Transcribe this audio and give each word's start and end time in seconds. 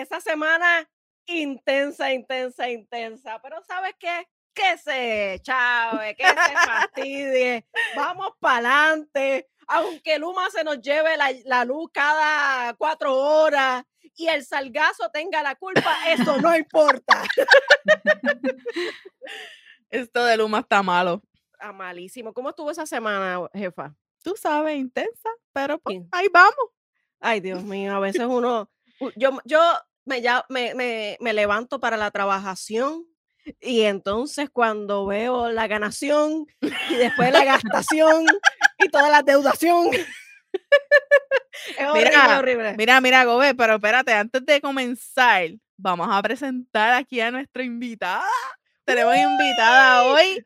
esa 0.00 0.20
semana 0.20 0.88
intensa, 1.26 2.12
intensa, 2.12 2.68
intensa. 2.68 3.40
Pero 3.42 3.62
¿sabes 3.62 3.94
qué? 3.98 4.28
Que 4.52 4.78
se 4.78 5.40
chave, 5.42 6.14
que 6.16 6.26
se 6.26 6.34
fastidie. 6.34 7.66
Vamos 7.96 8.32
para 8.40 8.86
adelante. 8.86 9.48
Aunque 9.68 10.18
Luma 10.18 10.50
se 10.50 10.64
nos 10.64 10.80
lleve 10.80 11.16
la, 11.16 11.30
la 11.44 11.64
luz 11.64 11.90
cada 11.92 12.74
cuatro 12.74 13.16
horas 13.16 13.84
y 14.16 14.26
el 14.26 14.44
salgazo 14.44 15.08
tenga 15.10 15.42
la 15.42 15.54
culpa, 15.54 15.96
eso 16.08 16.38
no 16.38 16.56
importa. 16.56 17.22
Esto 19.90 20.24
de 20.24 20.36
Luma 20.36 20.60
está 20.60 20.82
malo. 20.82 21.22
Ah, 21.58 21.72
malísimo. 21.72 22.32
¿Cómo 22.32 22.50
estuvo 22.50 22.70
esa 22.70 22.86
semana, 22.86 23.48
jefa? 23.52 23.94
Tú 24.22 24.34
sabes, 24.36 24.76
intensa, 24.76 25.28
pero 25.52 25.78
pues, 25.78 26.00
ahí 26.12 26.28
vamos. 26.28 26.54
Ay, 27.20 27.40
Dios 27.40 27.62
mío, 27.62 27.94
a 27.94 28.00
veces 28.00 28.22
uno, 28.22 28.70
yo, 29.16 29.38
yo 29.44 29.60
me, 30.10 30.20
ya, 30.20 30.44
me, 30.48 30.74
me, 30.74 31.16
me 31.20 31.32
levanto 31.32 31.78
para 31.78 31.96
la 31.96 32.10
trabajación 32.10 33.06
y 33.60 33.82
entonces 33.82 34.50
cuando 34.50 35.06
veo 35.06 35.50
la 35.50 35.68
ganación 35.68 36.46
y 36.60 36.96
después 36.96 37.32
la 37.32 37.44
gastación 37.44 38.26
y 38.78 38.88
toda 38.88 39.08
la 39.08 39.22
deudación, 39.22 39.88
es 41.78 41.86
horrible, 41.88 42.10
Mira, 42.10 42.38
horrible. 42.38 42.74
Mira, 42.76 43.00
mira, 43.00 43.24
Gobe, 43.24 43.54
pero 43.54 43.74
espérate, 43.76 44.12
antes 44.12 44.44
de 44.44 44.60
comenzar, 44.60 45.48
vamos 45.76 46.08
a 46.10 46.20
presentar 46.22 46.94
aquí 46.94 47.20
a 47.20 47.30
nuestra 47.30 47.62
invitada. 47.62 48.26
Tenemos 48.84 49.16
invitada 49.16 50.02
hoy 50.12 50.44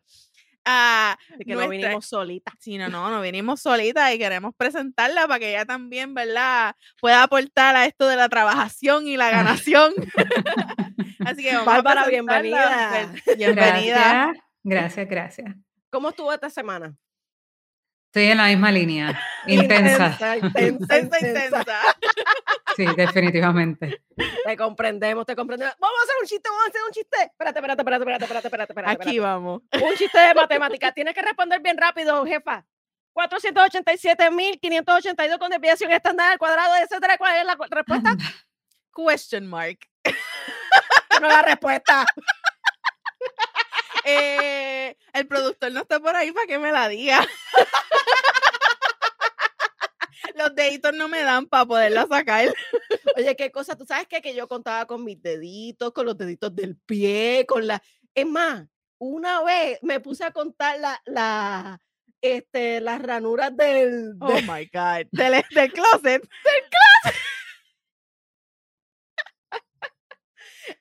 a 0.65 1.17
De 1.37 1.45
que 1.45 1.55
no 1.55 1.67
nuestra- 1.67 1.89
vinimos 1.89 2.07
solitas. 2.07 2.55
Sí, 2.59 2.79
no, 2.79 2.89
no, 2.89 3.11
no 3.11 3.21
vinimos 3.21 3.61
solitas 3.61 4.13
y 4.15 4.19
queremos 4.19 4.55
presentarla 4.57 5.27
para 5.29 5.39
que 5.39 5.51
ella 5.51 5.65
también, 5.65 6.15
¿verdad? 6.15 6.75
Pueda 7.01 7.23
aportar 7.23 7.77
a 7.77 7.87
esto 7.87 8.09
de 8.09 8.17
la 8.17 8.29
trabajación 8.29 9.07
y 9.07 9.17
la 9.17 9.31
ganación. 9.67 9.93
Así 11.27 11.43
que 11.43 11.53
vamos 11.53 11.67
Bárbara, 11.67 12.03
a 12.03 12.09
bienvenida. 12.09 13.11
Pues, 13.25 13.37
Bienvenida. 13.39 14.33
Gracias, 14.33 15.09
gracias, 15.09 15.09
gracias. 15.09 15.57
¿Cómo 15.91 16.09
estuvo 16.11 16.33
esta 16.33 16.51
semana? 16.51 16.95
Estoy 18.15 18.31
en 18.31 18.39
la 18.39 18.47
misma 18.47 18.71
línea, 18.71 19.21
intensa. 19.49 20.17
Intensa, 20.37 20.99
intensa, 21.01 21.19
Intensa. 21.19 21.65
Sí, 22.77 22.87
definitivamente. 22.97 24.05
Te 24.45 24.57
comprendemos, 24.57 25.27
te 25.27 25.35
comprendemos. 25.35 25.75
Vamos 25.81 25.99
a 25.99 26.03
hacer 26.05 26.15
un 26.23 26.29
chiste, 26.29 26.49
vamos 26.49 26.65
a 26.65 26.69
hacer 26.69 26.81
un 26.87 26.93
chiste. 26.93 27.17
Espérate, 27.25 27.59
espérate, 27.59 27.83
espérate, 27.83 28.03
espérate, 28.05 28.25
espérate, 28.25 28.47
espérate, 28.47 28.73
espérate. 28.73 28.93
Aquí 28.93 29.17
espérate. 29.17 29.21
vamos. 29.21 29.63
Un 29.73 29.95
chiste 29.97 30.17
de 30.17 30.33
matemáticas. 30.33 30.95
Tienes 30.95 31.13
que 31.13 31.23
responder 31.23 31.61
bien 31.61 31.77
rápido, 31.77 32.25
jefa. 32.25 32.65
487.582 33.15 35.39
con 35.41 35.51
desviación 35.51 35.91
estándar 35.91 36.31
al 36.31 36.39
cuadrado, 36.39 36.77
etcétera. 36.77 37.19
¿Cuál 37.19 37.37
es 37.39 37.45
la 37.47 37.57
respuesta? 37.69 38.15
Question 38.95 39.49
mark. 39.49 39.89
No 41.21 41.27
la 41.27 41.43
respuesta. 41.43 42.07
Eh, 44.05 44.97
el 45.13 45.27
productor 45.27 45.73
no 45.73 45.81
está 45.81 45.99
por 46.01 46.15
ahí 46.15 46.33
para 46.33 46.47
que 46.47 46.59
me 46.59 46.73
la 46.73 46.89
diga. 46.89 47.27
Los 50.35 50.55
deditos 50.55 50.93
no 50.95 51.09
me 51.09 51.23
dan 51.23 51.47
para 51.47 51.65
poderla 51.65 52.07
sacar. 52.07 52.53
Oye, 53.17 53.37
qué 53.37 53.51
cosa. 53.51 53.77
Tú 53.77 53.87
sabes 53.87 54.07
qué? 54.09 54.21
que 54.21 54.35
yo 54.35 54.49
contaba 54.49 54.87
con 54.87 55.05
mis 55.05 55.23
deditos, 55.23 55.93
con 55.93 56.07
los 56.07 56.19
deditos 56.19 56.55
del 56.55 56.77
pie, 56.77 57.45
con 57.47 57.67
la. 57.67 57.83
Es 58.15 58.27
más, 58.27 58.67
una 58.99 59.43
vez 59.43 59.79
me 59.83 60.01
puse 60.01 60.25
a 60.25 60.33
contar 60.33 60.81
la, 60.81 61.01
la, 61.05 61.81
este, 62.21 62.81
las 62.81 63.01
ranuras 63.01 63.57
del. 63.57 64.17
Oh 64.21 64.41
my 64.43 64.69
God. 64.73 65.07
Del, 65.13 65.45
del 65.51 65.73
closet. 65.73 66.29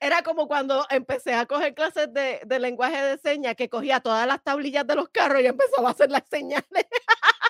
Era 0.00 0.22
como 0.22 0.46
cuando 0.48 0.86
empecé 0.90 1.34
a 1.34 1.46
coger 1.46 1.74
clases 1.74 2.12
de, 2.12 2.40
de 2.44 2.58
lenguaje 2.58 3.00
de 3.02 3.18
señas, 3.18 3.54
que 3.56 3.68
cogía 3.68 4.00
todas 4.00 4.26
las 4.26 4.42
tablillas 4.42 4.86
de 4.86 4.96
los 4.96 5.08
carros 5.08 5.42
y 5.42 5.46
empezaba 5.46 5.88
a 5.88 5.92
hacer 5.92 6.10
las 6.10 6.22
señales. 6.30 6.64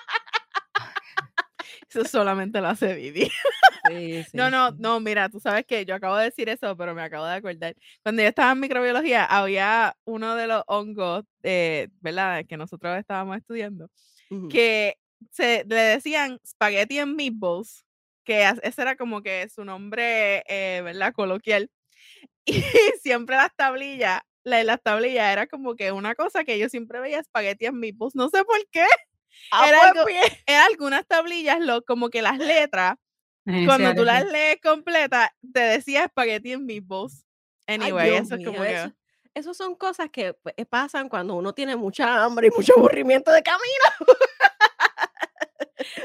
Eso 1.89 2.03
solamente 2.05 2.59
lo 2.61 2.67
hace 2.67 2.93
Vivi. 2.95 3.29
No, 4.33 4.49
no, 4.49 4.71
no, 4.71 4.99
mira, 4.99 5.29
tú 5.29 5.39
sabes 5.39 5.63
que 5.65 5.85
yo 5.85 5.93
acabo 5.93 6.17
de 6.17 6.25
decir 6.25 6.49
eso, 6.49 6.75
pero 6.75 6.95
me 6.95 7.03
acabo 7.03 7.25
de 7.25 7.35
acordar. 7.35 7.75
Cuando 8.01 8.23
yo 8.23 8.29
estaba 8.29 8.51
en 8.51 8.59
microbiología, 8.59 9.25
había 9.25 9.95
uno 10.05 10.33
de 10.33 10.47
los 10.47 10.63
hongos, 10.65 11.23
eh, 11.43 11.89
¿verdad? 12.01 12.45
Que 12.47 12.57
nosotros 12.57 12.97
estábamos 12.97 13.37
estudiando, 13.37 13.91
que 14.49 14.97
se 15.29 15.65
le 15.67 15.75
decían 15.75 16.39
spaghetti 16.45 16.97
and 16.97 17.15
meatballs, 17.15 17.85
que 18.23 18.49
ese 18.63 18.81
era 18.81 18.95
como 18.95 19.21
que 19.21 19.47
su 19.49 19.63
nombre, 19.63 20.43
eh, 20.47 20.81
¿verdad? 20.83 21.13
Coloquial. 21.13 21.69
Y 22.45 22.61
siempre 23.01 23.35
las 23.35 23.55
tablillas, 23.55 24.21
la, 24.43 24.63
las 24.63 24.81
tablillas 24.83 25.31
era 25.31 25.47
como 25.47 25.75
que 25.75 25.91
una 25.91 26.13
cosa 26.15 26.43
que 26.43 26.59
yo 26.59 26.69
siempre 26.69 26.99
veía 26.99 27.23
spaghetti 27.23 27.65
and 27.65 27.77
meatballs, 27.77 28.15
no 28.15 28.29
sé 28.29 28.43
por 28.43 28.59
qué. 28.71 28.85
Ah, 29.51 29.67
era 29.67 29.77
pues, 29.79 29.91
algo- 29.91 30.05
bien. 30.05 30.23
Eran 30.45 30.63
algunas 30.71 31.05
tablillas, 31.05 31.59
lo, 31.59 31.81
como 31.83 32.09
que 32.09 32.21
las 32.21 32.37
letras 32.37 32.95
cuando 33.65 33.93
tú 33.93 34.03
las 34.05 34.25
lees 34.25 34.59
completa, 34.61 35.35
te 35.53 35.59
decía 35.59 36.07
spaghetti 36.07 36.53
and 36.53 36.65
meatballs. 36.65 37.25
Ay, 37.67 37.75
Anyway, 37.81 38.09
Dios 38.11 38.21
eso 38.27 38.35
es 38.35 38.45
como 38.45 38.59
mío, 38.59 38.67
que. 38.69 38.75
eso- 38.75 38.91
Esas 39.35 39.57
son 39.57 39.75
cosas 39.75 40.09
que 40.09 40.33
pues, 40.35 40.55
pasan 40.69 41.09
cuando 41.09 41.35
uno 41.35 41.53
tiene 41.53 41.75
mucha 41.75 42.23
hambre 42.23 42.47
y 42.47 42.51
mucho 42.55 42.73
aburrimiento 42.77 43.31
de 43.31 43.43
camino. 43.43 44.15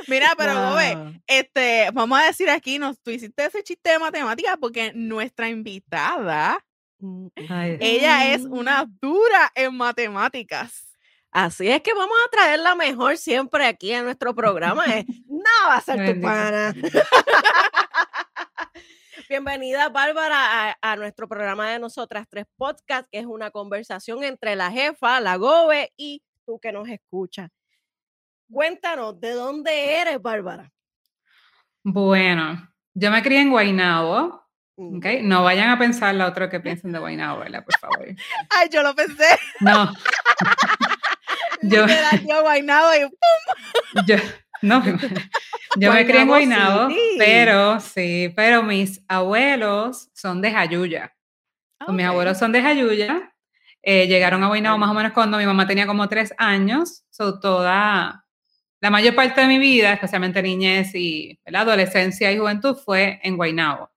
Mira, 0.07 0.33
pero 0.37 0.55
Gobe, 0.55 0.97
Wow. 0.97 1.13
este, 1.27 1.91
vamos 1.93 2.21
a 2.21 2.25
decir 2.27 2.49
aquí, 2.51 2.79
nos, 2.79 3.01
tú 3.01 3.11
hiciste 3.11 3.45
ese 3.45 3.63
chiste 3.63 3.91
de 3.91 3.99
matemáticas 3.99 4.57
porque 4.61 4.93
nuestra 4.95 5.49
invitada, 5.49 6.65
Ay, 7.49 7.79
ella 7.81 8.33
es 8.35 8.43
una 8.43 8.87
dura 9.01 9.51
en 9.55 9.75
matemáticas. 9.77 10.87
Así 11.33 11.69
es 11.69 11.81
que 11.83 11.95
vamos 11.95 12.17
a 12.27 12.31
traer 12.31 12.59
la 12.61 12.75
mejor 12.75 13.17
siempre 13.17 13.65
aquí 13.65 13.93
a 13.93 14.03
nuestro 14.03 14.35
programa. 14.35 14.85
eh. 14.87 15.07
No 15.29 15.69
va 15.69 15.77
a 15.77 15.81
ser 15.81 16.15
tu 16.15 16.21
pana. 16.21 16.75
Bienvenida, 19.29 19.89
Bárbara, 19.89 20.71
a, 20.71 20.79
a 20.83 20.97
nuestro 20.97 21.29
programa 21.29 21.71
de 21.71 21.79
Nosotras 21.79 22.27
Tres 22.29 22.47
Podcast, 22.57 23.09
que 23.11 23.19
es 23.21 23.27
una 23.27 23.51
conversación 23.51 24.25
entre 24.25 24.57
la 24.57 24.71
jefa, 24.71 25.21
la 25.21 25.37
Gobe 25.37 25.93
y 25.97 26.23
tú 26.45 26.59
que 26.59 26.73
nos 26.73 26.89
escuchas. 26.89 27.51
Cuéntanos, 28.51 29.21
¿de 29.21 29.31
dónde 29.33 30.01
eres, 30.01 30.21
Bárbara? 30.21 30.71
Bueno, 31.83 32.69
yo 32.95 33.11
me 33.11 33.23
crié 33.23 33.41
en 33.41 33.51
Guaynabo, 33.51 34.41
Mm. 34.77 34.97
¿ok? 34.97 35.07
No 35.23 35.43
vayan 35.45 35.69
a 35.69 35.79
pensar 35.79 36.15
la 36.15 36.27
otra 36.27 36.49
que 36.49 36.59
piensen 36.61 36.91
de 36.93 36.99
Guaynabo, 36.99 37.41
¿verdad? 37.41 37.63
Por 37.65 37.79
favor. 37.79 38.07
Ay, 38.51 38.69
yo 38.73 38.83
lo 38.83 38.95
pensé. 38.95 39.27
No, 39.61 39.93
Yo- 41.63 41.87
yo 42.27 42.41
guaynabo 42.43 42.89
y 42.95 43.01
yo, 44.07 44.17
no, 44.63 44.83
yo 45.77 45.93
me 45.93 46.07
crié 46.07 46.23
en 46.23 46.29
Guaynabo 46.29 46.89
pero 47.19 47.79
sí, 47.81 48.33
pero 48.35 48.63
mis 48.63 49.05
abuelos 49.09 50.09
son 50.15 50.41
de 50.41 50.51
Jayuya. 50.53 51.15
Mis 51.89 52.07
abuelos 52.07 52.39
son 52.39 52.53
de 52.53 52.63
Jayuya. 52.63 53.35
eh, 53.83 54.07
llegaron 54.07 54.43
a 54.43 54.47
Guaynabo 54.49 54.79
más 54.79 54.89
o 54.91 54.95
menos 54.95 55.13
cuando 55.13 55.37
mi 55.37 55.45
mamá 55.45 55.67
tenía 55.67 55.87
como 55.87 56.09
tres 56.09 56.33
años. 56.39 57.05
So, 57.11 57.39
toda, 57.41 58.25
la 58.81 58.91
mayor 58.91 59.15
parte 59.15 59.41
de 59.43 59.47
mi 59.47 59.59
vida, 59.59 59.93
especialmente 59.93 60.43
niñez 60.43 60.95
y 60.95 61.39
la 61.47 61.61
adolescencia 61.61 62.33
y 62.33 62.39
juventud, 62.39 62.77
fue 62.77 63.21
en 63.23 63.37
Guaynabo. 63.37 63.91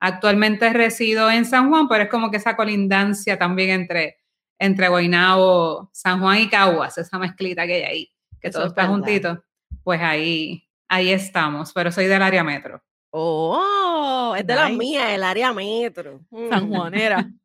Actualmente 0.00 0.72
resido 0.72 1.30
en 1.30 1.44
San 1.44 1.68
Juan, 1.68 1.86
pero 1.88 2.04
es 2.04 2.10
como 2.10 2.30
que 2.30 2.38
esa 2.38 2.56
colindancia 2.56 3.38
también 3.38 3.70
entre, 3.70 4.18
entre 4.58 4.88
Guaynabo, 4.88 5.90
San 5.92 6.20
Juan 6.20 6.38
y 6.38 6.48
Caguas, 6.48 6.96
esa 6.98 7.18
mezclita 7.18 7.66
que 7.66 7.74
hay 7.74 7.82
ahí, 7.82 8.12
que 8.40 8.48
Eso 8.48 8.58
todo 8.60 8.66
es 8.66 8.70
está 8.72 8.82
verdad. 8.82 8.94
juntito. 8.94 9.44
Pues 9.84 10.00
ahí, 10.00 10.66
ahí 10.88 11.10
estamos, 11.10 11.72
pero 11.74 11.92
soy 11.92 12.06
del 12.06 12.22
área 12.22 12.42
metro. 12.42 12.82
Oh, 13.10 14.34
es 14.38 14.46
de 14.46 14.54
las 14.54 14.68
Nice. 14.70 14.78
mías, 14.78 15.10
el 15.10 15.22
área 15.24 15.52
metro. 15.52 16.20
San 16.48 16.68
Mm. 16.68 16.74
Juanera. 16.74 17.30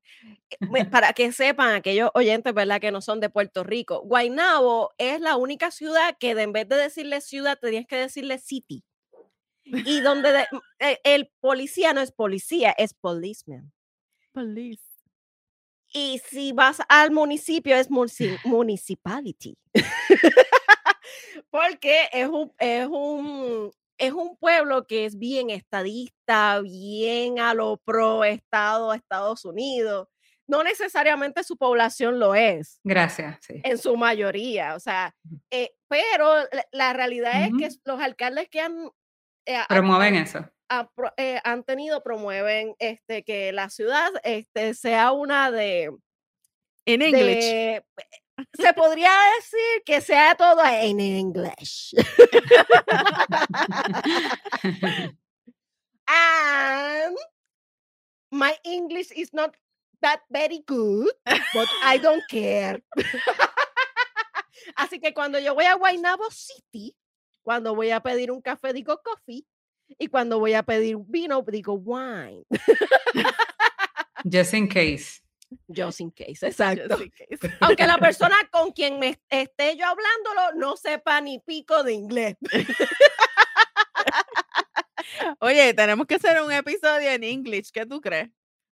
Para 0.92 1.14
que 1.14 1.32
sepan 1.32 1.74
aquellos 1.76 2.10
oyentes, 2.14 2.54
¿verdad? 2.54 2.80
Que 2.82 2.92
no 2.92 3.02
son 3.02 3.20
de 3.20 3.30
Puerto 3.30 3.64
Rico. 3.64 4.02
Guaynabo 4.02 4.92
es 4.98 5.20
la 5.22 5.36
única 5.38 5.72
ciudad 5.72 6.16
que 6.20 6.36
de, 6.36 6.44
en 6.44 6.54
vez 6.54 6.68
de 6.68 6.76
decirle 6.78 7.22
ciudad, 7.22 7.58
tenías 7.60 7.86
que 7.88 7.98
decirle 7.98 8.38
city. 8.40 8.84
Y 9.64 10.02
donde 10.02 10.32
de- 10.32 10.48
eh, 10.80 11.00
el 11.04 11.32
policía 11.40 11.94
no 11.94 12.02
es 12.02 12.12
policía, 12.12 12.72
es 12.78 12.94
policeman. 12.94 13.72
Police. 14.32 14.84
Y 15.94 16.22
si 16.30 16.52
vas 16.52 16.80
al 16.90 17.12
municipio, 17.12 17.76
es 17.76 17.90
munici- 17.90 18.40
municipality. 18.44 19.58
Porque 21.50 22.10
es 22.12 22.28
un, 22.28 22.52
es 22.60 22.88
un, 22.88 23.72
es 23.98 24.12
un 24.14 24.36
pueblo 24.38 24.86
que 24.88 25.06
es 25.06 25.18
bien 25.18 25.50
estadista, 25.50 26.60
bien 26.62 27.40
a 27.40 27.54
lo 27.54 27.78
pro 27.78 28.24
Estado, 28.24 28.94
Estados 28.94 29.46
Unidos. 29.46 30.08
No 30.48 30.64
necesariamente 30.64 31.44
su 31.44 31.58
población 31.58 32.20
lo 32.20 32.36
es, 32.36 32.80
Gracias, 32.84 33.40
sí. 33.46 33.62
en 33.64 33.78
su 33.80 33.98
mayoría. 33.98 34.76
O 34.76 34.80
sea, 34.80 35.16
eh, 35.52 35.72
pero 35.88 36.36
la, 36.52 36.66
la 36.72 36.94
realidad 36.94 37.44
es 37.46 37.52
que 37.58 37.70
los 37.84 38.00
alcaldes 38.00 38.48
que 38.50 38.62
han 38.62 38.90
eh, 39.48 39.60
Promueven 39.70 40.16
eso. 40.16 40.48
a 40.70 40.88
eh, 41.18 41.40
han 41.44 41.64
tenido, 41.64 42.02
promueven 42.04 42.76
este, 42.80 43.24
que 43.24 43.52
la 43.52 43.70
ciudad 43.70 44.10
este, 44.24 44.74
sea 44.76 45.12
una 45.14 45.50
de, 45.52 45.92
En 46.86 47.02
English. 47.02 47.44
de- 47.44 47.84
se 48.54 48.74
podría 48.74 49.12
decir 49.40 49.84
que 49.86 50.02
sea 50.02 50.36
todo 50.36 50.62
en 50.66 51.00
inglés. 51.00 51.96
And 56.08 57.18
my 58.32 58.54
English 58.64 59.12
is 59.16 59.34
not 59.34 59.56
that 60.02 60.22
very 60.30 60.64
good, 60.66 61.10
but 61.26 61.68
I 61.84 61.98
don't 61.98 62.24
care. 62.30 62.82
Así 64.76 65.00
que 65.00 65.14
cuando 65.14 65.40
yo 65.40 65.54
voy 65.54 65.66
a 65.66 65.76
Guaynabo 65.76 66.30
City, 66.32 66.96
cuando 67.44 67.76
voy 67.76 67.92
a 67.92 68.02
pedir 68.02 68.32
un 68.32 68.42
café 68.42 68.74
digo 68.74 69.02
coffee 69.04 69.46
y 70.00 70.08
cuando 70.08 70.40
voy 70.40 70.54
a 70.54 70.64
pedir 70.64 70.98
vino 71.08 71.44
digo 71.44 71.74
wine. 71.74 72.44
Just 74.30 74.54
in 74.54 74.68
case. 74.68 75.22
Just 75.70 76.02
in 76.02 76.12
case, 76.12 76.44
exacto. 76.44 77.02
in 77.02 77.12
case. 77.12 77.56
Aunque 77.62 77.86
la 77.86 77.98
persona 77.98 78.36
con 78.52 78.72
quien 78.72 79.00
me 79.00 79.20
esté 79.30 79.78
yo 79.78 79.86
hablándolo 79.86 80.54
no 80.56 80.76
sepa 80.76 81.22
ni 81.22 81.40
pico 81.40 81.84
de 81.84 81.94
inglés. 81.94 82.36
Oye, 85.40 85.74
tenemos 85.74 86.08
que 86.08 86.16
hacer 86.16 86.42
un 86.42 86.52
episodio 86.52 87.12
en 87.12 87.24
English. 87.24 87.72
¿Qué 87.72 87.86
tú 87.86 88.02
crees? 88.02 88.30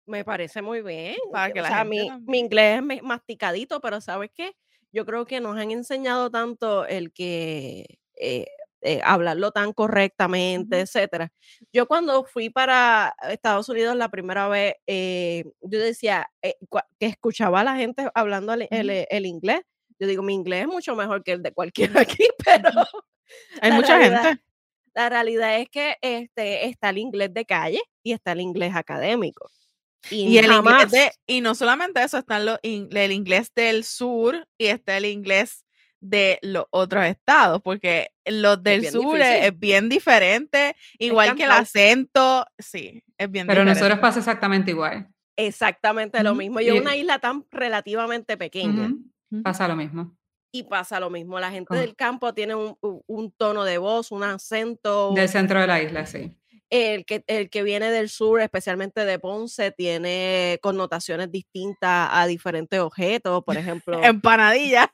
Me 0.06 0.24
parece 0.24 0.62
muy 0.62 0.82
bien. 0.82 1.16
Para 1.32 1.48
que, 1.48 1.54
que 1.54 1.60
o 1.60 1.62
la 1.62 1.68
sea, 1.68 1.84
mi, 1.84 2.08
mi 2.26 2.38
inglés 2.40 2.82
es 2.90 3.02
masticadito, 3.02 3.80
pero 3.80 4.00
¿sabes 4.00 4.30
qué? 4.34 4.52
Yo 4.92 5.06
creo 5.06 5.24
que 5.26 5.40
nos 5.40 5.56
han 5.56 5.70
enseñado 5.70 6.30
tanto 6.30 6.84
el 6.86 7.12
que 7.12 7.98
eh, 8.16 8.46
eh, 8.82 9.00
hablarlo 9.04 9.52
tan 9.52 9.72
correctamente, 9.72 10.76
Ujú. 10.76 10.82
etcétera. 10.82 11.32
Yo 11.72 11.86
cuando 11.86 12.24
fui 12.24 12.50
para 12.50 13.14
Estados 13.28 13.68
Unidos 13.68 13.94
la 13.94 14.08
primera 14.08 14.48
vez, 14.48 14.74
eh, 14.86 15.44
yo 15.60 15.78
decía 15.78 16.28
eh, 16.42 16.54
que 16.98 17.06
escuchaba 17.06 17.60
a 17.60 17.64
la 17.64 17.76
gente 17.76 18.08
hablando 18.14 18.52
el, 18.54 18.66
el- 18.70 18.90
Ujú. 18.90 19.06
el 19.10 19.26
inglés. 19.26 19.60
Yo 20.00 20.06
digo, 20.08 20.22
mi 20.22 20.34
inglés 20.34 20.62
es 20.62 20.66
mucho 20.68 20.96
mejor 20.96 21.22
que 21.22 21.32
el 21.32 21.42
de 21.42 21.52
cualquiera 21.52 22.00
aquí, 22.00 22.26
pero 22.44 22.70
Hay 23.62 23.70
mucha 23.72 23.96
realidad- 23.98 24.22
gente. 24.24 24.42
la 24.94 25.08
realidad 25.08 25.56
es 25.60 25.68
que 25.68 25.96
este, 26.02 26.66
está 26.66 26.90
el 26.90 26.98
inglés 26.98 27.32
de 27.32 27.44
calle 27.44 27.80
y 28.02 28.12
está 28.12 28.32
el 28.32 28.40
inglés 28.40 28.74
académico. 28.74 29.48
Y 30.10 30.38
el 30.38 30.46
jamás- 30.46 30.84
inglés 30.84 30.90
de, 30.90 31.12
y 31.26 31.40
no 31.40 31.54
solamente 31.54 32.02
eso, 32.02 32.16
están 32.18 32.46
los 32.46 32.58
in- 32.62 32.88
el 32.92 33.12
inglés 33.12 33.52
del 33.54 33.84
sur 33.84 34.46
y 34.58 34.66
está 34.66 34.96
el 34.96 35.04
inglés 35.04 35.64
de 36.00 36.38
los 36.40 36.64
otros 36.70 37.04
estados, 37.04 37.60
porque 37.62 38.10
los 38.24 38.62
del 38.62 38.80
bien 38.80 38.92
sur 38.92 39.20
es, 39.20 39.44
es 39.46 39.58
bien 39.58 39.90
diferente, 39.90 40.74
igual 40.98 41.34
que 41.34 41.44
el 41.44 41.50
acento, 41.50 42.46
sí, 42.58 43.02
es 43.18 43.30
bien 43.30 43.46
Pero 43.46 43.60
diferente. 43.60 43.80
nosotros 43.80 43.98
pasa 44.00 44.18
exactamente 44.20 44.70
igual. 44.70 45.08
Exactamente 45.36 46.22
lo 46.22 46.34
mismo. 46.34 46.60
Y 46.60 46.68
es 46.68 46.74
y- 46.74 46.78
una 46.78 46.96
isla 46.96 47.18
tan 47.18 47.44
relativamente 47.50 48.36
pequeña. 48.36 48.94
Pasa 49.42 49.68
lo 49.68 49.76
mismo. 49.76 50.16
Y 50.52 50.64
pasa 50.64 50.98
lo 50.98 51.10
mismo. 51.10 51.38
La 51.38 51.50
gente 51.50 51.74
del 51.76 51.94
campo 51.94 52.34
tiene 52.34 52.54
un, 52.54 52.76
un 52.80 53.30
tono 53.32 53.64
de 53.64 53.78
voz, 53.78 54.10
un 54.10 54.24
acento. 54.24 55.12
Del 55.14 55.28
centro 55.28 55.60
de 55.60 55.66
la 55.66 55.82
isla, 55.82 56.06
sí. 56.06 56.36
El 56.70 57.04
que, 57.04 57.24
el 57.26 57.50
que 57.50 57.62
viene 57.64 57.90
del 57.90 58.08
sur, 58.08 58.40
especialmente 58.40 59.04
de 59.04 59.18
Ponce, 59.18 59.72
tiene 59.72 60.58
connotaciones 60.62 61.30
distintas 61.32 62.08
a 62.12 62.26
diferentes 62.26 62.78
objetos. 62.78 63.42
Por 63.44 63.56
ejemplo, 63.56 64.00
Empanadilla. 64.02 64.92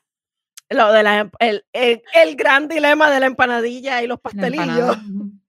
lo 0.69 0.91
de 0.91 1.03
la 1.03 1.29
el, 1.39 1.63
el- 1.73 2.01
el 2.15 2.35
gran 2.35 2.67
dilema 2.67 3.09
de 3.11 3.19
la 3.19 3.27
empanadilla 3.27 4.01
y 4.01 4.07
los 4.07 4.19
pastelillos. 4.19 4.97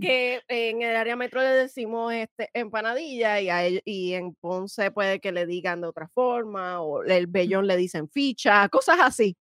que 0.00 0.40
en 0.48 0.80
el 0.80 0.96
área 0.96 1.14
metro 1.14 1.42
le 1.42 1.48
decimos 1.50 2.10
este, 2.14 2.48
empanadilla 2.54 3.38
y, 3.42 3.50
a 3.50 3.64
ellos- 3.64 3.82
y 3.84 4.14
en 4.14 4.34
Ponce 4.40 4.90
puede 4.90 5.20
que 5.20 5.32
le 5.32 5.44
digan 5.44 5.82
de 5.82 5.88
otra 5.88 6.08
forma, 6.08 6.80
o 6.80 7.02
el 7.04 7.26
vellón 7.26 7.66
le 7.66 7.76
dicen 7.76 8.08
ficha, 8.08 8.66
cosas 8.70 8.96
así. 9.02 9.36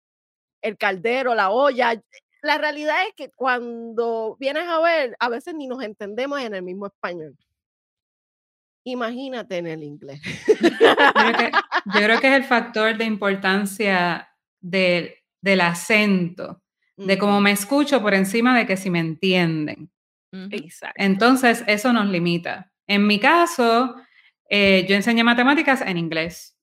El 0.64 0.78
caldero, 0.78 1.36
la 1.36 1.52
olla. 1.52 1.94
La 2.42 2.58
realidad 2.58 2.96
es 3.08 3.14
que 3.16 3.30
cuando 3.30 4.36
vienes 4.40 4.68
a 4.68 4.80
ver, 4.82 5.16
a 5.20 5.30
veces 5.30 5.54
ni 5.54 5.68
nos 5.68 5.84
entendemos 5.84 6.42
en 6.42 6.54
el 6.56 6.64
mismo 6.64 6.88
español. 6.88 7.38
Imagínate 8.84 9.58
en 9.58 9.68
el 9.68 9.84
inglés. 9.84 10.20
Yo 10.48 10.56
creo, 11.14 11.34
que, 11.38 11.52
yo 11.86 12.02
creo 12.06 12.20
que 12.20 12.28
es 12.28 12.34
el 12.34 12.44
factor 12.44 12.98
de 12.98 13.06
importancia 13.06 14.28
del- 14.60 15.14
del 15.42 15.62
acento, 15.62 16.62
de 16.98 17.18
cómo 17.18 17.42
me 17.42 17.52
escucho 17.52 18.00
por 18.02 18.14
encima 18.14 18.56
de 18.58 18.66
que 18.68 18.78
si 18.78 18.90
me 18.92 19.00
entienden. 19.00 19.92
Exacto. 20.32 20.96
Entonces, 21.04 21.64
eso 21.68 21.92
nos 21.94 22.08
limita. 22.08 22.72
En 22.88 23.08
mi 23.08 23.20
caso, 23.20 23.96
eh, 24.50 24.86
yo 24.88 24.96
enseñé 24.96 25.24
matemáticas 25.24 25.82
en 25.82 25.98
inglés 25.98 26.56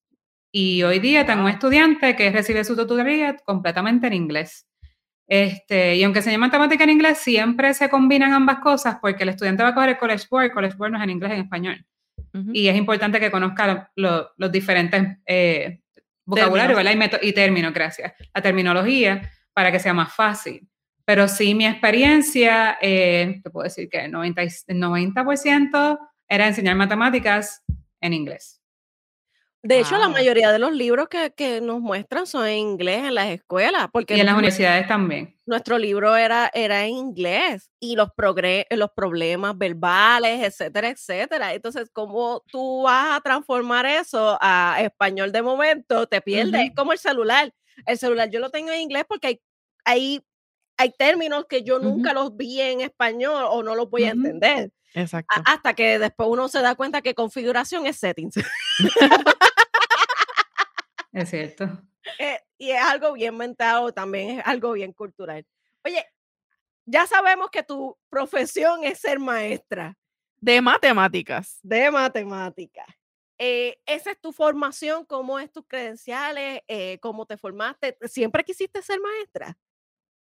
y 0.53 0.83
hoy 0.85 1.01
día 1.01 1.27
tengo 1.27 1.43
un 1.43 1.49
estudiante 1.51 2.15
que 2.17 2.31
recibe 2.31 2.63
su 2.65 2.77
tutoría 2.77 3.37
completamente 3.45 4.07
en 4.07 4.13
inglés. 4.15 4.67
Este, 5.31 5.95
y 5.97 6.03
aunque 6.05 6.21
enseñé 6.21 6.39
matemática 6.39 6.85
en 6.85 6.91
inglés, 6.91 7.19
siempre 7.19 7.75
se 7.75 7.89
combinan 7.91 8.33
ambas 8.33 8.61
cosas 8.61 8.97
porque 9.01 9.25
el 9.25 9.29
estudiante 9.29 9.63
va 9.63 9.69
a 9.71 9.75
coger 9.75 9.91
el 9.91 9.99
College 9.99 10.25
Board, 10.31 10.45
el 10.47 10.53
College 10.53 10.77
Board 10.77 10.93
no 10.93 10.99
es 10.99 11.05
en 11.05 11.11
inglés, 11.11 11.33
es 11.33 11.39
en 11.39 11.45
español. 11.45 11.87
Ujú. 12.35 12.51
Y 12.55 12.69
es 12.69 12.77
importante 12.77 13.21
que 13.21 13.31
conozca 13.31 13.91
lo- 13.95 14.31
los 14.37 14.51
diferentes 14.53 15.19
eh, 15.27 15.81
vocabularios 16.25 16.77
¿verdad? 16.77 17.19
Y, 17.23 17.29
y 17.29 17.33
términos, 17.33 17.73
gracias, 17.75 18.13
la 18.35 18.41
terminología, 18.43 19.31
para 19.53 19.71
que 19.71 19.79
sea 19.79 19.93
más 19.95 20.13
fácil. 20.15 20.67
Pero 21.05 21.27
sí, 21.29 21.55
mi 21.55 21.67
experiencia, 21.67 22.79
eh, 22.81 23.41
te 23.43 23.51
puedo 23.51 23.65
decir 23.65 23.89
que 23.89 24.05
el 24.07 24.11
90, 24.13 24.45
y- 24.45 24.49
el 24.67 24.79
90% 24.79 25.99
era 26.29 26.47
enseñar 26.47 26.77
matemáticas 26.77 27.63
en 28.01 28.13
inglés. 28.13 28.58
De 29.63 29.81
hecho, 29.81 29.99
la 29.99 30.07
Wow. 30.07 30.13
mayoría 30.13 30.53
de 30.53 30.59
los 30.61 30.73
libros 30.73 31.09
que, 31.09 31.33
que 31.33 31.61
nos 31.61 31.81
muestran 31.81 32.27
son 32.29 32.47
en 32.47 32.59
inglés 32.59 32.99
en 33.05 33.15
las 33.17 33.29
escuelas, 33.29 33.89
porque 33.93 34.17
Y 34.17 34.21
en 34.21 34.27
las 34.27 34.37
universidades 34.37 34.87
también. 34.87 35.37
nuestro 35.47 35.79
libro 35.79 36.15
era, 36.17 36.49
era 36.55 36.85
en 36.87 36.95
inglés 36.95 37.69
y 37.81 37.97
los, 37.97 38.09
progre- 38.11 38.67
los 38.71 38.91
problemas 38.95 39.59
verbales, 39.59 40.45
etcétera, 40.45 40.91
etcétera. 40.91 41.55
Entonces, 41.55 41.91
¿cómo 41.93 42.43
tú 42.53 42.83
vas 42.83 43.17
a 43.17 43.21
transformar 43.21 43.85
eso 43.87 44.39
a 44.41 44.77
español 44.81 45.33
de 45.33 45.43
momento? 45.43 46.07
Te 46.07 46.21
pierdes. 46.21 46.67
Es 46.69 46.75
como 46.77 46.93
el 46.93 46.99
celular. 46.99 47.53
El 47.85 47.99
celular 47.99 48.31
yo 48.31 48.39
lo 48.41 48.51
tengo 48.51 48.71
en 48.71 48.81
inglés 48.81 49.05
porque 49.09 49.27
hay, 49.27 49.41
hay, 49.85 50.21
hay 50.77 50.93
términos 50.97 51.47
que 51.49 51.65
yo 51.65 51.81
nunca 51.81 52.13
los 52.13 52.37
vi 52.37 52.61
en 52.61 52.81
español 52.81 53.45
o 53.51 53.63
no 53.65 53.75
los 53.75 53.91
voy 53.91 54.05
a 54.05 54.11
entender. 54.11 54.71
Exacto. 54.95 55.43
Hasta 55.45 55.75
que 55.75 55.99
después 55.99 56.29
uno 56.31 56.49
se 56.49 56.61
da 56.63 56.75
cuenta 56.75 57.03
que 57.03 57.15
configuración 57.15 57.87
es 57.87 57.97
settings. 57.99 58.35
Es 61.13 61.31
cierto. 61.31 61.67
Eh, 62.19 62.41
y 62.57 62.71
es 62.71 62.81
algo 62.83 63.13
bien 63.13 63.37
mental, 63.37 63.93
también 63.93 64.39
es 64.39 64.47
algo 64.47 64.73
bien 64.73 64.93
cultural. 64.95 65.45
Oye, 65.85 66.03
ya 66.87 67.07
sabemos 67.07 67.51
que 67.51 67.63
tu 67.63 67.99
profesión 68.09 68.83
es 68.83 68.99
ser 69.01 69.19
maestra 69.19 69.95
De 70.41 70.63
matemáticas. 70.63 71.59
de 71.63 71.91
matemáticas. 71.91 72.87
Eh, 73.37 73.79
¿Esa 73.85 74.13
es 74.13 74.21
tu 74.23 74.33
formación? 74.33 75.05
¿Cómo 75.05 75.39
es 75.39 75.53
tus 75.53 75.67
credenciales? 75.67 76.63
Eh, 76.67 76.99
¿Cómo 77.03 77.27
te 77.27 77.37
formaste? 77.37 77.99
¿Siempre 78.05 78.43
quisiste 78.43 78.81
ser 78.81 79.01
maestra? 79.01 79.59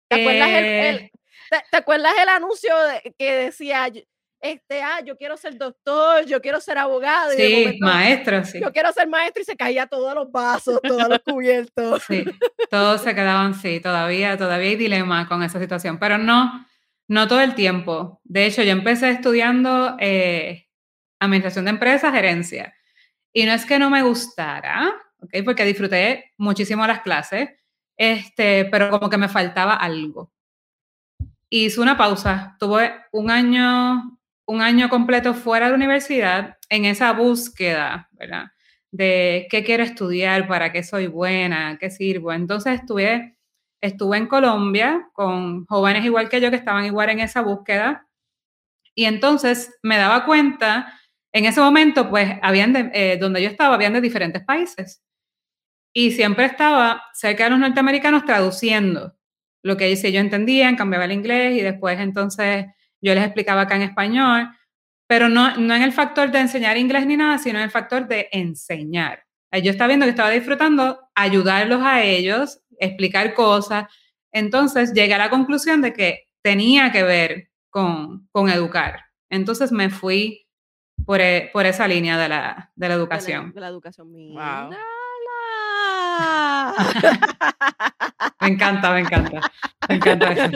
¿Te 0.08 0.20
acuerdas 0.20 0.48
el, 0.50 0.64
el- 0.64 1.10
te, 1.50 1.62
te 1.68 1.76
acuerdas 1.78 2.12
el 2.22 2.28
anuncio 2.28 2.76
de- 2.78 3.12
que 3.18 3.32
decía, 3.34 3.88
yo- 3.88 4.02
este, 4.42 4.82
ah, 4.82 5.00
yo 5.06 5.16
quiero 5.16 5.36
ser 5.36 5.56
doctor, 5.56 6.26
yo 6.26 6.42
quiero 6.42 6.60
ser 6.60 6.76
abogado? 6.76 7.32
y 7.32 7.36
sí, 7.36 7.64
momento, 7.64 7.86
maestro, 7.86 8.44
sí. 8.44 8.60
Yo 8.60 8.72
quiero 8.72 8.92
ser 8.92 9.06
maestro 9.08 9.40
y 9.40 9.44
se 9.44 9.56
caía 9.56 9.86
todos 9.86 10.14
los 10.16 10.32
vasos, 10.32 10.80
todos 10.82 11.08
los 11.08 11.20
cubiertos. 11.20 12.02
Sí, 12.08 12.24
todos 12.68 13.02
se 13.02 13.14
quedaban, 13.14 13.54
sí, 13.54 13.78
todavía, 13.78 14.36
todavía 14.36 14.70
hay 14.70 14.76
dilema 14.76 15.28
con 15.28 15.44
esa 15.44 15.60
situación, 15.60 15.98
pero 16.00 16.18
no, 16.18 16.66
no 17.06 17.28
todo 17.28 17.40
el 17.40 17.54
tiempo. 17.54 18.20
De 18.24 18.46
hecho, 18.46 18.64
yo 18.64 18.72
empecé 18.72 19.10
estudiando 19.10 19.96
eh, 20.00 20.66
administración 21.20 21.66
de 21.66 21.70
empresas, 21.70 22.12
gerencia, 22.12 22.74
y 23.32 23.46
no 23.46 23.52
es 23.52 23.64
que 23.64 23.78
no 23.78 23.90
me 23.90 24.02
gustara, 24.02 24.92
¿ok? 25.20 25.36
Porque 25.44 25.64
disfruté 25.64 26.32
muchísimo 26.36 26.84
las 26.84 27.02
clases, 27.02 27.50
este, 27.96 28.64
pero 28.64 28.90
como 28.90 29.08
que 29.08 29.18
me 29.18 29.28
faltaba 29.28 29.74
algo. 29.74 30.32
Hice 31.48 31.80
una 31.80 31.96
pausa, 31.96 32.56
tuve 32.58 32.92
un 33.12 33.30
año, 33.30 34.18
un 34.46 34.60
año 34.60 34.88
completo 34.88 35.34
fuera 35.34 35.68
de 35.68 35.74
universidad 35.74 36.56
en 36.68 36.84
esa 36.84 37.12
búsqueda, 37.12 38.08
de 38.90 39.46
qué 39.50 39.64
quiero 39.64 39.82
estudiar, 39.82 40.48
para 40.48 40.72
qué 40.72 40.82
soy 40.82 41.06
buena, 41.06 41.78
qué 41.80 41.90
sirvo. 41.90 42.32
Entonces 42.32 42.80
estuve, 42.80 43.36
estuve 43.80 44.18
en 44.18 44.26
Colombia 44.26 45.08
con 45.12 45.64
jóvenes 45.66 46.04
igual 46.04 46.28
que 46.28 46.40
yo 46.40 46.50
que 46.50 46.56
estaban 46.56 46.84
igual 46.84 47.10
en 47.10 47.20
esa 47.20 47.42
búsqueda. 47.42 48.06
Y 48.94 49.06
entonces 49.06 49.78
me 49.82 49.96
daba 49.96 50.26
cuenta, 50.26 50.98
en 51.32 51.46
ese 51.46 51.60
momento 51.60 52.10
pues 52.10 52.38
habían 52.42 52.72
de, 52.72 52.90
eh, 52.92 53.16
donde 53.18 53.42
yo 53.42 53.48
estaba, 53.48 53.74
habían 53.74 53.94
de 53.94 54.00
diferentes 54.00 54.44
países. 54.44 55.02
Y 55.94 56.12
siempre 56.12 56.46
estaba 56.46 57.04
cerca 57.14 57.44
de 57.44 57.50
los 57.50 57.58
norteamericanos 57.58 58.24
traduciendo 58.24 59.14
lo 59.62 59.76
que 59.76 59.86
dice 59.86 60.12
yo 60.12 60.20
entendía, 60.20 60.74
cambiaba 60.76 61.04
el 61.04 61.12
inglés 61.12 61.56
y 61.56 61.62
después 61.62 61.98
entonces 62.00 62.66
yo 63.02 63.14
les 63.14 63.24
explicaba 63.24 63.62
acá 63.62 63.76
en 63.76 63.82
español, 63.82 64.48
pero 65.06 65.28
no, 65.28 65.56
no 65.56 65.74
en 65.74 65.82
el 65.82 65.92
factor 65.92 66.30
de 66.30 66.38
enseñar 66.38 66.78
inglés 66.78 67.06
ni 67.06 67.16
nada, 67.16 67.36
sino 67.38 67.58
en 67.58 67.64
el 67.64 67.70
factor 67.70 68.06
de 68.06 68.28
enseñar. 68.32 69.24
Yo 69.62 69.70
estaba 69.70 69.88
viendo 69.88 70.06
que 70.06 70.10
estaba 70.10 70.30
disfrutando 70.30 70.98
ayudarlos 71.14 71.82
a 71.82 72.02
ellos, 72.02 72.62
explicar 72.78 73.34
cosas. 73.34 73.84
Entonces 74.32 74.94
llegué 74.94 75.12
a 75.12 75.18
la 75.18 75.28
conclusión 75.28 75.82
de 75.82 75.92
que 75.92 76.28
tenía 76.42 76.90
que 76.90 77.02
ver 77.02 77.50
con, 77.68 78.28
con 78.32 78.48
educar. 78.48 79.04
Entonces 79.28 79.70
me 79.70 79.90
fui 79.90 80.46
por, 81.04 81.20
e, 81.20 81.50
por 81.52 81.66
esa 81.66 81.86
línea 81.86 82.16
de 82.16 82.28
la, 82.28 82.72
de 82.74 82.88
la 82.88 82.94
educación. 82.94 83.52
De 83.52 83.60
la, 83.60 83.68
educación. 83.68 84.12
Wow. 84.12 84.70
me 88.40 88.48
encanta, 88.48 88.92
me 88.92 89.00
encanta. 89.00 89.40
Me 89.88 89.94
encanta 89.96 90.32
eso. 90.32 90.50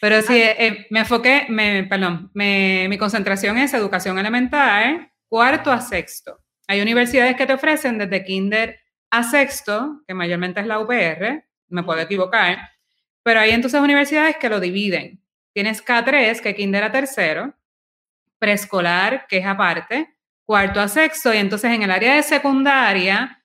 Pero 0.00 0.22
sí, 0.22 0.40
eh, 0.40 0.86
me 0.90 1.00
enfoqué, 1.00 1.46
me, 1.48 1.84
perdón, 1.84 2.30
me, 2.34 2.86
mi 2.88 2.98
concentración 2.98 3.58
es 3.58 3.74
educación 3.74 4.18
elemental, 4.18 5.10
cuarto 5.28 5.72
a 5.72 5.80
sexto. 5.80 6.40
Hay 6.68 6.80
universidades 6.80 7.36
que 7.36 7.46
te 7.46 7.54
ofrecen 7.54 7.98
desde 7.98 8.24
kinder 8.24 8.80
a 9.10 9.22
sexto, 9.22 10.02
que 10.06 10.14
mayormente 10.14 10.60
es 10.60 10.66
la 10.66 10.80
UPR, 10.80 11.44
me 11.68 11.82
puedo 11.82 12.00
equivocar, 12.00 12.70
pero 13.22 13.40
hay 13.40 13.50
entonces 13.50 13.80
universidades 13.80 14.36
que 14.36 14.48
lo 14.48 14.60
dividen. 14.60 15.20
Tienes 15.52 15.84
K3, 15.84 16.40
que 16.40 16.54
kinder 16.54 16.84
a 16.84 16.92
tercero, 16.92 17.54
preescolar, 18.38 19.26
que 19.28 19.38
es 19.38 19.46
aparte, 19.46 20.14
cuarto 20.44 20.80
a 20.80 20.88
sexto, 20.88 21.32
y 21.32 21.38
entonces 21.38 21.72
en 21.72 21.82
el 21.82 21.90
área 21.90 22.14
de 22.14 22.22
secundaria 22.22 23.35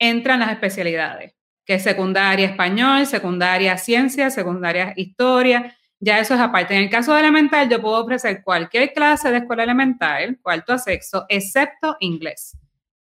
entran 0.00 0.40
las 0.40 0.50
especialidades, 0.50 1.34
que 1.64 1.74
es 1.74 1.84
secundaria 1.84 2.46
español, 2.46 3.06
secundaria 3.06 3.78
ciencia, 3.78 4.30
secundaria 4.30 4.92
historia, 4.96 5.76
ya 6.00 6.18
eso 6.18 6.34
es 6.34 6.40
aparte. 6.40 6.74
En 6.74 6.82
el 6.82 6.90
caso 6.90 7.14
de 7.14 7.20
elemental, 7.20 7.68
yo 7.68 7.80
puedo 7.80 8.02
ofrecer 8.02 8.42
cualquier 8.42 8.92
clase 8.92 9.30
de 9.30 9.38
escuela 9.38 9.62
elemental, 9.62 10.38
cuarto 10.42 10.72
a 10.72 10.78
sexto, 10.78 11.26
excepto 11.28 11.96
inglés. 12.00 12.56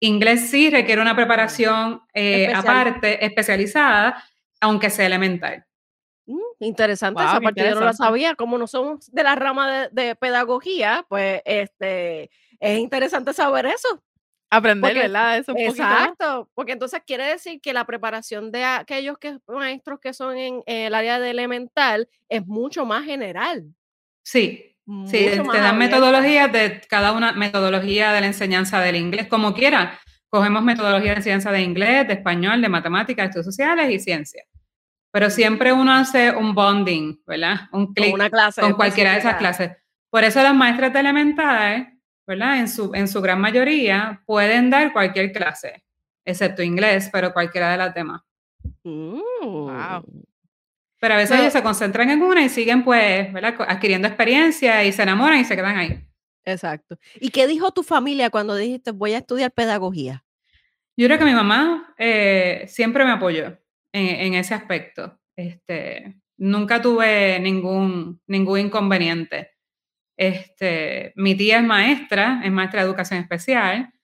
Inglés 0.00 0.48
sí 0.48 0.70
requiere 0.70 1.02
una 1.02 1.14
preparación 1.14 2.02
eh, 2.14 2.52
aparte, 2.54 3.24
especializada, 3.24 4.24
aunque 4.60 4.90
sea 4.90 5.06
elemental. 5.06 5.66
Mm, 6.26 6.38
interesante 6.60 7.22
esa 7.22 7.40
parte, 7.40 7.68
yo 7.68 7.74
no 7.74 7.80
la 7.80 7.92
sabía. 7.92 8.34
Como 8.34 8.56
no 8.56 8.66
somos 8.66 9.12
de 9.12 9.22
la 9.22 9.34
rama 9.34 9.88
de, 9.90 10.14
pedagogía, 10.14 11.04
pues 11.08 11.42
este, 11.44 12.30
es 12.60 12.78
interesante 12.78 13.34
saber 13.34 13.66
eso. 13.66 14.02
Aprender, 14.50 14.94
¿verdad? 14.94 15.38
Eso 15.38 15.52
un 15.52 15.58
exacto, 15.58 16.48
porque 16.54 16.72
entonces 16.72 17.02
quiere 17.06 17.26
decir 17.26 17.60
que 17.60 17.74
la 17.74 17.84
preparación 17.84 18.50
de 18.50 18.64
aquellos 18.64 19.18
que, 19.18 19.38
maestros 19.46 20.00
que 20.00 20.14
son 20.14 20.38
en, 20.38 20.62
el 20.64 20.94
área 20.94 21.18
de 21.18 21.30
elemental 21.30 22.08
es 22.30 22.46
mucho 22.46 22.86
más 22.86 23.04
general. 23.04 23.66
Sí, 24.24 24.74
sí, 25.06 25.26
te 25.52 25.58
dan 25.58 25.76
metodologías 25.76 26.50
de 26.50 26.80
cada 26.88 27.12
una, 27.12 27.32
metodología 27.32 28.12
de 28.12 28.22
la 28.22 28.26
enseñanza 28.28 28.80
del 28.80 28.96
inglés, 28.96 29.26
como 29.26 29.52
quiera. 29.52 29.98
Cogemos 30.30 30.62
metodología 30.62 31.12
de 31.12 31.18
enseñanza 31.18 31.52
de 31.52 31.62
inglés, 31.62 32.06
de 32.06 32.14
español, 32.14 32.62
de 32.62 32.68
matemáticas, 32.68 33.26
estudios 33.26 33.46
sociales 33.46 33.90
y 33.90 33.98
ciencia. 33.98 34.44
Pero 35.10 35.28
siempre 35.30 35.72
uno 35.72 35.92
hace 35.92 36.30
un 36.30 36.54
bonding, 36.54 37.22
¿verdad? 37.26 37.68
Un 37.72 37.92
clic 37.92 38.16
con, 38.16 38.30
con 38.60 38.72
cualquiera 38.74 39.12
de 39.12 39.18
esas 39.18 39.36
clases. 39.36 39.72
Por 40.10 40.24
eso 40.24 40.42
las 40.42 40.54
maestras 40.54 40.92
de 40.92 41.00
elementales 41.00 41.97
¿verdad? 42.28 42.58
En 42.58 42.68
su, 42.68 42.92
en 42.94 43.08
su 43.08 43.22
gran 43.22 43.40
mayoría 43.40 44.22
pueden 44.26 44.68
dar 44.68 44.92
cualquier 44.92 45.32
clase, 45.32 45.82
excepto 46.26 46.62
inglés, 46.62 47.08
pero 47.10 47.32
cualquiera 47.32 47.72
de 47.72 47.78
las 47.78 47.94
demás. 47.94 48.20
wow. 48.84 50.04
Pero 51.00 51.14
a 51.14 51.16
veces 51.16 51.40
ellos 51.40 51.52
se 51.52 51.62
concentran 51.62 52.10
en 52.10 52.20
una 52.20 52.44
y 52.44 52.50
siguen, 52.50 52.84
pues, 52.84 53.32
¿verdad? 53.32 53.54
Adquiriendo 53.66 54.06
experiencia 54.06 54.84
y 54.84 54.92
se 54.92 55.04
enamoran 55.04 55.40
y 55.40 55.44
se 55.44 55.56
quedan 55.56 55.78
ahí. 55.78 56.04
Exacto. 56.44 56.98
¿Y 57.18 57.30
qué 57.30 57.46
dijo 57.46 57.70
tu 57.70 57.82
familia 57.82 58.30
cuando 58.30 58.56
dijiste 58.56 58.90
voy 58.90 59.14
a 59.14 59.18
estudiar 59.18 59.52
pedagogía? 59.52 60.24
Yo 60.96 61.06
creo 61.06 61.18
que 61.18 61.24
mi 61.24 61.34
mamá 61.34 61.94
eh, 61.96 62.64
siempre 62.68 63.04
me 63.04 63.12
apoyó 63.12 63.56
en, 63.92 64.06
en, 64.06 64.34
ese 64.34 64.54
aspecto. 64.54 65.18
Este, 65.36 66.16
nunca 66.36 66.82
tuve 66.82 67.38
ningún, 67.40 68.20
ningún 68.26 68.58
inconveniente. 68.58 69.52
Este, 70.18 71.12
mi 71.14 71.36
tía 71.36 71.58
es 71.58 71.64
maestra, 71.64 72.42
es 72.44 72.50
maestra 72.50 72.80
de 72.80 72.88
educación 72.88 73.20
especial, 73.20 73.94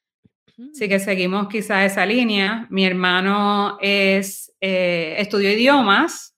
así 0.71 0.88
que 0.88 1.00
seguimos 1.00 1.49
quizá 1.49 1.85
esa 1.85 2.06
línea. 2.06 2.68
Mi 2.71 2.87
hermano 2.87 3.76
es, 3.80 4.54
eh, 4.61 5.16
estudió 5.18 5.50
idiomas 5.50 6.37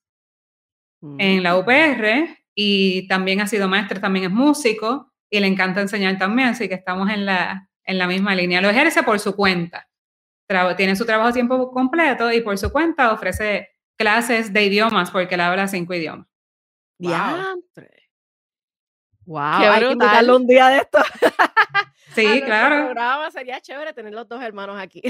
en 1.19 1.43
la 1.43 1.55
mm. 1.55 1.59
UPR 1.59 2.39
y 2.55 3.07
también 3.07 3.43
ha 3.43 3.47
sido 3.47 3.69
maestro, 3.69 4.01
también 4.01 4.25
es 4.25 4.31
músico 4.31 5.13
y 5.31 5.41
le 5.41 5.47
encanta 5.47 5.83
enseñar 5.83 6.17
también, 6.17 6.49
así 6.49 6.69
que 6.69 6.75
estamos 6.75 7.11
en 7.11 7.27
la, 7.27 7.69
en 7.85 7.99
la 7.99 8.07
misma 8.07 8.35
línea. 8.35 8.63
Lo 8.63 8.71
ejerce 8.71 9.03
por 9.03 9.21
su 9.21 9.37
cuenta. 9.37 9.87
tiene 10.79 10.97
su 10.97 11.05
trabajo 11.05 11.29
a 11.29 11.33
tiempo 11.35 11.71
completo 11.71 12.33
y 12.33 12.41
por 12.41 12.57
su 12.57 12.73
cuenta 12.73 13.13
ofrece 13.13 13.69
clases 13.99 14.55
de 14.55 14.65
idiomas 14.65 15.11
porque 15.11 15.35
él 15.35 15.43
habla 15.43 15.69
cinco 15.69 15.93
idiomas. 15.93 16.27
Wow. 16.99 17.63
Wow, 19.27 19.41
hay 19.41 19.81
que 19.81 19.93
invitarlo 19.93 20.37
un 20.37 20.47
día 20.47 20.69
de 20.69 20.77
esto. 20.79 20.99
Sí, 22.15 22.41
claro. 22.41 22.87
programa 22.87 23.31
sería 23.31 23.61
chévere 23.61 23.93
tener 23.93 24.15
los 24.15 24.27
dos 24.27 24.43
hermanos 24.43 24.81
aquí. 24.81 25.03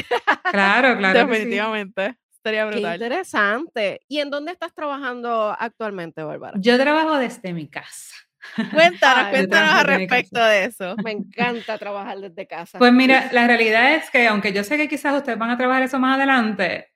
Claro, 0.51 0.97
claro. 0.99 1.27
Definitivamente. 1.27 2.17
Sería 2.43 2.65
brutal. 2.65 2.99
Qué 2.99 3.05
interesante. 3.05 4.01
¿Y 4.09 4.19
en 4.19 4.31
dónde 4.31 4.51
estás 4.51 4.75
trabajando 4.75 5.55
actualmente, 5.57 6.25
Bárbara? 6.25 6.59
Yo 6.61 6.77
trabajo 6.77 7.17
desde 7.19 7.53
mi 7.53 7.69
casa. 7.69 8.17
Cuéntanos, 8.73 9.29
cuéntanos 9.29 9.71
al 9.73 9.85
respecto 9.87 10.45
de 10.45 10.65
eso. 10.65 10.97
Me 11.05 11.13
encanta 11.13 11.79
trabajar 11.79 12.19
desde 12.19 12.49
casa. 12.49 12.79
Pues 12.79 12.93
mira, 12.93 13.29
la 13.33 13.47
realidad 13.47 13.95
es 13.95 14.11
que 14.11 14.27
aunque 14.27 14.53
yo 14.53 14.65
sé 14.65 14.77
que 14.77 14.89
quizás 14.89 15.17
ustedes 15.17 15.39
van 15.39 15.51
a 15.51 15.57
trabajar 15.57 15.85
eso 15.85 16.01
más 16.01 16.17
adelante, 16.17 16.89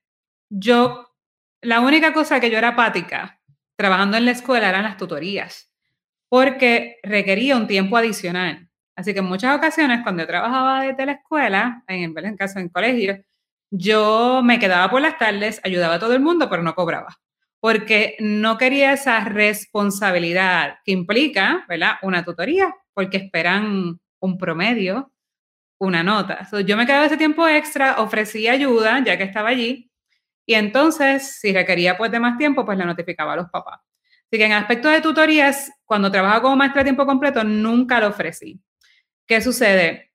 yo, 0.48 1.08
la 1.60 1.80
única 1.80 2.12
cosa 2.12 2.40
que 2.40 2.50
yo 2.50 2.58
era 2.58 2.68
apática 2.68 3.40
trabajando 3.76 4.16
en 4.16 4.24
la 4.24 4.32
escuela 4.32 4.68
eran 4.68 4.82
las 4.82 4.96
tutorías 4.96 5.69
porque 6.30 6.98
requería 7.02 7.56
un 7.56 7.66
tiempo 7.66 7.96
adicional. 7.96 8.70
Así 8.96 9.12
que 9.12 9.18
en 9.18 9.26
muchas 9.26 9.56
ocasiones, 9.56 10.00
cuando 10.02 10.22
yo 10.22 10.28
trabajaba 10.28 10.82
desde 10.82 11.06
la 11.06 11.12
escuela, 11.12 11.84
en, 11.88 12.16
en 12.16 12.36
caso 12.36 12.60
en 12.60 12.68
colegio, 12.68 13.18
yo 13.70 14.40
me 14.44 14.58
quedaba 14.58 14.88
por 14.90 15.02
las 15.02 15.18
tardes, 15.18 15.60
ayudaba 15.64 15.96
a 15.96 15.98
todo 15.98 16.14
el 16.14 16.20
mundo, 16.20 16.48
pero 16.48 16.62
no 16.62 16.74
cobraba, 16.74 17.18
porque 17.60 18.16
no 18.20 18.58
quería 18.58 18.92
esa 18.92 19.24
responsabilidad 19.24 20.78
que 20.84 20.92
implica, 20.92 21.64
¿verdad? 21.68 21.94
Una 22.02 22.24
tutoría, 22.24 22.74
porque 22.94 23.16
esperan 23.16 23.98
un 24.20 24.38
promedio, 24.38 25.12
una 25.80 26.02
nota. 26.02 26.46
yo 26.64 26.76
me 26.76 26.86
quedaba 26.86 27.06
ese 27.06 27.16
tiempo 27.16 27.48
extra, 27.48 28.00
ofrecía 28.00 28.52
ayuda, 28.52 29.02
ya 29.04 29.16
que 29.18 29.24
estaba 29.24 29.48
allí, 29.48 29.90
y 30.46 30.54
entonces, 30.54 31.38
si 31.40 31.52
requería 31.52 31.96
pues 31.96 32.10
de 32.10 32.20
más 32.20 32.36
tiempo, 32.38 32.64
pues 32.64 32.76
le 32.78 32.84
notificaba 32.84 33.34
a 33.34 33.36
los 33.36 33.50
papás. 33.50 33.80
Así 34.30 34.38
que 34.38 34.44
en 34.44 34.52
aspecto 34.52 34.88
de 34.88 35.00
tutorías, 35.00 35.72
cuando 35.84 36.08
trabajaba 36.08 36.42
como 36.42 36.54
maestra 36.54 36.82
a 36.82 36.84
tiempo 36.84 37.04
completo, 37.04 37.42
nunca 37.42 37.98
lo 37.98 38.06
ofrecí. 38.08 38.60
¿Qué 39.26 39.40
sucede? 39.40 40.12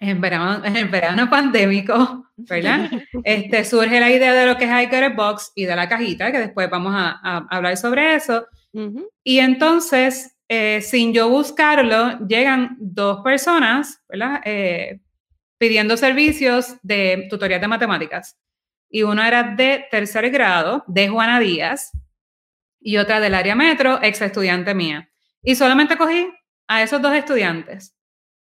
En 0.00 0.20
verano, 0.20 0.60
en 0.64 0.76
el 0.76 0.88
verano 0.88 1.30
pandémico, 1.30 2.26
¿verdad? 2.36 2.90
Este, 3.22 3.64
surge 3.64 4.00
la 4.00 4.10
idea 4.10 4.34
de 4.34 4.46
lo 4.46 4.56
que 4.56 4.64
es 4.64 4.86
iCare 4.86 5.10
Box 5.10 5.52
y 5.54 5.64
de 5.64 5.76
la 5.76 5.88
cajita, 5.88 6.32
que 6.32 6.40
después 6.40 6.68
vamos 6.68 6.92
a, 6.96 7.46
hablar 7.48 7.76
sobre 7.76 8.16
eso. 8.16 8.46
Y 9.22 9.38
entonces, 9.38 10.36
eh, 10.48 10.80
sin 10.80 11.14
yo 11.14 11.28
buscarlo, 11.28 12.18
llegan 12.26 12.76
dos 12.80 13.22
personas, 13.22 14.02
¿verdad? 14.08 14.40
Eh, 14.44 14.98
pidiendo 15.56 15.96
servicios 15.96 16.74
de 16.82 17.28
tutorías 17.30 17.60
de 17.60 17.68
matemáticas. 17.68 18.36
Y 18.90 19.04
uno 19.04 19.22
era 19.22 19.44
de 19.44 19.86
tercer 19.88 20.30
grado, 20.30 20.82
de 20.88 21.08
Juana 21.08 21.38
Díaz, 21.38 21.92
y 22.86 22.98
otra 22.98 23.18
del 23.18 23.34
área 23.34 23.56
metro, 23.56 23.98
ex 24.00 24.22
estudiante 24.22 24.72
mía. 24.72 25.10
Y 25.42 25.56
solamente 25.56 25.96
cogí 25.96 26.32
a 26.68 26.84
esos 26.84 27.02
dos 27.02 27.12
estudiantes. 27.14 27.96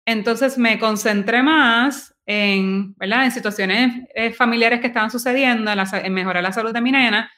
Entonces 0.04 0.58
me 0.58 0.78
concentré 0.78 1.42
más 1.42 2.14
en, 2.26 2.94
¿verdad? 2.96 3.24
en 3.24 3.32
situaciones 3.32 4.06
eh, 4.14 4.34
familiares 4.34 4.80
que 4.80 4.88
estaban 4.88 5.10
sucediendo, 5.10 5.72
en, 5.72 6.12
mejorar 6.12 6.42
la 6.42 6.52
salud 6.52 6.74
de 6.74 6.82
mi 6.82 6.92
nena, 6.92 7.30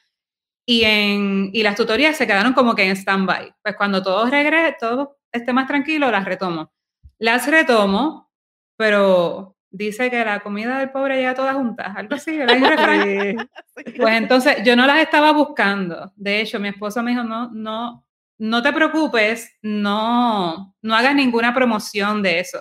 y, 0.65 0.83
en, 0.83 1.49
y 1.53 1.63
las 1.63 1.77
tutorías 1.77 2.17
se 2.17 2.27
quedaron 2.27 2.51
como 2.51 2.75
que 2.75 2.83
en 2.83 2.97
stand-by. 2.97 3.55
Pues 3.63 3.77
cuando 3.77 4.03
todo 4.03 4.29
regrese, 4.29 4.75
todo 4.77 5.19
esté 5.31 5.53
más 5.53 5.67
tranquilo, 5.67 6.11
las 6.11 6.25
retomo. 6.25 6.73
Las 7.17 7.47
retomo, 7.47 8.29
pero 8.75 9.55
dice 9.71 10.09
que 10.09 10.23
la 10.23 10.39
comida 10.39 10.79
del 10.79 10.89
pobre 10.89 11.17
llega 11.17 11.33
todas 11.33 11.55
juntas, 11.55 11.95
algo 11.95 12.15
así, 12.15 12.37
¿verdad? 12.37 12.57
Pues 13.97 14.15
entonces 14.15 14.57
yo 14.63 14.75
no 14.75 14.85
las 14.85 14.99
estaba 14.99 15.31
buscando. 15.31 16.11
De 16.15 16.41
hecho, 16.41 16.59
mi 16.59 16.67
esposo 16.69 17.01
me 17.01 17.11
dijo, 17.11 17.23
no, 17.23 17.49
no, 17.51 18.05
no 18.37 18.61
te 18.61 18.73
preocupes, 18.73 19.57
no, 19.61 20.75
no 20.81 20.95
hagas 20.95 21.15
ninguna 21.15 21.53
promoción 21.53 22.21
de 22.21 22.39
eso. 22.39 22.59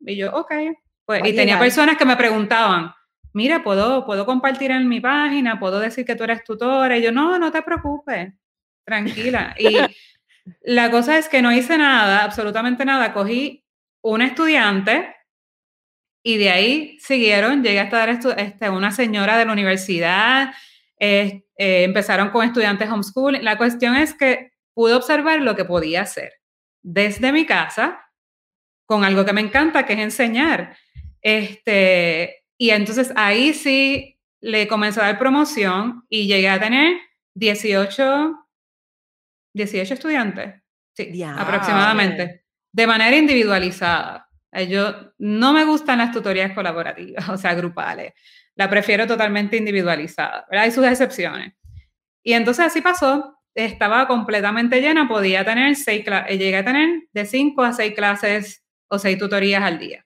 Y 0.00 0.16
yo, 0.16 0.34
ok. 0.34 0.52
Pues, 1.04 1.22
y 1.24 1.34
tenía 1.34 1.58
personas 1.58 1.96
que 1.96 2.04
me 2.04 2.16
preguntaban, 2.16 2.92
mira, 3.32 3.62
¿puedo, 3.62 4.04
¿puedo 4.04 4.26
compartir 4.26 4.70
en 4.70 4.88
mi 4.88 5.00
página? 5.00 5.58
¿Puedo 5.58 5.80
decir 5.80 6.04
que 6.04 6.14
tú 6.14 6.24
eres 6.24 6.44
tutora? 6.44 6.98
Y 6.98 7.02
yo, 7.02 7.10
no, 7.10 7.38
no 7.38 7.50
te 7.50 7.62
preocupes, 7.62 8.32
tranquila. 8.84 9.54
Y 9.58 9.76
La 10.62 10.90
cosa 10.90 11.18
es 11.18 11.28
que 11.28 11.42
no 11.42 11.52
hice 11.52 11.78
nada, 11.78 12.24
absolutamente 12.24 12.84
nada. 12.84 13.12
Cogí 13.12 13.64
una 14.02 14.26
estudiante 14.26 15.14
y 16.28 16.36
de 16.36 16.50
ahí 16.50 16.98
siguieron, 17.00 17.62
llegué 17.62 17.80
a 17.80 17.84
estar 17.84 18.10
este, 18.10 18.68
una 18.68 18.90
señora 18.90 19.38
de 19.38 19.46
la 19.46 19.52
universidad, 19.52 20.52
eh, 21.00 21.46
eh, 21.56 21.84
empezaron 21.84 22.28
con 22.28 22.46
estudiantes 22.46 22.90
homeschooling. 22.90 23.42
La 23.42 23.56
cuestión 23.56 23.96
es 23.96 24.12
que 24.12 24.52
pude 24.74 24.92
observar 24.92 25.40
lo 25.40 25.56
que 25.56 25.64
podía 25.64 26.02
hacer 26.02 26.34
desde 26.82 27.32
mi 27.32 27.46
casa 27.46 27.98
con 28.84 29.04
algo 29.04 29.24
que 29.24 29.32
me 29.32 29.40
encanta, 29.40 29.86
que 29.86 29.94
es 29.94 30.00
enseñar. 30.00 30.76
Este, 31.22 32.44
y 32.58 32.70
entonces 32.72 33.10
ahí 33.16 33.54
sí 33.54 34.20
le 34.42 34.68
comencé 34.68 35.00
a 35.00 35.04
dar 35.04 35.18
promoción 35.18 36.04
y 36.10 36.26
llegué 36.26 36.50
a 36.50 36.60
tener 36.60 36.98
18, 37.36 38.34
18 39.54 39.94
estudiantes, 39.94 40.62
sí, 40.94 41.22
aproximadamente, 41.22 42.44
de 42.70 42.86
manera 42.86 43.16
individualizada. 43.16 44.27
Eh, 44.52 44.68
yo 44.68 45.12
no 45.18 45.52
me 45.52 45.64
gustan 45.64 45.98
las 45.98 46.12
tutorías 46.12 46.52
colaborativas, 46.52 47.28
o 47.28 47.36
sea, 47.36 47.54
grupales. 47.54 48.12
La 48.54 48.68
prefiero 48.68 49.06
totalmente 49.06 49.56
individualizada, 49.56 50.46
¿verdad? 50.50 50.64
Hay 50.64 50.72
sus 50.72 50.86
excepciones. 50.86 51.54
Y 52.22 52.32
entonces 52.32 52.66
así 52.66 52.80
pasó. 52.80 53.34
Estaba 53.54 54.06
completamente 54.06 54.80
llena, 54.80 55.08
podía 55.08 55.44
tener 55.44 55.74
seis 55.74 56.04
clases, 56.04 56.32
eh, 56.32 56.38
llegué 56.38 56.58
a 56.58 56.64
tener 56.64 57.02
de 57.12 57.26
cinco 57.26 57.62
a 57.62 57.72
seis 57.72 57.92
clases 57.94 58.64
o 58.88 58.98
seis 58.98 59.18
tutorías 59.18 59.62
al 59.62 59.78
día. 59.78 60.04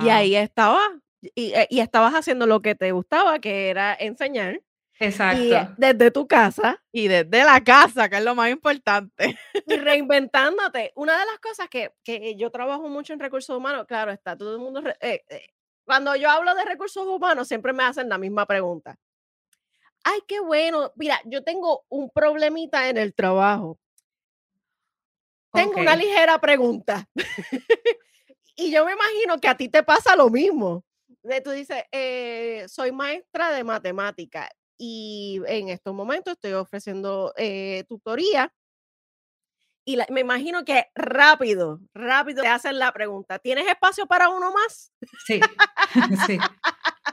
Y 0.00 0.08
ahí 0.08 0.34
estaba, 0.34 0.80
y, 1.20 1.52
eh, 1.52 1.66
y, 1.70 1.80
estabas 1.80 2.14
haciendo 2.14 2.46
lo 2.46 2.62
que 2.62 2.74
te 2.74 2.92
gustaba, 2.92 3.38
que 3.38 3.68
era 3.68 3.94
enseñar. 3.94 4.60
Exacto. 5.00 5.42
Y 5.42 5.52
desde 5.76 6.10
tu 6.10 6.26
casa. 6.26 6.82
Y 6.92 7.08
desde 7.08 7.44
la 7.44 7.62
casa, 7.62 8.08
que 8.08 8.16
es 8.16 8.24
lo 8.24 8.34
más 8.34 8.50
importante. 8.50 9.38
Y 9.66 9.76
reinventándote. 9.76 10.92
Una 10.94 11.18
de 11.18 11.26
las 11.26 11.38
cosas 11.40 11.68
que, 11.68 11.92
que 12.04 12.36
yo 12.36 12.50
trabajo 12.50 12.88
mucho 12.88 13.12
en 13.12 13.20
recursos 13.20 13.56
humanos, 13.56 13.86
claro, 13.86 14.12
está 14.12 14.36
todo 14.36 14.54
el 14.54 14.60
mundo. 14.60 14.82
Eh, 15.00 15.24
eh, 15.28 15.46
cuando 15.84 16.14
yo 16.16 16.30
hablo 16.30 16.54
de 16.54 16.64
recursos 16.64 17.06
humanos, 17.06 17.48
siempre 17.48 17.72
me 17.72 17.82
hacen 17.82 18.08
la 18.08 18.18
misma 18.18 18.46
pregunta. 18.46 18.96
Ay, 20.04 20.20
qué 20.28 20.40
bueno. 20.40 20.92
Mira, 20.96 21.20
yo 21.24 21.42
tengo 21.42 21.84
un 21.88 22.10
problemita 22.10 22.88
en 22.88 22.98
el 22.98 23.14
trabajo. 23.14 23.78
Tengo 25.52 25.80
una 25.80 25.96
ligera 25.96 26.40
pregunta. 26.40 27.08
y 28.56 28.72
yo 28.72 28.84
me 28.84 28.92
imagino 28.92 29.38
que 29.40 29.48
a 29.48 29.56
ti 29.56 29.68
te 29.68 29.82
pasa 29.82 30.16
lo 30.16 30.28
mismo. 30.28 30.84
Tú 31.42 31.50
dices, 31.50 31.84
eh, 31.90 32.66
soy 32.68 32.92
maestra 32.92 33.50
de 33.50 33.64
matemática 33.64 34.48
y 34.78 35.40
en 35.46 35.68
estos 35.68 35.94
momentos 35.94 36.34
estoy 36.34 36.52
ofreciendo 36.52 37.32
eh, 37.36 37.84
tutoría. 37.88 38.52
Y 39.86 39.98
me 40.10 40.20
imagino 40.20 40.64
que 40.64 40.86
rápido, 40.94 41.80
rápido 41.92 42.42
te 42.42 42.48
hacen 42.48 42.78
la 42.78 42.90
pregunta, 42.92 43.38
¿tienes 43.38 43.66
espacio 43.66 44.06
para 44.06 44.30
uno 44.30 44.50
más? 44.50 44.92
Sí, 45.26 45.40
sí. 46.26 46.38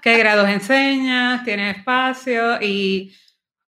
¿Qué 0.01 0.17
grados 0.17 0.47
enseñas? 0.47 1.43
¿Tienes 1.43 1.77
espacio? 1.77 2.61
Y 2.61 3.13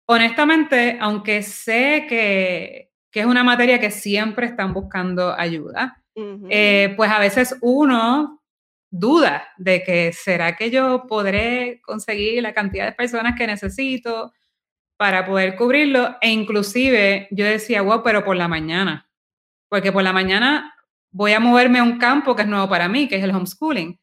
honestamente, 0.07 0.99
aunque 1.01 1.43
sé 1.43 2.07
que, 2.09 2.93
que 3.11 3.21
es 3.21 3.27
una 3.27 3.43
materia 3.43 3.81
que 3.81 3.91
siempre 3.91 4.47
están 4.47 4.75
buscando 4.75 5.33
ayuda, 5.33 6.03
eh, 6.51 6.93
pues 6.97 7.11
a 7.11 7.19
veces 7.19 7.57
uno 7.63 8.40
duda 8.91 9.49
de 9.57 9.83
que 9.83 10.13
será 10.13 10.57
que 10.57 10.71
yo 10.71 11.07
podré 11.07 11.81
conseguir 11.83 12.43
la 12.43 12.53
cantidad 12.53 12.87
de 12.87 12.93
personas 12.93 13.37
que 13.37 13.47
necesito 13.47 14.33
para 14.97 15.25
poder 15.25 15.57
cubrirlo. 15.57 16.17
E 16.21 16.31
inclusive 16.31 17.29
yo 17.31 17.45
decía, 17.47 17.83
wow, 17.83 18.03
pero 18.03 18.25
por 18.25 18.37
la 18.37 18.49
mañana, 18.49 19.09
porque 19.69 19.93
por 19.93 20.03
la 20.03 20.13
mañana 20.13 20.75
voy 21.13 21.33
a 21.33 21.41
moverme 21.41 21.79
a 21.79 21.83
un 21.83 21.99
campo 21.99 22.37
que 22.37 22.43
es 22.43 22.49
nuevo 22.49 22.69
para 22.69 22.89
mí, 22.89 23.09
que 23.09 23.17
es 23.17 23.25
el 23.25 23.35
homeschooling. 23.35 23.99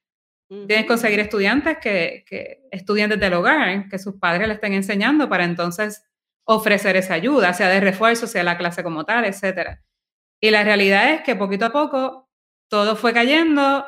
Tienes 0.49 0.83
que 0.83 0.87
conseguir 0.87 1.19
estudiantes 1.19 1.77
que, 1.79 2.23
que 2.25 2.61
estudien 2.71 3.09
desde 3.09 3.27
el 3.27 3.33
hogar, 3.33 3.89
que 3.89 3.99
sus 3.99 4.15
padres 4.15 4.47
le 4.47 4.53
estén 4.53 4.71
enseñando 4.73 5.27
para 5.27 5.43
entonces 5.43 6.05
ofrecer 6.45 6.95
esa 6.95 7.15
ayuda, 7.15 7.53
sea 7.53 7.67
de 7.67 7.81
refuerzo, 7.81 8.27
sea 8.27 8.43
la 8.43 8.57
clase 8.57 8.81
como 8.81 9.03
tal, 9.03 9.25
etc. 9.25 9.79
Y 10.41 10.51
la 10.51 10.63
realidad 10.63 11.11
es 11.11 11.21
que 11.21 11.35
poquito 11.35 11.65
a 11.65 11.71
poco 11.71 12.29
todo 12.69 12.95
fue 12.95 13.13
cayendo, 13.13 13.85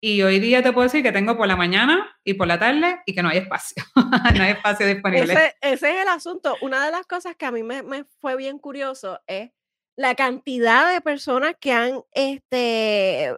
y 0.00 0.22
hoy 0.22 0.38
día 0.40 0.62
te 0.62 0.72
puedo 0.72 0.84
decir 0.84 1.02
que 1.02 1.12
tengo 1.12 1.36
por 1.36 1.48
la 1.48 1.56
mañana 1.56 2.16
y 2.22 2.34
por 2.34 2.46
la 2.46 2.58
tarde 2.58 3.00
y 3.06 3.14
que 3.14 3.22
no 3.22 3.30
hay 3.30 3.38
espacio. 3.38 3.82
no 4.36 4.42
hay 4.42 4.52
espacio 4.52 4.86
disponible. 4.86 5.32
Ese, 5.32 5.54
ese, 5.62 5.96
es 5.96 6.02
el 6.02 6.08
asunto. 6.08 6.56
Una 6.60 6.84
de 6.84 6.92
las 6.92 7.06
cosas 7.06 7.34
que 7.36 7.46
a 7.46 7.50
mí 7.50 7.62
me, 7.62 7.82
me, 7.82 8.04
fue 8.20 8.36
bien 8.36 8.58
curioso 8.58 9.20
es 9.26 9.50
la 9.96 10.14
cantidad 10.14 10.92
de 10.92 11.00
personas 11.00 11.54
que 11.58 11.72
han, 11.72 12.02
este, 12.12 13.34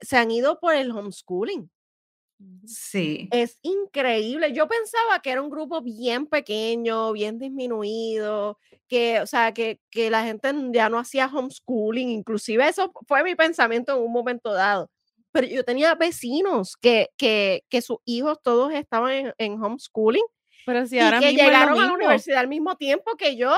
se 0.00 0.16
han 0.16 0.30
ido 0.30 0.58
por 0.58 0.74
el 0.74 0.90
homeschooling. 0.90 1.70
Sí. 2.64 3.28
Es 3.30 3.58
increíble. 3.62 4.52
Yo 4.52 4.66
pensaba 4.66 5.20
que 5.20 5.30
era 5.30 5.42
un 5.42 5.50
grupo 5.50 5.82
bien 5.82 6.26
pequeño, 6.26 7.12
bien 7.12 7.38
disminuido, 7.38 8.58
que, 8.88 9.20
o 9.20 9.26
sea, 9.26 9.52
que, 9.52 9.80
que 9.90 10.08
la 10.08 10.24
gente 10.24 10.50
ya 10.72 10.88
no 10.88 10.98
hacía 10.98 11.26
homeschooling. 11.26 12.08
Inclusive 12.08 12.66
eso 12.66 12.92
fue 13.06 13.22
mi 13.24 13.34
pensamiento 13.34 13.94
en 13.94 14.02
un 14.02 14.12
momento 14.12 14.52
dado 14.54 14.88
pero 15.32 15.46
yo 15.46 15.64
tenía 15.64 15.94
vecinos 15.94 16.76
que, 16.76 17.10
que, 17.16 17.64
que 17.68 17.82
sus 17.82 17.98
hijos 18.04 18.38
todos 18.42 18.72
estaban 18.72 19.32
en, 19.38 19.62
homeschooling. 19.62 20.24
Pero 20.66 20.86
si 20.86 20.98
ahora 20.98 21.18
y 21.18 21.20
que 21.20 21.32
llegaron 21.32 21.78
a 21.78 21.86
la 21.86 21.92
universidad 21.92 22.40
al 22.40 22.48
mismo 22.48 22.76
tiempo 22.76 23.16
que 23.16 23.36
yo. 23.36 23.56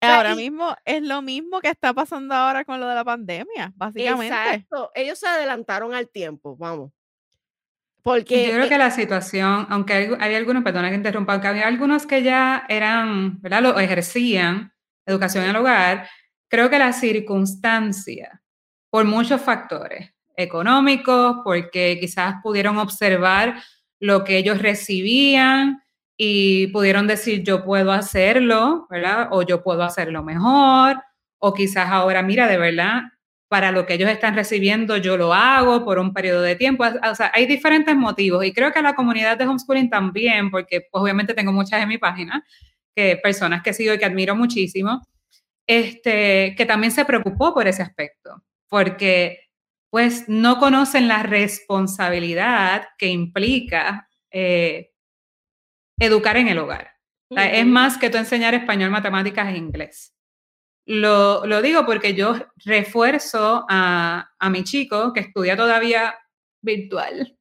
ahora 0.00 0.34
mismo 0.34 0.74
es 0.84 1.02
lo 1.02 1.22
mismo 1.22 1.60
que 1.60 1.68
está 1.68 1.92
pasando 1.92 2.34
ahora 2.34 2.64
con 2.64 2.80
lo 2.80 2.86
de 2.86 2.94
la 2.94 3.04
pandemia, 3.04 3.72
básicamente. 3.76 4.34
Exacto, 4.34 4.90
ellos 4.94 5.18
se 5.18 5.26
adelantaron 5.26 5.94
al 5.94 6.08
tiempo, 6.08 6.56
vamos. 6.56 6.92
Porque 8.02 8.46
yo 8.46 8.52
creo 8.52 8.64
eh 8.64 8.68
que 8.68 8.78
la 8.78 8.90
situación, 8.90 9.66
aunque 9.68 9.92
hay, 9.92 10.10
hay, 10.18 10.34
algunos, 10.34 10.62
perdona 10.62 10.88
que 10.88 10.94
interrumpa, 10.94 11.32
aunque 11.32 11.48
había 11.48 11.66
algunos 11.66 12.06
que 12.06 12.22
ya 12.22 12.64
eran, 12.68 13.40
¿verdad? 13.42 13.60
Lo 13.60 13.78
ejercían 13.78 14.72
educación 15.08 15.44
en 15.44 15.50
el 15.50 15.56
hogar, 15.56 16.08
creo 16.48 16.70
que 16.70 16.78
la 16.78 16.92
circunstancia, 16.92 18.42
por 18.90 19.04
muchos 19.04 19.40
factores, 19.40 20.12
económicos, 20.38 21.38
porque 21.44 21.98
quizás 22.00 22.36
pudieron 22.42 22.78
observar 22.78 23.60
lo 24.00 24.24
que 24.24 24.38
ellos 24.38 24.62
recibían 24.62 25.82
y 26.16 26.68
pudieron 26.68 27.06
decir 27.06 27.42
yo 27.42 27.64
puedo 27.64 27.92
hacerlo, 27.92 28.86
¿verdad? 28.88 29.28
O 29.32 29.42
yo 29.42 29.62
puedo 29.62 29.82
hacerlo 29.82 30.22
mejor, 30.22 31.02
o 31.38 31.52
quizás 31.52 31.88
ahora, 31.90 32.22
mira, 32.22 32.48
de 32.48 32.56
verdad, 32.58 33.02
para 33.48 33.72
lo 33.72 33.86
que 33.86 33.94
ellos 33.94 34.10
están 34.10 34.34
recibiendo 34.34 34.96
yo 34.98 35.16
lo 35.16 35.32
hago 35.34 35.84
por 35.84 35.98
un 35.98 36.12
periodo 36.12 36.42
de 36.42 36.54
tiempo. 36.56 36.84
O 36.84 37.14
sea, 37.14 37.32
hay 37.34 37.46
diferentes 37.46 37.96
motivos 37.96 38.44
y 38.44 38.52
creo 38.52 38.72
que 38.72 38.82
la 38.82 38.94
comunidad 38.94 39.38
de 39.38 39.46
homeschooling 39.46 39.90
también, 39.90 40.50
porque 40.50 40.82
pues 40.90 41.02
obviamente 41.02 41.34
tengo 41.34 41.52
muchas 41.52 41.82
en 41.82 41.88
mi 41.88 41.98
página, 41.98 42.44
que 42.94 43.16
personas 43.22 43.62
que 43.62 43.72
sigo 43.72 43.94
y 43.94 43.98
que 43.98 44.04
admiro 44.04 44.36
muchísimo, 44.36 45.02
este, 45.66 46.54
que 46.56 46.66
también 46.66 46.92
se 46.92 47.04
preocupó 47.04 47.54
por 47.54 47.66
ese 47.68 47.82
aspecto, 47.82 48.42
porque 48.68 49.47
pues 49.90 50.28
no 50.28 50.58
conocen 50.58 51.08
la 51.08 51.22
responsabilidad 51.22 52.88
que 52.98 53.08
implica 53.08 54.08
eh, 54.30 54.90
educar 55.98 56.36
en 56.36 56.48
el 56.48 56.58
hogar. 56.58 56.92
Es 57.30 57.66
más 57.66 57.98
que 57.98 58.08
tú 58.08 58.16
enseñar 58.16 58.54
español, 58.54 58.90
matemáticas 58.90 59.48
e 59.48 59.58
inglés. 59.58 60.14
Lo, 60.86 61.42
digo 61.60 61.84
porque 61.84 62.14
yo 62.14 62.34
refuerzo 62.64 63.66
a, 63.68 64.30
a, 64.38 64.50
mi 64.50 64.64
chico 64.64 65.12
que 65.12 65.20
estudia 65.20 65.54
todavía 65.54 66.14
virtual. 66.62 67.36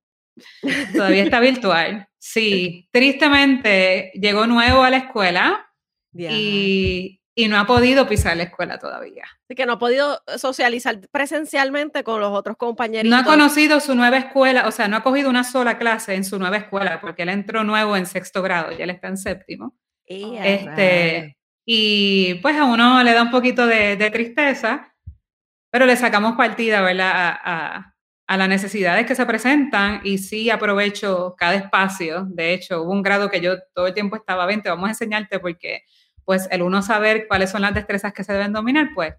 Todavía 0.93 1.23
está 1.23 1.39
virtual. 1.39 2.07
Sí, 2.19 2.89
tristemente 2.91 4.11
llegó 4.15 4.47
nuevo 4.47 4.83
a 4.83 4.89
la 4.89 4.97
escuela 4.97 5.71
y, 6.13 7.16
y 7.39 7.47
no 7.47 7.59
ha 7.59 7.67
podido 7.67 8.07
pisar 8.07 8.35
la 8.35 8.43
escuela 8.43 8.79
todavía. 8.79 9.25
Así 9.43 9.53
que 9.53 9.67
no 9.67 9.73
ha 9.73 9.77
podido 9.77 10.23
socializar 10.37 10.99
presencialmente 11.11 12.03
con 12.03 12.19
los 12.19 12.31
otros 12.31 12.57
compañeros. 12.57 13.07
No 13.07 13.15
ha 13.15 13.23
conocido 13.23 13.79
su 13.79 13.93
nueva 13.93 14.17
escuela, 14.17 14.67
o 14.67 14.71
sea, 14.71 14.87
no 14.87 14.97
ha 14.97 15.03
cogido 15.03 15.29
una 15.29 15.43
sola 15.43 15.77
clase 15.77 16.15
en 16.15 16.25
su 16.25 16.39
nueva 16.39 16.57
escuela, 16.57 16.99
porque 16.99 17.21
él 17.21 17.29
entró 17.29 17.63
nuevo 17.63 17.95
en 17.95 18.07
sexto 18.07 18.41
grado, 18.41 18.71
ya 18.71 18.85
él 18.85 18.89
está 18.89 19.09
en 19.09 19.17
séptimo. 19.17 19.77
este, 20.07 21.37
y 21.63 22.33
pues 22.41 22.57
a 22.57 22.65
uno 22.65 23.03
le 23.03 23.13
da 23.13 23.21
un 23.21 23.29
poquito 23.29 23.67
de, 23.67 24.09
tristeza, 24.11 24.95
pero 25.69 25.85
le 25.85 25.95
sacamos 25.95 26.35
partida, 26.37 26.81
¿verdad? 26.81 27.11
A, 27.13 27.93
a, 28.25 28.37
las 28.37 28.49
necesidades 28.49 29.05
que 29.05 29.13
se 29.13 29.27
presentan 29.27 30.01
y 30.03 30.17
sí 30.17 30.49
aprovecho 30.49 31.35
cada 31.37 31.53
espacio. 31.53 32.25
De 32.29 32.55
hecho, 32.55 32.81
hubo 32.81 32.93
un 32.93 33.03
grado 33.03 33.29
que 33.29 33.41
yo 33.41 33.57
todo 33.75 33.85
el 33.85 33.93
tiempo 33.93 34.15
estaba, 34.15 34.47
vente, 34.47 34.69
vamos 34.69 34.87
a 34.87 34.93
enseñarte 34.93 35.39
porque 35.39 35.83
pues 36.27 36.49
el 36.51 36.61
uno 36.61 36.81
saber 36.81 37.25
cuáles 37.25 37.51
son 37.51 37.61
las 37.61 37.73
destrezas 37.73 38.11
que 38.11 38.25
se 38.25 38.33
deben 38.33 38.51
dominar, 38.51 38.89
pues 38.93 39.13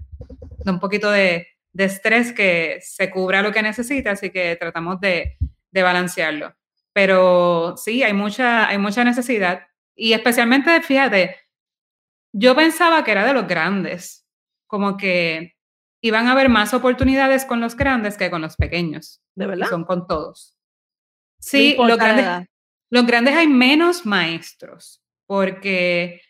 da 0.59 0.73
un 0.73 0.79
poquito 0.79 1.11
de, 1.11 1.47
estrés 1.73 2.35
que 2.35 2.81
se 2.83 3.09
cubra 3.09 3.40
lo 3.40 3.51
que 3.51 3.62
necesita, 3.62 4.11
así 4.11 4.29
que 4.29 4.57
tratamos 4.57 5.01
de, 5.01 5.38
balancearlo. 5.73 6.55
Pero 6.92 7.77
sí, 7.79 8.03
hay 8.03 8.12
mucha, 8.12 8.68
hay 8.68 8.77
mucha 8.77 9.05
necesidad 9.05 9.68
y 9.97 10.12
especialmente, 10.12 10.83
fíjate, 10.83 11.35
yo 12.35 12.55
pensaba 12.55 13.03
que 13.05 13.12
era 13.12 13.25
de 13.25 13.33
los 13.33 13.49
grandes, 13.49 14.27
como 14.66 14.99
que 14.99 15.57
iban 16.03 16.27
a 16.27 16.33
haber 16.33 16.51
más 16.51 16.75
oportunidades 16.75 17.47
con 17.47 17.62
los 17.62 17.75
grandes 17.75 18.18
que 18.18 18.29
con 18.29 18.42
los 18.42 18.57
pequeños. 18.57 19.23
¿De 19.35 19.47
Y 19.47 19.49
verdad? 19.49 19.68
son 19.71 19.85
con 19.87 20.07
todos. 20.07 20.59
Sí, 21.40 21.75
los 21.79 21.97
grandes, 21.97 22.49
los 22.90 23.07
grandes 23.07 23.35
hay 23.35 23.47
menos 23.47 24.05
maestros, 24.05 25.03
porque 25.27 26.21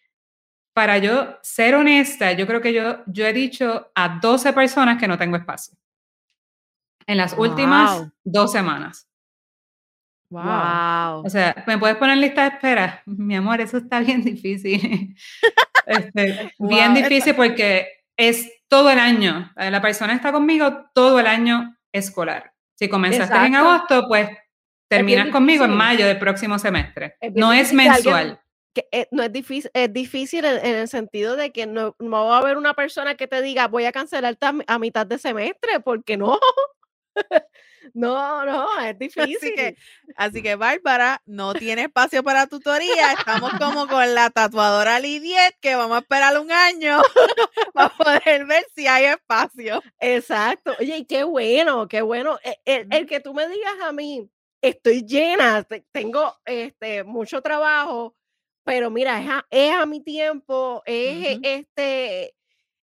para 0.78 0.96
yo 0.98 1.36
ser 1.42 1.74
honesta, 1.74 2.30
yo 2.34 2.46
creo 2.46 2.60
que 2.60 2.72
yo, 2.72 3.02
yo 3.06 3.26
he 3.26 3.32
dicho 3.32 3.90
a 3.96 4.20
12 4.20 4.52
personas 4.52 4.96
que 4.96 5.08
no 5.08 5.18
tengo 5.18 5.36
espacio. 5.36 5.76
En 7.04 7.16
las 7.16 7.32
últimas 7.36 7.98
Wow. 7.98 8.12
dos 8.22 8.52
semanas. 8.52 9.08
Wow. 10.30 10.44
Wow. 10.44 11.26
O 11.26 11.28
sea, 11.30 11.64
¿me 11.66 11.78
puedes 11.78 11.96
poner 11.96 12.14
en 12.14 12.20
lista 12.20 12.42
de 12.42 12.48
espera? 12.50 13.02
Mi 13.06 13.34
amor, 13.34 13.60
eso 13.60 13.78
está 13.78 13.98
bien 13.98 14.22
difícil. 14.22 15.16
Este, 15.84 16.52
Bien 16.60 16.92
Wow. 16.92 17.02
difícil 17.02 17.34
porque 17.34 17.88
es 18.16 18.48
todo 18.68 18.88
el 18.90 19.00
año. 19.00 19.50
Eh, 19.56 19.72
La 19.72 19.80
persona 19.82 20.12
está 20.14 20.30
conmigo 20.30 20.84
todo 20.94 21.18
el 21.18 21.26
año 21.26 21.76
escolar. 21.92 22.52
Si 22.78 22.88
comenzaste 22.88 23.34
en 23.36 23.46
Exacto. 23.54 23.68
agosto, 23.68 24.06
pues 24.06 24.28
terminas 24.88 25.28
conmigo 25.30 25.64
en 25.64 25.74
mayo 25.74 26.06
del 26.06 26.18
próximo 26.20 26.56
semestre. 26.60 27.16
Es 27.20 27.32
bien 27.34 27.40
No 27.40 27.52
es 27.52 27.72
mensual. 27.72 28.38
Que 28.74 28.86
eh, 28.92 29.08
no 29.10 29.22
es 29.22 29.32
difícil, 29.32 29.70
es 29.74 29.92
difícil 29.92 30.44
en, 30.44 30.64
en 30.64 30.74
el 30.76 30.88
sentido 30.88 31.36
de 31.36 31.50
que 31.52 31.66
no, 31.66 31.96
no 31.98 32.26
va 32.26 32.36
a 32.36 32.40
haber 32.40 32.56
una 32.56 32.74
persona 32.74 33.16
que 33.16 33.26
te 33.26 33.42
diga 33.42 33.68
voy 33.68 33.84
a 33.86 33.92
cancelarte 33.92 34.46
a, 34.46 34.54
a 34.66 34.78
mitad 34.78 35.06
de 35.06 35.18
semestre, 35.18 35.80
porque 35.80 36.16
no. 36.16 36.38
no, 37.94 38.44
no, 38.44 38.80
es 38.80 38.98
difícil. 38.98 39.26
Así 39.38 39.54
que, 39.54 39.76
así 40.16 40.42
que 40.42 40.56
Bárbara 40.56 41.22
no 41.26 41.54
tiene 41.54 41.82
espacio 41.82 42.22
para 42.22 42.46
tutoría. 42.46 43.12
Estamos 43.12 43.52
como 43.58 43.86
con 43.86 44.14
la 44.14 44.30
tatuadora 44.30 45.00
Lidiet, 45.00 45.56
que 45.60 45.74
vamos 45.76 45.96
a 45.96 46.00
esperar 46.00 46.38
un 46.38 46.50
año 46.50 47.00
para 47.74 47.88
poder 47.90 48.46
ver 48.46 48.64
si 48.74 48.86
hay 48.86 49.06
espacio. 49.06 49.82
Exacto. 50.00 50.74
Oye, 50.80 50.98
y 50.98 51.04
qué 51.04 51.24
bueno, 51.24 51.88
qué 51.88 52.02
bueno. 52.02 52.38
E- 52.42 52.58
El, 52.64 52.86
el 52.90 53.06
que 53.06 53.20
tú 53.20 53.32
me 53.34 53.48
digas 53.48 53.74
a 53.82 53.92
mí, 53.92 54.28
estoy 54.60 55.04
llena, 55.04 55.62
te- 55.62 55.84
tengo 55.92 56.36
este, 56.44 57.04
mucho 57.04 57.40
trabajo, 57.42 58.14
pero 58.68 58.90
mira, 58.90 59.18
es 59.18 59.30
a, 59.30 59.46
es 59.48 59.74
a 59.74 59.86
mi 59.86 60.02
tiempo, 60.02 60.82
es 60.84 61.24
eh, 61.24 61.32
Ujú. 61.36 61.40
este, 61.42 62.34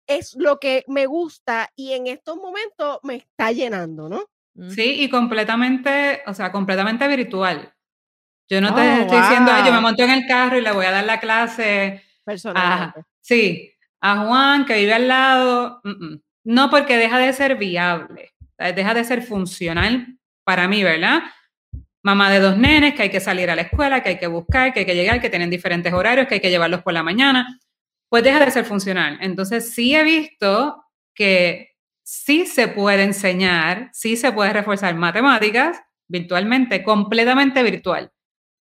es 0.06 0.36
lo 0.36 0.60
que 0.60 0.84
me 0.86 1.06
gusta 1.06 1.70
y 1.74 1.94
en 1.94 2.06
estos 2.06 2.36
momentos 2.36 3.00
me 3.02 3.16
está 3.16 3.50
llenando, 3.50 4.08
¿no? 4.08 4.24
Sí, 4.70 5.02
y 5.02 5.10
completamente, 5.10 6.22
o 6.28 6.34
sea, 6.34 6.52
completamente 6.52 7.08
virtual. 7.08 7.74
Yo 8.48 8.60
no 8.60 8.72
te 8.72 8.80
Oh, 8.80 9.02
estoy 9.02 9.18
diciendo, 9.22 9.50
"Ay, 9.52 9.64
yo 9.64 9.72
me 9.72 9.78
wow. 9.78 9.82
monto 9.82 10.04
en 10.04 10.10
el 10.10 10.26
carro 10.28 10.56
y 10.56 10.60
le 10.60 10.70
voy 10.70 10.86
a 10.86 10.92
dar 10.92 11.04
la 11.04 11.18
clase 11.18 12.00
Personalmente. 12.24 13.00
a, 13.00 13.06
sí, 13.20 13.72
a 14.00 14.24
Juan 14.24 14.64
que 14.66 14.76
vive 14.76 14.94
al 14.94 15.08
lado. 15.08 15.80
Mm, 15.82 15.90
mm. 16.14 16.22
No, 16.44 16.70
porque 16.70 16.96
deja 16.96 17.18
de 17.18 17.32
ser 17.32 17.56
viable, 17.56 18.30
¿sabes? 18.56 18.76
deja 18.76 18.94
de 18.94 19.02
ser 19.04 19.22
funcional 19.22 20.16
para 20.44 20.68
mí, 20.68 20.84
¿verdad? 20.84 21.22
Mamá 22.04 22.32
de 22.32 22.40
dos 22.40 22.56
nenes, 22.56 22.94
que 22.94 23.02
hay 23.02 23.10
que 23.10 23.20
salir 23.20 23.48
a 23.50 23.54
la 23.54 23.62
escuela, 23.62 24.02
que 24.02 24.10
hay 24.10 24.18
que 24.18 24.26
buscar, 24.26 24.72
que 24.72 24.80
hay 24.80 24.86
que 24.86 24.94
llegar, 24.94 25.20
que 25.20 25.30
tienen 25.30 25.50
diferentes 25.50 25.92
horarios, 25.92 26.26
que 26.26 26.34
hay 26.34 26.40
que 26.40 26.50
llevarlos 26.50 26.82
por 26.82 26.92
la 26.92 27.02
mañana, 27.02 27.60
pues 28.08 28.24
deja 28.24 28.44
de 28.44 28.50
ser 28.50 28.64
funcional. 28.64 29.18
Entonces 29.20 29.72
sí 29.72 29.94
he 29.94 30.02
visto 30.02 30.84
que 31.14 31.76
sí 32.02 32.46
se 32.46 32.68
puede 32.68 33.04
enseñar, 33.04 33.88
sí 33.92 34.16
se 34.16 34.32
puede 34.32 34.52
reforzar 34.52 34.94
matemáticas 34.96 35.80
virtualmente, 36.08 36.82
completamente 36.82 37.62
virtual. 37.62 38.10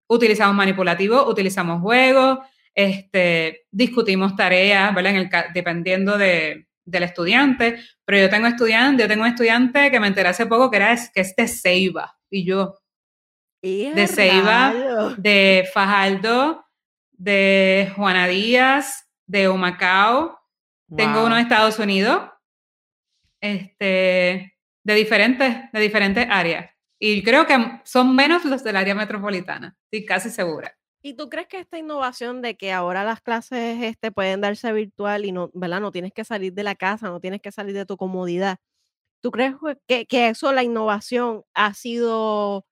Utilizamos 0.08 0.56
manipulativo, 0.56 1.28
utilizamos 1.28 1.82
juegos, 1.82 2.38
este, 2.74 3.66
discutimos 3.70 4.34
tareas, 4.36 4.94
¿verdad? 4.94 5.12
En 5.12 5.18
el, 5.18 5.30
dependiendo 5.52 6.16
de, 6.16 6.66
del 6.84 7.02
estudiante, 7.02 7.78
pero 8.04 8.18
yo 8.18 8.30
tengo 8.30 8.46
estudiante, 8.46 9.02
yo 9.02 9.08
tengo 9.08 9.22
un 9.22 9.28
estudiante 9.28 9.90
que 9.90 10.00
me 10.00 10.06
enteré 10.06 10.30
hace 10.30 10.46
poco 10.46 10.70
que 10.70 10.78
era 10.78 10.96
que 11.12 11.20
es 11.20 11.36
de 11.36 11.46
Ceiba, 11.46 12.18
y 12.30 12.44
yo, 12.44 12.74
¡Ea, 12.74 12.87
de 13.62 14.06
Ceiba, 14.06 14.72
rayos! 14.72 15.22
de 15.22 15.68
Fajardo, 15.72 16.64
de 17.12 17.92
Juana 17.96 18.26
Díaz, 18.28 19.08
de 19.26 19.48
Humacao, 19.48 20.38
tengo 20.96 21.24
uno 21.24 21.34
de 21.36 21.42
Wow. 21.42 21.50
Estados 21.50 21.78
Unidos, 21.78 22.30
este, 23.40 24.56
de 24.84 24.94
diferentes, 24.94 25.70
de 25.72 25.80
diferentes 25.80 26.26
áreas. 26.30 26.70
Y 26.98 27.22
creo 27.22 27.46
que 27.46 27.56
son 27.84 28.14
menos 28.16 28.44
los 28.44 28.64
del 28.64 28.76
área 28.76 28.94
metropolitana, 28.94 29.76
estoy 29.84 30.04
casi 30.06 30.30
segura. 30.30 30.74
¿Y 31.00 31.14
tú 31.14 31.28
crees 31.28 31.46
que 31.46 31.60
esta 31.60 31.78
innovación 31.78 32.42
de 32.42 32.56
que 32.56 32.72
ahora 32.72 33.04
las 33.04 33.20
clases 33.20 33.80
este, 33.82 34.10
pueden 34.10 34.40
darse 34.40 34.72
virtual 34.72 35.24
y 35.24 35.32
no, 35.32 35.50
¿verdad? 35.54 35.80
no 35.80 35.92
tienes 35.92 36.12
que 36.12 36.24
salir 36.24 36.52
de 36.54 36.64
la 36.64 36.74
casa, 36.74 37.08
no 37.08 37.20
tienes 37.20 37.40
que 37.40 37.52
salir 37.52 37.74
de 37.74 37.86
tu 37.86 37.96
comodidad? 37.96 38.58
¿Tú 39.20 39.30
crees 39.30 39.54
que, 39.86 40.06
que 40.06 40.28
eso, 40.28 40.52
la 40.52 40.64
innovación, 40.64 41.44
ha 41.54 41.74
sido, 41.74 42.66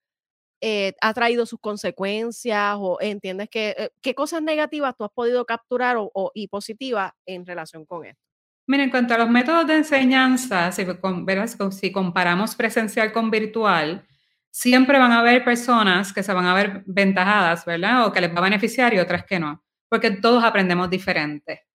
eh, 0.61 0.95
ha 1.01 1.13
traído 1.15 1.47
sus 1.47 1.61
consecuencias 1.61 2.77
o 2.79 2.99
entiendes 3.01 3.49
que, 3.51 3.75
eh, 3.79 3.91
qué 4.03 4.15
cosas 4.15 4.43
negativas 4.43 4.95
tú 4.97 5.05
has 5.05 5.11
podido 5.13 5.45
capturar 5.45 5.97
o, 5.97 6.11
o- 6.15 6.31
y 6.35 6.49
positivas 6.49 7.13
en 7.27 7.45
relación 7.47 7.85
con 7.87 8.05
esto? 8.07 8.21
Mira, 8.69 8.83
en 8.85 8.91
cuanto 8.91 9.15
a 9.15 9.19
los 9.19 9.31
métodos 9.31 9.67
de 9.67 9.77
enseñanza, 9.77 10.73
si, 10.73 10.85
con-. 10.87 11.27
Si- 11.73 11.93
comparamos 11.93 12.57
presencial 12.57 13.13
con 13.13 13.31
virtual, 13.31 14.05
siempre 14.51 14.99
van 14.99 15.13
a 15.13 15.21
haber 15.21 15.45
personas 15.45 16.13
que 16.13 16.23
se 16.23 16.33
van 16.33 16.47
a 16.47 16.55
ver 16.55 16.83
ventajadas, 16.87 17.65
¿verdad? 17.65 18.07
O 18.07 18.13
que 18.13 18.21
les 18.21 18.35
va 18.35 18.39
a 18.39 18.43
beneficiar 18.43 18.93
y 18.95 18.99
otras 18.99 19.25
que 19.25 19.39
no, 19.39 19.63
porque 19.89 20.11
todos 20.11 20.43
aprendemos 20.43 20.91
diferente. 20.91 21.67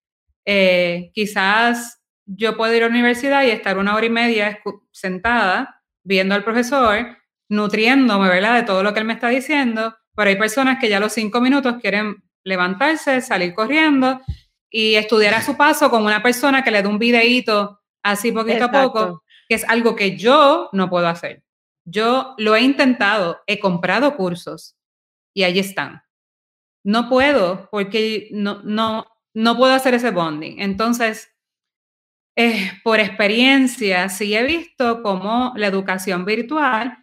Eh, 0.46 1.12
quizás 1.14 2.02
yo 2.26 2.58
puedo 2.58 2.74
ir 2.76 2.84
a 2.84 2.88
la 2.88 2.92
universidad 2.92 3.44
y 3.44 3.52
estar 3.52 3.78
una 3.78 3.96
hora 3.96 4.06
y 4.06 4.10
media 4.10 4.60
sentada 4.92 5.82
viendo 6.04 6.34
al 6.36 6.44
profesor, 6.44 7.18
nutriéndome, 7.52 8.30
¿verdad? 8.30 8.56
De 8.56 8.64
todo 8.64 8.82
lo 8.82 8.94
que 8.94 9.02
él 9.02 9.06
me 9.06 9.14
está 9.14 9.28
diciendo, 9.28 9.94
pero 10.16 10.30
hay 10.30 10.38
personas 10.38 10.80
que 10.80 10.88
ya 10.88 10.98
a 10.98 11.00
los 11.02 11.12
cinco 11.12 11.42
minutos 11.42 11.76
quieren 11.82 12.24
levantarse, 12.46 13.20
salir 13.20 13.54
corriendo 13.54 14.22
y 14.70 14.96
estudiar 14.96 15.34
a 15.34 15.42
su 15.42 15.58
paso 15.58 15.90
con 15.90 16.06
una 16.06 16.24
persona 16.24 16.64
que 16.64 16.72
le 16.72 16.82
dé 16.82 16.88
un 16.88 16.98
videíto 16.98 17.82
así 18.04 18.32
poquito 18.32 18.66
a 18.66 18.72
poco, 18.72 19.24
que 19.50 19.56
es 19.56 19.68
algo 19.68 19.98
que 19.98 20.16
yo 20.16 20.70
no 20.72 20.90
puedo 20.90 21.10
hacer. 21.10 21.44
Yo 21.84 22.36
lo 22.38 22.56
he 22.56 22.62
intentado, 22.62 23.42
he 23.48 23.60
comprado 23.60 24.16
cursos 24.16 24.78
y 25.36 25.44
ahí 25.44 25.60
están. 25.60 26.04
No 26.86 27.10
puedo 27.10 27.68
porque 27.70 28.30
no, 28.32 28.62
no, 28.64 29.08
no 29.34 29.58
puedo 29.58 29.74
hacer 29.74 29.94
ese 29.94 30.12
bonding. 30.12 30.62
Entonces, 30.62 31.36
eh, 32.38 32.72
por 32.86 33.02
experiencia, 33.02 34.08
sí 34.08 34.34
he 34.36 34.44
visto 34.44 35.04
cómo 35.04 35.52
la 35.58 35.68
educación 35.68 36.24
virtual 36.24 37.01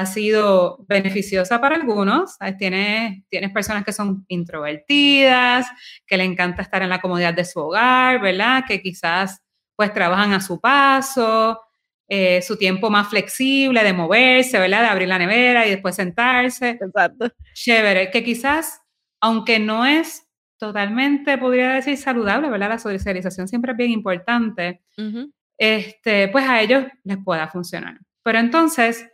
ha 0.00 0.06
sido 0.06 0.84
beneficiosa 0.88 1.60
para 1.60 1.76
algunos. 1.76 2.36
¿sabes? 2.36 2.56
Tienes, 2.56 3.22
tienes 3.28 3.52
personas 3.52 3.84
que 3.84 3.92
son 3.92 4.24
introvertidas, 4.28 5.66
que 6.06 6.16
le 6.16 6.24
encanta 6.24 6.62
estar 6.62 6.82
en 6.82 6.88
la 6.88 7.00
comodidad 7.00 7.34
de 7.34 7.44
su 7.44 7.60
hogar, 7.60 8.20
¿verdad? 8.20 8.64
Que 8.66 8.80
quizás 8.82 9.42
pues 9.76 9.92
trabajan 9.94 10.32
a 10.32 10.40
su 10.40 10.60
paso, 10.60 11.60
eh, 12.08 12.42
su 12.42 12.56
tiempo 12.58 12.90
más 12.90 13.08
flexible 13.08 13.82
de 13.82 13.92
moverse, 13.92 14.58
¿verdad? 14.58 14.82
De 14.82 14.88
abrir 14.88 15.08
la 15.08 15.18
nevera 15.18 15.66
y 15.66 15.70
después 15.70 15.94
sentarse. 15.96 16.70
Exacto. 16.70 17.30
Chévere, 17.54 18.10
que 18.10 18.22
quizás, 18.24 18.82
aunque 19.20 19.58
no 19.58 19.86
es 19.86 20.26
totalmente, 20.58 21.38
podría 21.38 21.70
decir, 21.72 21.96
saludable, 21.96 22.50
¿verdad? 22.50 22.68
La 22.68 22.78
socialización 22.78 23.48
siempre 23.48 23.72
es 23.72 23.78
bien 23.78 23.90
importante, 23.90 24.82
Ujú. 24.98 25.32
este, 25.56 26.28
pues 26.28 26.46
a 26.46 26.60
ellos 26.60 26.84
les 27.04 27.16
pueda 27.24 27.48
funcionar. 27.48 27.98
Pero 28.22 28.38
entonces, 28.38 29.09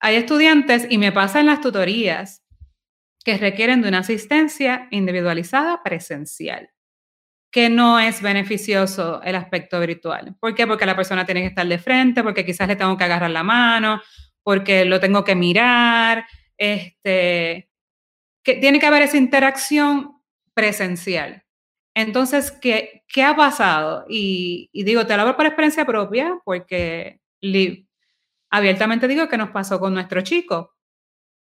hay 0.00 0.16
estudiantes, 0.16 0.86
y 0.90 0.98
me 0.98 1.12
pasa 1.12 1.40
en 1.40 1.46
las 1.46 1.60
tutorías, 1.60 2.42
que 3.24 3.36
requieren 3.36 3.82
de 3.82 3.88
una 3.88 3.98
asistencia 3.98 4.88
individualizada 4.90 5.82
presencial, 5.82 6.70
que 7.52 7.68
no 7.68 8.00
es 8.00 8.22
beneficioso 8.22 9.20
el 9.22 9.34
aspecto 9.36 9.78
virtual. 9.80 10.36
¿Por 10.40 10.54
qué? 10.54 10.66
Porque 10.66 10.86
la 10.86 10.96
persona 10.96 11.26
tiene 11.26 11.42
que 11.42 11.48
estar 11.48 11.66
de 11.66 11.78
frente, 11.78 12.22
porque 12.22 12.46
quizás 12.46 12.66
le 12.66 12.76
tengo 12.76 12.96
que 12.96 13.04
agarrar 13.04 13.30
la 13.30 13.42
mano, 13.42 14.00
porque 14.42 14.84
lo 14.86 15.00
tengo 15.00 15.22
que 15.22 15.34
mirar, 15.34 16.24
este, 16.56 17.70
que 18.42 18.54
tiene 18.54 18.80
que 18.80 18.86
haber 18.86 19.02
esa 19.02 19.18
interacción 19.18 20.22
presencial. 20.54 21.44
Entonces, 21.94 22.52
¿qué, 22.52 23.04
qué 23.08 23.22
ha 23.24 23.36
pasado? 23.36 24.06
Y, 24.08 24.70
digo, 24.72 25.06
te 25.06 25.14
lo 25.16 25.22
hablo 25.22 25.36
por 25.36 25.46
experiencia 25.46 25.84
propia, 25.84 26.38
porque 26.44 27.20
abiertamente 28.50 29.08
digo 29.08 29.28
que 29.28 29.38
nos 29.38 29.50
pasó 29.50 29.80
con 29.80 29.94
nuestro 29.94 30.20
chico. 30.22 30.74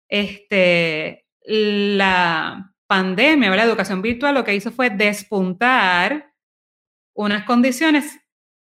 Este, 0.07 1.25
la 1.45 2.73
pandemia, 2.87 3.49
¿verdad? 3.49 3.65
la 3.65 3.71
educación 3.71 4.01
virtual 4.01 4.35
lo 4.35 4.43
que 4.43 4.55
hizo 4.55 4.71
fue 4.71 4.89
despuntar 4.89 6.33
unas 7.13 7.43
condiciones 7.45 8.19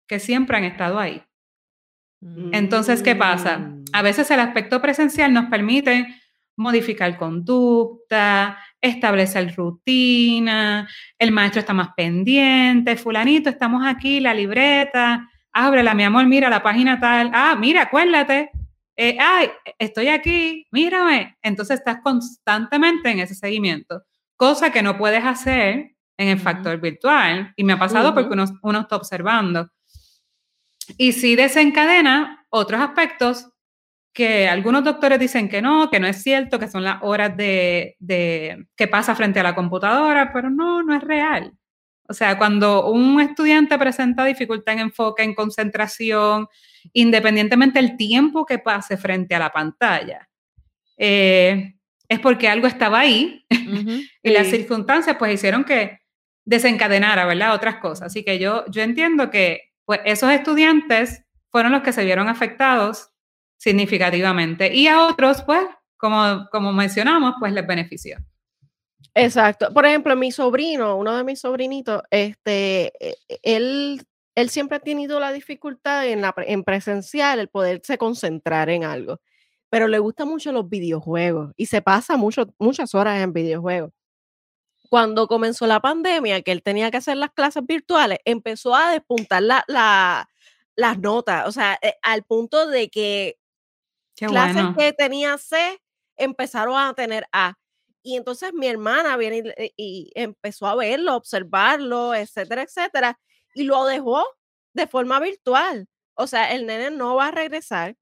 que 0.06 0.18
siempre 0.18 0.56
han 0.56 0.64
estado 0.64 0.98
ahí. 0.98 1.22
Entonces, 2.20 3.02
¿qué 3.02 3.14
pasa? 3.14 3.72
A 3.92 4.02
veces 4.02 4.28
el 4.32 4.40
aspecto 4.40 4.82
presencial 4.82 5.32
nos 5.32 5.46
permite 5.46 6.08
modificar 6.56 7.16
conducta, 7.16 8.58
establecer 8.80 9.54
rutina, 9.54 10.88
el 11.16 11.30
maestro 11.30 11.60
está 11.60 11.72
más 11.72 11.90
pendiente, 11.96 12.96
fulanito, 12.96 13.48
estamos 13.48 13.86
aquí, 13.86 14.18
la 14.18 14.34
libreta, 14.34 15.30
ábrela, 15.52 15.94
mi 15.94 16.04
amor, 16.04 16.26
mira 16.26 16.48
la 16.50 16.62
página 16.62 17.00
tal, 17.00 17.30
ah, 17.34 17.56
mira, 17.58 17.82
acuérdate, 17.82 18.50
eh, 18.96 19.16
ay, 19.20 19.50
estoy 19.78 20.08
aquí, 20.08 20.66
mírame. 20.72 21.36
Entonces 21.42 21.78
estás 21.78 21.98
constantemente 22.02 23.10
en 23.10 23.20
ese 23.20 23.36
seguimiento, 23.36 24.02
cosa 24.36 24.72
que 24.72 24.82
no 24.82 24.98
puedes 24.98 25.24
hacer 25.24 25.92
en 26.16 26.28
el 26.28 26.40
factor 26.40 26.80
virtual. 26.80 27.52
Y 27.56 27.62
me 27.62 27.74
ha 27.74 27.78
pasado 27.78 28.12
porque 28.12 28.32
uno, 28.32 28.44
uno, 28.62 28.80
está 28.80 28.96
observando. 28.96 29.68
Y 30.96 31.12
sí 31.12 31.36
desencadena 31.36 32.44
otros 32.50 32.80
aspectos 32.80 33.48
que 34.12 34.48
algunos 34.48 34.82
doctores 34.82 35.20
dicen 35.20 35.48
que 35.48 35.62
no, 35.62 35.90
que 35.90 36.00
no 36.00 36.08
es 36.08 36.20
cierto, 36.20 36.58
que 36.58 36.66
son 36.66 36.82
las 36.82 36.98
horas 37.02 37.36
de, 37.36 37.94
de 38.00 38.66
que 38.76 38.88
pasa 38.88 39.14
frente 39.14 39.38
a 39.38 39.44
la 39.44 39.54
computadora, 39.54 40.32
pero 40.32 40.50
no, 40.50 40.82
no 40.82 40.92
es 40.94 41.02
real. 41.02 41.52
O 42.08 42.14
sea, 42.14 42.38
cuando 42.38 42.90
un 42.90 43.20
estudiante 43.20 43.78
presenta 43.78 44.24
dificultad 44.24 44.74
en 44.74 44.80
enfoque, 44.80 45.22
en 45.22 45.34
concentración, 45.34 46.48
independientemente 46.94 47.80
del 47.80 47.96
tiempo 47.96 48.46
que 48.46 48.58
pase 48.58 48.96
frente 48.96 49.34
a 49.34 49.38
la 49.38 49.50
pantalla, 49.50 50.28
eh, 50.96 51.74
es 52.08 52.18
porque 52.20 52.48
algo 52.48 52.66
estaba 52.66 53.00
ahí 53.00 53.44
y 54.22 54.30
las 54.30 54.46
circunstancias 54.46 55.16
pues 55.18 55.34
hicieron 55.34 55.64
que 55.64 55.98
desencadenara, 56.46 57.26
¿verdad? 57.26 57.54
Otras 57.54 57.76
cosas. 57.76 58.06
Así 58.06 58.24
que 58.24 58.38
yo, 58.38 58.64
yo 58.70 58.82
entiendo 58.82 59.30
que 59.30 59.72
pues, 59.84 60.00
esos 60.06 60.30
estudiantes 60.32 61.24
fueron 61.50 61.72
los 61.72 61.82
que 61.82 61.92
se 61.92 62.04
vieron 62.04 62.28
afectados 62.28 63.10
significativamente 63.58 64.74
y 64.74 64.86
a 64.86 65.04
otros, 65.04 65.42
pues, 65.42 65.66
como, 65.98 66.48
como 66.50 66.72
mencionamos, 66.72 67.34
pues 67.38 67.52
les 67.52 67.66
benefició. 67.66 68.18
Exacto. 69.14 69.72
Por 69.72 69.86
ejemplo, 69.86 70.14
mi 70.16 70.30
sobrino, 70.32 70.96
uno 70.96 71.16
de 71.16 71.24
mis 71.24 71.40
sobrinitos, 71.40 72.02
este, 72.10 72.92
e, 73.00 73.16
e, 73.28 73.38
él 73.42 74.00
él 74.38 74.50
siempre 74.50 74.76
ha 74.76 74.80
tenido 74.80 75.18
la 75.18 75.32
dificultad 75.32 76.06
en, 76.06 76.20
la, 76.22 76.32
en 76.46 76.62
presencial, 76.62 77.40
el 77.40 77.48
poderse 77.48 77.98
concentrar 77.98 78.70
en 78.70 78.84
algo, 78.84 79.20
pero 79.68 79.88
le 79.88 79.98
gustan 79.98 80.28
mucho 80.28 80.52
los 80.52 80.68
videojuegos 80.68 81.52
y 81.56 81.66
se 81.66 81.82
pasa 81.82 82.16
mucho, 82.16 82.46
muchas 82.56 82.94
horas 82.94 83.20
en 83.20 83.32
videojuegos. 83.32 83.90
Cuando 84.88 85.26
comenzó 85.26 85.66
la 85.66 85.80
pandemia, 85.80 86.40
que 86.42 86.52
él 86.52 86.62
tenía 86.62 86.90
que 86.92 86.98
hacer 86.98 87.16
las 87.16 87.30
clases 87.32 87.64
virtuales, 87.66 88.20
empezó 88.24 88.76
a 88.76 88.92
despuntar 88.92 89.42
la, 89.42 89.64
las 90.76 90.98
notas, 91.00 91.48
o 91.48 91.52
sea, 91.52 91.76
eh, 91.82 91.94
al 92.02 92.22
punto 92.22 92.68
de 92.68 92.88
que 92.90 93.38
clases 94.16 94.66
que 94.78 94.92
tenía 94.92 95.36
C 95.38 95.80
empezaron 96.16 96.78
a 96.78 96.94
tener 96.94 97.26
A. 97.32 97.54
Y 98.02 98.16
entonces 98.16 98.52
mi 98.54 98.68
hermana 98.68 99.16
viene 99.16 99.54
y, 99.58 99.72
y, 99.76 100.12
empezó 100.14 100.66
a 100.66 100.76
verlo, 100.76 101.16
observarlo, 101.16 102.14
etcétera, 102.14 102.62
etcétera 102.62 103.18
y 103.58 103.64
lo 103.64 103.84
dejó 103.84 104.24
de 104.72 104.86
forma 104.86 105.18
virtual. 105.20 105.88
O 106.14 106.26
sea, 106.26 106.52
el 106.52 106.66
nene 106.66 106.90
no 106.90 107.16
va 107.16 107.28
a 107.28 107.30
regresar 107.30 107.96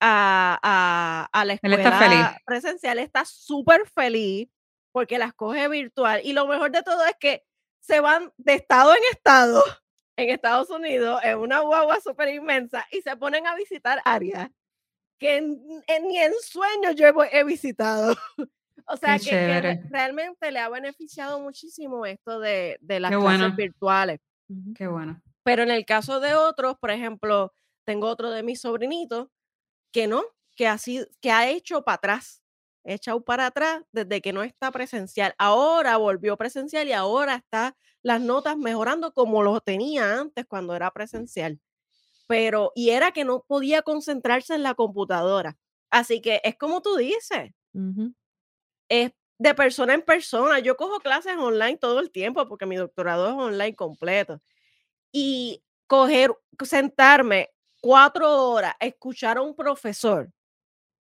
a, 0.00 1.28
a, 1.32 1.44
la 1.44 1.54
escuela 1.54 2.36
presencial, 2.44 2.98
está 2.98 3.24
súper 3.24 3.88
feliz 3.88 4.48
porque 4.92 5.18
las 5.18 5.34
coge 5.34 5.68
virtual. 5.68 6.20
Y 6.24 6.32
lo 6.32 6.46
mejor 6.46 6.70
de 6.70 6.82
todo 6.82 7.04
es 7.04 7.14
que 7.18 7.44
se 7.80 8.00
van 8.00 8.32
de 8.36 8.54
estado 8.54 8.92
en 8.92 9.02
estado 9.10 9.64
en 10.16 10.30
Estados 10.30 10.70
Unidos 10.70 11.20
en 11.24 11.38
una 11.38 11.60
guagua 11.60 12.00
súper 12.00 12.28
inmensa 12.28 12.86
y 12.90 13.00
se 13.02 13.16
ponen 13.16 13.46
a 13.46 13.54
visitar 13.54 14.00
áreas 14.04 14.50
que 15.18 15.40
ni 15.40 16.18
en 16.18 16.32
sueños 16.42 16.94
yo 16.94 17.06
he, 17.32 17.44
visitado. 17.44 18.14
o 18.88 18.96
sea, 18.96 19.18
que, 19.18 19.80
realmente 19.90 20.50
le 20.50 20.58
ha 20.58 20.68
beneficiado 20.68 21.40
muchísimo 21.40 22.06
esto 22.06 22.40
de, 22.40 22.78
de 22.80 23.00
las 23.00 23.10
clases 23.10 23.54
virtuales. 23.56 24.20
Qué 24.74 24.86
bueno. 24.86 25.20
Pero 25.42 25.62
en 25.62 25.70
el 25.70 25.84
caso 25.84 26.20
de 26.20 26.34
otros, 26.34 26.76
por 26.78 26.90
ejemplo, 26.90 27.52
tengo 27.84 28.06
otro 28.06 28.30
de 28.30 28.42
mis 28.42 28.60
sobrinitos 28.60 29.28
que 29.92 30.06
no, 30.06 30.22
que, 30.56 30.66
así, 30.66 31.06
que 31.20 31.30
ha 31.30 31.48
hecho 31.48 31.82
para 31.82 31.96
atrás, 31.96 32.42
echado 32.84 33.22
para 33.22 33.46
atrás 33.46 33.82
desde 33.92 34.20
que 34.20 34.32
no 34.32 34.42
está 34.42 34.70
presencial. 34.70 35.34
Ahora 35.38 35.96
volvió 35.96 36.36
presencial 36.36 36.88
y 36.88 36.92
ahora 36.92 37.36
está 37.36 37.76
las 38.02 38.20
notas 38.20 38.56
mejorando 38.56 39.12
como 39.12 39.42
lo 39.42 39.60
tenía 39.60 40.18
antes 40.18 40.46
cuando 40.46 40.74
era 40.74 40.90
presencial. 40.90 41.60
Pero, 42.26 42.72
y 42.74 42.90
era 42.90 43.12
que 43.12 43.24
no 43.24 43.44
podía 43.46 43.82
concentrarse 43.82 44.54
en 44.54 44.62
la 44.62 44.74
computadora. 44.74 45.56
Así 45.90 46.20
que 46.20 46.40
es 46.44 46.56
como 46.56 46.82
tú 46.82 46.96
dices. 46.96 47.52
Es 48.88 49.12
de 49.38 49.54
persona 49.54 49.94
en 49.94 50.02
persona. 50.02 50.58
Yo 50.58 50.76
cojo 50.76 51.00
clases 51.00 51.36
online 51.36 51.76
todo 51.76 52.00
el 52.00 52.10
tiempo 52.10 52.46
porque 52.48 52.66
mi 52.66 52.76
doctorado 52.76 53.28
es 53.28 53.34
online 53.34 53.74
completo. 53.74 54.40
Y 55.12 55.62
coger, 55.86 56.34
sentarme 56.64 57.50
cuatro 57.80 58.50
horas, 58.50 58.74
escuchar 58.80 59.38
a 59.38 59.42
un 59.42 59.54
profesor, 59.54 60.30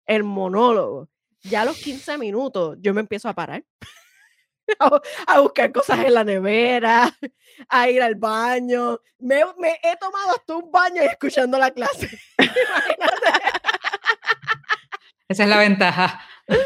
el 0.05 0.23
monólogo, 0.23 1.09
ya 1.41 1.61
a 1.61 1.65
los 1.65 1.77
15 1.77 2.17
minutos 2.17 2.77
yo 2.79 2.93
me 2.93 3.01
empiezo 3.01 3.29
a 3.29 3.33
parar. 3.33 3.63
a, 5.27 5.39
buscar 5.41 5.71
cosas 5.71 5.99
en 5.99 6.13
la 6.13 6.23
nevera, 6.23 7.15
a 7.69 7.89
ir 7.89 8.01
al 8.01 8.15
baño. 8.15 8.99
Me, 9.19 9.41
he 9.83 9.97
tomado 9.97 10.31
hasta 10.31 10.55
un 10.55 10.71
baño 10.71 11.01
escuchando 11.01 11.57
la 11.57 11.71
clase. 11.71 12.09
Esa 15.27 15.43
es 15.43 15.49
la 15.49 15.57
ventaja. 15.57 16.21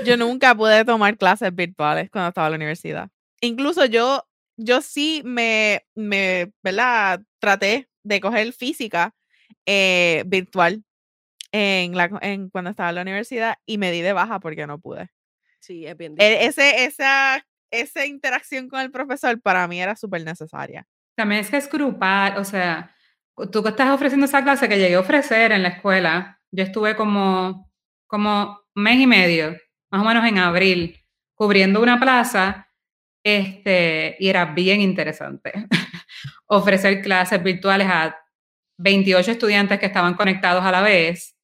Yo 0.05 0.17
nunca 0.17 0.55
pude 0.55 0.83
tomar 0.85 1.17
clases 1.17 1.53
virtuales 1.53 2.09
cuando 2.09 2.29
estaba 2.29 2.47
en 2.47 2.51
la 2.51 2.57
universidad. 2.57 3.09
Incluso 3.41 3.85
yo, 3.85 4.27
yo 4.57 4.81
sí 4.81 5.21
me, 5.23 5.85
me 5.95 6.51
¿verdad? 6.63 7.21
Traté 7.39 7.89
de 8.03 8.19
coger 8.19 8.53
física 8.53 9.13
eh, 9.65 10.23
virtual 10.25 10.83
en 11.51 11.95
la, 11.95 12.09
en, 12.21 12.49
cuando 12.49 12.71
estaba 12.71 12.89
en 12.89 12.95
la 12.95 13.01
universidad 13.01 13.55
y 13.65 13.77
me 13.77 13.91
di 13.91 14.01
de 14.01 14.13
baja 14.13 14.39
porque 14.39 14.65
no 14.67 14.79
pude. 14.79 15.09
Sí, 15.59 15.85
es 15.85 15.97
bien 15.97 16.15
e, 16.17 16.45
ese, 16.45 16.85
esa, 16.85 17.45
esa 17.71 18.05
interacción 18.05 18.69
con 18.69 18.79
el 18.79 18.91
profesor 18.91 19.39
para 19.41 19.67
mí 19.67 19.81
era 19.81 19.95
súper 19.95 20.23
necesaria. 20.23 20.87
También 21.15 21.41
es 21.41 21.49
que 21.49 21.57
es 21.57 21.69
grupal, 21.69 22.37
o 22.37 22.43
sea, 22.43 22.95
tú 23.51 23.63
que 23.63 23.69
estás 23.69 23.89
ofreciendo 23.89 24.25
esa 24.25 24.43
clase 24.43 24.69
que 24.69 24.77
llegué 24.77 24.95
a 24.95 24.99
ofrecer 24.99 25.51
en 25.51 25.63
la 25.63 25.69
escuela, 25.69 26.39
yo 26.51 26.63
estuve 26.63 26.95
como, 26.95 27.71
como 28.07 28.61
mes 28.75 28.99
y 28.99 29.07
medio 29.07 29.57
más 29.91 30.01
o 30.01 30.05
menos 30.05 30.25
en 30.25 30.37
abril, 30.37 30.99
cubriendo 31.35 31.81
una 31.81 31.99
plaza, 31.99 32.67
este, 33.23 34.15
y 34.19 34.29
era 34.29 34.45
bien 34.45 34.79
interesante 34.81 35.51
ofrecer 36.47 37.01
clases 37.01 37.43
virtuales 37.43 37.87
a 37.89 38.17
28 38.77 39.31
estudiantes 39.31 39.79
que 39.79 39.87
estaban 39.87 40.13
conectados 40.13 40.63
a 40.63 40.71
la 40.71 40.81
vez, 40.81 41.35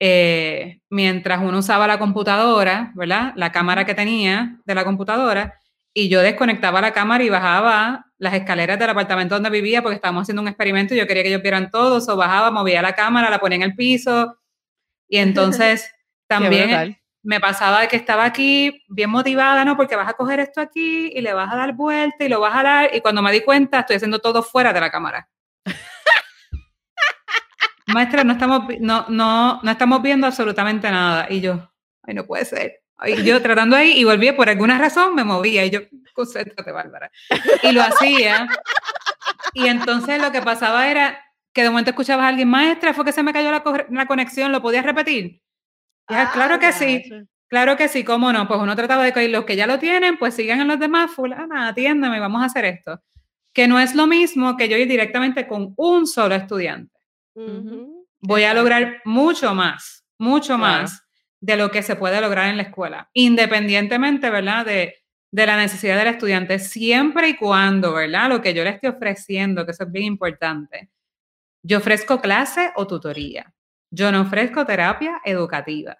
eh, 0.00 0.80
mientras 0.90 1.40
uno 1.40 1.58
usaba 1.58 1.86
la 1.86 1.98
computadora, 1.98 2.92
¿verdad? 2.94 3.32
La 3.36 3.52
cámara 3.52 3.86
que 3.86 3.94
tenía 3.94 4.60
de 4.64 4.74
la 4.74 4.84
computadora, 4.84 5.58
y 5.94 6.08
yo 6.08 6.20
desconectaba 6.20 6.80
la 6.80 6.92
cámara 6.92 7.22
y 7.22 7.30
bajaba 7.30 8.06
las 8.18 8.34
escaleras 8.34 8.78
del 8.78 8.90
apartamento 8.90 9.36
donde 9.36 9.50
vivía 9.50 9.80
porque 9.80 9.94
estábamos 9.94 10.22
haciendo 10.22 10.42
un 10.42 10.48
experimento 10.48 10.92
y 10.94 10.98
yo 10.98 11.06
quería 11.06 11.22
que 11.22 11.28
ellos 11.28 11.42
vieran 11.42 11.70
todo, 11.70 12.02
o 12.06 12.16
bajaba, 12.16 12.50
movía 12.50 12.82
la 12.82 12.94
cámara, 12.94 13.30
la 13.30 13.38
ponía 13.38 13.56
en 13.56 13.62
el 13.62 13.76
piso, 13.76 14.36
y 15.08 15.18
entonces 15.18 15.90
también 16.26 16.96
me 17.24 17.40
pasaba 17.40 17.86
que 17.88 17.96
estaba 17.96 18.24
aquí 18.24 18.84
bien 18.88 19.10
motivada, 19.10 19.64
¿no? 19.64 19.76
Porque 19.76 19.96
vas 19.96 20.08
a 20.08 20.12
coger 20.12 20.40
esto 20.40 20.60
aquí 20.60 21.10
y 21.12 21.20
le 21.22 21.32
vas 21.32 21.52
a 21.52 21.56
dar 21.56 21.72
vuelta 21.72 22.22
y 22.22 22.28
lo 22.28 22.38
vas 22.38 22.54
a 22.54 22.62
dar 22.62 22.94
y 22.94 23.00
cuando 23.00 23.22
me 23.22 23.32
di 23.32 23.40
cuenta 23.40 23.80
estoy 23.80 23.96
haciendo 23.96 24.18
todo 24.18 24.42
fuera 24.42 24.72
de 24.72 24.80
la 24.80 24.90
cámara. 24.90 25.28
Maestra, 27.86 28.24
no 28.24 28.34
estamos, 28.34 28.64
no, 28.78 29.06
no, 29.08 29.60
no 29.62 29.70
estamos 29.70 30.02
viendo 30.02 30.26
absolutamente 30.26 30.90
nada. 30.90 31.26
Y 31.30 31.40
yo, 31.40 31.72
ay, 32.02 32.14
no 32.14 32.26
puede 32.26 32.44
ser. 32.44 32.82
Y 33.06 33.24
yo 33.24 33.40
tratando 33.40 33.74
ahí 33.74 33.98
y 33.98 34.04
volví, 34.04 34.30
por 34.32 34.50
alguna 34.50 34.78
razón 34.78 35.14
me 35.14 35.24
movía 35.24 35.64
y 35.64 35.70
yo, 35.70 35.80
concéntrate, 36.14 36.72
Bárbara. 36.72 37.10
Y 37.62 37.72
lo 37.72 37.82
hacía. 37.82 38.46
Y 39.54 39.68
entonces 39.68 40.20
lo 40.20 40.30
que 40.30 40.42
pasaba 40.42 40.88
era 40.88 41.18
que 41.54 41.62
de 41.62 41.70
momento 41.70 41.90
escuchabas 41.90 42.24
a 42.24 42.28
alguien, 42.28 42.48
maestra, 42.48 42.92
fue 42.92 43.04
que 43.04 43.12
se 43.12 43.22
me 43.22 43.32
cayó 43.32 43.50
la, 43.50 43.62
la 43.88 44.06
conexión, 44.06 44.52
¿lo 44.52 44.60
podías 44.60 44.84
repetir? 44.84 45.40
Claro 46.06 46.58
que 46.58 46.72
sí. 46.72 47.02
Claro 47.48 47.76
que 47.76 47.88
sí, 47.88 48.02
cómo 48.04 48.32
no. 48.32 48.48
Pues 48.48 48.60
uno 48.60 48.74
trataba 48.74 49.04
de 49.04 49.12
que 49.12 49.28
los 49.28 49.44
que 49.44 49.54
ya 49.56 49.66
lo 49.66 49.78
tienen, 49.78 50.18
pues 50.18 50.34
sigan 50.34 50.60
en 50.60 50.68
los 50.68 50.80
demás, 50.80 51.12
fulana, 51.12 51.68
atiéndame, 51.68 52.18
vamos 52.18 52.42
a 52.42 52.46
hacer 52.46 52.64
esto. 52.64 53.00
Que 53.52 53.68
no 53.68 53.78
es 53.78 53.94
lo 53.94 54.06
mismo 54.06 54.56
que 54.56 54.68
yo 54.68 54.76
ir 54.76 54.88
directamente 54.88 55.46
con 55.46 55.72
un 55.76 56.06
solo 56.06 56.34
estudiante. 56.34 56.98
Voy 58.20 58.44
a 58.44 58.54
lograr 58.54 59.02
mucho 59.04 59.54
más, 59.54 60.04
mucho 60.18 60.58
más 60.58 61.04
de 61.40 61.56
lo 61.56 61.70
que 61.70 61.82
se 61.82 61.94
puede 61.94 62.20
lograr 62.20 62.48
en 62.48 62.56
la 62.56 62.64
escuela, 62.64 63.08
independientemente, 63.12 64.30
¿verdad? 64.30 64.66
De, 64.66 64.96
de 65.30 65.46
la 65.46 65.56
necesidad 65.56 65.96
del 65.96 66.08
estudiante, 66.08 66.58
siempre 66.58 67.28
y 67.28 67.36
cuando, 67.36 67.92
¿verdad? 67.92 68.30
Lo 68.30 68.42
que 68.42 68.54
yo 68.54 68.64
le 68.64 68.70
estoy 68.70 68.90
ofreciendo, 68.90 69.64
que 69.64 69.70
eso 69.70 69.84
es 69.84 69.92
bien 69.92 70.06
importante. 70.06 70.90
Yo 71.62 71.78
ofrezco 71.78 72.20
clase 72.20 72.72
o 72.74 72.86
tutoría. 72.86 73.53
Yo 73.94 74.10
no 74.10 74.22
ofrezco 74.22 74.66
terapia 74.66 75.20
educativa. 75.24 75.96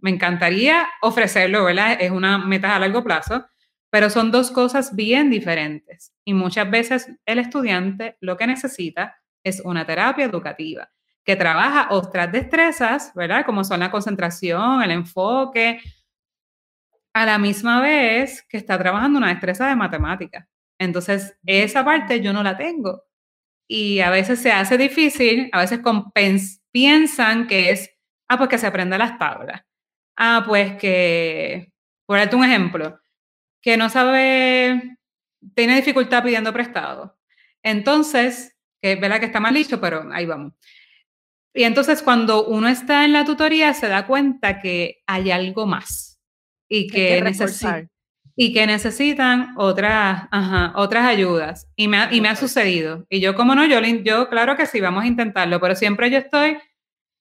Me 0.00 0.10
encantaría 0.10 0.88
ofrecerlo, 1.02 1.64
¿verdad? 1.64 1.96
Es 2.00 2.10
una 2.10 2.36
meta 2.38 2.74
a 2.74 2.80
largo 2.80 3.04
plazo, 3.04 3.46
pero 3.90 4.10
son 4.10 4.32
dos 4.32 4.50
cosas 4.50 4.96
bien 4.96 5.30
diferentes. 5.30 6.12
Y 6.24 6.34
muchas 6.34 6.68
veces 6.68 7.08
el 7.24 7.38
estudiante 7.38 8.16
lo 8.20 8.36
que 8.36 8.48
necesita 8.48 9.16
es 9.44 9.60
una 9.60 9.86
terapia 9.86 10.24
educativa 10.24 10.90
que 11.24 11.36
trabaja 11.36 11.86
otras 11.90 12.32
destrezas, 12.32 13.12
¿verdad? 13.14 13.46
Como 13.46 13.62
son 13.62 13.78
la 13.78 13.92
concentración, 13.92 14.82
el 14.82 14.90
enfoque, 14.90 15.80
a 17.12 17.24
la 17.24 17.38
misma 17.38 17.80
vez 17.80 18.42
que 18.48 18.56
está 18.56 18.76
trabajando 18.78 19.18
una 19.18 19.28
destreza 19.28 19.68
de 19.68 19.76
matemática. 19.76 20.48
Entonces, 20.76 21.38
esa 21.46 21.84
parte 21.84 22.20
yo 22.20 22.32
no 22.32 22.42
la 22.42 22.56
tengo. 22.56 23.04
Y 23.68 24.00
a 24.00 24.10
veces 24.10 24.40
se 24.40 24.50
hace 24.50 24.76
difícil, 24.76 25.48
a 25.52 25.60
veces 25.60 25.78
piensan 26.72 27.46
que 27.46 27.70
es, 27.70 27.90
ah, 28.28 28.38
pues 28.38 28.50
que 28.50 28.58
se 28.58 28.66
aprenda 28.66 28.98
las 28.98 29.18
tablas. 29.18 29.62
Ah, 30.16 30.44
pues 30.46 30.76
que, 30.76 31.72
por 32.06 32.18
darte 32.18 32.36
un 32.36 32.44
ejemplo, 32.44 33.00
que 33.62 33.76
no 33.76 33.88
sabe, 33.88 34.96
tiene 35.54 35.76
dificultad 35.76 36.24
pidiendo 36.24 36.52
prestado. 36.52 37.18
Entonces, 37.62 38.56
que 38.80 38.92
es 38.92 39.00
verdad 39.00 39.20
que 39.20 39.26
está 39.26 39.40
mal 39.40 39.54
dicho, 39.54 39.80
pero 39.80 40.08
ahí 40.12 40.26
vamos. 40.26 40.54
Y 41.54 41.64
entonces 41.64 42.02
cuando 42.02 42.46
uno 42.46 42.68
está 42.68 43.04
en 43.04 43.12
la 43.12 43.24
tutoría 43.24 43.74
se 43.74 43.88
da 43.88 44.06
cuenta 44.06 44.58
que 44.60 45.02
hay 45.06 45.30
algo 45.30 45.66
más 45.66 46.18
y 46.68 46.86
que, 46.88 47.20
necesitan 47.20 47.91
y 48.34 48.52
que 48.52 48.66
necesitan 48.66 49.54
otras, 49.56 50.28
otras 50.74 51.06
ayudas. 51.06 51.68
Y 51.76 51.88
me, 51.88 51.98
ha, 51.98 52.12
y 52.12 52.20
me 52.20 52.28
ha 52.28 52.36
sucedido. 52.36 53.06
Y 53.08 53.20
yo, 53.20 53.34
como 53.34 53.54
no, 53.54 53.64
yo, 53.66 53.80
yo 53.80 54.28
claro 54.28 54.56
que 54.56 54.66
sí, 54.66 54.80
vamos 54.80 55.04
a 55.04 55.06
intentarlo, 55.06 55.60
pero 55.60 55.74
siempre 55.74 56.10
yo 56.10 56.18
estoy 56.18 56.58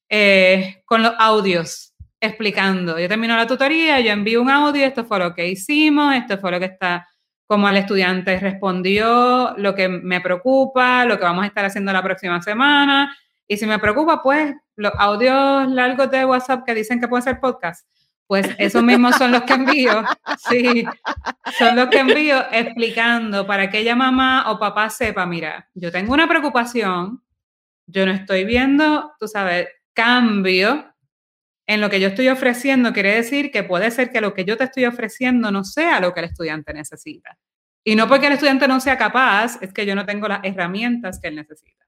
eh, 0.09 0.81
con 0.85 1.03
los 1.03 1.13
audios 1.19 1.93
explicando. 2.19 2.99
Yo 2.99 3.07
termino 3.07 3.35
la 3.35 3.47
tutoría, 3.47 3.99
yo 3.99 4.11
envío 4.11 4.41
un 4.41 4.49
audio, 4.49 4.85
esto 4.85 5.05
fue 5.05 5.19
lo 5.19 5.33
que 5.33 5.47
hicimos, 5.47 6.13
esto 6.15 6.37
fue 6.37 6.51
lo 6.51 6.59
que 6.59 6.65
está, 6.65 7.07
como 7.47 7.67
el 7.67 7.77
estudiante 7.77 8.39
respondió, 8.39 9.53
lo 9.57 9.75
que 9.75 9.89
me 9.89 10.21
preocupa, 10.21 11.03
lo 11.05 11.17
que 11.17 11.23
vamos 11.23 11.43
a 11.43 11.47
estar 11.47 11.65
haciendo 11.65 11.91
la 11.91 12.03
próxima 12.03 12.41
semana. 12.41 13.15
Y 13.47 13.57
si 13.57 13.65
me 13.65 13.79
preocupa, 13.79 14.21
pues 14.21 14.53
los 14.77 14.93
audios 14.97 15.67
largos 15.69 16.09
de 16.11 16.23
WhatsApp 16.23 16.63
que 16.65 16.75
dicen 16.75 17.01
que 17.01 17.07
puede 17.07 17.23
ser 17.23 17.39
podcast, 17.39 17.85
pues 18.31 18.47
esos 18.59 18.81
mismos 18.81 19.17
son 19.17 19.33
los 19.33 19.41
que 19.41 19.51
envío, 19.51 20.05
sí, 20.49 20.85
son 21.59 21.75
los 21.75 21.89
que 21.89 21.99
envío 21.99 22.41
explicando 22.53 23.45
para 23.45 23.69
que 23.69 23.79
ella 23.79 23.93
mamá 23.93 24.49
o 24.49 24.57
papá 24.57 24.89
sepa, 24.89 25.25
mira, 25.25 25.69
yo 25.73 25.91
tengo 25.91 26.13
una 26.13 26.29
preocupación, 26.29 27.21
yo 27.87 28.05
no 28.05 28.13
estoy 28.13 28.45
viendo, 28.45 29.11
tú 29.19 29.27
sabes, 29.27 29.67
cambio 29.91 30.95
en 31.67 31.81
lo 31.81 31.89
que 31.89 31.99
yo 31.99 32.07
estoy 32.07 32.29
ofreciendo, 32.29 32.93
quiere 32.93 33.15
decir 33.15 33.51
que 33.51 33.63
puede 33.63 33.91
ser 33.91 34.13
que 34.13 34.21
lo 34.21 34.33
que 34.33 34.45
yo 34.45 34.55
te 34.55 34.63
estoy 34.63 34.85
ofreciendo 34.85 35.51
no 35.51 35.65
sea 35.65 35.99
lo 35.99 36.13
que 36.13 36.21
el 36.21 36.27
estudiante 36.27 36.73
necesita. 36.73 37.37
Y 37.83 37.97
no 37.97 38.07
porque 38.07 38.27
el 38.27 38.33
estudiante 38.33 38.65
no 38.65 38.79
sea 38.79 38.97
capaz, 38.97 39.61
es 39.61 39.73
que 39.73 39.85
yo 39.85 39.93
no 39.93 40.05
tengo 40.05 40.29
las 40.29 40.39
herramientas 40.45 41.19
que 41.19 41.27
él 41.27 41.35
necesita. 41.35 41.85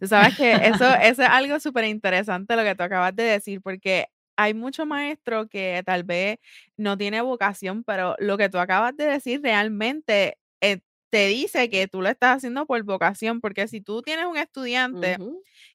Tú 0.00 0.06
sabes 0.06 0.34
que 0.38 0.52
eso, 0.52 0.86
es 1.02 1.18
algo 1.18 1.60
súper 1.60 1.84
interesante 1.84 2.56
lo 2.56 2.62
que 2.62 2.74
tú 2.74 2.82
acabas 2.82 3.14
de 3.14 3.24
decir, 3.24 3.60
porque 3.60 4.08
hay 4.38 4.54
mucho 4.54 4.86
maestro 4.86 5.48
que 5.48 5.82
tal 5.84 6.04
vez 6.04 6.38
no 6.76 6.96
tiene 6.96 7.20
vocación, 7.22 7.82
pero 7.84 8.14
lo 8.20 8.38
que 8.38 8.48
tú 8.48 8.58
acabas 8.58 8.96
de 8.96 9.06
decir 9.06 9.40
realmente 9.42 10.38
eh, 10.60 10.78
te 11.10 11.26
dice 11.26 11.68
que 11.70 11.88
tú 11.88 12.02
lo 12.02 12.08
estás 12.08 12.36
haciendo 12.38 12.64
por 12.64 12.80
vocación, 12.84 13.40
porque 13.40 13.66
si 13.66 13.80
tú 13.80 14.00
tienes 14.02 14.26
un 14.26 14.36
estudiante 14.36 15.18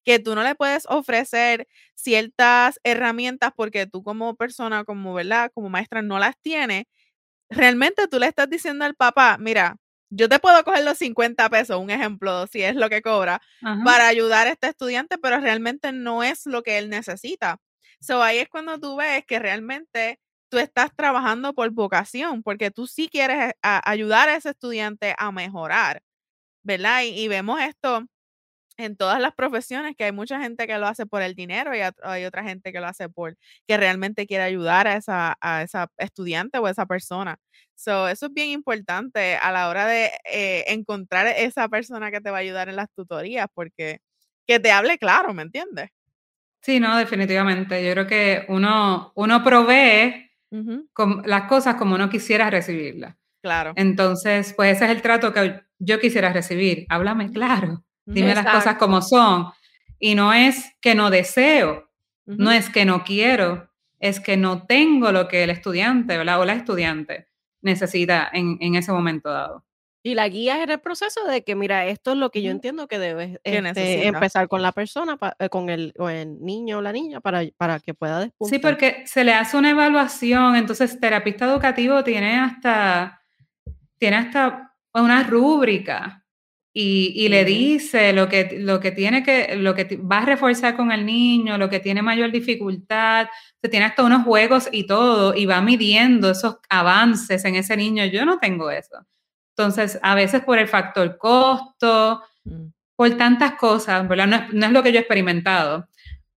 que 0.05 0.19
tú 0.19 0.35
no 0.35 0.43
le 0.43 0.55
puedes 0.55 0.85
ofrecer 0.87 1.67
ciertas 1.95 2.79
herramientas 2.83 3.51
porque 3.55 3.85
tú 3.87 4.03
como 4.03 4.35
persona, 4.35 4.85
como, 4.85 5.13
¿verdad? 5.13 5.51
Como 5.53 5.69
maestra 5.69 6.01
no 6.01 6.19
las 6.19 6.37
tienes, 6.41 6.85
realmente 7.49 8.07
tú 8.07 8.19
le 8.19 8.27
estás 8.27 8.49
diciendo 8.49 8.85
al 8.85 8.95
papá, 8.95 9.37
mira, 9.39 9.77
yo 10.09 10.29
te 10.29 10.39
puedo 10.39 10.63
coger 10.63 10.83
los 10.85 10.97
50 10.99 11.49
pesos, 11.49 11.77
un 11.79 11.89
ejemplo, 11.89 12.47
si 12.47 12.63
es 12.63 12.75
lo 12.75 12.89
que 12.89 13.01
cobra, 13.01 13.41
para 13.81 14.07
ayudar 14.07 14.47
a 14.47 14.51
este 14.51 14.67
estudiante, 14.69 15.17
pero 15.17 15.39
realmente 15.39 15.91
no 15.91 16.23
es 16.23 16.45
lo 16.45 16.63
que 16.63 16.77
él 16.77 16.89
necesita. 16.89 17.59
So 18.03 18.21
ahí 18.21 18.39
es 18.39 18.49
cuando 18.49 18.77
tú 18.79 18.97
ves 18.97 19.23
que 19.25 19.39
realmente 19.39 20.19
tú 20.49 20.57
estás 20.59 20.91
trabajando 20.95 21.53
por 21.53 21.69
vocación, 21.71 22.43
porque 22.43 22.69
tú 22.69 22.85
sí 22.85 23.07
quieres 23.09 23.53
ayudar 23.61 24.27
a 24.29 24.35
ese 24.35 24.49
estudiante 24.49 25.15
a 25.17 25.31
mejorar, 25.31 26.01
¿verdad? 26.63 27.03
Y, 27.05 27.27
vemos 27.29 27.61
esto 27.61 28.05
en 28.77 28.97
todas 28.97 29.21
las 29.21 29.33
profesiones, 29.35 29.95
que 29.97 30.05
hay 30.05 30.11
mucha 30.13 30.39
gente 30.41 30.67
que 30.67 30.77
lo 30.79 30.87
hace 30.87 31.05
por 31.05 31.21
el 31.23 31.35
dinero 31.35 31.75
y 31.75 31.81
hay 32.03 32.25
otra 32.25 32.43
gente 32.43 32.73
que 32.73 32.79
lo 32.81 32.87
hace 32.87 33.09
por 33.09 33.37
que 33.67 33.77
realmente 33.77 34.27
quiere 34.27 34.43
ayudar 34.45 34.87
a 34.87 34.97
esa, 34.97 35.37
a 35.41 35.63
esa 35.63 35.89
estudiante 35.97 36.59
o 36.59 36.65
a 36.67 36.71
esa 36.71 36.85
persona. 36.87 37.37
So, 37.75 38.07
eso 38.09 38.27
es 38.27 38.33
bien 38.33 38.49
importante 38.49 39.35
a 39.37 39.51
la 39.51 39.69
hora 39.69 39.87
de 39.87 40.11
eh, 40.25 40.65
encontrar 40.69 41.27
esa 41.27 41.69
persona 41.69 42.11
que 42.11 42.21
te 42.21 42.31
va 42.31 42.37
a 42.37 42.41
ayudar 42.41 42.69
en 42.69 42.77
las 42.77 42.89
tutorías, 42.95 43.47
porque 43.53 43.99
que 44.47 44.59
te 44.59 44.71
hable 44.71 44.97
claro, 44.99 45.33
¿me 45.33 45.43
entiendes? 45.43 45.89
Sí, 46.63 46.79
no, 46.79 46.95
definitivamente. 46.97 47.85
Yo 47.85 47.91
creo 47.91 48.07
que 48.07 48.45
uno, 48.47 49.11
uno 49.15 49.43
provee 49.43 50.31
las 51.25 51.43
cosas 51.43 51.75
como 51.75 51.95
uno 51.95 52.09
quisiera 52.09 52.49
recibirlas. 52.49 53.15
Claro. 53.41 53.73
Entonces, 53.75 54.53
pues 54.55 54.77
ese 54.77 54.85
es 54.85 54.91
el 54.91 55.01
trato 55.01 55.33
que 55.33 55.61
yo 55.77 55.99
quisiera 55.99 56.31
recibir. 56.31 56.85
Háblame 56.87 57.31
claro, 57.31 57.83
dime 58.05 58.33
las 58.33 58.45
cosas 58.45 58.77
como 58.77 59.01
son. 59.01 59.47
Y 59.99 60.15
no 60.15 60.31
es 60.31 60.73
que 60.79 60.95
no 60.95 61.09
deseo, 61.09 61.89
no 62.25 62.51
es 62.51 62.69
que 62.69 62.85
no 62.85 63.03
quiero, 63.03 63.69
es 63.99 64.21
que 64.21 64.37
no 64.37 64.65
tengo 64.65 65.11
lo 65.11 65.27
que 65.27 65.43
el 65.43 65.49
estudiante 65.49 66.17
¿verdad? 66.17 66.39
o 66.39 66.45
la 66.45 66.53
estudiante 66.53 67.27
necesita 67.61 68.29
en, 68.31 68.57
en 68.61 68.75
ese 68.75 68.93
momento 68.93 69.29
dado. 69.29 69.65
Y 70.05 70.15
la 70.15 70.27
guía 70.27 70.61
en 70.61 70.69
el 70.69 70.81
proceso 70.81 71.25
de 71.25 71.45
que, 71.45 71.55
mira, 71.55 71.85
esto 71.85 72.11
es 72.11 72.17
lo 72.17 72.29
que 72.29 72.41
yo 72.41 72.51
entiendo 72.51 72.89
que 72.89 72.99
debes 72.99 73.39
este, 73.45 74.05
empezar 74.05 74.49
con 74.49 74.61
la 74.61 74.73
persona, 74.73 75.17
eh, 75.39 75.47
con 75.47 75.69
el, 75.69 75.93
el, 75.97 76.41
niño 76.41 76.79
o 76.79 76.81
la 76.81 76.91
niña, 76.91 77.21
para, 77.21 77.43
para 77.55 77.79
que 77.79 77.93
pueda 77.93 78.19
después. 78.19 78.49
Sí, 78.49 78.59
porque 78.59 79.03
se 79.05 79.23
le 79.23 79.33
hace 79.33 79.55
una 79.55 79.69
evaluación, 79.69 80.57
entonces 80.57 80.99
terapista 80.99 81.45
educativo 81.45 82.03
tiene 82.03 82.37
hasta, 82.37 83.21
tiene 83.97 84.17
hasta 84.17 84.75
una 84.93 85.23
rúbrica 85.23 86.25
y, 86.73 87.13
y 87.15 87.29
le 87.29 87.45
dice 87.45 88.11
lo 88.11 88.27
que, 88.27 88.57
lo 88.59 88.81
que 88.81 88.91
tiene 88.91 89.23
que, 89.23 89.55
lo 89.55 89.73
que 89.73 89.95
va 89.95 90.17
a 90.17 90.25
reforzar 90.25 90.75
con 90.75 90.91
el 90.91 91.05
niño, 91.05 91.57
lo 91.57 91.69
que 91.69 91.79
tiene 91.79 92.01
mayor 92.01 92.29
dificultad, 92.29 93.27
se 93.61 93.69
tiene 93.69 93.85
hasta 93.85 94.03
unos 94.03 94.23
juegos 94.23 94.67
y 94.69 94.85
todo, 94.85 95.33
y 95.33 95.45
va 95.45 95.61
midiendo 95.61 96.31
esos 96.31 96.57
avances 96.67 97.45
en 97.45 97.55
ese 97.55 97.77
niño. 97.77 98.03
Yo 98.05 98.25
no 98.25 98.37
tengo 98.39 98.69
eso. 98.69 99.05
Entonces, 99.55 99.99
a 100.01 100.15
veces 100.15 100.41
por 100.41 100.57
el 100.57 100.67
factor 100.67 101.17
costo, 101.17 102.23
mm. 102.43 102.67
por 102.95 103.17
tantas 103.17 103.53
cosas, 103.53 104.07
¿verdad? 104.07 104.27
No 104.27 104.35
es, 104.35 104.53
no 104.53 104.65
es, 104.65 104.71
lo 104.71 104.83
que 104.83 104.91
yo 104.91 104.97
he 104.97 105.01
experimentado, 105.01 105.87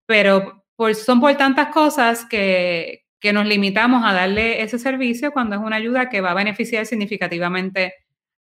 pero 0.07 0.65
por, 0.77 0.95
son 0.95 1.21
por 1.21 1.35
tantas 1.37 1.69
cosas 1.69 2.27
que, 2.27 3.07
que 3.21 3.33
nos 3.33 3.47
limitamos 3.47 4.05
a 4.05 4.13
darle 4.13 4.63
ese 4.63 4.79
servicio 4.79 5.33
cuando 5.33 5.57
es 5.57 5.63
una 5.63 5.77
ayuda 5.77 6.09
que 6.09 6.21
va 6.21 6.33
a 6.33 6.35
beneficiar 6.35 6.85
significativamente 6.87 7.95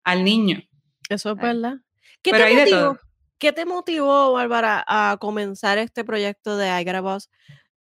al 0.04 0.24
niño. 0.24 0.62
Eso 1.08 1.32
es 1.32 1.36
verdad. 1.36 1.74
¿Qué, 2.22 2.32
te, 2.32 2.54
motivó, 2.54 2.98
¿qué 3.38 3.52
te 3.52 3.66
motivó, 3.66 4.32
Bárbara, 4.32 4.84
a 4.86 5.16
comenzar 5.20 5.78
este 5.78 6.04
proyecto 6.04 6.56
de 6.56 6.80
iGrabos? 6.80 7.30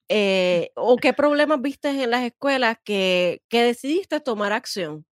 Eh, 0.10 0.72
¿O 0.76 0.98
qué 0.98 1.14
problemas 1.14 1.62
viste 1.62 1.90
en 1.90 2.10
las 2.10 2.24
escuelas 2.24 2.78
que, 2.84 3.42
que 3.48 3.64
decidiste 3.64 4.20
tomar 4.20 4.52
acción? 4.52 5.06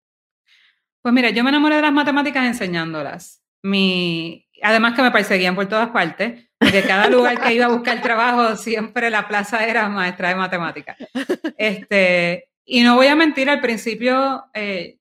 Pues 1.01 1.13
mira, 1.13 1.29
yo 1.29 1.43
me 1.43 1.49
enamoré 1.49 1.75
de 1.75 1.81
las 1.81 1.93
matemáticas 1.93 2.45
enseñándolas. 2.45 3.43
Mi, 3.63 4.47
además 4.61 4.95
que 4.95 5.01
me 5.01 5.11
perseguían 5.11 5.55
por 5.55 5.67
todas 5.67 5.89
partes, 5.89 6.49
porque 6.57 6.83
cada 6.83 7.07
lugar 7.09 7.39
que 7.39 7.53
iba 7.53 7.65
a 7.65 7.69
buscar 7.69 8.01
trabajo, 8.01 8.55
siempre 8.55 9.09
la 9.09 9.27
plaza 9.27 9.65
era 9.65 9.89
maestra 9.89 10.29
de 10.29 10.35
matemáticas. 10.35 10.97
Este, 11.57 12.49
y 12.65 12.81
no 12.81 12.95
voy 12.95 13.07
a 13.07 13.15
mentir, 13.15 13.49
al 13.49 13.61
principio 13.61 14.45
eh, 14.53 14.97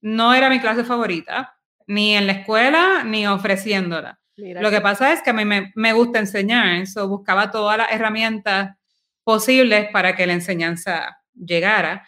no 0.00 0.34
era 0.34 0.50
mi 0.50 0.60
clase 0.60 0.84
favorita, 0.84 1.56
ni 1.86 2.16
en 2.16 2.26
la 2.26 2.32
escuela, 2.32 3.04
ni 3.04 3.26
ofreciéndola. 3.26 4.18
Lo 4.36 4.70
que 4.70 4.80
pasa 4.80 5.12
es 5.12 5.22
que 5.22 5.30
a 5.30 5.34
mí 5.34 5.44
me, 5.44 5.72
me 5.76 5.92
gusta 5.92 6.18
enseñar, 6.18 6.76
eso 6.76 7.08
buscaba 7.08 7.50
todas 7.50 7.78
las 7.78 7.92
herramientas 7.92 8.76
posibles 9.22 9.88
para 9.92 10.16
que 10.16 10.26
la 10.26 10.32
enseñanza 10.32 11.18
llegara. 11.34 12.06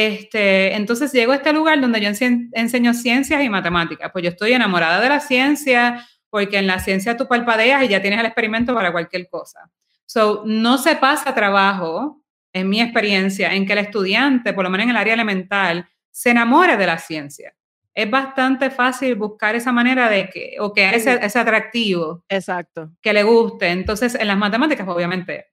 Este, 0.00 0.76
entonces 0.76 1.12
llego 1.12 1.32
a 1.32 1.34
este 1.34 1.52
lugar 1.52 1.80
donde 1.80 2.00
yo 2.00 2.08
enseño 2.08 2.94
ciencias 2.94 3.42
y 3.42 3.48
matemáticas. 3.48 4.12
Pues 4.12 4.22
yo 4.22 4.30
estoy 4.30 4.52
enamorada 4.52 5.00
de 5.00 5.08
la 5.08 5.18
ciencia, 5.18 6.06
porque 6.30 6.58
en 6.58 6.68
la 6.68 6.78
ciencia 6.78 7.16
tú 7.16 7.26
palpadeas 7.26 7.82
y 7.82 7.88
ya 7.88 8.00
tienes 8.00 8.20
el 8.20 8.26
experimento 8.26 8.72
para 8.76 8.92
cualquier 8.92 9.28
cosa. 9.28 9.72
So, 10.06 10.44
no 10.46 10.78
se 10.78 10.94
pasa 10.94 11.34
trabajo, 11.34 12.22
en 12.52 12.68
mi 12.68 12.80
experiencia, 12.80 13.52
en 13.52 13.66
que 13.66 13.72
el 13.72 13.80
estudiante, 13.80 14.52
por 14.52 14.62
lo 14.62 14.70
menos 14.70 14.84
en 14.84 14.90
el 14.90 14.96
área 14.98 15.14
elemental, 15.14 15.88
se 16.12 16.30
enamore 16.30 16.76
de 16.76 16.86
la 16.86 16.98
ciencia. 16.98 17.56
Es 17.92 18.08
bastante 18.08 18.70
fácil 18.70 19.16
buscar 19.16 19.56
esa 19.56 19.72
manera 19.72 20.08
de 20.08 20.30
que, 20.30 20.58
o 20.60 20.72
que 20.72 20.90
ese, 20.90 21.18
ese 21.20 21.40
atractivo. 21.40 22.22
Exacto. 22.28 22.92
Que 23.02 23.12
le 23.12 23.24
guste. 23.24 23.66
Entonces, 23.66 24.14
en 24.14 24.28
las 24.28 24.38
matemáticas, 24.38 24.86
obviamente, 24.86 25.46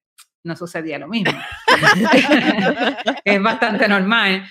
no 0.46 0.56
sucedía 0.56 0.98
lo 1.00 1.08
mismo. 1.08 1.34
es 3.26 3.42
bastante 3.42 3.88
normal. 3.88 4.48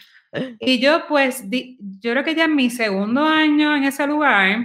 Y 0.59 0.81
yo 0.81 1.07
pues, 1.07 1.49
di- 1.49 1.79
yo 2.01 2.11
creo 2.13 2.25
que 2.25 2.35
ya 2.35 2.45
en 2.45 2.57
mi 2.57 2.69
segundo 2.69 3.25
año 3.25 3.77
en 3.77 3.85
ese 3.85 4.07
lugar, 4.07 4.59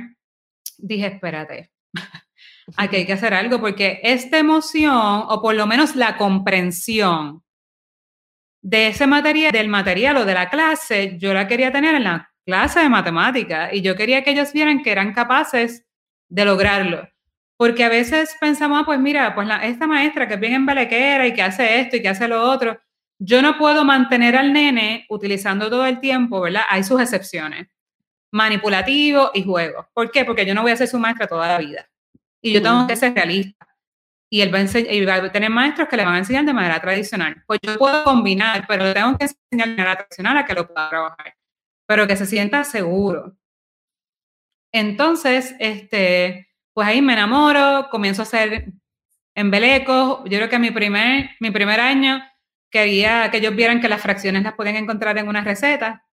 dije, 0.78 1.06
espérate, 1.08 1.72
aquí 2.78 2.96
hay 2.98 3.06
que 3.06 3.14
hacer 3.14 3.34
algo 3.34 3.60
porque 3.60 4.00
esta 4.04 4.40
emoción, 4.40 4.92
o 4.96 5.42
por 5.42 5.56
lo 5.56 5.68
menos 5.68 5.96
la 5.96 6.18
comprensión 6.18 7.44
de 8.62 8.88
ese 8.88 9.08
material, 9.08 9.52
del 9.52 9.70
material 9.70 10.18
o 10.18 10.26
de 10.26 10.34
la 10.34 10.50
clase, 10.50 11.18
yo 11.20 11.34
la 11.34 11.48
quería 11.48 11.72
tener 11.72 11.96
en 11.96 12.04
la 12.04 12.30
clase 12.46 12.80
de 12.80 12.90
matemática 12.90 13.74
y 13.74 13.82
yo 13.82 13.96
quería 13.96 14.24
que 14.24 14.32
ellos 14.32 14.52
vieran 14.52 14.82
que 14.82 14.92
eran 14.92 15.14
capaces 15.14 15.86
de 16.30 16.46
lograrlo. 16.46 17.08
Porque 17.60 17.84
a 17.84 17.90
veces 17.90 18.38
pensamos, 18.40 18.80
ah, 18.82 18.86
pues 18.86 19.00
mira, 19.02 19.36
pues 19.36 19.46
la- 19.46 19.66
esta 19.66 19.86
maestra 19.86 20.28
que 20.30 20.36
es 20.36 20.40
bien 20.40 20.54
embelequera 20.54 21.28
y 21.28 21.34
que 21.34 21.42
hace 21.42 21.82
esto 21.82 21.98
y 21.98 22.02
que 22.02 22.08
hace 22.08 22.26
lo 22.30 22.42
otro, 22.42 22.80
yo 23.22 23.42
no 23.42 23.58
puedo 23.58 23.84
mantener 23.84 24.38
al 24.38 24.54
nene 24.54 25.06
utilizando 25.10 25.70
todo 25.70 25.86
el 25.86 26.00
tiempo, 26.00 26.40
¿verdad? 26.40 26.62
Hay 26.70 26.86
sus 26.86 27.02
excepciones, 27.02 27.68
manipulativo 28.32 29.32
y 29.34 29.44
juego. 29.44 29.90
¿Por 29.94 30.10
qué? 30.10 30.24
Porque 30.24 30.46
yo 30.46 30.56
no 30.56 30.62
voy 30.62 30.72
a 30.72 30.78
ser 30.78 30.88
su 30.88 31.00
maestra 31.00 31.28
toda 31.28 31.48
la 31.50 31.58
vida. 31.58 31.90
Y 32.42 32.54
yo 32.54 32.62
tengo 32.62 32.88
que 32.88 32.96
ser 32.96 33.14
realista. 33.14 33.68
Y 34.32 34.42
él 34.42 34.54
va 34.54 34.60
a, 34.60 34.62
ense- 34.62 34.88
y 34.90 35.04
va 35.06 35.16
a 35.16 35.32
tener 35.32 35.50
maestros 35.50 35.90
que 35.90 35.98
le 35.98 36.06
van 36.06 36.16
a 36.16 36.20
enseñar 36.20 36.46
de 36.46 36.54
manera 36.54 36.80
tradicional. 36.80 37.44
Pues 37.46 37.60
yo 37.62 37.78
puedo 37.78 38.04
combinar, 38.06 38.66
pero 38.68 38.94
tengo 38.94 39.18
que 39.18 39.26
enseñar 39.26 39.68
de 39.70 39.76
manera 39.76 39.96
tradicional 39.98 40.38
a 40.38 40.46
que 40.46 40.54
lo 40.54 40.68
pueda 40.68 40.90
trabajar. 40.90 41.36
Pero 41.88 42.08
que 42.08 42.16
se 42.16 42.26
sienta 42.26 42.64
seguro. 42.64 43.36
Entonces, 44.72 45.56
este, 45.60 46.49
pues 46.80 46.88
ahí 46.88 47.02
me 47.02 47.12
enamoro, 47.12 47.90
comienzo 47.92 48.22
a 48.22 48.24
hacer 48.24 48.68
embelecos. 49.36 50.20
Yo 50.24 50.38
creo 50.38 50.48
que 50.50 50.60
mi 50.60 50.72
primer, 50.72 51.32
mi 51.42 51.52
primer 51.52 51.82
año 51.82 52.22
quería 52.70 53.30
que 53.32 53.38
ellos 53.40 53.54
vieran 53.54 53.82
que 53.82 53.90
las 53.90 54.02
fracciones 54.02 54.44
las 54.44 54.54
podían 54.54 54.78
encontrar 54.78 55.18
en 55.18 55.28
una 55.28 55.42
receta. 55.44 56.06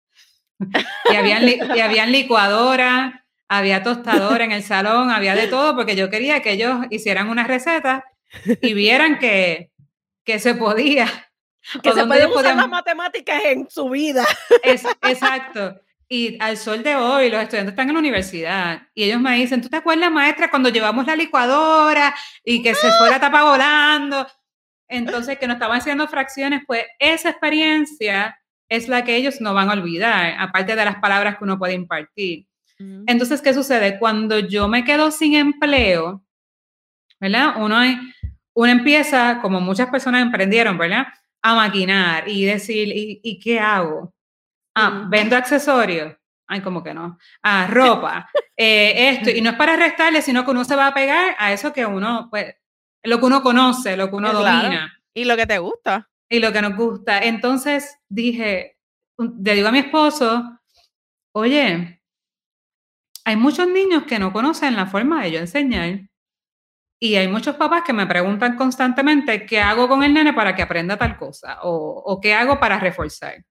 Y 1.12 1.14
habían, 1.14 1.46
y 1.48 1.80
habían 1.80 2.10
licuadora, 2.10 3.24
había 3.48 3.84
tostadora 3.84 4.44
en 4.44 4.50
el 4.50 4.64
salón, 4.64 5.10
había 5.12 5.36
de 5.36 5.46
todo, 5.46 5.76
porque 5.76 5.94
yo 5.94 6.10
quería 6.10 6.40
que 6.42 6.50
ellos 6.52 6.86
hicieran 6.90 7.28
una 7.28 7.44
receta 7.46 8.04
y 8.60 8.74
vieran 8.74 9.18
que, 9.20 9.70
que 10.24 10.40
se 10.40 10.54
podía. 10.56 11.06
Que 11.82 11.92
se 11.92 12.00
ellos 12.00 12.08
usar 12.08 12.32
podían- 12.32 12.56
las 12.56 12.68
matemáticas 12.68 13.44
en 13.44 13.68
su 13.70 13.88
vida. 13.90 14.24
es- 14.64 14.84
exacto. 15.02 15.80
Y 16.08 16.36
al 16.40 16.56
sol 16.56 16.84
de 16.84 16.94
hoy, 16.94 17.30
los 17.30 17.42
estudiantes 17.42 17.72
están 17.72 17.88
en 17.88 17.94
la 17.94 18.00
universidad 18.00 18.82
y 18.94 19.04
ellos 19.04 19.20
me 19.20 19.34
dicen, 19.36 19.60
¿tú 19.60 19.68
te 19.68 19.78
acuerdas, 19.78 20.10
maestra, 20.10 20.50
cuando 20.50 20.68
llevamos 20.68 21.04
la 21.06 21.16
licuadora 21.16 22.14
y 22.44 22.62
que 22.62 22.74
se 22.74 22.88
fue 22.92 23.10
la 23.10 23.18
tapa 23.18 23.42
volando? 23.42 24.26
Entonces, 24.88 25.36
que 25.38 25.48
nos 25.48 25.56
estaban 25.56 25.78
haciendo 25.78 26.06
fracciones, 26.06 26.62
pues 26.64 26.84
esa 27.00 27.30
experiencia 27.30 28.38
es 28.68 28.88
la 28.88 29.04
que 29.04 29.16
ellos 29.16 29.40
no 29.40 29.52
van 29.52 29.68
a 29.68 29.72
olvidar, 29.72 30.36
aparte 30.38 30.76
de 30.76 30.84
las 30.84 30.96
palabras 30.96 31.38
que 31.38 31.44
uno 31.44 31.58
puede 31.58 31.74
impartir. 31.74 32.46
Entonces, 32.78 33.40
¿qué 33.40 33.54
sucede? 33.54 33.98
Cuando 33.98 34.38
yo 34.38 34.68
me 34.68 34.84
quedo 34.84 35.10
sin 35.10 35.34
empleo, 35.34 36.22
¿verdad? 37.18 37.54
Uno, 37.56 37.80
uno 38.54 38.70
empieza, 38.70 39.40
como 39.40 39.60
muchas 39.60 39.88
personas 39.88 40.22
emprendieron, 40.22 40.76
¿verdad? 40.76 41.06
A 41.42 41.54
maquinar 41.54 42.28
y 42.28 42.44
decir, 42.44 42.88
¿y, 42.88 43.20
y 43.24 43.40
qué 43.40 43.58
hago? 43.58 44.14
Ah, 44.76 45.06
vendo 45.08 45.36
accesorios. 45.36 46.14
Ay, 46.46 46.60
como 46.60 46.82
que 46.82 46.92
no. 46.92 47.18
Ah, 47.42 47.66
ropa. 47.68 48.28
eh, 48.56 49.08
esto. 49.10 49.30
Y 49.30 49.40
no 49.40 49.50
es 49.50 49.56
para 49.56 49.74
restarle, 49.74 50.20
sino 50.20 50.44
que 50.44 50.50
uno 50.50 50.64
se 50.64 50.76
va 50.76 50.88
a 50.88 50.94
pegar 50.94 51.34
a 51.38 51.52
eso 51.52 51.72
que 51.72 51.86
uno, 51.86 52.28
pues, 52.30 52.54
lo 53.02 53.18
que 53.18 53.24
uno 53.24 53.42
conoce, 53.42 53.96
lo 53.96 54.10
que 54.10 54.16
uno 54.16 54.30
claro. 54.30 54.64
domina 54.64 55.02
Y 55.14 55.24
lo 55.24 55.34
que 55.36 55.46
te 55.46 55.58
gusta. 55.58 56.08
y 56.28 56.40
lo 56.40 56.52
que 56.52 56.60
nos 56.60 56.76
gusta. 56.76 57.20
Entonces 57.20 57.98
dije, 58.08 58.76
le 59.18 59.54
digo 59.54 59.68
a 59.68 59.72
mi 59.72 59.78
esposo, 59.78 60.60
oye, 61.32 62.02
hay 63.24 63.36
muchos 63.36 63.66
niños 63.66 64.04
que 64.04 64.18
no 64.18 64.32
conocen 64.32 64.76
la 64.76 64.86
forma 64.86 65.22
de 65.22 65.32
yo 65.32 65.38
enseñar. 65.38 66.00
Y 67.00 67.16
hay 67.16 67.28
muchos 67.28 67.56
papás 67.56 67.82
que 67.84 67.92
me 67.92 68.06
preguntan 68.06 68.56
constantemente 68.56 69.46
qué 69.46 69.60
hago 69.60 69.88
con 69.88 70.02
el 70.02 70.14
nene 70.14 70.32
para 70.32 70.54
que 70.54 70.62
aprenda 70.62 70.96
tal 70.96 71.16
cosa 71.16 71.60
o, 71.62 72.02
o 72.04 72.20
qué 72.20 72.34
hago 72.34 72.60
para 72.60 72.78
reforzar. 72.78 73.44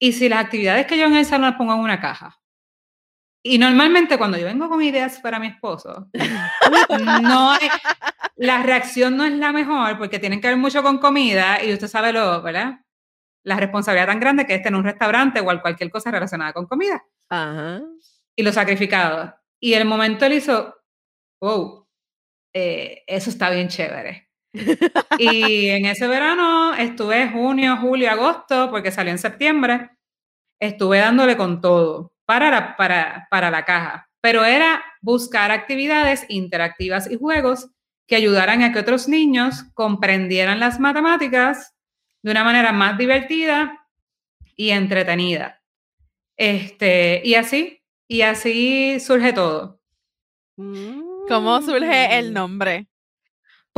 Y 0.00 0.12
si 0.12 0.28
las 0.28 0.44
actividades 0.44 0.86
que 0.86 0.96
yo 0.98 1.06
en 1.06 1.16
el 1.16 1.24
salón 1.24 1.50
las 1.50 1.58
pongo 1.58 1.74
en 1.74 1.80
una 1.80 2.00
caja. 2.00 2.40
Y 3.44 3.58
normalmente 3.58 4.18
cuando 4.18 4.36
yo 4.36 4.44
vengo 4.46 4.68
con 4.68 4.82
ideas 4.82 5.20
para 5.20 5.38
mi 5.38 5.46
esposo, 5.48 6.08
no 7.22 7.52
hay- 7.52 7.68
la 8.36 8.62
reacción 8.62 9.16
no 9.16 9.24
es 9.24 9.32
la 9.32 9.52
mejor 9.52 9.96
porque 9.98 10.18
tienen 10.18 10.40
que 10.40 10.48
ver 10.48 10.56
mucho 10.56 10.82
con 10.82 10.98
comida 10.98 11.62
y 11.64 11.72
usted 11.72 11.88
sabe 11.88 12.12
lo, 12.12 12.42
¿verdad? 12.42 12.80
La 13.44 13.56
responsabilidad 13.56 14.06
tan 14.08 14.20
grande 14.20 14.46
que 14.46 14.54
es 14.56 14.62
tener 14.62 14.78
un 14.78 14.84
restaurante 14.84 15.40
o 15.40 15.44
cualquier 15.60 15.90
cosa 15.90 16.10
relacionada 16.10 16.52
con 16.52 16.66
comida 16.66 17.02
Ajá. 17.30 17.80
y 18.36 18.42
lo 18.42 18.52
sacrificado. 18.52 19.34
Y 19.60 19.74
el 19.74 19.84
momento 19.86 20.26
él 20.26 20.34
hizo, 20.34 20.76
wow, 21.40 21.86
eh, 22.54 23.02
eso 23.06 23.30
está 23.30 23.50
bien 23.50 23.68
chévere. 23.68 24.27
Y 25.18 25.68
en 25.68 25.86
ese 25.86 26.06
verano 26.08 26.74
estuve 26.74 27.28
junio, 27.30 27.76
julio, 27.78 28.10
agosto, 28.10 28.70
porque 28.70 28.90
salió 28.92 29.12
en 29.12 29.18
septiembre, 29.18 29.90
estuve 30.60 30.98
dándole 30.98 31.36
con 31.36 31.60
todo 31.60 32.12
para 32.26 32.50
la, 32.50 32.76
para, 32.76 33.28
para 33.30 33.50
la 33.50 33.64
caja. 33.64 34.08
Pero 34.20 34.44
era 34.44 34.84
buscar 35.02 35.50
actividades 35.52 36.26
interactivas 36.28 37.10
y 37.10 37.16
juegos 37.18 37.70
que 38.08 38.16
ayudaran 38.16 38.62
a 38.62 38.72
que 38.72 38.80
otros 38.80 39.08
niños 39.08 39.64
comprendieran 39.74 40.60
las 40.60 40.80
matemáticas 40.80 41.74
de 42.22 42.30
una 42.32 42.44
manera 42.44 42.72
más 42.72 42.98
divertida 42.98 43.86
y 44.56 44.70
entretenida. 44.70 45.62
Este, 46.36 47.22
y 47.24 47.34
así, 47.36 47.82
y 48.08 48.22
así 48.22 49.00
surge 49.00 49.32
todo. 49.32 49.80
¿Cómo 51.28 51.60
surge 51.62 52.18
el 52.18 52.30
Mm. 52.30 52.34
nombre? 52.34 52.88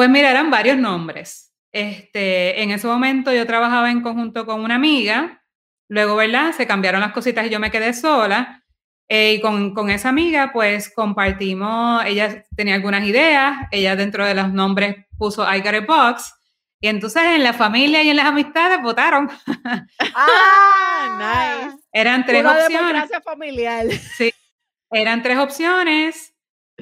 Pues 0.01 0.09
mira, 0.09 0.31
eran 0.31 0.51
varios 0.51 0.79
nombres. 0.79 1.53
Este, 1.73 2.63
en 2.63 2.71
ese 2.71 2.87
momento 2.87 3.35
yo 3.35 3.47
trabajaba 3.47 3.91
en 3.91 4.01
conjunto 4.01 4.47
con 4.47 4.63
una 4.63 4.77
amiga, 4.77 5.43
luego, 5.91 6.17
¿verdad? 6.17 6.53
Se 6.53 6.67
cambiaron 6.67 7.03
las 7.03 7.13
cositas 7.13 7.47
y 7.47 7.51
yo 7.51 7.61
me 7.61 7.71
quedé 7.71 7.93
sola. 7.93 8.65
eh, 9.11 9.35
y 9.35 9.41
con, 9.43 9.75
con 9.75 9.91
esa 9.91 10.09
amiga, 10.09 10.53
pues 10.55 10.91
compartimos, 10.95 12.03
ella 12.07 12.43
tenía 12.57 12.77
algunas 12.77 13.05
ideas, 13.07 13.69
ella 13.73 13.95
dentro 13.95 14.25
de 14.25 14.33
los 14.35 14.51
nombres 14.51 14.97
puso 15.19 15.43
I 15.45 15.61
got 15.61 15.75
a 15.75 15.81
box, 15.81 16.33
y 16.81 16.89
entonces 16.89 17.23
en 17.23 17.43
la 17.43 17.53
familia 17.53 18.03
y 18.03 18.09
en 18.09 18.17
las 18.17 18.25
amistades 18.25 18.81
votaron. 18.81 19.29
¡Ah! 20.15 21.61
nice. 21.67 21.77
Eran 21.93 22.25
tres 22.25 22.41
Una 22.41 22.53
opciones. 22.53 23.11
familiar. 23.23 23.87
Eran 24.91 25.23
tres 25.23 25.37
opciones 25.37 26.30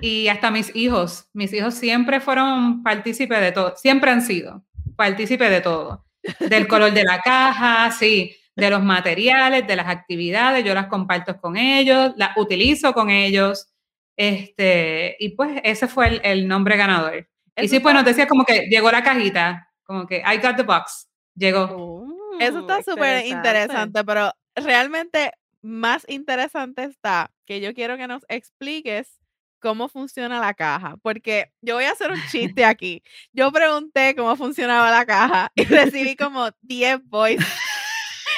y 0.00 0.28
hasta 0.28 0.50
mis 0.50 0.74
hijos, 0.74 1.28
mis 1.32 1.52
hijos 1.52 1.74
siempre 1.74 2.20
fueron 2.20 2.82
partícipes 2.82 3.40
de 3.40 3.52
todo, 3.52 3.74
siempre 3.76 4.10
han 4.10 4.22
sido 4.22 4.64
partícipes 4.96 5.50
de 5.50 5.60
todo, 5.60 6.04
del 6.40 6.66
color 6.68 6.92
de 6.92 7.04
la 7.04 7.20
caja, 7.20 7.90
sí, 7.92 8.34
de 8.56 8.70
los 8.70 8.82
materiales, 8.82 9.66
de 9.66 9.76
las 9.76 9.86
actividades, 9.86 10.64
yo 10.64 10.74
las 10.74 10.88
comparto 10.88 11.40
con 11.40 11.56
ellos, 11.56 12.12
las 12.16 12.36
utilizo 12.36 12.92
con 12.92 13.10
ellos, 13.10 13.68
este, 14.16 15.16
y 15.20 15.30
pues 15.30 15.60
ese 15.62 15.86
fue 15.86 16.08
el, 16.08 16.20
el 16.24 16.48
nombre 16.48 16.76
ganador. 16.76 17.14
y 17.14 17.26
Eso 17.54 17.76
sí, 17.76 17.80
pues 17.80 17.94
nos 17.94 18.04
decía 18.04 18.26
como 18.26 18.44
que 18.44 18.66
llegó 18.68 18.90
la 18.90 19.04
cajita, 19.04 19.70
como 19.84 20.06
que 20.06 20.18
I 20.18 20.38
got 20.38 20.56
the 20.56 20.64
box, 20.64 21.08
llegó. 21.36 21.68
Oh, 21.70 22.36
Eso 22.40 22.60
está 22.60 22.82
súper 22.82 23.26
interesante, 23.26 24.04
pero 24.04 24.32
realmente 24.56 25.32
más 25.62 26.04
interesante 26.08 26.84
está 26.84 27.30
que 27.44 27.60
yo 27.60 27.74
quiero 27.74 27.96
que 27.96 28.08
nos 28.08 28.24
expliques 28.28 29.18
cómo 29.60 29.88
funciona 29.88 30.40
la 30.40 30.54
caja, 30.54 30.96
porque 31.02 31.52
yo 31.60 31.74
voy 31.74 31.84
a 31.84 31.92
hacer 31.92 32.10
un 32.10 32.20
chiste 32.30 32.64
aquí. 32.64 33.02
Yo 33.32 33.50
pregunté 33.52 34.14
cómo 34.16 34.34
funcionaba 34.36 34.90
la 34.90 35.04
caja 35.06 35.50
y 35.54 35.64
recibí 35.64 36.16
como 36.16 36.48
10 36.62 37.00
voice 37.04 37.44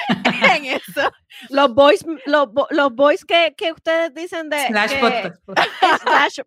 en 0.57 0.65
eso. 0.67 1.13
Los 1.49 1.75
boys, 1.75 2.05
los, 2.27 2.49
los 2.71 2.95
boys 2.95 3.25
que, 3.25 3.55
que 3.57 3.73
ustedes 3.73 4.13
dicen 4.15 4.49
de 4.51 4.67
Slash 4.67 4.91
que- 4.93 4.99
podcast. 4.99 5.43
slash 6.03 6.39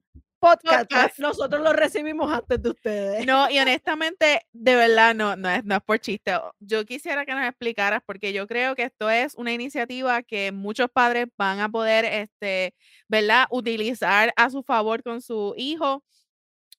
podcast, 0.44 0.92
Podcast. 0.92 1.20
nosotros 1.20 1.62
los 1.62 1.74
recibimos 1.74 2.32
antes 2.32 2.62
de 2.62 2.70
ustedes. 2.70 3.26
No, 3.26 3.50
y 3.50 3.60
honestamente, 3.60 4.42
de 4.52 4.76
verdad, 4.76 5.16
no, 5.16 5.36
no 5.38 5.50
es, 5.50 5.64
no 5.64 5.76
es 5.76 5.82
por 5.82 6.00
chiste. 6.00 6.38
Yo 6.60 6.86
quisiera 6.86 7.26
que 7.26 7.34
nos 7.34 7.46
explicaras, 7.46 8.02
porque 8.06 8.34
yo 8.34 8.46
creo 8.46 8.76
que 8.76 8.84
esto 8.84 9.10
es 9.10 9.36
una 9.36 9.54
iniciativa 9.54 10.22
que 10.22 10.52
muchos 10.52 10.90
padres 10.92 11.28
van 11.38 11.62
a 11.62 11.70
poder, 11.70 12.04
este, 12.04 12.76
¿verdad? 13.08 13.46
Utilizar 13.52 14.34
a 14.36 14.50
su 14.50 14.64
favor 14.64 15.02
con 15.02 15.22
su 15.22 15.54
hijo, 15.56 16.04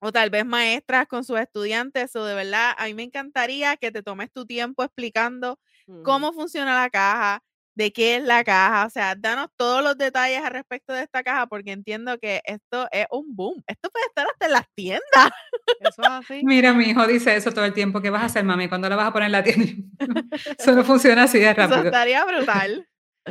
o 0.00 0.12
tal 0.12 0.28
vez 0.28 0.44
maestras 0.44 1.06
con 1.06 1.24
sus 1.24 1.40
estudiantes. 1.40 2.14
O 2.16 2.24
de 2.26 2.34
verdad, 2.34 2.74
a 2.76 2.84
mí 2.84 2.94
me 2.94 3.04
encantaría 3.04 3.78
que 3.78 3.90
te 3.90 4.02
tomes 4.02 4.30
tu 4.30 4.44
tiempo 4.44 4.84
explicando 4.84 5.58
cómo 6.02 6.32
funciona 6.32 6.74
la 6.82 6.90
caja, 6.90 7.42
de 7.76 7.92
qué 7.92 8.16
es 8.16 8.22
la 8.22 8.44
caja. 8.44 8.86
O 8.86 8.90
sea, 8.90 9.14
danos 9.16 9.48
todos 9.56 9.82
los 9.82 9.96
detalles 9.98 10.42
al 10.42 10.52
respecto 10.52 10.92
de 10.92 11.02
esta 11.02 11.22
caja, 11.22 11.46
porque 11.46 11.72
entiendo 11.72 12.18
que 12.18 12.40
esto 12.44 12.88
es 12.92 13.06
un 13.10 13.34
boom. 13.34 13.62
Esto 13.66 13.90
puede 13.90 14.06
estar 14.06 14.26
hasta 14.30 14.46
en 14.46 14.52
las 14.52 14.66
tiendas. 14.74 15.30
Eso 15.80 16.02
es 16.02 16.08
así. 16.08 16.40
Mira, 16.44 16.72
mi 16.72 16.84
hijo 16.90 17.06
dice 17.06 17.34
eso 17.36 17.52
todo 17.52 17.64
el 17.64 17.72
tiempo. 17.74 18.00
¿Qué 18.00 18.10
vas 18.10 18.22
a 18.22 18.26
hacer, 18.26 18.44
mami? 18.44 18.68
¿Cuándo 18.68 18.88
la 18.88 18.96
vas 18.96 19.08
a 19.08 19.12
poner 19.12 19.26
en 19.26 19.32
la 19.32 19.42
tienda? 19.42 19.72
Eso 20.58 20.72
no 20.72 20.84
funciona 20.84 21.24
así 21.24 21.38
de 21.38 21.50
Eso 21.50 21.54
rápido. 21.60 21.84
estaría 21.84 22.24
brutal. 22.24 22.88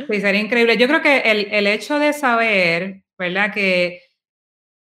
Sí, 0.10 0.22
sería 0.22 0.42
increíble. 0.42 0.78
Yo 0.78 0.88
creo 0.88 1.02
que 1.02 1.20
el, 1.20 1.48
el 1.54 1.68
hecho 1.68 2.00
de 2.00 2.14
saber, 2.14 3.04
¿verdad? 3.18 3.54
Que, 3.54 4.02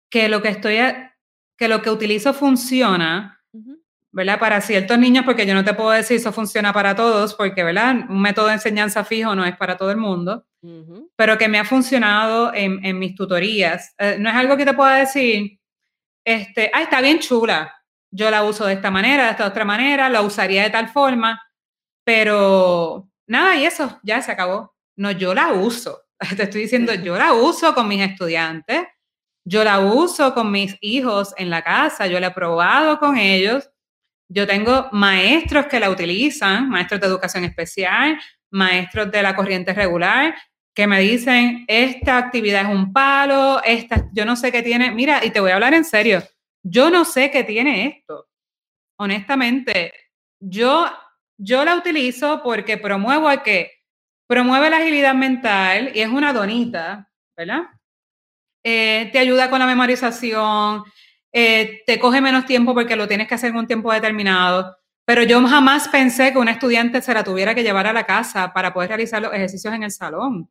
que 0.09 0.27
lo 0.29 0.41
que 0.41 0.49
estoy, 0.49 0.77
a- 0.77 1.15
que 1.57 1.67
lo 1.67 1.81
que 1.81 1.89
utilizo 1.91 2.33
funciona. 2.33 3.42
¿Verdad? 4.13 4.39
Para 4.39 4.61
ciertos 4.61 4.97
niños, 4.97 5.25
porque 5.25 5.45
yo 5.45 5.53
no 5.53 5.65
te 5.65 5.73
puedo 5.73 5.89
decir 5.89 6.17
eso 6.17 6.31
funciona 6.31 6.71
para 6.71 6.95
todos, 6.95 7.33
porque, 7.33 7.63
¿verdad? 7.63 7.95
Un 8.07 8.21
método 8.21 8.47
de 8.47 8.53
enseñanza 8.53 9.03
fijo 9.03 9.35
no 9.35 9.43
es 9.43 9.57
para 9.57 9.75
todo 9.75 9.91
el 9.91 9.97
mundo, 9.97 10.45
pero 11.17 11.37
que 11.37 11.49
me 11.49 11.59
ha 11.59 11.65
funcionado 11.65 12.53
en, 12.53 12.85
en 12.85 12.97
mis 12.99 13.15
tutorías. 13.15 13.93
Eh, 13.97 14.17
no 14.19 14.29
es 14.29 14.35
algo 14.35 14.55
que 14.55 14.65
te 14.65 14.73
pueda 14.73 14.97
decir, 14.97 15.59
este, 16.23 16.71
ah, 16.73 16.83
está 16.83 17.01
bien 17.01 17.19
chula, 17.19 17.75
yo 18.11 18.29
la 18.29 18.43
uso 18.43 18.65
de 18.65 18.73
esta 18.73 18.91
manera, 18.91 19.25
de 19.25 19.31
esta 19.31 19.47
otra 19.47 19.65
manera, 19.65 20.07
la 20.09 20.21
usaría 20.21 20.61
de 20.61 20.69
tal 20.69 20.89
forma, 20.89 21.41
pero 22.05 23.09
nada, 23.27 23.55
y 23.55 23.65
eso, 23.65 23.99
ya 24.03 24.21
se 24.21 24.31
acabó. 24.31 24.75
No, 24.95 25.11
yo 25.11 25.33
la 25.33 25.53
uso. 25.53 26.03
Te 26.37 26.43
estoy 26.43 26.61
diciendo, 26.61 26.93
yo 26.93 27.17
la 27.17 27.33
uso 27.33 27.73
con 27.73 27.87
mis 27.87 28.01
estudiantes, 28.01 28.83
yo 29.43 29.63
la 29.63 29.79
uso 29.79 30.33
con 30.35 30.51
mis 30.51 30.77
hijos 30.81 31.33
en 31.37 31.49
la 31.49 31.63
casa, 31.63 32.05
yo 32.05 32.19
la 32.19 32.27
he 32.27 32.31
probado 32.31 32.99
con 32.99 33.17
ellos. 33.17 33.69
Yo 34.33 34.47
tengo 34.47 34.89
maestros 34.91 35.67
que 35.67 35.79
la 35.79 35.91
utilizan, 35.91 36.67
maestros 36.67 36.99
de 36.99 37.07
educación 37.07 37.43
especial, 37.43 38.19
maestros 38.49 39.11
de 39.11 39.21
la 39.21 39.35
corriente 39.35 39.73
regular, 39.73 40.33
que 40.73 40.87
me 40.87 40.99
dicen, 40.99 41.65
esta 41.67 42.17
actividad 42.17 42.63
es 42.63 42.75
un 42.75 42.91
palo, 42.91 43.61
esta, 43.63 44.09
yo 44.11 44.25
no 44.25 44.35
sé 44.35 44.51
qué 44.51 44.63
tiene. 44.63 44.89
Mira, 44.89 45.23
y 45.23 45.29
te 45.29 45.39
voy 45.39 45.51
a 45.51 45.55
hablar 45.55 45.75
en 45.75 45.85
serio, 45.85 46.23
yo 46.63 46.89
no 46.89 47.05
sé 47.05 47.29
qué 47.29 47.43
tiene 47.43 47.85
esto. 47.85 48.27
Honestamente, 48.97 49.93
yo, 50.39 50.87
yo 51.37 51.63
la 51.63 51.75
utilizo 51.75 52.41
porque 52.41 52.77
promuevo 52.77 53.29
a 53.29 53.43
que 53.43 53.71
promueve 54.27 54.71
la 54.71 54.77
agilidad 54.77 55.13
mental 55.13 55.91
y 55.93 56.01
es 56.01 56.09
una 56.09 56.33
donita, 56.33 57.07
¿verdad? 57.37 57.65
Eh, 58.63 59.09
te 59.11 59.19
ayuda 59.19 59.51
con 59.51 59.59
la 59.59 59.67
memorización, 59.67 60.83
eh, 61.33 61.81
te 61.85 61.99
coge 61.99 62.21
menos 62.21 62.45
tiempo 62.45 62.73
porque 62.73 62.95
lo 62.95 63.07
tienes 63.07 63.27
que 63.27 63.35
hacer 63.35 63.49
en 63.49 63.57
un 63.57 63.67
tiempo 63.67 63.91
determinado. 63.91 64.77
Pero 65.05 65.23
yo 65.23 65.45
jamás 65.45 65.89
pensé 65.89 66.31
que 66.31 66.37
un 66.39 66.47
estudiante 66.47 67.01
se 67.01 67.13
la 67.13 67.23
tuviera 67.25 67.53
que 67.53 67.63
llevar 67.63 67.87
a 67.87 67.93
la 67.93 68.05
casa 68.05 68.53
para 68.53 68.73
poder 68.73 68.89
realizar 68.89 69.21
los 69.21 69.33
ejercicios 69.33 69.73
en 69.73 69.83
el 69.83 69.91
salón. 69.91 70.49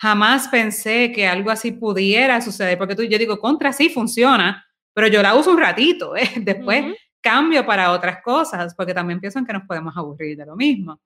Jamás 0.00 0.46
pensé 0.48 1.10
que 1.10 1.26
algo 1.26 1.50
así 1.50 1.72
pudiera 1.72 2.40
suceder, 2.40 2.78
porque 2.78 2.94
tú, 2.94 3.02
yo 3.02 3.18
digo, 3.18 3.38
contra 3.40 3.72
sí 3.72 3.88
funciona, 3.88 4.64
pero 4.94 5.08
yo 5.08 5.20
la 5.22 5.34
uso 5.34 5.50
un 5.50 5.58
ratito, 5.58 6.14
¿eh? 6.16 6.30
después 6.36 6.84
cambio 7.20 7.66
para 7.66 7.90
otras 7.90 8.22
cosas, 8.22 8.74
porque 8.76 8.94
también 8.94 9.18
pienso 9.18 9.40
en 9.40 9.46
que 9.46 9.52
nos 9.52 9.64
podemos 9.64 9.96
aburrir 9.96 10.36
de 10.36 10.46
lo 10.46 10.54
mismo. 10.54 11.00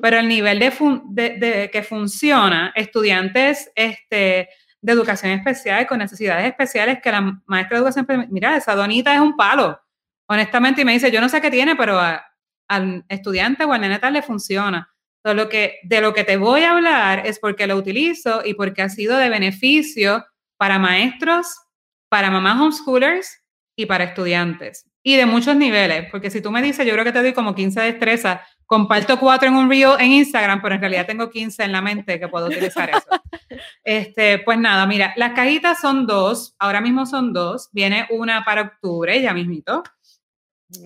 Pero 0.00 0.18
el 0.18 0.28
nivel 0.28 0.60
de, 0.60 0.70
fun- 0.70 1.02
de- 1.10 1.36
de 1.38 1.70
que 1.70 1.82
funciona, 1.82 2.72
estudiantes 2.76 3.70
este, 3.74 4.48
de 4.80 4.92
educación 4.92 5.32
especial 5.32 5.86
con 5.86 5.98
necesidades 5.98 6.46
especiales, 6.46 7.00
que 7.02 7.10
la 7.10 7.40
maestra 7.46 7.76
de 7.76 7.84
educación, 7.84 8.28
mira, 8.30 8.56
esa 8.56 8.74
donita 8.74 9.14
es 9.14 9.20
un 9.20 9.36
palo, 9.36 9.80
honestamente, 10.28 10.82
y 10.82 10.84
me 10.84 10.92
dice, 10.92 11.10
yo 11.10 11.20
no 11.20 11.28
sé 11.28 11.40
qué 11.40 11.50
tiene, 11.50 11.76
pero 11.76 12.00
al 12.68 13.04
estudiante 13.08 13.64
o 13.64 13.72
al 13.72 13.80
nene 13.80 13.98
tal 13.98 14.12
le 14.12 14.22
funciona. 14.22 14.92
Entonces, 15.22 15.44
lo 15.44 15.48
que, 15.48 15.78
de 15.82 16.00
lo 16.00 16.14
que 16.14 16.24
te 16.24 16.36
voy 16.36 16.62
a 16.62 16.72
hablar 16.72 17.26
es 17.26 17.38
porque 17.38 17.66
lo 17.66 17.76
utilizo 17.76 18.42
y 18.44 18.54
porque 18.54 18.82
ha 18.82 18.88
sido 18.88 19.18
de 19.18 19.28
beneficio 19.28 20.24
para 20.56 20.78
maestros, 20.78 21.56
para 22.08 22.30
mamás 22.30 22.60
homeschoolers 22.60 23.42
y 23.76 23.86
para 23.86 24.04
estudiantes. 24.04 24.86
Y 25.02 25.16
de 25.16 25.26
muchos 25.26 25.56
niveles, 25.56 26.08
porque 26.10 26.30
si 26.30 26.40
tú 26.40 26.50
me 26.50 26.62
dices, 26.62 26.86
yo 26.86 26.92
creo 26.92 27.04
que 27.04 27.12
te 27.12 27.22
doy 27.22 27.32
como 27.32 27.54
15 27.54 27.80
destrezas, 27.80 28.40
comparto 28.68 29.18
cuatro 29.18 29.48
en 29.48 29.54
un 29.54 29.68
reel 29.70 29.98
en 29.98 30.12
Instagram, 30.12 30.60
pero 30.60 30.74
en 30.74 30.82
realidad 30.82 31.06
tengo 31.06 31.30
15 31.30 31.64
en 31.64 31.72
la 31.72 31.80
mente 31.80 32.20
que 32.20 32.28
puedo 32.28 32.46
utilizar 32.46 32.90
eso. 32.90 33.08
Este, 33.82 34.38
pues 34.40 34.58
nada, 34.58 34.86
mira, 34.86 35.14
las 35.16 35.32
cajitas 35.32 35.80
son 35.80 36.06
dos, 36.06 36.54
ahora 36.58 36.82
mismo 36.82 37.06
son 37.06 37.32
dos, 37.32 37.70
viene 37.72 38.06
una 38.10 38.44
para 38.44 38.60
octubre, 38.60 39.20
ya 39.22 39.32
mismito, 39.32 39.82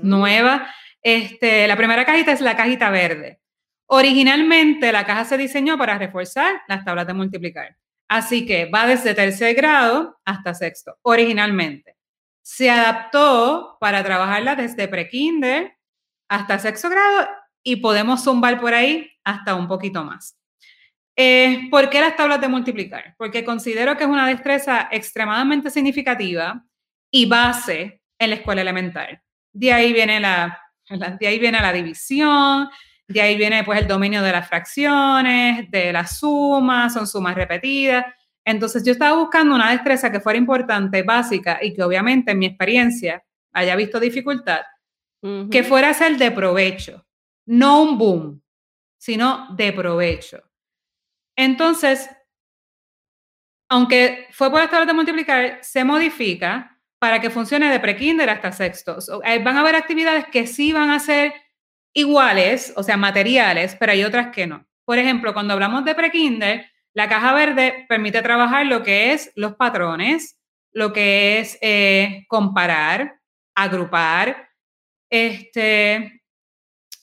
nueva. 0.01 0.72
Este, 1.03 1.66
la 1.66 1.76
primera 1.76 2.07
cajita 2.07 2.30
es 2.30 2.41
la 2.41 2.57
cajita 2.57 2.89
verde. 2.91 3.41
Originalmente 3.87 4.93
la 4.93 5.05
caja 5.05 5.24
se 5.24 5.37
diseñó 5.37 5.76
para 5.76 5.99
reforzar 5.99 6.62
las 6.68 6.85
tablas 6.85 7.09
de 7.09 7.14
multiplicar. 7.14 7.76
Así 8.09 8.47
que 8.47 8.66
va 8.66 8.87
desde 8.87 9.14
tercer 9.14 9.57
grado 9.57 10.20
hasta 10.24 10.55
sexto, 10.55 10.97
originalmente. 11.03 11.97
Se 12.43 12.70
adaptó 12.70 13.76
para 13.80 14.05
trabajarla 14.05 14.55
desde 14.55 14.87
prekinder 14.87 15.76
hasta 16.28 16.61
sexto 16.61 16.89
grado 16.89 17.28
y 17.63 17.77
podemos 17.77 18.25
zumbar 18.25 18.61
por 18.61 18.75
ahí 18.75 19.11
hasta 19.25 19.55
un 19.55 19.69
poquito 19.69 20.05
más. 20.05 20.37
Eh, 21.17 21.69
¿Por 21.71 21.91
qué 21.91 22.01
las 22.01 22.17
tablas 22.17 22.41
de 22.41 22.49
multiplicar? 22.49 23.15
Porque 23.19 23.45
considero 23.45 23.97
que 23.97 24.05
es 24.05 24.11
una 24.11 24.27
destreza 24.27 24.89
extremadamente 24.91 25.71
significativa 25.71 26.65
y 27.11 27.27
base 27.27 28.01
en 28.19 28.31
la 28.31 28.37
escuela 28.37 28.63
elemental. 28.63 29.21
De 29.53 29.73
ahí 29.73 29.93
viene 29.93 30.19
la, 30.21 30.59
de 31.21 31.27
ahí 31.27 31.39
viene 31.39 31.61
la 31.61 31.73
división, 31.73 32.69
de 33.07 33.21
ahí 33.21 33.37
viene 33.37 33.63
pues 33.65 33.81
el 33.81 33.87
dominio 33.87 34.23
de 34.23 34.33
las 34.33 34.49
fracciones, 34.49 35.71
de 35.71 35.93
las 35.93 36.19
sumas, 36.19 36.95
son 36.95 37.07
sumas 37.07 37.35
repetidas. 37.35 38.07
Entonces 38.45 38.83
yo 38.85 38.93
estaba 38.93 39.17
buscando 39.17 39.55
una 39.55 39.71
destreza 39.71 40.11
que 40.11 40.21
fuera 40.21 40.39
importante, 40.39 41.03
básica 41.03 41.59
y 41.63 41.75
que 41.75 41.83
obviamente 41.83 42.33
en 42.33 42.39
mi 42.39 42.47
experiencia 42.47 43.23
haya 43.53 43.77
visto 43.77 44.01
dificultad, 44.01 44.63
que 45.51 45.63
fuera 45.63 45.91
a 45.91 45.95
ser 45.95 46.17
de 46.17 46.31
provecho, 46.31 47.07
no 47.47 47.82
un 47.82 47.99
boom, 47.99 48.43
sino 48.99 49.49
de 49.55 49.72
provecho. 49.72 50.43
Entonces, 51.36 52.09
aunque 53.68 54.28
fue 54.32 54.51
por 54.51 54.61
las 54.61 54.70
tablas 54.70 54.86
de 54.86 54.95
multiplicar, 54.95 55.59
se 55.62 55.84
modifica 55.84 56.78
para 56.99 57.20
que 57.20 57.30
funcione 57.30 57.70
de 57.70 57.80
prekinder 57.80 58.30
hasta 58.30 58.53
sexto. 58.53 58.99
Van 59.22 59.57
a 59.57 59.61
haber 59.61 59.74
actividades 59.74 60.26
que 60.26 60.47
sí 60.47 60.72
van 60.72 60.90
a 60.90 61.01
ser 61.01 61.32
iguales, 61.95 62.72
o 62.76 62.82
sea, 62.82 62.97
materiales, 62.97 63.74
pero 63.74 63.93
hay 63.93 64.05
otras 64.05 64.28
que 64.28 64.47
no. 64.47 64.66
Por 64.84 64.99
ejemplo, 64.99 65.32
cuando 65.32 65.55
hablamos 65.55 65.84
de 65.84 65.95
prekinder, 65.95 66.70
la 66.95 67.09
caja 67.09 67.32
verde 67.32 67.86
permite 67.88 68.22
trabajar 68.22 68.66
lo 68.66 68.82
que 68.82 69.12
es 69.12 69.32
los 69.34 69.57
patrones, 69.57 70.38
lo 70.72 70.93
que 70.93 71.40
es 71.40 71.59
eh, 71.61 72.24
comparar, 72.28 73.20
agrupar, 73.55 74.51
este, 75.11 76.22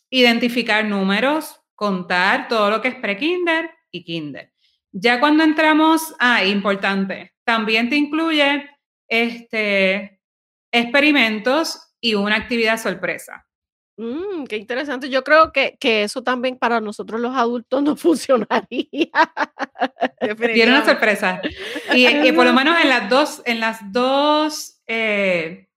identificar 0.10 0.86
números, 0.86 1.62
contar 1.76 2.48
todo 2.48 2.70
lo 2.70 2.82
que 2.82 2.90
es 2.90 2.96
pre-kinder 2.96 3.70
y 3.92 4.04
kinder. 4.04 4.52
Ya 4.92 5.20
cuando 5.20 5.44
entramos, 5.44 6.16
ah, 6.20 6.44
importante, 6.44 7.34
también 7.44 7.90
te 7.90 7.96
incluye 7.96 8.70
este, 9.08 10.20
experimentos 10.72 11.94
y 12.02 12.16
una 12.16 12.36
actividad 12.36 12.80
sorpresa. 12.80 13.46
Mm, 13.98 14.46
qué 14.46 14.56
interesante. 14.56 15.10
Yo 15.10 15.26
creo 15.26 15.52
que, 15.52 15.76
que 15.78 16.04
eso 16.04 16.24
también 16.24 16.58
para 16.58 16.80
nosotros 16.80 17.20
los 17.20 17.36
adultos 17.36 17.84
no 17.84 17.96
funcionaría. 17.98 18.88
Tiene 20.38 20.72
una 20.72 20.86
sorpresa. 20.86 21.42
Y, 21.94 22.08
y 22.08 22.32
por 22.32 22.46
lo 22.46 22.54
menos 22.54 22.80
en 22.82 22.88
las 22.88 23.10
dos, 23.10 23.42
en 23.46 23.60
las 23.60 23.92
dos, 23.92 24.82
eh, 24.88 25.68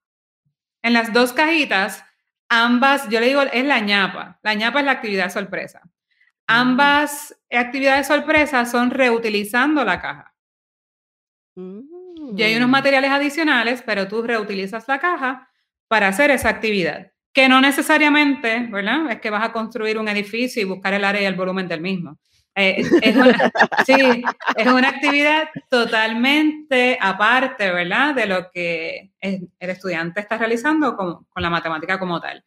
en 0.83 0.93
las 0.93 1.12
dos 1.12 1.33
cajitas, 1.33 2.05
ambas, 2.53 3.09
yo 3.09 3.18
le 3.20 3.26
digo, 3.28 3.42
es 3.42 3.64
la 3.64 3.80
ñapa. 3.80 4.38
La 4.42 4.55
ñapa 4.55 4.80
es 4.80 4.86
la 4.86 4.92
actividad 4.92 5.30
sorpresa. 5.30 5.80
Ambas 6.46 7.34
actividades 7.50 8.07
sorpresa 8.07 8.66
son 8.66 8.90
reutilizando 8.90 9.84
la 9.84 10.00
caja. 10.00 10.34
Y 11.57 12.42
hay 12.42 12.57
unos 12.57 12.68
Mm. 12.68 12.72
materiales 12.72 13.11
adicionales, 13.11 13.82
pero 13.84 14.09
tú 14.09 14.22
reutilizas 14.22 14.86
la 14.88 14.98
caja 14.98 15.48
para 15.88 16.09
hacer 16.09 16.30
esa 16.30 16.48
actividad. 16.48 17.11
Que 17.32 17.48
no 17.48 17.61
necesariamente, 17.61 18.66
¿verdad? 18.70 19.11
Es 19.11 19.20
que 19.20 19.30
vas 19.30 19.44
a 19.44 19.53
construir 19.53 19.98
un 19.98 20.09
edificio 20.09 20.61
y 20.62 20.66
buscar 20.66 20.92
el 20.94 21.05
área 21.05 21.22
y 21.22 21.24
el 21.24 21.34
volumen 21.34 21.66
del 21.68 21.80
mismo. 21.80 22.18
Eh, 22.55 22.82
es 23.03 23.16
una, 24.66 24.88
actividad 24.88 25.48
totalmente 25.70 26.98
aparte, 27.00 27.70
¿verdad? 27.70 28.14
De 28.14 28.26
lo 28.26 28.50
que 28.50 29.12
el 29.20 29.50
estudiante 29.59 30.20
está 30.20 30.36
realizando 30.36 30.96
con, 30.96 31.26
la 31.36 31.50
matemática 31.50 31.98
como 31.98 32.20
tal. 32.20 32.44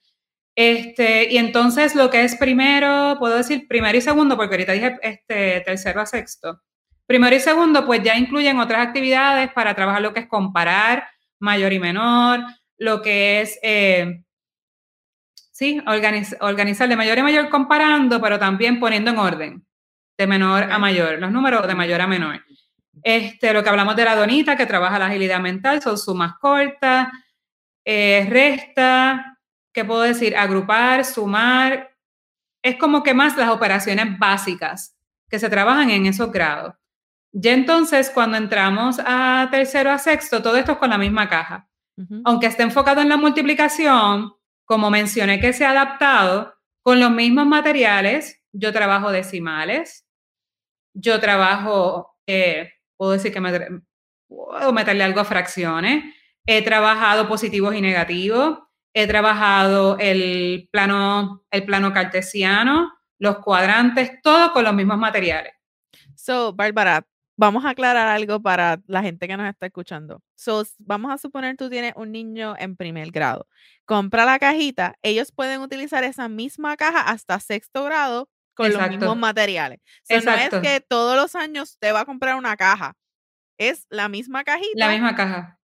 Este, 0.56 1.32
y 1.32 1.38
entonces 1.38 1.96
lo 1.96 2.10
que 2.10 2.24
es 2.24 2.36
primero, 2.36 3.18
puedo 3.20 3.36
decir 3.36 3.68
primero 3.68 3.98
y 3.98 4.02
segundo, 4.02 4.38
porque 4.38 4.56
ahorita 4.56 4.74
dije 4.74 4.98
este, 5.02 5.62
tercero 5.62 6.02
a 6.02 6.06
sexto. 6.06 6.62
Primero 7.08 7.36
y 7.36 7.40
segundo, 7.40 7.86
pues 7.86 8.02
ya 8.04 8.16
incluyen 8.16 8.60
otras 8.60 8.88
actividades 8.88 9.52
para 9.54 9.76
trabajar 9.76 10.02
lo 10.02 10.14
que 10.14 10.22
es 10.22 10.28
comparar 10.28 11.08
mayor 11.40 11.74
y 11.74 11.80
menor, 11.80 12.42
lo 12.78 13.02
que 13.02 13.42
es, 13.42 13.60
eh, 13.64 14.24
sí, 15.52 15.82
organiz- 15.86 16.38
organizar 16.42 16.88
de 16.88 16.96
mayor 16.96 17.18
y 17.18 17.24
mayor 17.24 17.50
comparando, 17.50 18.22
pero 18.22 18.40
también 18.40 18.80
poniendo 18.80 19.12
en 19.12 19.18
orden. 19.18 19.66
De 20.18 20.28
menor 20.28 20.72
a 20.72 20.80
mayor, 20.80 21.20
los 21.20 21.32
números 21.32 21.68
de 21.68 21.76
mayor 21.76 22.02
a 22.02 22.08
menor. 22.08 22.44
Este, 23.04 23.54
lo 23.54 23.64
que 23.64 23.70
hablamos 23.70 23.96
de 23.96 24.06
la 24.06 24.16
donita, 24.16 24.56
que 24.56 24.66
trabaja 24.66 24.98
la 24.98 25.08
agilidad 25.08 25.40
mental, 25.40 25.82
son 25.82 25.98
sumas 25.98 26.34
cortas, 26.40 27.10
eh, 27.86 28.26
resta, 28.30 29.38
¿qué 29.74 29.86
puedo 29.86 30.02
decir? 30.02 30.36
Agrupar, 30.36 31.06
sumar. 31.06 31.96
Es 32.64 32.78
como 32.78 33.04
que 33.04 33.14
más 33.14 33.38
las 33.38 33.50
operaciones 33.50 34.18
básicas 34.18 34.98
que 35.30 35.38
se 35.38 35.50
trabajan 35.50 35.92
en 35.92 36.06
esos 36.08 36.32
grados. 36.32 36.74
Ya 37.32 37.52
entonces, 37.52 38.10
cuando 38.10 38.38
entramos 38.38 39.00
a 39.06 39.50
tercero, 39.52 39.92
a 39.92 39.98
sexto, 39.98 40.42
todo 40.42 40.56
esto 40.56 40.74
es 40.74 40.78
con 40.78 40.90
la 40.90 40.98
misma 40.98 41.28
caja. 41.28 41.68
Aunque 42.26 42.48
esté 42.48 42.64
enfocado 42.64 43.02
en 43.02 43.10
la 43.10 43.18
multiplicación, 43.18 44.34
como 44.66 44.90
mencioné 44.90 45.40
que 45.40 45.54
se 45.54 45.66
ha 45.66 45.72
adaptado, 45.72 46.56
con 46.82 47.00
los 47.00 47.12
mismos 47.12 47.46
materiales, 47.46 48.42
yo 48.52 48.72
trabajo 48.72 49.12
decimales, 49.12 50.05
yo 50.96 51.20
trabajo, 51.20 52.18
eh, 52.26 52.72
puedo 52.98 53.12
decir 53.12 53.32
que 53.32 53.42
me, 53.42 53.52
puedo 54.28 54.74
meterle 54.74 55.04
algo 55.04 55.20
a 55.20 55.26
fracciones, 55.26 56.16
he 56.46 56.64
trabajado 56.64 57.28
positivos 57.28 57.76
y 57.76 57.82
negativos, 57.82 58.60
he 58.94 59.08
trabajado 59.08 59.98
el 60.00 60.70
plano, 60.72 61.44
el 61.52 61.66
plano 61.66 61.94
cartesiano, 61.94 62.94
los 63.20 63.40
cuadrantes, 63.40 64.22
todo 64.24 64.52
con 64.54 64.64
los 64.64 64.74
mismos 64.74 64.98
materiales. 64.98 65.54
So, 66.16 66.54
Bárbara, 66.54 67.06
vamos 67.38 67.66
a 67.66 67.72
aclarar 67.72 68.08
algo 68.08 68.42
para 68.42 68.82
la 68.88 69.02
gente 69.02 69.28
que 69.28 69.36
nos 69.36 69.50
está 69.50 69.66
escuchando. 69.66 70.22
So, 70.36 70.64
vamos 70.80 71.12
a 71.12 71.18
suponer 71.18 71.58
tú 71.58 71.70
tienes 71.70 71.94
un 71.98 72.12
niño 72.12 72.56
en 72.58 72.78
primer 72.78 73.12
grado. 73.12 73.48
Compra 73.86 74.24
la 74.26 74.40
cajita, 74.40 74.96
ellos 75.02 75.32
pueden 75.32 75.62
utilizar 75.62 76.04
esa 76.04 76.30
misma 76.30 76.78
caja 76.78 77.02
hasta 77.02 77.40
sexto 77.40 77.84
grado 77.84 78.30
con 78.56 78.68
los 78.68 78.78
mismos 78.78 78.96
Exacto. 78.96 79.16
materiales. 79.16 79.80
No 80.10 80.16
Exacto. 80.16 80.58
es 80.58 80.62
que 80.64 80.80
todos 80.82 81.16
los 81.16 81.36
años 81.36 81.78
te 81.80 81.92
va 81.92 82.02
a 82.02 82.06
comprar 82.06 82.36
una 82.36 82.56
caja. 82.58 82.94
Es 83.58 83.86
la 83.90 84.10
misma 84.10 84.44
cajita 84.44 84.72
La 84.76 84.90
misma 84.90 85.16
caja. 85.16 85.60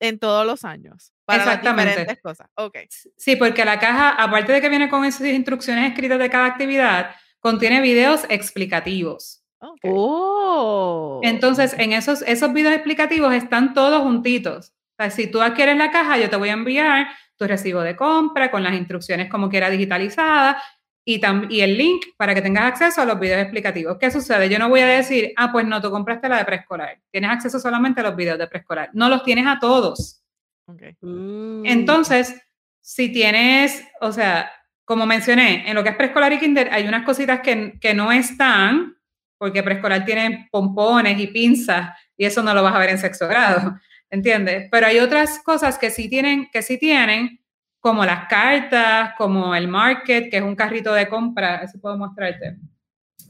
en 0.00 0.18
todos 0.18 0.46
los 0.46 0.64
años 0.64 1.12
para 1.24 1.38
las 1.44 1.48
Exactamente. 1.48 1.90
diferentes 1.90 2.22
cosas. 2.22 2.48
Ok. 2.54 2.76
Sí, 3.16 3.36
porque 3.36 3.64
la 3.64 3.78
caja, 3.78 4.10
aparte 4.10 4.52
de 4.52 4.60
que 4.60 4.68
viene 4.68 4.88
con 4.88 5.04
esas 5.04 5.26
instrucciones 5.26 5.90
escritas 5.90 6.18
de 6.18 6.30
cada 6.30 6.46
actividad, 6.46 7.14
contiene 7.40 7.80
videos 7.80 8.24
explicativos. 8.28 9.42
Oh. 9.82 11.20
Entonces, 11.22 11.74
en 11.78 11.92
esos, 11.92 12.22
esos 12.22 12.52
videos 12.52 12.74
explicativos 12.74 13.32
están 13.32 13.74
todos 13.74 14.02
juntitos. 14.02 14.72
O 14.98 15.02
sea, 15.02 15.10
si 15.10 15.26
tú 15.30 15.42
adquieres 15.42 15.76
la 15.76 15.90
caja, 15.90 16.18
yo 16.18 16.30
te 16.30 16.36
voy 16.36 16.48
a 16.50 16.52
enviar 16.54 17.08
tu 17.36 17.46
recibo 17.46 17.82
de 17.82 17.96
compra 17.96 18.50
con 18.50 18.62
las 18.62 18.74
instrucciones 18.74 19.28
como 19.30 19.48
quiera 19.50 19.68
digitalizadas 19.68 20.62
y, 21.08 21.20
tam- 21.20 21.46
y 21.48 21.60
el 21.60 21.78
link 21.78 22.04
para 22.16 22.34
que 22.34 22.42
tengas 22.42 22.64
acceso 22.64 23.00
a 23.00 23.04
los 23.04 23.18
videos 23.20 23.40
explicativos. 23.40 23.96
¿Qué 23.98 24.10
sucede? 24.10 24.48
Yo 24.48 24.58
no 24.58 24.68
voy 24.68 24.80
a 24.80 24.86
decir, 24.86 25.32
ah, 25.36 25.52
pues 25.52 25.64
no, 25.64 25.80
tú 25.80 25.90
compraste 25.90 26.28
la 26.28 26.38
de 26.38 26.44
preescolar. 26.44 26.98
Tienes 27.12 27.30
acceso 27.30 27.60
solamente 27.60 28.00
a 28.00 28.04
los 28.04 28.16
videos 28.16 28.38
de 28.38 28.48
preescolar. 28.48 28.90
No 28.92 29.08
los 29.08 29.22
tienes 29.22 29.46
a 29.46 29.58
todos. 29.60 30.20
ok. 30.66 30.82
Mm. 31.00 31.64
Entonces, 31.64 32.34
si 32.80 33.12
tienes, 33.12 33.84
o 34.00 34.10
sea, 34.10 34.50
como 34.84 35.06
mencioné, 35.06 35.68
en 35.68 35.76
lo 35.76 35.84
que 35.84 35.90
es 35.90 35.96
preescolar 35.96 36.32
y 36.32 36.38
kinder 36.40 36.68
hay 36.72 36.86
unas 36.88 37.04
cositas 37.04 37.40
que, 37.40 37.78
que 37.80 37.94
no 37.94 38.10
están, 38.10 38.96
porque 39.38 39.62
preescolar 39.62 40.04
tiene 40.04 40.48
pompones 40.50 41.20
y 41.20 41.28
pinzas 41.28 41.90
y 42.16 42.24
eso 42.24 42.42
no 42.42 42.52
lo 42.52 42.62
vas 42.64 42.74
a 42.74 42.78
ver 42.78 42.90
en 42.90 42.98
sexto 42.98 43.28
grado, 43.28 43.78
¿entiendes? 44.10 44.68
Pero 44.72 44.86
hay 44.86 44.98
otras 44.98 45.40
cosas 45.44 45.78
que 45.78 45.90
sí 45.90 46.08
tienen, 46.08 46.48
que 46.52 46.62
sí 46.62 46.78
tienen, 46.78 47.38
como 47.86 48.04
las 48.04 48.26
cartas, 48.26 49.14
como 49.16 49.54
el 49.54 49.68
market, 49.68 50.28
que 50.28 50.38
es 50.38 50.42
un 50.42 50.56
carrito 50.56 50.92
de 50.92 51.06
compra, 51.08 51.58
eso 51.62 51.78
puedo 51.80 51.96
mostrarte, 51.96 52.56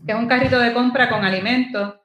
que 0.07 0.12
es 0.12 0.18
un 0.18 0.26
carrito 0.26 0.59
de 0.59 0.72
compra 0.72 1.11
con 1.11 1.22
alimentos 1.26 1.96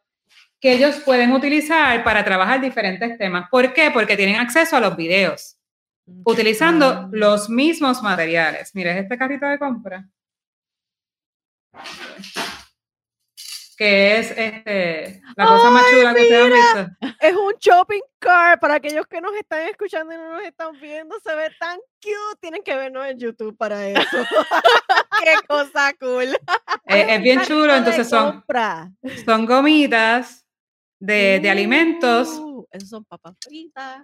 que 0.59 0.73
ellos 0.73 0.99
pueden 1.05 1.31
utilizar 1.31 2.03
para 2.03 2.25
trabajar 2.25 2.59
diferentes 2.59 3.17
temas. 3.17 3.47
¿Por 3.49 3.71
qué? 3.71 3.89
Porque 3.89 4.17
tienen 4.17 4.35
acceso 4.35 4.75
a 4.75 4.81
los 4.81 4.97
videos 4.97 5.57
utilizando 6.25 6.87
Ah. 6.87 7.09
los 7.13 7.49
mismos 7.49 8.03
materiales. 8.03 8.71
Mira, 8.75 8.91
es 8.91 9.03
este 9.03 9.17
carrito 9.17 9.45
de 9.45 9.57
compra. 9.57 10.05
Que 13.81 14.19
es 14.19 14.29
este, 14.37 15.23
la 15.35 15.47
cosa 15.47 15.71
más 15.71 15.83
¡Ay, 15.87 15.91
chula 15.91 16.13
que 16.13 16.21
ustedes 16.21 16.43
han 16.43 16.51
visto. 16.51 17.17
Es 17.19 17.35
un 17.35 17.53
shopping 17.59 18.01
cart. 18.19 18.61
Para 18.61 18.75
aquellos 18.75 19.07
que 19.07 19.19
nos 19.19 19.33
están 19.33 19.61
escuchando 19.61 20.13
y 20.13 20.17
no 20.17 20.33
nos 20.33 20.43
están 20.43 20.79
viendo, 20.79 21.15
se 21.19 21.33
ve 21.33 21.49
tan 21.59 21.79
cute. 21.99 22.39
Tienen 22.39 22.61
que 22.61 22.75
vernos 22.75 23.07
en 23.07 23.17
YouTube 23.17 23.57
para 23.57 23.87
eso. 23.87 23.99
Qué 25.23 25.33
cosa 25.47 25.95
cool. 25.99 26.27
Eh, 26.85 27.07
es 27.09 27.23
bien 27.23 27.41
chulo, 27.41 27.73
entonces 27.73 28.07
son, 28.07 28.45
son 29.25 29.47
gomitas 29.47 30.45
de, 30.99 31.39
de 31.41 31.49
alimentos. 31.49 32.37
Uh, 32.37 32.67
Esos 32.69 32.89
son 32.89 33.03
papas 33.05 33.35
fritas. 33.43 34.03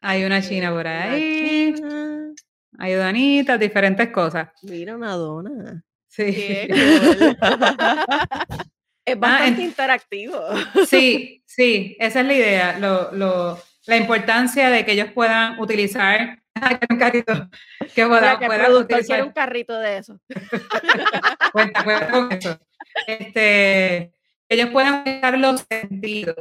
Hay 0.00 0.24
una 0.24 0.42
china 0.42 0.72
por 0.72 0.88
ahí, 0.88 1.74
china. 1.74 2.34
hay 2.76 2.94
donitas, 2.94 3.60
diferentes 3.60 4.10
cosas. 4.10 4.48
Mira 4.62 4.96
una 4.96 5.12
dona. 5.12 5.84
Sí. 6.08 6.24
Qué 6.24 7.36
cool. 7.40 8.58
Es 9.04 9.14
Ah, 9.14 9.18
bastante 9.18 9.62
en- 9.62 9.68
interactivo. 9.68 10.40
Sí, 10.88 11.42
sí, 11.46 11.96
esa 11.98 12.20
es 12.20 12.26
la 12.26 12.34
idea, 12.34 12.78
lo, 12.78 13.12
lo- 13.12 13.58
la 13.86 13.96
importancia 13.96 14.70
de 14.70 14.84
que 14.84 14.92
ellos 14.92 15.10
puedan 15.12 15.58
utilizar 15.58 16.38
un 16.90 16.98
carrito, 16.98 17.48
que 17.94 18.06
puedan, 18.06 18.38
puedan 18.38 18.60
quiere 18.60 18.74
utilizar. 18.76 19.22
un 19.24 19.32
carrito 19.32 19.76
de 19.78 19.98
eso. 19.98 20.20
Cuenta, 21.52 21.84
cuenta 21.84 22.08
con 22.10 22.32
eso. 22.32 22.58
Este, 23.06 24.12
ellos 24.48 24.68
pueden 24.70 24.94
utilizar 24.94 25.38
los 25.38 25.66
sentidos. 25.68 26.36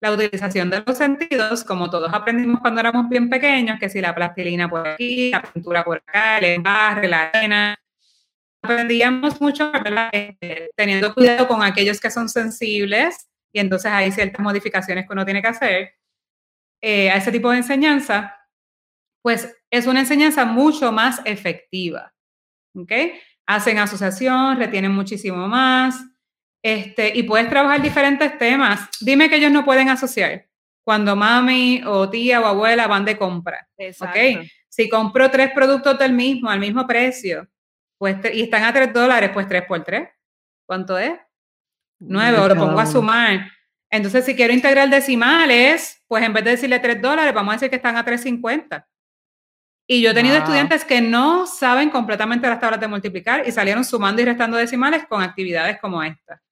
La 0.00 0.10
utilización 0.10 0.68
de 0.68 0.82
los 0.84 0.98
sentidos, 0.98 1.62
como 1.62 1.88
todos 1.88 2.12
aprendimos 2.12 2.60
cuando 2.60 2.80
éramos 2.80 3.08
bien 3.08 3.30
pequeños, 3.30 3.78
que 3.78 3.88
si 3.88 4.00
la 4.00 4.12
plastilina 4.12 4.68
por 4.68 4.88
aquí, 4.88 5.30
la 5.30 5.42
pintura 5.42 5.84
por 5.84 5.98
acá, 5.98 6.38
el 6.38 6.44
embarre, 6.46 7.06
la 7.06 7.22
arena. 7.32 7.78
Aprendíamos 8.62 9.40
mucho, 9.40 9.70
¿verdad? 9.72 10.08
Este, 10.12 10.70
teniendo 10.76 11.12
cuidado 11.14 11.48
con 11.48 11.62
aquellos 11.62 12.00
que 12.00 12.10
son 12.10 12.28
sensibles, 12.28 13.28
y 13.52 13.60
entonces 13.60 13.90
hay 13.90 14.12
ciertas 14.12 14.40
modificaciones 14.40 15.06
que 15.06 15.12
uno 15.12 15.24
tiene 15.24 15.42
que 15.42 15.48
hacer 15.48 15.94
eh, 16.80 17.10
a 17.10 17.16
ese 17.16 17.30
tipo 17.30 17.50
de 17.50 17.58
enseñanza, 17.58 18.36
pues 19.22 19.56
es 19.70 19.86
una 19.86 20.00
enseñanza 20.00 20.44
mucho 20.44 20.90
más 20.92 21.20
efectiva. 21.24 22.12
¿ok? 22.74 22.92
Hacen 23.46 23.78
asociación, 23.78 24.56
retienen 24.58 24.92
muchísimo 24.92 25.48
más, 25.48 26.02
este, 26.64 27.12
y 27.14 27.24
puedes 27.24 27.48
trabajar 27.48 27.82
diferentes 27.82 28.38
temas. 28.38 28.88
Dime 29.00 29.28
que 29.28 29.36
ellos 29.36 29.52
no 29.52 29.64
pueden 29.64 29.88
asociar 29.88 30.46
cuando 30.84 31.14
mami 31.14 31.82
o 31.84 32.08
tía 32.08 32.40
o 32.40 32.46
abuela 32.46 32.86
van 32.86 33.04
de 33.04 33.16
compra. 33.16 33.68
Exacto. 33.76 34.18
¿ok? 34.18 34.46
Si 34.68 34.88
compro 34.88 35.30
tres 35.30 35.52
productos 35.52 35.98
del 35.98 36.12
mismo, 36.12 36.50
al 36.50 36.60
mismo 36.60 36.86
precio, 36.86 37.48
pues, 38.02 38.16
y 38.34 38.42
están 38.42 38.64
a 38.64 38.72
tres 38.72 38.92
dólares, 38.92 39.30
pues 39.32 39.46
tres 39.46 39.62
por 39.62 39.84
tres. 39.84 40.08
¿Cuánto 40.66 40.98
es? 40.98 41.12
9 42.00 42.36
o 42.36 42.48
lo 42.48 42.56
pongo 42.56 42.80
a 42.80 42.84
sumar. 42.84 43.48
Entonces, 43.88 44.24
si 44.24 44.34
quiero 44.34 44.52
integrar 44.52 44.90
decimales, 44.90 46.02
pues 46.08 46.24
en 46.24 46.32
vez 46.32 46.42
de 46.42 46.50
decirle 46.50 46.80
3 46.80 47.00
dólares, 47.00 47.32
vamos 47.32 47.52
a 47.52 47.54
decir 47.58 47.70
que 47.70 47.76
están 47.76 47.96
a 47.96 48.04
3.50. 48.04 48.84
Y 49.86 50.02
yo 50.02 50.10
he 50.10 50.14
tenido 50.14 50.34
Wow. 50.34 50.42
estudiantes 50.42 50.84
que 50.84 51.00
no 51.00 51.46
saben 51.46 51.90
completamente 51.90 52.48
las 52.48 52.58
tablas 52.58 52.80
de 52.80 52.88
multiplicar 52.88 53.46
y 53.46 53.52
salieron 53.52 53.84
sumando 53.84 54.20
y 54.20 54.24
restando 54.24 54.56
decimales 54.56 55.06
con 55.08 55.22
actividades 55.22 55.78
como 55.80 56.02
esta. 56.02 56.42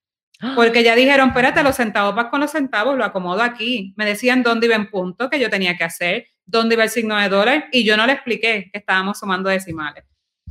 Porque 0.55 0.85
ya 0.85 0.95
dijeron, 0.95 1.31
espérate, 1.31 1.65
los 1.65 1.75
centavos 1.75 2.15
vas 2.15 2.27
con 2.27 2.39
los 2.39 2.53
centavos, 2.53 2.97
lo 2.97 3.05
acomodo 3.05 3.43
aquí. 3.43 3.93
Me 3.97 4.07
decían 4.07 4.45
dónde 4.45 4.67
iba 4.67 4.77
en 4.77 4.89
punto, 4.89 5.29
que 5.29 5.41
yo 5.41 5.51
tenía 5.51 5.77
que 5.77 5.83
hacer, 5.83 6.29
dónde 6.47 6.77
iba 6.77 6.85
el 6.85 6.91
signo 6.91 7.17
de 7.17 7.29
dólar, 7.29 7.65
y 7.73 7.83
yo 7.85 7.97
no 7.97 8.07
le 8.07 8.13
expliqué 8.13 8.71
que 8.73 8.79
estábamos 8.79 9.19
sumando 9.19 9.51
decimales. 9.51 10.05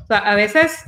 Sea, 0.09 0.17
a 0.17 0.35
veces 0.35 0.85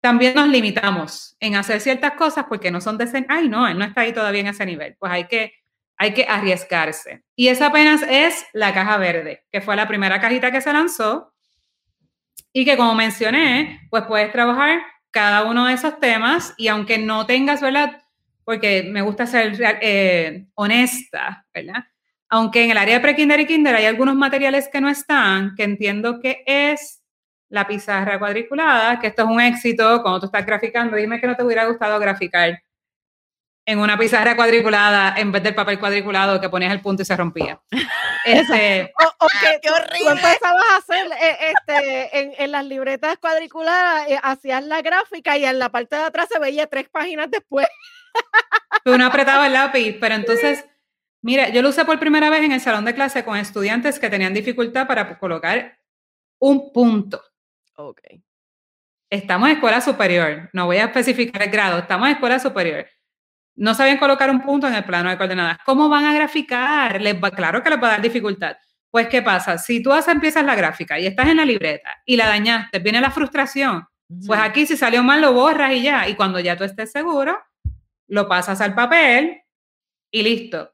también 0.00 0.34
nos 0.34 0.48
limitamos 0.48 1.36
en 1.40 1.54
hacer 1.54 1.80
ciertas 1.80 2.12
cosas 2.12 2.46
porque 2.48 2.70
no 2.70 2.80
son 2.80 2.98
de 2.98 3.04
ese, 3.04 3.24
ay, 3.28 3.48
no, 3.48 3.68
él 3.68 3.78
no 3.78 3.84
está 3.84 4.00
ahí 4.00 4.12
todavía 4.12 4.40
en 4.40 4.48
ese 4.48 4.66
nivel. 4.66 4.96
Pues 4.98 5.12
hay 5.12 5.24
que, 5.28 5.52
hay 5.96 6.12
que 6.14 6.26
arriesgarse. 6.28 7.22
Y 7.36 7.48
esa 7.48 7.66
apenas 7.66 8.02
es 8.02 8.44
la 8.52 8.74
caja 8.74 8.96
verde, 8.96 9.44
que 9.52 9.60
fue 9.60 9.76
la 9.76 9.86
primera 9.86 10.20
cajita 10.20 10.50
que 10.50 10.60
se 10.60 10.72
lanzó 10.72 11.32
y 12.52 12.64
que 12.64 12.76
como 12.76 12.94
mencioné, 12.94 13.86
pues 13.88 14.04
puedes 14.06 14.32
trabajar 14.32 14.80
cada 15.12 15.44
uno 15.44 15.66
de 15.66 15.74
esos 15.74 16.00
temas 16.00 16.54
y 16.56 16.68
aunque 16.68 16.98
no 16.98 17.26
tengas, 17.26 17.60
¿verdad? 17.60 18.02
Porque 18.44 18.82
me 18.82 19.02
gusta 19.02 19.26
ser 19.26 19.56
eh, 19.80 20.46
honesta, 20.54 21.46
¿verdad? 21.54 21.84
Aunque 22.28 22.64
en 22.64 22.70
el 22.70 22.78
área 22.78 22.96
de 22.96 23.00
pre-kinder 23.00 23.40
y 23.40 23.46
kinder 23.46 23.76
hay 23.76 23.86
algunos 23.86 24.16
materiales 24.16 24.68
que 24.72 24.80
no 24.80 24.88
están, 24.88 25.54
que 25.56 25.64
entiendo 25.64 26.20
que 26.20 26.42
es 26.46 26.99
la 27.50 27.66
pizarra 27.66 28.18
cuadriculada, 28.18 28.98
que 28.98 29.08
esto 29.08 29.22
es 29.22 29.28
un 29.28 29.40
éxito, 29.40 30.00
cuando 30.02 30.20
tú 30.20 30.26
estás 30.26 30.46
graficando, 30.46 30.96
dime 30.96 31.20
que 31.20 31.26
no 31.26 31.36
te 31.36 31.42
hubiera 31.44 31.66
gustado 31.66 31.98
graficar 31.98 32.62
en 33.66 33.78
una 33.78 33.98
pizarra 33.98 34.34
cuadriculada 34.36 35.14
en 35.18 35.30
vez 35.30 35.42
del 35.42 35.54
papel 35.54 35.78
cuadriculado 35.78 36.40
que 36.40 36.48
ponías 36.48 36.72
el 36.72 36.80
punto 36.80 37.02
y 37.02 37.04
se 37.04 37.16
rompía. 37.16 37.60
Este, 38.22 38.92
O, 39.02 39.24
o 39.24 39.28
que 39.28 39.60
¡Qué 39.62 39.68
tú- 39.68 39.74
horrible! 39.74 39.98
Tú 40.00 40.08
empezabas 40.10 40.62
a 40.72 40.76
hacer 40.76 41.06
eh, 41.22 41.36
este, 41.56 42.20
en, 42.20 42.34
en 42.36 42.52
las 42.52 42.66
libretas 42.66 43.16
cuadriculadas, 43.16 44.08
eh, 44.10 44.20
hacías 44.22 44.62
la 44.62 44.82
gráfica 44.82 45.38
y 45.38 45.46
en 45.46 45.58
la 45.58 45.70
parte 45.70 45.96
de 45.96 46.02
atrás 46.02 46.28
se 46.30 46.38
veía 46.38 46.66
tres 46.66 46.90
páginas 46.90 47.30
después. 47.30 47.66
uno 48.84 49.06
apretaba 49.06 49.46
el 49.46 49.54
lápiz, 49.54 49.96
pero 49.98 50.14
entonces, 50.16 50.66
mira, 51.22 51.48
yo 51.48 51.62
lo 51.62 51.70
usé 51.70 51.86
por 51.86 51.98
primera 51.98 52.28
vez 52.28 52.42
en 52.42 52.52
el 52.52 52.60
salón 52.60 52.84
de 52.84 52.94
clase 52.94 53.24
con 53.24 53.38
estudiantes 53.38 53.98
que 53.98 54.10
tenían 54.10 54.34
dificultad 54.34 54.86
para 54.86 55.18
colocar 55.18 55.78
un 56.38 56.72
punto. 56.74 57.22
Ok. 57.82 58.00
Estamos 59.10 59.48
en 59.48 59.54
escuela 59.56 59.80
superior, 59.80 60.50
no 60.52 60.66
voy 60.66 60.76
a 60.76 60.84
especificar 60.84 61.42
el 61.42 61.50
grado, 61.50 61.78
estamos 61.78 62.08
en 62.08 62.14
escuela 62.14 62.38
superior. 62.38 62.86
No 63.56 63.74
sabían 63.74 63.98
colocar 63.98 64.30
un 64.30 64.40
punto 64.40 64.68
en 64.68 64.74
el 64.74 64.84
plano 64.84 65.10
de 65.10 65.18
coordenadas. 65.18 65.58
¿Cómo 65.64 65.88
van 65.88 66.04
a 66.04 66.14
graficar? 66.14 67.00
Les 67.00 67.14
va, 67.14 67.30
claro 67.30 67.62
que 67.62 67.70
les 67.70 67.82
va 67.82 67.88
a 67.88 67.90
dar 67.92 68.02
dificultad. 68.02 68.56
Pues, 68.90 69.08
¿qué 69.08 69.22
pasa? 69.22 69.58
Si 69.58 69.82
tú 69.82 69.92
empiezas 69.92 70.44
la 70.44 70.54
gráfica 70.54 70.98
y 70.98 71.06
estás 71.06 71.28
en 71.28 71.38
la 71.38 71.44
libreta 71.44 71.90
y 72.04 72.16
la 72.16 72.28
dañaste, 72.28 72.78
viene 72.78 73.00
la 73.00 73.10
frustración. 73.10 73.86
Pues 74.26 74.40
aquí 74.40 74.66
si 74.66 74.76
salió 74.76 75.02
mal 75.02 75.20
lo 75.20 75.32
borras 75.32 75.72
y 75.72 75.82
ya. 75.82 76.08
Y 76.08 76.14
cuando 76.16 76.40
ya 76.40 76.56
tú 76.56 76.64
estés 76.64 76.90
seguro, 76.90 77.38
lo 78.08 78.28
pasas 78.28 78.60
al 78.60 78.74
papel 78.74 79.42
y 80.10 80.22
listo. 80.22 80.72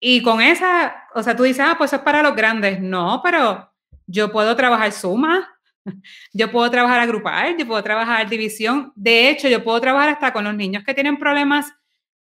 Y 0.00 0.22
con 0.22 0.40
esa, 0.40 1.04
o 1.14 1.22
sea, 1.22 1.34
tú 1.36 1.42
dices, 1.42 1.64
ah, 1.66 1.74
pues 1.76 1.90
eso 1.90 1.96
es 1.96 2.02
para 2.02 2.22
los 2.22 2.36
grandes. 2.36 2.80
No, 2.80 3.20
pero 3.22 3.72
yo 4.06 4.30
puedo 4.30 4.54
trabajar 4.54 4.92
suma, 4.92 5.57
yo 6.32 6.50
puedo 6.50 6.70
trabajar 6.70 7.00
agrupar, 7.00 7.56
yo 7.56 7.66
puedo 7.66 7.82
trabajar 7.82 8.28
división. 8.28 8.92
De 8.94 9.30
hecho, 9.30 9.48
yo 9.48 9.62
puedo 9.64 9.80
trabajar 9.80 10.10
hasta 10.10 10.32
con 10.32 10.44
los 10.44 10.54
niños 10.54 10.84
que 10.84 10.94
tienen 10.94 11.16
problemas 11.18 11.72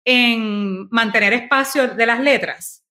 en 0.06 0.88
mantener 0.90 1.34
espacio 1.34 1.88
de 1.90 2.06
las 2.06 2.20
letras. 2.20 2.84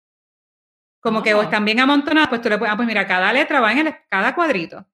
Como 1.00 1.22
que 1.22 1.34
o 1.34 1.40
Ah. 1.40 1.44
están 1.44 1.64
bien 1.64 1.80
amontonadas, 1.80 2.28
pues 2.28 2.40
tú 2.40 2.48
le 2.48 2.58
puedes, 2.58 2.72
ah, 2.72 2.76
pues 2.76 2.88
mira, 2.88 3.06
cada 3.06 3.32
letra 3.32 3.60
va 3.60 3.72
en 3.72 3.86
el, 3.86 3.94
cada 4.08 4.34
cuadrito. 4.34 4.86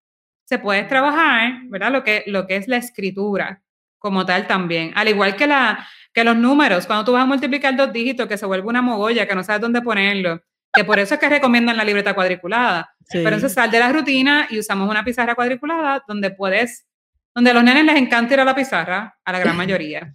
Se 0.44 0.58
puede 0.58 0.82
trabajar, 0.84 1.60
¿verdad? 1.64 1.92
Lo 1.92 2.02
que, 2.04 2.24
lo 2.26 2.46
que 2.46 2.56
es 2.56 2.68
la 2.68 2.76
escritura 2.76 3.62
como 3.98 4.26
tal 4.26 4.46
también. 4.46 4.92
Al 4.96 5.08
igual 5.08 5.36
que, 5.36 5.46
la, 5.46 5.86
que 6.12 6.24
los 6.24 6.36
números, 6.36 6.86
cuando 6.86 7.04
tú 7.04 7.12
vas 7.12 7.22
a 7.22 7.26
multiplicar 7.26 7.76
dos 7.76 7.92
dígitos, 7.92 8.26
que 8.26 8.36
se 8.36 8.46
vuelve 8.46 8.66
una 8.68 8.82
mogolla, 8.82 9.26
que 9.26 9.34
no 9.34 9.44
sabes 9.44 9.60
dónde 9.60 9.82
ponerlo. 9.82 10.42
Que 10.72 10.84
por 10.84 10.98
eso 10.98 11.14
es 11.14 11.20
que 11.20 11.28
recomiendan 11.28 11.76
la 11.76 11.84
libreta 11.84 12.14
cuadriculada. 12.14 12.94
Pero 13.12 13.28
entonces 13.36 13.52
sal 13.54 13.70
de 13.70 13.78
la 13.80 13.90
rutina 13.92 14.46
y 14.50 14.58
usamos 14.58 14.88
una 14.88 15.04
pizarra 15.04 15.34
cuadriculada 15.34 16.04
donde 16.06 16.30
puedes, 16.30 16.86
donde 17.34 17.50
a 17.50 17.54
los 17.54 17.64
nenes 17.64 17.84
les 17.84 17.96
encanta 17.96 18.34
ir 18.34 18.40
a 18.40 18.44
la 18.44 18.54
pizarra, 18.54 19.18
a 19.24 19.32
la 19.32 19.38
gran 19.40 19.56
mayoría. 19.56 20.14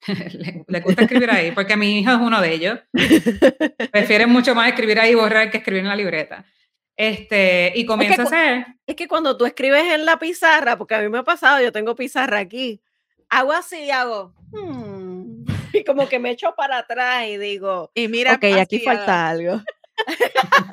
le, 0.06 0.64
le 0.66 0.80
gusta 0.80 1.02
escribir 1.02 1.30
ahí, 1.30 1.50
porque 1.52 1.76
mi 1.76 1.98
hijo 1.98 2.10
es 2.12 2.18
uno 2.18 2.40
de 2.40 2.52
ellos. 2.54 2.78
Prefieren 3.90 4.30
mucho 4.30 4.54
más 4.54 4.68
escribir 4.68 4.98
ahí 5.00 5.12
y 5.12 5.14
borrar 5.16 5.50
que 5.50 5.58
escribir 5.58 5.82
en 5.82 5.88
la 5.88 5.96
libreta. 5.96 6.44
Este, 6.96 7.72
y 7.76 7.84
comienza 7.86 8.16
cu- 8.16 8.22
a 8.22 8.24
hacer. 8.24 8.66
Es 8.86 8.96
que 8.96 9.06
cuando 9.06 9.36
tú 9.36 9.44
escribes 9.46 9.84
en 9.92 10.04
la 10.04 10.18
pizarra, 10.18 10.76
porque 10.76 10.94
a 10.94 11.00
mí 11.00 11.08
me 11.08 11.18
ha 11.18 11.22
pasado, 11.24 11.62
yo 11.62 11.72
tengo 11.72 11.94
pizarra 11.94 12.38
aquí, 12.38 12.80
hago 13.28 13.52
así 13.52 13.76
y 13.84 13.90
hago, 13.90 14.34
"Hmm", 14.50 14.97
y 15.72 15.84
como 15.84 16.08
que 16.08 16.18
me 16.18 16.30
echo 16.30 16.54
para 16.56 16.78
atrás 16.78 17.26
y 17.26 17.36
digo, 17.36 17.90
Y 17.94 18.08
mira, 18.08 18.34
ok, 18.34 18.44
aquí 18.60 18.80
falta 18.80 19.28
algo. 19.28 19.62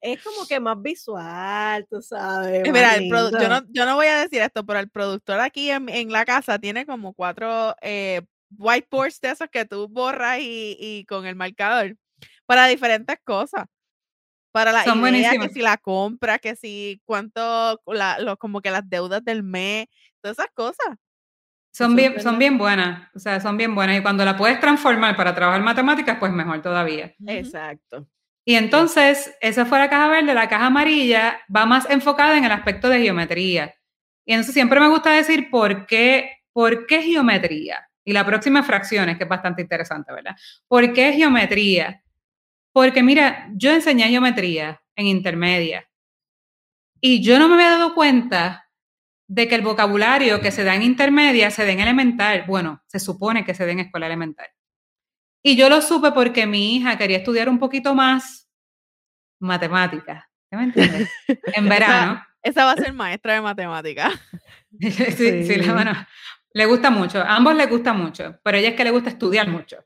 es 0.00 0.22
como 0.22 0.46
que 0.46 0.60
más 0.60 0.80
visual, 0.80 1.86
tú 1.88 2.00
sabes. 2.02 2.70
Mira, 2.72 2.96
el 2.96 3.08
yo, 3.08 3.48
no, 3.48 3.62
yo 3.68 3.86
no 3.86 3.94
voy 3.96 4.06
a 4.06 4.20
decir 4.20 4.42
esto, 4.42 4.64
pero 4.64 4.78
el 4.80 4.90
productor 4.90 5.40
aquí 5.40 5.70
en, 5.70 5.88
en 5.88 6.12
la 6.12 6.24
casa 6.24 6.58
tiene 6.58 6.86
como 6.86 7.14
cuatro 7.14 7.74
eh, 7.80 8.22
whiteboards 8.56 9.20
de 9.20 9.30
esos 9.30 9.48
que 9.50 9.64
tú 9.64 9.88
borras 9.88 10.38
y, 10.40 10.76
y 10.78 11.04
con 11.06 11.26
el 11.26 11.36
marcador 11.36 11.96
para 12.46 12.66
diferentes 12.66 13.16
cosas. 13.24 13.66
Para 14.50 14.72
la 14.72 14.84
Son 14.84 15.06
idea, 15.14 15.32
que 15.32 15.50
si 15.50 15.60
la 15.60 15.76
compra, 15.76 16.38
que 16.38 16.56
si 16.56 17.02
cuánto, 17.04 17.80
la, 17.86 18.18
lo- 18.18 18.38
como 18.38 18.62
que 18.62 18.70
las 18.70 18.88
deudas 18.88 19.22
del 19.24 19.42
mes, 19.42 19.86
todas 20.22 20.38
esas 20.38 20.50
cosas. 20.54 20.96
Son 21.78 21.92
es 21.92 21.96
bien, 21.96 22.20
son 22.20 22.40
bien 22.40 22.58
buenas, 22.58 23.08
o 23.14 23.20
sea, 23.20 23.40
son 23.40 23.56
bien 23.56 23.72
buenas. 23.72 23.96
Y 23.96 24.02
cuando 24.02 24.24
la 24.24 24.36
puedes 24.36 24.58
transformar 24.58 25.14
para 25.14 25.32
trabajar 25.32 25.62
matemáticas, 25.62 26.16
pues 26.18 26.32
mejor 26.32 26.60
todavía. 26.60 27.14
Exacto. 27.24 28.08
Y 28.44 28.56
entonces, 28.56 29.32
esa 29.40 29.64
fue 29.64 29.78
la 29.78 29.88
caja 29.88 30.08
verde, 30.08 30.34
la 30.34 30.48
caja 30.48 30.66
amarilla 30.66 31.38
va 31.54 31.66
más 31.66 31.88
enfocada 31.88 32.36
en 32.36 32.44
el 32.44 32.50
aspecto 32.50 32.88
de 32.88 33.00
geometría. 33.00 33.76
Y 34.26 34.32
entonces 34.32 34.54
siempre 34.54 34.80
me 34.80 34.88
gusta 34.88 35.12
decir 35.12 35.50
por 35.50 35.86
qué, 35.86 36.42
por 36.52 36.84
qué 36.88 37.00
geometría. 37.00 37.88
Y 38.04 38.12
la 38.12 38.26
próxima 38.26 38.64
fracciones, 38.64 39.16
que 39.16 39.22
es 39.22 39.30
bastante 39.30 39.62
interesante, 39.62 40.12
¿verdad? 40.12 40.34
¿Por 40.66 40.92
qué 40.92 41.12
geometría? 41.12 42.02
Porque 42.72 43.04
mira, 43.04 43.50
yo 43.54 43.70
enseñé 43.70 44.08
geometría 44.08 44.82
en 44.96 45.06
intermedia 45.06 45.88
y 47.00 47.22
yo 47.22 47.38
no 47.38 47.46
me 47.46 47.54
había 47.54 47.78
dado 47.78 47.94
cuenta 47.94 48.67
de 49.30 49.46
que 49.46 49.54
el 49.54 49.62
vocabulario 49.62 50.40
que 50.40 50.50
se 50.50 50.64
da 50.64 50.74
en 50.74 50.82
intermedia 50.82 51.50
se 51.50 51.64
da 51.66 51.70
en 51.72 51.80
elemental. 51.80 52.44
Bueno, 52.46 52.82
se 52.86 52.98
supone 52.98 53.44
que 53.44 53.54
se 53.54 53.66
da 53.66 53.72
en 53.72 53.80
escuela 53.80 54.06
elemental. 54.06 54.48
Y 55.42 55.54
yo 55.56 55.68
lo 55.68 55.80
supe 55.82 56.12
porque 56.12 56.46
mi 56.46 56.76
hija 56.76 56.96
quería 56.98 57.18
estudiar 57.18 57.48
un 57.48 57.58
poquito 57.58 57.94
más 57.94 58.48
matemáticas. 59.40 60.24
¿Sí 60.50 60.56
me 60.56 60.64
entiendes? 60.64 61.08
En 61.54 61.68
verano. 61.68 62.24
Esa 62.42 62.64
va 62.64 62.72
a 62.72 62.76
ser 62.76 62.92
maestra 62.92 63.34
de 63.34 63.40
matemáticas. 63.42 64.12
sí, 64.80 64.90
sí, 64.90 65.44
Sí. 65.44 65.56
la- 65.56 65.72
bueno, 65.74 65.92
le 66.52 66.66
gusta 66.66 66.90
mucho. 66.90 67.20
A 67.20 67.36
ambos 67.36 67.54
les 67.54 67.68
gusta 67.68 67.92
mucho, 67.92 68.38
pero 68.42 68.56
ella 68.58 68.70
es 68.70 68.74
que 68.74 68.84
le 68.84 68.90
gusta 68.90 69.10
estudiar 69.10 69.48
mucho. 69.48 69.76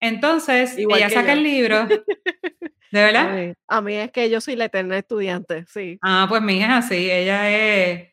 Entonces, 0.00 0.78
Igual 0.78 1.00
ella 1.00 1.10
saca 1.10 1.26
yo. 1.28 1.32
el 1.32 1.42
libro. 1.42 1.86
¿De 2.92 3.00
A 3.00 3.04
verdad? 3.04 3.34
mí, 3.34 3.52
a 3.66 3.80
mí 3.82 3.94
es 3.94 4.10
que 4.12 4.30
yo 4.30 4.40
soy 4.40 4.54
la 4.56 4.66
eterna 4.66 4.96
estudiante, 4.96 5.64
sí. 5.66 5.98
Ah, 6.02 6.26
pues 6.28 6.40
mi 6.40 6.56
hija 6.58 6.78
así. 6.78 7.10
Ella 7.10 7.50
es 7.50 8.08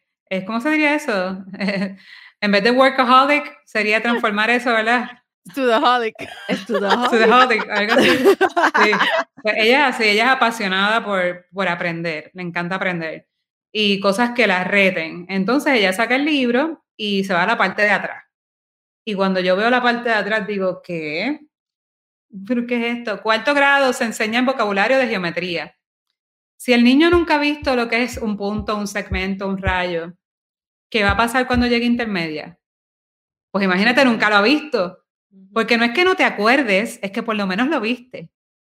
¿cómo 0.46 0.62
se 0.62 0.72
diría 0.72 0.96
eso? 0.96 1.44
en 2.42 2.52
vez 2.52 2.64
de 2.64 2.72
workaholic, 2.72 3.58
sería 3.66 4.02
transformar 4.02 4.50
eso, 4.50 4.72
¿verdad? 4.72 5.10
Studaholic. 5.52 6.16
Studaholic, 6.50 7.70
algo 7.70 7.94
así. 7.94 8.10
Sí. 8.18 8.92
Pues 9.46 9.58
ella 9.60 9.90
es 9.90 9.96
así, 9.96 10.06
ella 10.06 10.24
es 10.24 10.30
apasionada 10.32 11.06
por, 11.06 11.46
por 11.54 11.68
aprender, 11.68 12.32
le 12.34 12.42
encanta 12.42 12.78
aprender. 12.78 13.28
Y 13.72 14.00
cosas 14.00 14.32
que 14.32 14.48
la 14.48 14.64
reten. 14.64 15.28
Entonces 15.30 15.74
ella 15.74 15.94
saca 15.94 16.16
el 16.16 16.26
libro 16.26 16.84
y 16.98 17.26
se 17.26 17.36
va 17.36 17.44
a 17.44 17.46
la 17.46 17.56
parte 17.56 17.84
de 17.84 17.92
atrás. 17.92 18.24
Y 19.06 19.14
cuando 19.14 19.40
yo 19.42 19.56
veo 19.56 19.70
la 19.70 19.84
parte 19.84 20.10
de 20.10 20.16
atrás, 20.16 20.48
digo, 20.48 20.82
¿qué? 20.82 21.42
¿Pero 22.48 22.66
qué 22.66 22.90
es 22.90 22.98
esto? 22.98 23.22
Cuarto 23.22 23.54
grado 23.54 23.94
se 23.94 24.06
enseña 24.06 24.40
en 24.40 24.48
vocabulario 24.48 24.98
de 24.98 25.08
geometría. 25.08 25.75
Si 26.58 26.74
el 26.74 26.84
niño 26.84 27.10
nunca 27.10 27.36
ha 27.36 27.40
visto 27.40 27.76
lo 27.76 27.88
que 27.88 28.04
es 28.04 28.18
un 28.18 28.38
punto, 28.38 28.76
un 28.76 28.88
segmento, 28.88 29.48
un 29.48 29.58
rayo, 29.58 30.14
¿qué 30.90 31.04
va 31.04 31.12
a 31.12 31.18
pasar 31.18 31.48
cuando 31.48 31.68
llegue 31.68 31.86
a 31.86 31.90
intermedia? 31.90 32.60
Pues 33.52 33.64
imagínate, 33.66 34.04
nunca 34.06 34.30
lo 34.30 34.38
ha 34.38 34.42
visto. 34.42 35.00
Porque 35.54 35.78
no 35.78 35.86
es 35.86 35.92
que 35.92 36.06
no 36.06 36.16
te 36.16 36.24
acuerdes, 36.24 37.00
es 37.02 37.12
que 37.12 37.24
por 37.24 37.36
lo 37.36 37.48
menos 37.48 37.68
lo 37.68 37.80
viste. 37.82 38.30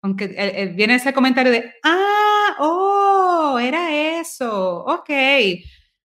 Aunque 0.01 0.25
eh, 0.25 0.61
eh, 0.63 0.73
viene 0.75 0.95
ese 0.95 1.13
comentario 1.13 1.51
de, 1.51 1.73
ah, 1.83 2.55
oh, 2.59 3.59
era 3.59 4.19
eso, 4.19 4.83
ok. 4.85 5.09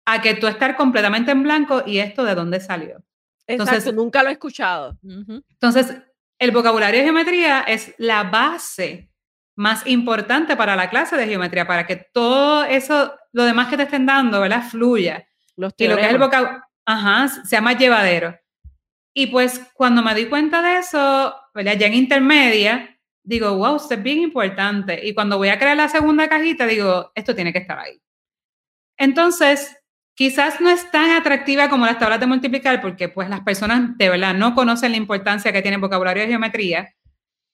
A 0.06 0.22
que 0.22 0.36
tú 0.36 0.48
estar 0.48 0.76
completamente 0.76 1.32
en 1.32 1.44
blanco 1.44 1.84
y 1.86 2.00
esto 2.00 2.24
de 2.24 2.36
dónde 2.36 2.60
salió. 2.60 3.04
Exacto, 3.48 3.74
Entonces- 3.74 3.94
nunca 3.94 4.24
lo 4.24 4.30
he 4.30 4.34
escuchado. 4.34 4.98
Entonces, 5.04 5.96
el 6.40 6.52
vocabulario 6.52 7.00
de 7.00 7.06
geometría 7.06 7.62
es 7.62 7.94
la 7.98 8.24
base 8.24 9.10
más 9.56 9.88
importante 9.88 10.56
para 10.56 10.76
la 10.76 10.90
clase 10.90 11.16
de 11.16 11.28
geometría, 11.28 11.66
para 11.66 11.88
que 11.88 11.96
todo 12.14 12.64
eso, 12.66 13.16
lo 13.32 13.46
demás 13.46 13.68
que 13.70 13.78
te 13.78 13.84
estén 13.84 14.06
dando, 14.06 14.42
¿verdad? 14.42 14.64
Fluya. 14.70 15.28
Los 15.56 15.74
Y 15.78 15.88
lo 15.88 15.96
que 15.96 16.04
es 16.04 16.10
el 16.10 16.18
vocabulario, 16.18 16.62
ajá, 16.86 17.28
sea 17.46 17.62
más 17.62 17.78
llevadero. 17.78 18.38
Y 19.14 19.28
pues 19.28 19.62
cuando 19.74 20.04
me 20.04 20.14
di 20.14 20.26
cuenta 20.26 20.62
de 20.62 20.80
eso, 20.80 21.36
¿verdad? 21.54 21.78
ya 21.78 21.88
en 21.88 21.94
intermedia, 21.94 23.00
digo, 23.24 23.56
wow, 23.56 23.78
esto 23.78 23.94
es 23.94 24.04
bien 24.04 24.20
importante. 24.20 25.00
Y 25.08 25.14
cuando 25.14 25.38
voy 25.38 25.50
a 25.50 25.58
crear 25.58 25.78
la 25.78 25.88
segunda 25.88 26.28
cajita, 26.28 26.68
digo, 26.68 27.12
esto 27.16 27.34
tiene 27.34 27.54
que 27.54 27.60
estar 27.60 27.80
ahí. 27.80 28.02
Entonces, 28.98 29.78
quizás 30.16 30.60
no 30.60 30.70
es 30.70 30.90
tan 30.92 31.12
atractiva 31.12 31.70
como 31.70 31.86
las 31.86 31.98
tablas 31.98 32.20
de 32.20 32.28
multiplicar, 32.28 32.82
porque 32.82 33.08
pues 33.08 33.30
las 33.30 33.42
personas 33.42 33.98
de 33.98 34.10
verdad 34.10 34.34
no 34.34 34.54
conocen 34.54 34.92
la 34.92 34.98
importancia 34.98 35.54
que 35.54 35.62
tiene 35.62 35.76
el 35.76 35.82
vocabulario 35.82 36.24
de 36.24 36.30
geometría, 36.30 36.94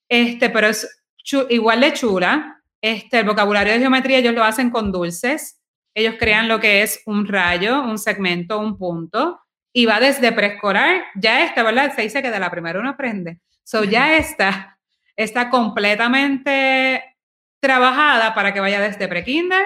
este, 0.10 0.49
pero 0.49 0.68
es 0.68 1.01
igual 1.50 1.82
de 1.82 1.94
chula. 1.94 2.62
Este, 2.82 3.20
el 3.20 3.26
vocabulario 3.26 3.74
de 3.74 3.80
geometría 3.80 4.18
ellos 4.18 4.34
lo 4.34 4.44
hacen 4.44 4.70
con 4.70 4.92
dulces. 4.92 5.62
Ellos 5.94 6.16
crean 6.18 6.48
lo 6.48 6.60
que 6.60 6.82
es 6.82 7.02
un 7.06 7.28
rayo, 7.28 7.82
un 7.82 7.98
segmento, 7.98 8.60
un 8.60 8.78
punto, 8.78 9.42
y 9.74 9.86
va 9.86 10.00
desde 10.00 10.32
preescolar. 10.32 11.04
Ya 11.16 11.44
esta, 11.44 11.64
¿verdad? 11.64 11.94
Se 11.96 12.02
dice 12.02 12.22
que 12.22 12.32
de 12.32 12.40
la 12.40 12.50
primera 12.50 12.80
uno 12.80 12.90
aprende. 12.90 13.40
So, 13.64 13.84
ya 13.84 14.16
esta 14.16 14.80
está 15.16 15.50
completamente 15.50 17.18
trabajada 17.62 18.34
para 18.34 18.54
que 18.54 18.60
vaya 18.60 18.82
desde 18.82 19.08
prekinder 19.08 19.66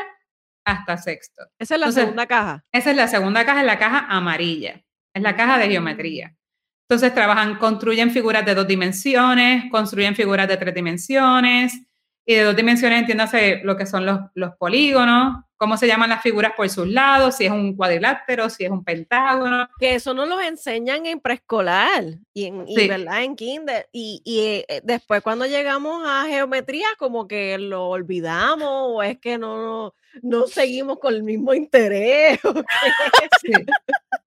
hasta 0.66 0.98
sexto. 0.98 1.44
Esa 1.60 1.76
es 1.76 1.80
la 1.80 1.86
Entonces, 1.86 2.04
segunda 2.04 2.26
caja. 2.26 2.66
Esa 2.72 2.92
es 2.92 2.98
la 2.98 3.08
segunda 3.08 3.46
caja, 3.46 3.62
es 3.62 3.66
la 3.66 3.80
caja 3.80 4.06
amarilla. 4.10 4.84
Es 5.14 5.22
la 5.22 5.36
caja 5.36 5.58
de 5.58 5.70
geometría. 5.70 6.36
Entonces 6.88 7.14
trabajan, 7.14 7.58
construyen 7.58 8.12
figuras 8.12 8.46
de 8.46 8.54
dos 8.54 8.68
dimensiones, 8.68 9.70
construyen 9.72 10.16
figuras 10.16 10.48
de 10.48 10.58
tres 10.58 10.76
dimensiones, 10.76 11.74
y 12.26 12.36
de 12.36 12.44
dos 12.44 12.56
dimensiones 12.56 13.00
entiéndase 13.00 13.62
lo 13.64 13.76
que 13.76 13.86
son 13.86 14.06
los, 14.06 14.20
los 14.36 14.56
polígonos, 14.56 15.44
cómo 15.58 15.78
se 15.78 15.88
llaman 15.88 16.10
las 16.10 16.22
figuras 16.22 16.54
por 16.56 16.70
sus 16.70 16.88
lados, 16.88 17.36
si 17.36 17.46
es 17.46 17.52
un 17.52 17.76
cuadrilátero, 17.76 18.50
si 18.50 18.66
es 18.66 18.72
un 18.72 18.84
pentágono. 18.84 19.70
Que 19.80 19.96
eso 19.96 20.14
nos 20.14 20.28
lo 20.28 20.40
enseñan 20.42 21.06
en 21.06 21.20
preescolar 21.20 22.04
y 22.34 22.46
en, 22.46 22.66
y, 22.68 22.88
¿verdad? 22.88 23.24
en 23.24 23.36
kinder. 23.36 23.88
Y, 23.92 24.22
y 24.26 24.66
eh, 24.68 24.82
después 24.84 25.22
cuando 25.22 25.46
llegamos 25.46 26.04
a 26.06 26.26
geometría, 26.26 26.88
como 26.98 27.28
que 27.28 27.58
lo 27.58 27.90
olvidamos 27.90 28.70
o 28.70 29.04
es 29.04 29.20
que 29.20 29.38
no, 29.38 29.94
no, 30.22 30.48
seguimos 30.48 31.00
con 31.00 31.14
el 31.14 31.24
mismo 31.24 31.54
interés. 31.54 32.40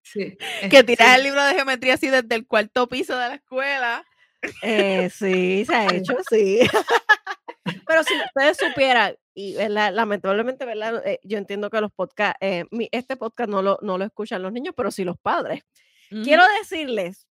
sí, 0.03 0.37
que 0.69 0.83
tiras 0.83 1.17
el 1.17 1.23
libro 1.23 1.43
de 1.43 1.55
geometría 1.55 1.95
así 1.95 2.07
desde 2.07 2.35
el 2.35 2.47
cuarto 2.47 2.87
piso 2.87 3.17
de 3.17 3.29
la 3.29 3.35
escuela. 3.35 4.05
Eh, 4.61 5.09
sí, 5.09 5.65
se 5.65 5.75
ha 5.75 5.91
hecho, 5.93 6.15
sí. 6.29 6.59
Pero 7.87 8.03
si 8.03 8.13
ustedes 8.13 8.55
supieran, 8.55 9.15
y 9.37 9.53
lamentablemente, 9.69 10.65
¿verdad? 10.65 11.05
Eh, 11.05 11.19
yo 11.23 11.37
entiendo 11.37 11.69
que 11.69 11.79
los 11.79 11.91
podcasts, 11.91 12.39
eh, 12.41 12.65
este 12.91 13.15
podcast 13.17 13.47
no 13.47 13.61
lo, 13.61 13.77
no 13.83 13.99
lo 13.99 14.03
escuchan 14.03 14.41
los 14.41 14.51
niños, 14.51 14.73
pero 14.75 14.89
sí 14.89 15.03
los 15.03 15.19
padres. 15.19 15.63
Quiero 16.09 16.41
decirles 16.59 17.27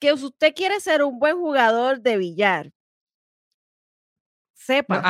que 0.00 0.16
si 0.16 0.24
usted 0.24 0.52
quiere 0.56 0.80
ser 0.80 1.04
un 1.04 1.20
buen 1.20 1.36
jugador 1.36 2.00
de 2.00 2.16
billar, 2.16 2.72
sepa 4.54 5.00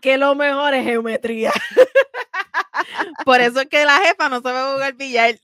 que 0.00 0.16
lo 0.16 0.34
mejor 0.34 0.72
es 0.72 0.84
geometría. 0.84 1.52
Por 3.26 3.42
eso 3.42 3.60
es 3.60 3.68
que 3.68 3.84
la 3.84 3.98
jefa 3.98 4.30
no 4.30 4.40
sabe 4.40 4.72
jugar 4.72 4.94
billar. 4.94 5.34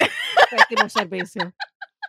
servicio. 0.88 1.52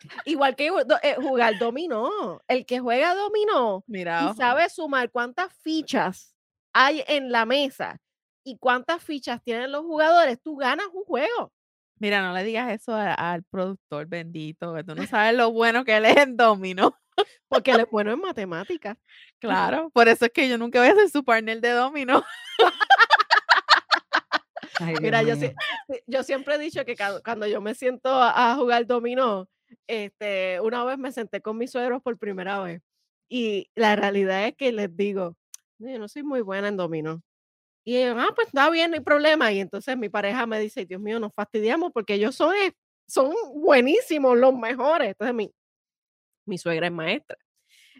Igual 0.25 0.55
que 0.55 0.67
eh, 0.67 1.15
jugar 1.17 1.57
dominó. 1.59 2.41
El 2.47 2.65
que 2.65 2.79
juega 2.79 3.13
dominó 3.13 3.83
Mira, 3.87 4.31
y 4.31 4.37
sabe 4.37 4.69
sumar 4.69 5.11
cuántas 5.11 5.53
fichas 5.61 6.30
hay 6.73 7.03
en 7.07 7.31
la 7.31 7.45
mesa 7.45 7.97
y 8.43 8.57
cuántas 8.57 9.03
fichas 9.03 9.41
tienen 9.43 9.71
los 9.71 9.81
jugadores, 9.81 10.41
tú 10.41 10.55
ganas 10.55 10.87
un 10.93 11.03
juego. 11.03 11.51
Mira, 11.99 12.23
no 12.23 12.33
le 12.33 12.43
digas 12.43 12.71
eso 12.71 12.95
al 12.95 13.43
productor 13.43 14.07
bendito, 14.07 14.73
que 14.73 14.83
tú 14.83 14.95
no 14.95 15.05
sabes 15.05 15.35
lo 15.35 15.51
bueno 15.51 15.85
que 15.85 15.97
él 15.97 16.05
es 16.05 16.17
en 16.17 16.35
domino. 16.35 16.97
Porque 17.47 17.71
él 17.71 17.81
es 17.81 17.89
bueno 17.91 18.11
en 18.11 18.19
matemáticas. 18.19 18.97
Claro, 19.39 19.89
por 19.89 20.07
eso 20.07 20.25
es 20.25 20.31
que 20.31 20.47
yo 20.47 20.59
nunca 20.59 20.79
voy 20.79 20.89
a 20.89 20.95
ser 20.95 21.09
su 21.09 21.23
partner 21.23 21.59
de 21.61 21.71
domino. 21.71 22.23
Mira, 25.01 25.23
yo, 25.23 25.33
yo, 26.05 26.23
siempre 26.23 26.55
he 26.55 26.59
dicho 26.59 26.85
que 26.85 26.95
cuando 27.23 27.47
yo 27.47 27.59
me 27.59 27.73
siento 27.73 28.09
a, 28.09 28.51
a 28.51 28.55
jugar 28.55 28.85
dominó, 28.85 29.47
este, 29.87 30.59
una 30.61 30.83
vez 30.83 30.97
me 30.97 31.11
senté 31.11 31.41
con 31.41 31.57
mis 31.57 31.71
suegros 31.71 32.01
por 32.01 32.17
primera 32.17 32.59
vez 32.61 32.81
y 33.29 33.69
la 33.75 33.95
realidad 33.95 34.45
es 34.45 34.55
que 34.55 34.71
les 34.71 34.95
digo, 34.95 35.37
yo 35.81 35.99
no 35.99 36.07
soy 36.07 36.23
muy 36.23 36.41
buena 36.41 36.67
en 36.67 36.77
dominó. 36.77 37.21
Y 37.83 37.97
ellos, 37.97 38.17
ah, 38.19 38.31
pues 38.35 38.47
está 38.47 38.69
bien, 38.69 38.91
no 38.91 38.97
hay 38.97 39.03
problema. 39.03 39.51
Y 39.51 39.59
entonces 39.59 39.97
mi 39.97 40.09
pareja 40.09 40.45
me 40.45 40.59
dice, 40.59 40.85
Dios 40.85 41.01
mío, 41.01 41.19
nos 41.19 41.33
fastidiamos 41.33 41.91
porque 41.93 42.13
ellos 42.15 42.35
son, 42.35 42.53
son 43.07 43.33
buenísimos, 43.55 44.37
los 44.37 44.53
mejores. 44.53 45.09
Entonces 45.09 45.35
mi, 45.35 45.51
mi 46.45 46.57
suegra 46.57 46.87
es 46.87 46.93
maestra. 46.93 47.37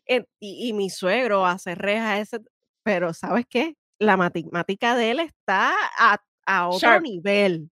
y, 0.08 0.26
y, 0.70 0.74
mi 0.74 0.90
suegro 0.90 1.46
hace 1.46 1.76
rejas, 1.76 2.20
ese, 2.20 2.44
pero 2.84 3.14
¿sabes 3.14 3.46
qué? 3.50 3.76
La 4.00 4.18
matemática 4.18 4.96
de 4.96 5.12
él 5.12 5.20
está 5.20 5.74
a, 5.98 6.22
a 6.46 6.68
otro 6.70 7.00
nivel. 7.02 7.70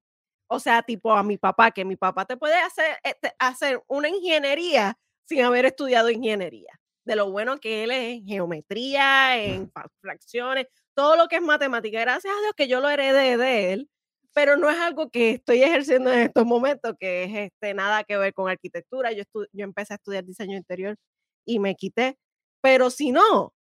O 0.47 0.59
sea, 0.59 0.81
tipo 0.81 1.13
a 1.13 1.23
mi 1.23 1.37
papá, 1.37 1.71
que 1.71 1.85
mi 1.85 1.95
papá 1.95 2.25
te 2.25 2.37
puede 2.37 2.55
hacer, 2.55 2.97
este, 3.03 3.33
hacer 3.37 3.83
una 3.87 4.09
ingeniería 4.09 4.97
sin 5.25 5.41
haber 5.43 5.65
estudiado 5.65 6.09
ingeniería. 6.09 6.79
De 7.09 7.15
lo 7.15 7.31
bueno 7.31 7.59
que 7.59 7.83
él 7.83 7.89
es 7.89 8.17
en 8.19 8.27
geometría, 8.27 9.43
en 9.43 9.71
fracciones, 9.99 10.67
todo 10.93 11.15
lo 11.15 11.27
que 11.27 11.37
es 11.37 11.41
matemática. 11.41 11.99
Gracias 11.99 12.31
a 12.31 12.39
Dios 12.41 12.53
que 12.55 12.67
yo 12.67 12.81
lo 12.81 12.87
heredé 12.87 13.35
de 13.35 13.73
él, 13.73 13.89
pero 14.35 14.57
no 14.57 14.69
es 14.69 14.77
algo 14.77 15.09
que 15.09 15.31
estoy 15.31 15.63
ejerciendo 15.63 16.13
en 16.13 16.19
estos 16.19 16.45
momentos, 16.45 16.93
que 16.99 17.23
es 17.23 17.51
este, 17.51 17.73
nada 17.73 18.03
que 18.03 18.15
ver 18.15 18.31
con 18.35 18.47
arquitectura. 18.47 19.11
Yo, 19.11 19.23
yo 19.33 19.63
empecé 19.63 19.93
a 19.93 19.95
estudiar 19.95 20.23
diseño 20.23 20.55
interior 20.55 20.97
y 21.45 21.57
me 21.57 21.73
quité. 21.73 22.19
Pero 22.61 22.91
si 22.91 23.11
no, 23.11 23.53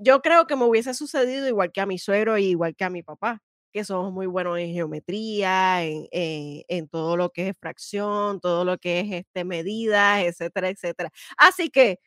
yo 0.00 0.22
creo 0.22 0.46
que 0.46 0.54
me 0.54 0.64
hubiese 0.64 0.94
sucedido 0.94 1.48
igual 1.48 1.72
que 1.72 1.80
a 1.80 1.86
mi 1.86 1.98
suegro 1.98 2.38
y 2.38 2.44
igual 2.44 2.76
que 2.76 2.84
a 2.84 2.90
mi 2.90 3.02
papá 3.02 3.40
que 3.72 3.84
somos 3.84 4.12
muy 4.12 4.26
buenos 4.26 4.58
en 4.58 4.72
geometría, 4.72 5.84
en, 5.84 6.06
en, 6.12 6.62
en, 6.68 6.88
todo 6.88 7.16
lo 7.16 7.30
que 7.30 7.48
es 7.48 7.56
fracción, 7.58 8.40
todo 8.40 8.64
lo 8.64 8.78
que 8.78 9.00
es 9.00 9.12
este, 9.12 9.44
medidas, 9.44 10.22
etcétera, 10.22 10.68
etcétera. 10.70 11.10
Así 11.36 11.70
que 11.70 11.98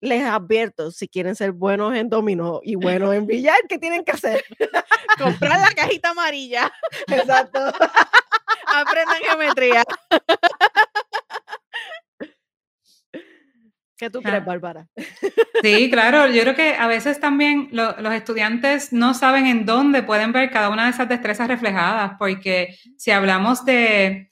les 0.00 0.24
advierto, 0.24 0.90
si 0.90 1.08
quieren 1.08 1.36
ser 1.36 1.52
buenos 1.52 1.94
en 1.94 2.08
dominó 2.08 2.60
y 2.62 2.74
buenos 2.74 3.14
en 3.14 3.26
billar, 3.26 3.58
¿qué 3.68 3.78
tienen 3.78 4.04
que 4.04 4.12
hacer? 4.12 4.44
Comprar 5.18 5.60
la 5.60 5.72
cajita 5.74 6.10
amarilla. 6.10 6.72
Exacto. 7.06 7.58
Aprendan 8.66 9.18
geometría. 9.22 9.84
¿Qué 13.96 14.08
tú 14.08 14.22
crees, 14.22 14.42
Bárbara? 14.42 14.86
Sí, 15.62 15.90
claro. 15.90 16.26
Yo 16.26 16.40
creo 16.40 16.54
que 16.54 16.74
a 16.74 16.86
veces 16.86 17.20
también 17.20 17.68
los 17.70 18.14
estudiantes 18.14 18.94
no 18.94 19.12
saben 19.12 19.46
en 19.46 19.66
dónde 19.66 20.02
pueden 20.02 20.32
ver 20.32 20.50
cada 20.50 20.70
una 20.70 20.84
de 20.84 20.90
esas 20.90 21.06
destrezas 21.06 21.48
reflejadas, 21.48 22.12
porque 22.18 22.78
si 22.96 23.10
hablamos 23.10 23.66
de 23.66 24.29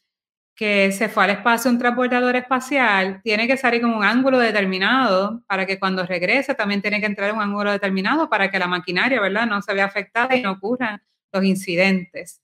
que 0.59 0.91
se 0.91 1.09
fue 1.09 1.23
al 1.23 1.31
espacio 1.31 1.71
un 1.71 1.79
transbordador 1.79 2.35
espacial, 2.35 3.21
tiene 3.23 3.47
que 3.47 3.57
salir 3.57 3.81
con 3.81 3.95
un 3.95 4.03
ángulo 4.03 4.41
determinado 4.41 5.41
para 5.47 5.65
que 5.67 5.79
cuando 5.79 6.05
regrese 6.05 6.53
también 6.53 6.83
tiene 6.83 6.99
que 6.99 7.07
entrar 7.07 7.31
en 7.31 7.37
un 7.37 7.43
ángulo 7.43 7.71
determinado 7.71 8.29
para 8.29 8.51
que 8.51 8.59
la 8.59 8.67
maquinaria, 8.67 9.21
¿verdad?, 9.21 9.47
no 9.47 9.63
se 9.63 9.73
vea 9.73 9.85
afectada 9.85 10.35
y 10.35 10.43
no 10.43 10.51
ocurran 10.51 11.01
los 11.33 11.45
incidentes. 11.45 12.43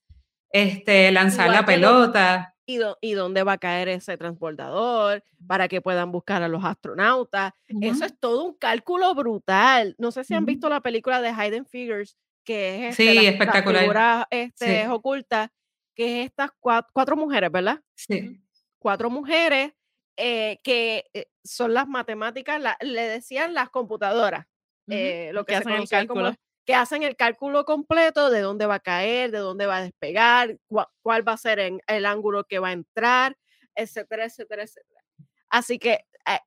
Este, 0.48 1.10
lanzar 1.10 1.50
la 1.50 1.64
pelota 1.64 2.54
y, 2.66 3.14
dónde 3.14 3.42
va 3.42 3.54
a 3.54 3.58
caer 3.58 3.88
ese 3.88 4.16
transbordador 4.16 5.24
para 5.48 5.66
que 5.66 5.80
puedan 5.80 6.12
buscar 6.12 6.40
a 6.44 6.48
los 6.48 6.64
astronautas. 6.64 7.52
Eso 7.80 8.04
es 8.04 8.14
todo 8.20 8.44
un 8.44 8.54
cálculo 8.54 9.12
brutal. 9.16 9.96
No 9.98 10.12
sé 10.12 10.22
si 10.22 10.34
han 10.34 10.46
visto 10.46 10.68
la 10.68 10.80
película 10.80 11.20
de 11.20 11.32
Hidden 11.32 11.66
Figures, 11.66 12.16
que 12.44 12.88
es 12.88 12.98
este, 12.98 13.12
sí, 13.12 13.26
espectacular. 13.26 14.28
este, 14.30 14.86
oculta, 14.86 15.50
que 15.94 16.20
es 16.20 16.26
estas 16.26 16.50
cuatro, 16.60 17.16
mujeres, 17.16 17.50
¿verdad? 17.50 17.80
Sí. 17.94 18.40
Cuatro 18.78 19.10
mujeres 19.10 19.72
eh, 20.16 20.58
que 20.62 21.04
eh, 21.12 21.26
son 21.42 21.74
las 21.74 21.88
matemáticas, 21.88 22.60
le 22.80 23.02
decían 23.02 23.54
las 23.54 23.70
computadoras, 23.70 24.46
eh, 24.88 25.30
lo 25.32 25.44
que, 25.44 25.56
hacen 25.56 25.72
el 25.72 25.88
cálculo 25.88 26.34
que 26.64 26.74
hacen 26.74 27.02
el 27.02 27.16
cálculo 27.16 27.64
completo 27.64 28.30
de 28.30 28.40
dónde 28.40 28.66
va 28.66 28.76
a 28.76 28.80
caer, 28.80 29.30
de 29.30 29.38
dónde 29.38 29.66
va 29.66 29.78
a 29.78 29.82
despegar, 29.82 30.58
cuál 31.02 31.28
va 31.28 31.32
a 31.32 31.36
ser 31.36 31.58
el 31.86 32.06
ángulo 32.06 32.44
que 32.44 32.58
va 32.58 32.68
a 32.68 32.72
entrar, 32.72 33.36
etcétera, 33.74 34.24
etcétera, 34.24 34.62
etcétera. 34.62 35.02
Así 35.50 35.78
que, 35.78 36.06
eh, 36.26 36.40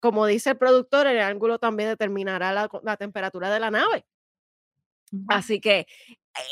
como 0.00 0.26
dice 0.26 0.50
el 0.50 0.58
productor, 0.58 1.06
el 1.06 1.20
ángulo 1.20 1.58
también 1.58 1.88
determinará 1.88 2.52
la, 2.52 2.96
temperatura 2.96 3.50
de 3.50 3.60
la 3.60 3.70
nave. 3.70 4.04
Así 5.28 5.60
que 5.60 5.86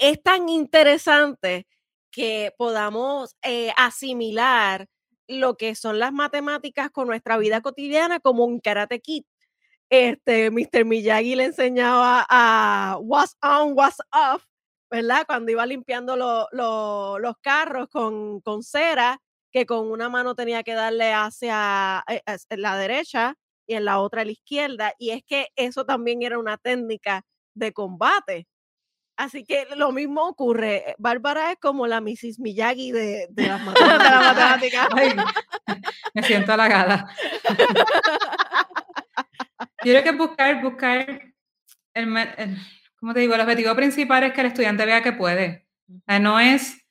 es 0.01 0.23
tan 0.23 0.49
interesante 0.49 1.67
que 2.11 2.53
podamos 2.59 3.37
eh, 3.43 3.73
asimilar 3.77 4.87
lo 5.29 5.57
que 5.57 5.75
son 5.75 5.99
las 5.99 6.13
matemáticas 6.13 6.91
con 6.91 7.07
nuestra 7.09 7.39
vida 7.39 7.61
cotidiana 7.61 8.21
como 8.21 8.45
un 8.45 8.61
karate 8.61 9.01
kit 9.01 9.27
este, 9.91 10.53
Mr. 10.53 10.85
Miyagi 10.85 11.35
le 11.35 11.47
enseñaba 11.47 12.25
a 12.31 12.97
what's 13.01 13.37
on, 13.43 13.73
what's 13.77 13.99
off, 14.13 14.45
¿verdad? 14.89 15.25
Cuando 15.27 15.51
iba 15.51 15.67
limpiando 15.67 16.17
los 16.17 17.35
carros 17.43 17.89
con, 17.89 18.41
con, 18.41 18.63
cera, 18.63 19.21
que 19.53 19.67
con 19.67 19.91
una 19.91 20.09
mano 20.09 20.37
tenía 20.37 20.63
que 20.63 20.75
darle 20.75 21.13
hacia 21.13 22.05
eh, 22.09 22.23
la 22.51 22.79
derecha 22.79 23.35
y 23.67 23.75
en 23.75 23.85
la 23.85 23.99
otra 24.01 24.23
a 24.23 24.25
la 24.25 24.31
izquierda. 24.31 24.95
Y 24.97 25.11
es 25.11 25.25
que 25.25 25.49
eso 25.57 25.85
también 25.85 26.23
era 26.23 26.39
una 26.39 26.57
técnica 26.57 27.25
de 27.55 27.73
combate. 27.73 28.47
Así 29.21 29.45
que 29.45 29.67
lo 29.77 29.93
mismo 29.93 30.23
ocurre. 30.23 30.95
Bárbara 30.97 31.53
es 31.53 31.59
como 31.59 31.87
la 31.87 32.01
Mrs. 32.01 32.39
Miyagi 32.39 32.91
de, 32.91 33.27
de 33.29 33.49
las 33.49 33.63
matemáticas. 33.67 34.89
me 36.15 36.23
siento 36.23 36.55
halagada. 36.55 37.07
Yo 39.85 39.93
creo 39.93 40.03
que 40.03 40.13
buscar, 40.13 40.63
buscar, 40.63 41.35
el, 41.93 42.57
como 42.99 43.13
te 43.13 43.21
digo, 43.21 43.35
el 43.35 43.43
objetivo 43.43 43.77
principal 43.77 44.23
es 44.23 44.33
que 44.33 44.41
el 44.41 44.47
estudiante 44.47 44.87
vea 44.87 45.03
que 45.03 45.13
puede. 45.13 45.67
no 46.19 46.41
es, 46.41 46.83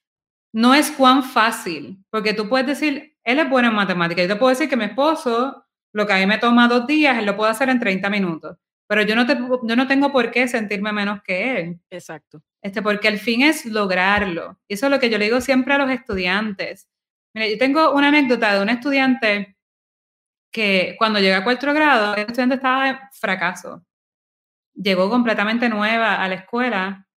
no 0.53 0.75
es 0.75 0.91
cuán 0.91 1.23
fácil, 1.23 2.05
porque 2.11 2.35
tú 2.35 2.47
puedes 2.47 2.67
decir, 2.67 3.17
él 3.23 3.39
es 3.39 3.49
bueno 3.49 3.69
en 3.69 3.75
matemáticas. 3.75 4.27
Yo 4.27 4.35
te 4.35 4.39
puedo 4.39 4.51
decir 4.51 4.69
que 4.69 4.77
mi 4.77 4.85
esposo, 4.85 5.65
lo 5.93 6.05
que 6.05 6.13
a 6.13 6.17
mí 6.17 6.27
me 6.27 6.37
toma 6.37 6.67
dos 6.67 6.85
días, 6.85 7.17
él 7.17 7.25
lo 7.25 7.35
puede 7.35 7.49
hacer 7.49 7.69
en 7.69 7.79
30 7.79 8.07
minutos. 8.11 8.55
Pero 8.89 9.03
yo 9.03 9.15
no, 9.15 9.27
te, 9.27 9.35
yo 9.35 9.75
no 9.75 9.87
tengo 9.87 10.11
por 10.11 10.31
qué 10.31 10.47
sentirme 10.47 10.91
menos 10.91 11.21
que 11.21 11.59
él. 11.59 11.79
Exacto. 11.91 12.41
Este, 12.63 12.81
porque 12.81 13.07
el 13.07 13.19
fin 13.19 13.43
es 13.43 13.65
lograrlo. 13.67 14.59
Y 14.67 14.73
eso 14.73 14.87
es 14.87 14.91
lo 14.91 14.99
que 14.99 15.11
yo 15.11 15.19
le 15.19 15.25
digo 15.25 15.41
siempre 15.41 15.75
a 15.75 15.77
los 15.77 15.91
estudiantes. 15.91 16.89
Mira, 17.35 17.47
yo 17.47 17.57
tengo 17.59 17.93
una 17.93 18.07
anécdota 18.07 18.55
de 18.55 18.63
un 18.63 18.69
estudiante 18.69 19.55
que 20.51 20.95
cuando 20.97 21.19
llegué 21.19 21.35
a 21.35 21.43
cuarto 21.43 21.71
grado, 21.71 22.15
el 22.15 22.21
estudiante 22.21 22.55
estaba 22.55 22.89
en 22.89 22.97
fracaso. 23.11 23.85
Llegó 24.73 25.09
completamente 25.09 25.69
nueva 25.69 26.15
a 26.15 26.27
la 26.27 26.35
escuela 26.35 27.07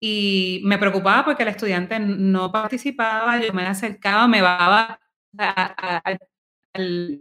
y 0.00 0.62
me 0.64 0.78
preocupaba 0.78 1.24
porque 1.24 1.42
el 1.44 1.50
estudiante 1.50 2.00
no 2.00 2.52
participaba, 2.52 3.38
yo 3.40 3.52
me 3.52 3.66
acercaba, 3.66 4.28
me 4.28 4.42
bajaba 4.42 5.00
al 6.74 7.18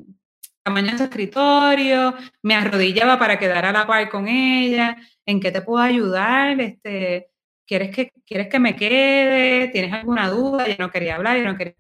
tamaño 0.64 0.92
de 0.92 0.98
su 0.98 1.04
escritorio, 1.06 2.14
me 2.42 2.56
arrodillaba 2.56 3.18
para 3.20 3.40
quedar 3.40 3.66
a 3.66 3.72
la 3.72 3.88
par 3.88 4.10
con 4.10 4.28
ella, 4.28 4.98
¿en 5.26 5.40
qué 5.40 5.52
te 5.52 5.62
puedo 5.62 5.84
ayudar? 5.84 6.60
Este, 6.62 7.32
¿quieres, 7.66 7.96
que, 7.96 8.12
¿Quieres 8.26 8.48
que 8.48 8.60
me 8.60 8.76
quede? 8.76 9.70
¿Tienes 9.70 9.94
alguna 9.94 10.30
duda? 10.30 10.68
Yo 10.68 10.76
no 10.80 10.92
quería 10.92 11.16
hablar, 11.16 11.38
yo 11.38 11.46
no 11.46 11.58
quería... 11.58 11.76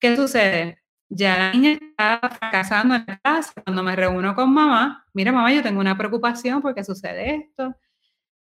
¿Qué 0.00 0.16
sucede? 0.16 0.82
Ya 1.08 1.36
la 1.36 1.52
niña 1.52 1.72
está 1.72 2.20
fracasando 2.30 2.94
en 2.94 3.04
la 3.06 3.18
clase. 3.18 3.52
Cuando 3.64 3.82
me 3.82 3.94
reúno 3.94 4.34
con 4.34 4.52
mamá, 4.52 5.04
mira 5.12 5.30
mamá, 5.30 5.52
yo 5.52 5.62
tengo 5.62 5.80
una 5.80 5.96
preocupación 5.96 6.62
porque 6.62 6.82
sucede 6.82 7.34
esto. 7.36 7.76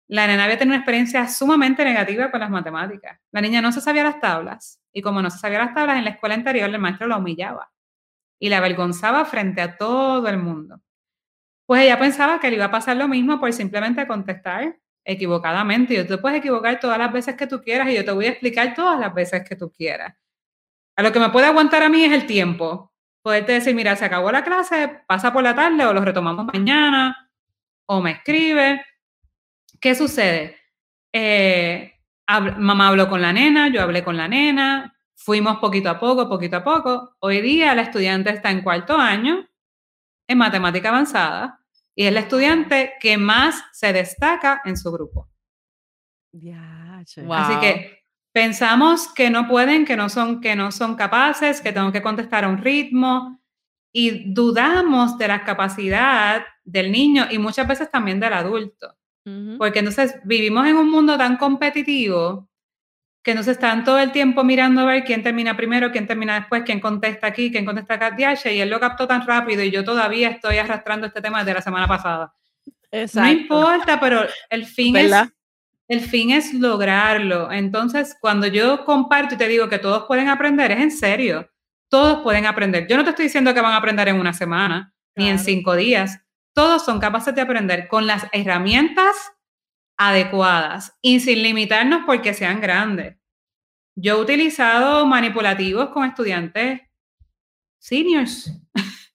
La 0.09 0.27
nena 0.27 0.45
había 0.45 0.59
tenido 0.59 0.75
una 0.75 0.83
experiencia 0.83 1.29
sumamente 1.29 1.85
negativa 1.85 2.31
con 2.31 2.41
las 2.41 2.51
matemáticas. 2.51 3.19
La 3.33 3.41
niña 3.41 3.61
no 3.63 3.73
se 3.73 3.81
sabía 3.81 4.05
las 4.05 4.21
tablas 4.21 4.81
y 4.93 5.03
como 5.03 5.23
no 5.23 5.31
se 5.31 5.39
sabía 5.39 5.59
las 5.59 5.75
tablas 5.75 5.99
en 5.99 6.05
la 6.05 6.11
escuela 6.11 6.35
anterior, 6.35 6.69
el 6.69 6.79
maestro 6.79 7.09
la 7.09 7.19
humillaba 7.19 7.71
y 8.39 8.49
la 8.49 8.59
avergonzaba 8.59 9.25
frente 9.25 9.61
a 9.61 9.77
todo 9.77 10.29
el 10.29 10.39
mundo. 10.39 10.81
Pues 11.67 11.83
ella 11.83 11.99
pensaba 11.99 12.41
que 12.41 12.49
le 12.49 12.57
iba 12.57 12.67
a 12.67 12.71
pasar 12.71 12.97
lo 12.97 13.09
mismo 13.09 13.39
por 13.39 13.53
simplemente 13.53 14.07
contestar 14.07 14.79
equivocadamente. 15.05 15.95
Yo 15.95 16.07
te 16.07 16.19
puedes 16.19 16.39
equivocar 16.39 16.81
todas 16.81 16.99
las 16.99 17.13
veces 17.13 17.37
que 17.37 17.47
tú 17.47 17.61
quieras 17.61 17.89
y 17.89 17.95
yo 17.95 18.05
te 18.05 18.13
voy 18.13 18.27
a 18.27 18.31
explicar 18.31 18.75
todas 18.75 18.99
las 18.99 19.13
veces 19.13 19.47
que 19.47 19.57
tú 19.57 19.71
quieras. 19.71 20.15
A 20.97 21.03
lo 21.03 21.13
que 21.13 21.21
me 21.21 21.31
puede 21.31 21.47
aguantar 21.47 21.83
a 21.83 21.89
mí 21.89 22.05
es 22.05 22.13
el 22.13 22.27
tiempo. 22.27 22.93
Poderte 23.23 23.53
decir, 23.53 23.75
mira, 23.75 23.97
se 23.97 24.05
acabó 24.05 24.33
la 24.33 24.45
clase, 24.45 25.03
pasa 25.07 25.33
por 25.33 25.43
la 25.43 25.55
tarde 25.55 25.85
o 25.85 25.93
lo 25.93 26.01
retomamos 26.01 26.47
mañana, 26.47 27.31
o 27.87 28.01
me 28.01 28.13
escribe. 28.13 28.85
¿Qué 29.81 29.95
sucede? 29.95 30.57
Eh, 31.13 31.95
mamá 32.59 32.89
habló 32.89 33.09
con 33.09 33.23
la 33.23 33.33
nena, 33.33 33.69
yo 33.69 33.83
hablé 33.83 34.03
con 34.03 34.17
la 34.17 34.29
nena, 34.29 34.98
fuimos 35.19 35.59
poquito 35.59 35.91
a 35.91 35.99
poco, 35.99 36.29
poquito 36.29 36.57
a 36.59 36.65
poco. 36.65 37.17
Hoy 37.19 37.41
día 37.41 37.75
la 37.75 37.83
estudiante 37.83 38.31
está 38.31 38.51
en 38.51 38.63
cuarto 38.63 38.97
año 38.97 39.47
en 40.29 40.39
matemática 40.39 40.91
avanzada 40.91 41.61
y 41.95 42.05
es 42.05 42.13
la 42.13 42.21
estudiante 42.21 42.95
que 43.01 43.19
más 43.19 43.65
se 43.73 43.93
destaca 43.93 44.63
en 44.65 44.77
su 44.77 44.93
grupo. 44.93 45.29
Así 47.33 47.61
que 47.61 48.05
pensamos 48.33 49.09
que 49.13 49.31
no 49.31 49.49
pueden, 49.49 49.85
que 49.85 49.97
no 49.97 50.09
son, 50.09 50.41
que 50.41 50.55
no 50.55 50.71
son 50.71 50.95
capaces, 50.95 51.61
que 51.61 51.73
tengo 51.73 51.91
que 51.91 52.03
contestar 52.03 52.45
a 52.45 52.49
un 52.49 52.59
ritmo 52.59 53.41
y 53.93 54.33
dudamos 54.33 55.19
de 55.19 55.29
la 55.29 55.43
capacidad 55.45 56.47
del 56.63 56.93
niño 56.93 57.27
y 57.31 57.39
muchas 57.39 57.67
veces 57.67 57.91
también 57.91 58.21
del 58.21 58.35
adulto. 58.35 58.95
Porque 59.59 59.81
entonces 59.81 60.15
vivimos 60.25 60.67
en 60.67 60.77
un 60.77 60.91
mundo 60.91 61.19
tan 61.19 61.37
competitivo 61.37 62.48
que 63.29 63.35
nos 63.35 63.47
están 63.47 63.85
todo 63.85 63.99
el 63.99 64.11
tiempo 64.11 64.43
mirando 64.43 64.81
a 64.81 64.85
ver 64.87 65.05
quién 65.05 65.23
termina 65.23 65.55
primero, 65.55 65.93
quién 65.93 66.07
termina 66.07 66.37
después, 66.37 66.63
quién 66.65 66.81
contesta 66.81 67.27
aquí, 67.27 67.53
quién 67.53 67.67
contesta 67.67 67.93
acá, 67.93 68.17
y 68.19 68.59
él 68.59 68.71
lo 68.71 68.81
captó 68.81 69.07
tan 69.07 69.27
rápido 69.27 69.63
y 69.63 69.71
yo 69.71 69.85
todavía 69.85 70.31
estoy 70.31 70.57
arrastrando 70.57 71.07
este 71.07 71.21
tema 71.21 71.41
desde 71.41 71.53
la 71.53 71.61
semana 71.61 71.87
pasada. 71.87 72.33
No 73.13 73.29
importa, 73.31 74.01
pero 74.01 74.23
el 74.49 74.65
fin 74.65 74.97
es 74.97 75.13
el 75.89 76.01
fin 76.01 76.31
es 76.31 76.55
lograrlo. 76.55 77.53
Entonces, 77.53 78.17
cuando 78.19 78.47
yo 78.47 78.87
comparto 78.87 79.35
y 79.35 79.37
te 79.37 79.47
digo 79.47 79.69
que 79.69 79.79
todos 79.79 80.05
pueden 80.07 80.31
aprender, 80.31 80.71
es 80.71 80.81
en 80.81 80.91
serio. 80.91 81.51
Todos 81.91 82.23
pueden 82.23 82.47
aprender. 82.47 82.87
Yo 82.87 82.97
no 82.97 83.05
te 83.05 83.11
estoy 83.11 83.27
diciendo 83.27 83.53
que 83.53 83.61
van 83.61 83.75
a 83.75 83.77
aprender 83.77 84.09
en 84.09 84.19
una 84.19 84.33
semana 84.33 84.95
ni 85.15 85.29
en 85.29 85.39
cinco 85.39 85.77
días. 85.77 86.19
Todos 86.55 86.83
son 86.83 86.99
capaces 86.99 87.35
de 87.35 87.43
aprender 87.43 87.89
con 87.89 88.07
las 88.07 88.27
herramientas 88.33 89.15
adecuadas 89.99 90.97
y 91.03 91.21
sin 91.21 91.43
limitarnos 91.43 92.05
porque 92.07 92.33
sean 92.33 92.63
grandes. 92.63 93.18
Yo 94.01 94.17
he 94.17 94.21
utilizado 94.21 95.05
manipulativos 95.07 95.89
con 95.89 96.05
estudiantes 96.09 96.83
seniors. 97.81 98.53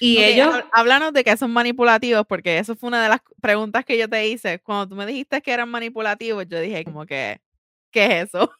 y 0.00 0.18
ellos... 0.18 0.54
Háblanos 0.70 1.14
de 1.14 1.24
que 1.24 1.34
son 1.38 1.50
manipulativos, 1.50 2.26
porque 2.26 2.58
eso 2.58 2.76
fue 2.76 2.88
una 2.88 3.02
de 3.02 3.08
las 3.08 3.20
preguntas 3.40 3.86
que 3.86 3.96
yo 3.96 4.10
te 4.10 4.28
hice. 4.28 4.58
Cuando 4.58 4.88
tú 4.88 4.96
me 4.96 5.06
dijiste 5.06 5.40
que 5.40 5.50
eran 5.50 5.70
manipulativos, 5.70 6.46
yo 6.46 6.60
dije 6.60 6.84
como 6.84 7.06
que, 7.06 7.40
¿qué 7.90 8.04
es 8.04 8.28
eso? 8.28 8.52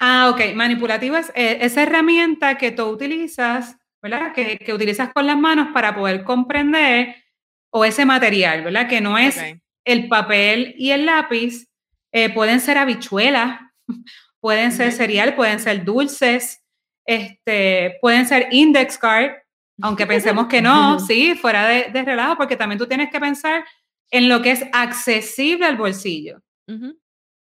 ah, 0.00 0.30
ok. 0.34 0.56
Manipulativo 0.56 1.18
es 1.18 1.30
eh, 1.36 1.58
esa 1.60 1.84
herramienta 1.84 2.58
que 2.58 2.72
tú 2.72 2.86
utilizas, 2.86 3.76
¿verdad? 4.02 4.32
Que, 4.32 4.58
que, 4.58 4.74
utilizas 4.74 5.12
con 5.12 5.28
las 5.28 5.38
manos 5.38 5.68
para 5.72 5.94
poder 5.94 6.24
comprender 6.24 7.14
o 7.70 7.84
ese 7.84 8.04
material, 8.04 8.64
¿verdad? 8.64 8.88
Que 8.88 9.00
no 9.00 9.18
es 9.18 9.40
el 9.84 10.08
papel 10.08 10.74
y 10.76 10.90
el 10.90 11.06
lápiz, 11.06 11.68
eh, 12.10 12.28
pueden 12.30 12.58
ser 12.58 12.76
habichuelas 12.76 13.60
pueden 14.44 14.72
ser 14.72 14.92
cereal, 14.92 15.34
pueden 15.34 15.58
ser 15.58 15.86
dulces, 15.86 16.62
este, 17.06 17.96
pueden 18.02 18.26
ser 18.26 18.48
index 18.50 18.98
card, 18.98 19.30
aunque 19.80 20.06
pensemos 20.06 20.48
que 20.48 20.60
no, 20.60 21.00
sí, 21.00 21.34
fuera 21.34 21.66
de, 21.66 22.02
relajo, 22.02 22.36
porque 22.36 22.54
también 22.54 22.78
tú 22.78 22.86
tienes 22.86 23.08
que 23.08 23.18
pensar 23.18 23.64
en 24.10 24.28
lo 24.28 24.42
que 24.42 24.50
es 24.50 24.66
accesible 24.74 25.64
al 25.64 25.78
bolsillo. 25.78 26.42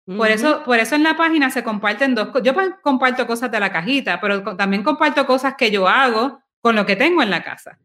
Por 0.04 0.32
eso, 0.32 0.64
por 0.64 0.80
eso 0.80 0.96
en 0.96 1.04
la 1.04 1.16
página 1.16 1.52
se 1.52 1.64
comparten 1.64 2.16
dos 2.16 2.30
cosas. 2.30 2.42
Yo 2.44 2.56
comparto 2.82 3.28
cosas 3.28 3.52
de 3.52 3.60
la 3.60 3.72
cajita, 3.72 4.20
pero 4.20 4.42
también 4.58 4.82
comparto 4.82 5.28
cosas 5.28 5.54
que 5.56 5.70
yo 5.70 5.88
hago 5.88 6.42
con 6.60 6.76
lo 6.76 6.88
que 6.88 6.96
tengo 6.96 7.22
en 7.22 7.30
la 7.30 7.44
casa. 7.44 7.78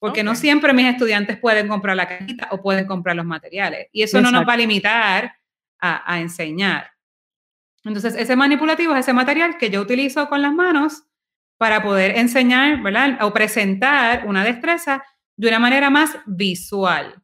Porque 0.00 0.24
no 0.24 0.34
siempre 0.34 0.72
mis 0.72 0.86
estudiantes 0.86 1.38
pueden 1.38 1.68
comprar 1.68 1.94
la 1.94 2.08
cajita 2.08 2.48
o 2.50 2.60
pueden 2.60 2.88
comprar 2.88 3.14
los 3.14 3.26
materiales. 3.26 3.86
Y 3.92 4.02
eso 4.02 4.20
no 4.20 4.32
nos 4.32 4.44
va 4.44 4.54
a 4.54 4.56
limitar 4.56 5.36
a, 5.78 6.12
a 6.12 6.18
enseñar. 6.18 6.89
Entonces, 7.84 8.14
ese 8.14 8.36
manipulativo 8.36 8.94
es 8.94 9.00
ese 9.00 9.12
material 9.12 9.56
que 9.58 9.70
yo 9.70 9.80
utilizo 9.80 10.28
con 10.28 10.42
las 10.42 10.52
manos 10.52 11.04
para 11.58 11.82
poder 11.82 12.16
enseñar, 12.18 12.82
¿verdad? 12.82 13.18
O 13.22 13.32
presentar 13.32 14.26
una 14.26 14.44
destreza 14.44 15.02
de 15.36 15.48
una 15.48 15.58
manera 15.58 15.90
más 15.90 16.16
visual. 16.26 17.22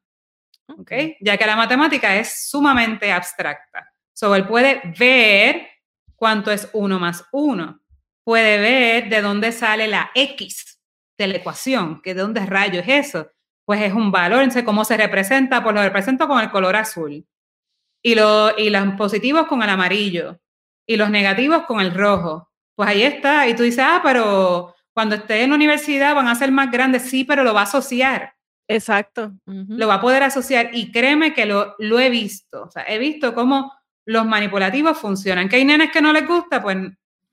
¿Ok? 0.79 0.93
Ya 1.21 1.37
que 1.37 1.47
la 1.47 1.57
matemática 1.57 2.17
es 2.17 2.49
sumamente 2.49 3.13
abstracta. 3.13 3.93
So, 4.15 4.35
él 4.35 4.47
puede 4.47 4.83
ver 4.99 5.69
cuánto 6.17 6.51
es 6.51 6.69
1 6.73 6.99
más 6.99 7.25
1. 7.33 7.81
Puede 8.25 8.59
ver 8.59 9.09
de 9.09 9.23
dónde 9.23 9.53
sale 9.53 9.87
la 9.87 10.11
X 10.15 10.81
de 11.19 11.29
la 11.29 11.37
ecuación, 11.37 12.01
que 12.03 12.15
de 12.15 12.23
dónde 12.23 12.45
rayo 12.45 12.81
es 12.81 12.89
eso. 12.89 13.31
Pues 13.65 13.83
es 13.83 13.93
un 13.93 14.11
valor, 14.11 14.41
entonces 14.41 14.65
cómo 14.65 14.85
se 14.85 14.97
representa, 14.97 15.63
pues 15.63 15.75
lo 15.75 15.83
represento 15.83 16.27
con 16.27 16.41
el 16.41 16.51
color 16.51 16.77
azul. 16.77 17.27
Y, 18.03 18.15
lo, 18.15 18.57
y 18.57 18.71
los 18.71 18.95
positivos 18.95 19.47
con 19.47 19.63
el 19.63 19.69
amarillo 19.71 20.41
y 20.87 20.97
los 20.97 21.11
negativos 21.11 21.65
con 21.67 21.81
el 21.81 21.93
rojo. 21.93 22.51
Pues 22.75 22.89
ahí 22.89 23.03
está. 23.03 23.49
Y 23.49 23.55
tú 23.55 23.63
dices, 23.63 23.85
ah, 23.87 24.01
pero 24.03 24.75
cuando 24.93 25.17
esté 25.17 25.43
en 25.43 25.51
la 25.51 25.57
universidad 25.57 26.15
van 26.15 26.29
a 26.29 26.35
ser 26.35 26.53
más 26.53 26.71
grandes. 26.71 27.03
Sí, 27.03 27.25
pero 27.25 27.43
lo 27.43 27.55
va 27.55 27.61
a 27.61 27.65
asociar. 27.65 28.35
Exacto. 28.69 29.33
Lo 29.45 29.89
va 29.89 29.95
a 29.95 30.01
poder 30.01 30.23
asociar. 30.23 30.71
Y 30.73 30.91
créeme 30.91 31.33
que 31.33 31.47
lo, 31.47 31.75
lo 31.79 31.99
he 31.99 32.11
visto. 32.11 32.65
O 32.65 32.71
sea, 32.71 32.85
he 32.87 32.99
visto 32.99 33.35
cómo 33.35 33.73
los 34.05 34.25
manipulativos 34.25 34.99
funcionan. 34.99 35.49
Que 35.49 35.57
hay 35.57 35.65
nenes 35.65 35.91
que 35.91 36.01
no 36.01 36.13
les 36.13 36.27
gusta, 36.27 36.63
pues 36.63 36.77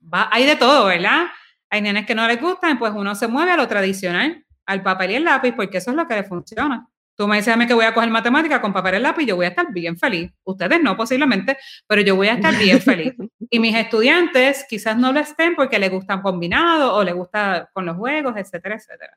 va, 0.02 0.28
hay 0.30 0.44
de 0.44 0.56
todo, 0.56 0.86
¿verdad? 0.86 1.26
Hay 1.70 1.82
nenes 1.82 2.06
que 2.06 2.14
no 2.14 2.26
les 2.28 2.40
gustan, 2.40 2.78
pues 2.78 2.92
uno 2.94 3.14
se 3.14 3.28
mueve 3.28 3.52
a 3.52 3.56
lo 3.56 3.66
tradicional, 3.66 4.44
al 4.66 4.82
papel 4.82 5.12
y 5.12 5.14
el 5.14 5.24
lápiz, 5.24 5.52
porque 5.52 5.78
eso 5.78 5.90
es 5.90 5.96
lo 5.96 6.06
que 6.06 6.14
le 6.14 6.24
funciona. 6.24 6.86
Tú 7.16 7.28
me 7.28 7.36
dices 7.36 7.54
a 7.54 7.56
mí 7.56 7.66
que 7.66 7.74
voy 7.74 7.84
a 7.84 7.94
coger 7.94 8.10
matemática 8.10 8.60
con 8.60 8.72
papel 8.72 8.96
y 8.96 8.98
lápiz, 8.98 9.24
yo 9.24 9.36
voy 9.36 9.46
a 9.46 9.50
estar 9.50 9.72
bien 9.72 9.96
feliz. 9.96 10.32
Ustedes 10.42 10.82
no, 10.82 10.96
posiblemente, 10.96 11.56
pero 11.86 12.02
yo 12.02 12.16
voy 12.16 12.28
a 12.28 12.34
estar 12.34 12.56
bien 12.56 12.80
feliz. 12.80 13.14
Y 13.50 13.60
mis 13.60 13.76
estudiantes 13.76 14.64
quizás 14.68 14.96
no 14.96 15.12
lo 15.12 15.20
estén 15.20 15.54
porque 15.54 15.78
les 15.78 15.90
gustan 15.90 16.22
combinados 16.22 16.90
o 16.92 17.04
les 17.04 17.14
gusta 17.14 17.70
con 17.72 17.86
los 17.86 17.96
juegos, 17.96 18.34
etcétera, 18.36 18.74
etcétera. 18.76 19.16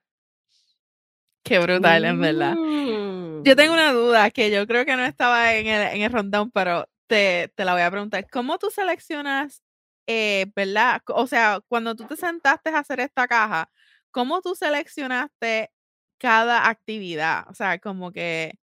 Qué 1.43 1.58
brutal, 1.58 2.06
en 2.06 2.22
verdad. 2.22 2.56
Yo 3.43 3.56
tengo 3.56 3.74
una 3.74 3.93
duda 3.93 4.30
que 4.30 4.52
yo 4.52 4.68
creo 4.68 4.86
que 4.86 4.95
no 4.95 5.06
estaba 5.06 5.56
en 5.56 5.66
el, 5.66 5.95
en 5.95 6.02
el 6.04 6.12
rundown, 6.12 6.52
pero 6.52 6.88
te, 7.08 7.52
te 7.56 7.66
la 7.66 7.74
voy 7.74 7.82
a 7.82 7.89
preguntar. 7.89 8.28
¿Cómo 8.30 8.60
tú 8.60 8.70
seleccionas, 8.70 9.64
eh, 10.06 10.48
verdad? 10.56 11.02
O 11.08 11.26
sea, 11.26 11.62
cuando 11.68 11.95
tú 11.95 12.04
te 12.04 12.18
sentaste 12.18 12.70
a 12.70 12.80
hacer 12.80 13.00
esta 13.00 13.28
caja, 13.28 13.72
¿cómo 14.12 14.41
tú 14.41 14.54
seleccionaste 14.54 15.72
cada 16.18 16.70
actividad. 16.70 17.45
O 17.49 17.53
sea, 17.53 17.80
como 17.80 18.11
que 18.11 18.57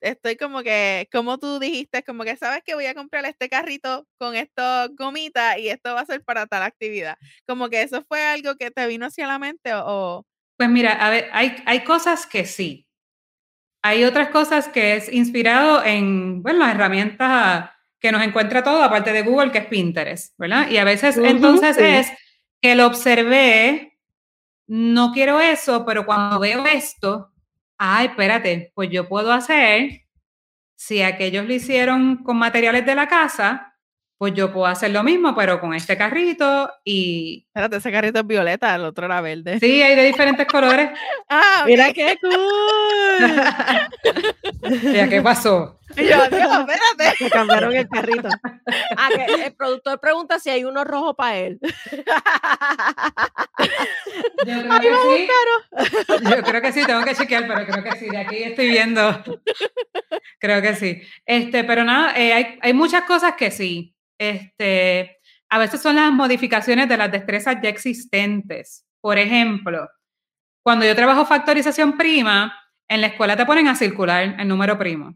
estoy 0.00 0.36
como 0.36 0.62
que, 0.62 1.08
como 1.10 1.38
tú 1.38 1.58
dijiste, 1.58 2.02
como 2.02 2.24
que 2.24 2.36
sabes 2.36 2.62
que 2.64 2.74
voy 2.74 2.86
a 2.86 2.94
comprar 2.94 3.24
este 3.24 3.48
carrito 3.48 4.06
con 4.18 4.36
esto 4.36 4.62
gomita 4.96 5.58
y 5.58 5.68
esto 5.68 5.94
va 5.94 6.00
a 6.00 6.06
ser 6.06 6.22
para 6.22 6.46
tal 6.46 6.62
actividad. 6.62 7.16
Como 7.46 7.70
que 7.70 7.82
eso 7.82 8.04
fue 8.06 8.22
algo 8.22 8.56
que 8.56 8.70
te 8.70 8.86
vino 8.86 9.06
hacia 9.06 9.26
la 9.26 9.38
mente 9.38 9.72
o... 9.74 10.26
Pues 10.58 10.68
mira, 10.68 10.92
a 10.92 11.10
ver, 11.10 11.28
hay, 11.32 11.56
hay 11.64 11.82
cosas 11.84 12.26
que 12.26 12.44
sí. 12.44 12.86
Hay 13.82 14.04
otras 14.04 14.28
cosas 14.28 14.68
que 14.68 14.96
es 14.96 15.12
inspirado 15.12 15.82
en, 15.84 16.42
bueno, 16.42 16.60
las 16.60 16.74
herramientas 16.74 17.70
que 17.98 18.12
nos 18.12 18.22
encuentra 18.22 18.62
todo, 18.62 18.82
aparte 18.82 19.12
de 19.12 19.22
Google, 19.22 19.50
que 19.50 19.58
es 19.58 19.66
Pinterest, 19.66 20.34
¿verdad? 20.38 20.68
Y 20.70 20.76
a 20.76 20.84
veces 20.84 21.16
entonces 21.16 21.76
es 21.78 22.12
que 22.60 22.74
lo 22.74 22.86
observé 22.86 23.91
no 24.74 25.12
quiero 25.12 25.38
eso, 25.38 25.84
pero 25.84 26.06
cuando 26.06 26.40
veo 26.40 26.64
esto, 26.64 27.30
ay, 27.76 28.06
espérate, 28.06 28.72
pues 28.74 28.88
yo 28.88 29.06
puedo 29.06 29.30
hacer, 29.30 30.06
si 30.74 31.02
aquellos 31.02 31.44
lo 31.44 31.52
hicieron 31.52 32.24
con 32.24 32.38
materiales 32.38 32.86
de 32.86 32.94
la 32.94 33.06
casa, 33.06 33.76
pues 34.16 34.32
yo 34.32 34.50
puedo 34.50 34.64
hacer 34.64 34.90
lo 34.90 35.02
mismo, 35.02 35.34
pero 35.34 35.60
con 35.60 35.74
este 35.74 35.98
carrito 35.98 36.70
y... 36.86 37.44
Espérate, 37.48 37.76
ese 37.76 37.92
carrito 37.92 38.20
es 38.20 38.26
violeta, 38.26 38.74
el 38.74 38.86
otro 38.86 39.04
era 39.04 39.20
verde. 39.20 39.60
Sí, 39.60 39.82
hay 39.82 39.94
de 39.94 40.04
diferentes 40.04 40.46
colores. 40.46 40.88
ah, 41.28 41.64
mira 41.66 41.92
qué 41.92 42.16
cool. 42.22 42.32
¿Ya 44.94 45.06
qué 45.06 45.20
pasó? 45.20 45.78
Y 45.96 46.08
yo, 46.08 46.28
Dios, 46.28 46.66
espérate. 46.68 47.24
Me 47.24 47.30
cambiaron 47.30 47.76
el 47.76 47.88
carrito. 47.88 48.28
Ah, 48.96 49.08
que 49.14 49.46
el 49.46 49.54
productor 49.54 50.00
pregunta 50.00 50.38
si 50.38 50.48
hay 50.50 50.64
uno 50.64 50.84
rojo 50.84 51.14
para 51.14 51.36
él. 51.38 51.58
Yo 54.46 54.62
creo 54.62 54.80
que 54.80 54.94
sí. 55.16 55.28
Yo 56.22 56.42
creo 56.42 56.62
que 56.62 56.72
sí, 56.72 56.86
tengo 56.86 57.04
que 57.04 57.14
chequear, 57.14 57.46
pero 57.46 57.66
creo 57.66 57.84
que 57.84 57.98
sí. 57.98 58.08
De 58.08 58.18
aquí 58.18 58.36
estoy 58.42 58.68
viendo. 58.68 59.22
Creo 60.38 60.62
que 60.62 60.74
sí. 60.74 61.02
Este, 61.26 61.64
pero 61.64 61.84
nada, 61.84 62.16
eh, 62.16 62.32
hay, 62.32 62.58
hay 62.60 62.72
muchas 62.72 63.04
cosas 63.04 63.34
que 63.34 63.50
sí. 63.50 63.94
Este, 64.18 65.18
a 65.48 65.58
veces 65.58 65.82
son 65.82 65.96
las 65.96 66.12
modificaciones 66.12 66.88
de 66.88 66.96
las 66.96 67.10
destrezas 67.10 67.56
ya 67.62 67.68
existentes. 67.68 68.86
Por 69.00 69.18
ejemplo, 69.18 69.88
cuando 70.62 70.86
yo 70.86 70.94
trabajo 70.94 71.26
factorización 71.26 71.96
prima, 71.98 72.54
en 72.88 73.00
la 73.00 73.08
escuela 73.08 73.36
te 73.36 73.46
ponen 73.46 73.68
a 73.68 73.74
circular 73.74 74.36
el 74.38 74.48
número 74.48 74.78
primo. 74.78 75.14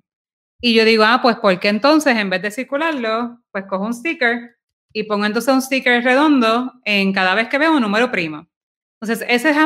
Y 0.60 0.74
yo 0.74 0.84
digo, 0.84 1.04
ah, 1.04 1.20
pues 1.22 1.36
¿por 1.36 1.58
qué 1.60 1.68
entonces 1.68 2.16
en 2.16 2.30
vez 2.30 2.42
de 2.42 2.50
circularlo, 2.50 3.40
pues 3.50 3.64
cojo 3.66 3.84
un 3.84 3.94
sticker 3.94 4.56
y 4.92 5.02
pongo 5.02 5.26
entonces 5.26 5.52
un 5.52 5.62
sticker 5.62 6.02
redondo 6.02 6.72
en 6.84 7.12
cada 7.12 7.34
vez 7.34 7.48
que 7.48 7.58
veo 7.58 7.74
un 7.74 7.82
número 7.82 8.10
primo? 8.10 8.48
Entonces, 9.00 9.26
esas, 9.28 9.56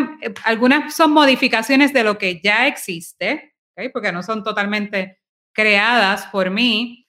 algunas 0.44 0.94
son 0.94 1.12
modificaciones 1.12 1.92
de 1.92 2.02
lo 2.02 2.18
que 2.18 2.40
ya 2.40 2.66
existe, 2.66 3.54
porque 3.92 4.12
no 4.12 4.22
son 4.22 4.42
totalmente 4.42 5.20
creadas 5.52 6.26
por 6.26 6.50
mí. 6.50 7.06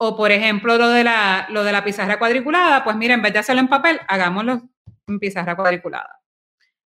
O, 0.00 0.16
por 0.16 0.30
ejemplo, 0.30 0.78
lo 0.78 0.88
de, 0.88 1.04
la, 1.04 1.46
lo 1.50 1.64
de 1.64 1.72
la 1.72 1.84
pizarra 1.84 2.18
cuadriculada, 2.18 2.84
pues 2.84 2.96
mira, 2.96 3.14
en 3.14 3.22
vez 3.22 3.32
de 3.32 3.40
hacerlo 3.40 3.60
en 3.60 3.68
papel, 3.68 4.00
hagámoslo 4.06 4.62
en 5.08 5.18
pizarra 5.18 5.56
cuadriculada. 5.56 6.20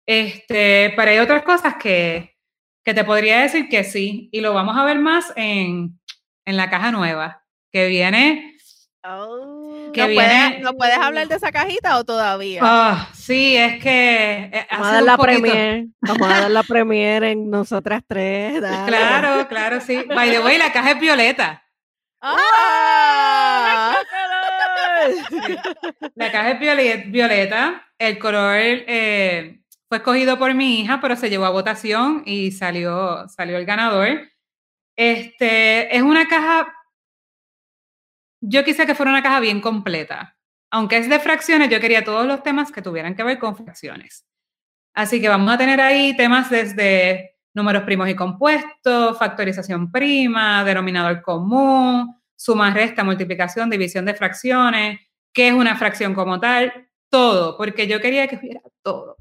Este, 0.06 0.94
pero 0.96 1.12
hay 1.12 1.20
otras 1.20 1.44
cosas 1.44 1.76
que, 1.76 2.38
que 2.84 2.94
te 2.94 3.04
podría 3.04 3.42
decir 3.42 3.70
que 3.70 3.84
sí, 3.84 4.30
y 4.32 4.42
lo 4.42 4.54
vamos 4.54 4.78
a 4.78 4.86
ver 4.86 5.00
más 5.00 5.34
en, 5.36 6.00
en 6.48 6.58
la 6.58 6.70
caja 6.72 6.92
nueva, 6.92 7.44
que 7.72 7.88
viene... 7.88 8.56
Oh, 9.04 9.92
que 9.94 10.02
¿No, 10.02 10.08
viene- 10.08 10.16
puedes, 10.50 10.62
¿No 10.62 10.74
puedes 10.74 10.98
hablar 10.98 11.28
de 11.28 11.36
esa 11.36 11.52
cajita 11.52 11.98
o 11.98 12.04
todavía? 12.04 12.62
Ah, 12.64 13.08
sí, 13.14 13.56
es 13.56 13.82
que... 13.82 14.50
eh, 14.52 14.68
Vamos 14.72 14.88
a 14.88 14.92
dar 14.94 15.04
la 15.04 15.18
premier. 15.18 15.86
Vamos 16.02 16.28
a 16.30 16.40
dar 16.42 16.52
la 16.52 16.64
premier 16.64 17.24
en 17.24 17.50
nosotras 17.50 18.02
tres. 18.08 18.60
dale. 18.62 18.88
Claro, 18.88 19.48
claro, 19.48 19.80
sí. 19.82 20.04
By 20.14 20.32
the 20.32 20.40
way, 20.40 20.58
la 20.58 20.72
caja 20.74 20.92
es 20.92 21.00
violeta. 21.00 21.64
¡Ah! 22.22 23.96
La 26.16 26.32
caja 26.32 26.52
es 26.52 26.60
violet- 26.60 27.12
violeta. 27.12 27.86
El 27.98 28.18
color 28.20 28.56
eh, 28.60 29.62
fue 29.88 29.98
escogido 29.98 30.38
por 30.38 30.54
mi 30.54 30.82
hija, 30.82 31.00
pero 31.02 31.16
se 31.16 31.30
llevó 31.30 31.46
a 31.46 31.50
votación 31.52 32.24
y 32.26 32.52
salió, 32.52 33.28
salió 33.30 33.58
el 33.58 33.66
ganador. 33.66 34.28
Este, 34.98 35.96
es 35.96 36.02
una 36.02 36.28
caja, 36.28 36.74
yo 38.42 38.64
quise 38.64 38.86
que 38.88 38.96
fuera 38.96 39.12
una 39.12 39.24
caja 39.24 39.40
bien 39.40 39.62
completa. 39.62 40.36
Aunque 40.72 40.98
es 40.98 41.08
de 41.08 41.20
fracciones, 41.20 41.70
yo 41.70 41.80
quería 41.80 42.04
todos 42.04 42.26
los 42.26 42.44
temas 42.44 42.72
que 42.72 42.82
tuvieran 42.82 43.16
que 43.16 43.24
ver 43.24 43.40
con 43.40 43.56
fracciones. 43.56 44.26
Así 44.94 45.22
que 45.22 45.30
vamos 45.30 45.54
a 45.54 45.58
tener 45.58 45.80
ahí 45.80 46.18
temas 46.18 46.50
desde 46.50 47.38
números 47.54 47.84
primos 47.84 48.10
y 48.10 48.16
compuestos, 48.16 49.18
factorización 49.18 49.92
prima, 49.92 50.64
denominador 50.64 51.22
común, 51.22 52.16
suma, 52.36 52.72
resta, 52.72 53.04
multiplicación, 53.04 53.70
división 53.70 54.06
de 54.06 54.16
fracciones, 54.16 55.00
qué 55.32 55.50
es 55.50 55.54
una 55.54 55.76
fracción 55.76 56.16
como 56.16 56.40
tal, 56.40 56.90
todo, 57.10 57.56
porque 57.58 57.88
yo 57.88 58.02
quería 58.02 58.28
que 58.28 58.38
hubiera 58.38 58.62
todo. 58.82 59.18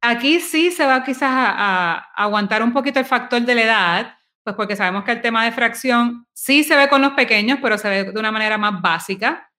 Aquí 0.00 0.40
sí 0.40 0.70
se 0.70 0.86
va 0.86 1.04
quizás 1.04 1.30
a, 1.30 1.50
a 1.56 1.98
aguantar 2.14 2.62
un 2.62 2.72
poquito 2.72 3.00
el 3.00 3.04
factor 3.04 3.42
de 3.42 3.54
la 3.54 3.62
edad, 3.62 4.19
pues 4.50 4.56
porque 4.56 4.76
sabemos 4.76 5.04
que 5.04 5.12
el 5.12 5.20
tema 5.20 5.44
de 5.44 5.52
fracción 5.52 6.26
sí 6.32 6.64
se 6.64 6.76
ve 6.76 6.88
con 6.88 7.02
los 7.02 7.12
pequeños, 7.12 7.58
pero 7.62 7.78
se 7.78 7.88
ve 7.88 8.04
de 8.12 8.18
una 8.18 8.32
manera 8.32 8.58
más 8.58 8.80
básica, 8.80 9.50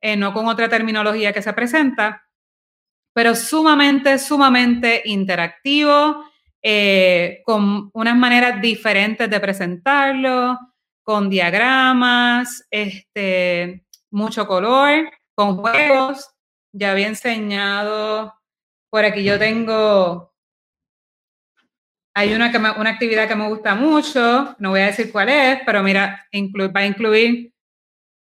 eh, 0.00 0.16
no 0.16 0.32
con 0.32 0.46
otra 0.46 0.68
terminología 0.68 1.32
que 1.32 1.42
se 1.42 1.52
presenta, 1.52 2.26
pero 3.14 3.34
sumamente, 3.34 4.18
sumamente 4.18 5.02
interactivo, 5.06 6.24
eh, 6.62 7.42
con 7.44 7.90
unas 7.94 8.16
maneras 8.16 8.60
diferentes 8.60 9.30
de 9.30 9.40
presentarlo, 9.40 10.58
con 11.02 11.30
diagramas, 11.30 12.66
este, 12.70 13.86
mucho 14.10 14.46
color, 14.46 15.10
con 15.34 15.56
juegos. 15.56 16.28
Ya 16.72 16.90
había 16.90 17.06
enseñado, 17.06 18.34
por 18.90 19.04
aquí 19.04 19.24
yo 19.24 19.38
tengo, 19.38 20.34
hay 22.18 22.32
una, 22.34 22.50
que 22.50 22.58
me- 22.58 22.70
una 22.70 22.90
actividad 22.90 23.28
que 23.28 23.36
me 23.36 23.46
gusta 23.46 23.74
mucho, 23.74 24.56
no 24.58 24.70
voy 24.70 24.80
a 24.80 24.86
decir 24.86 25.12
cuál 25.12 25.28
es, 25.28 25.60
pero 25.66 25.82
mira, 25.82 26.26
inclu- 26.32 26.74
va 26.74 26.80
a 26.80 26.86
incluir 26.86 27.52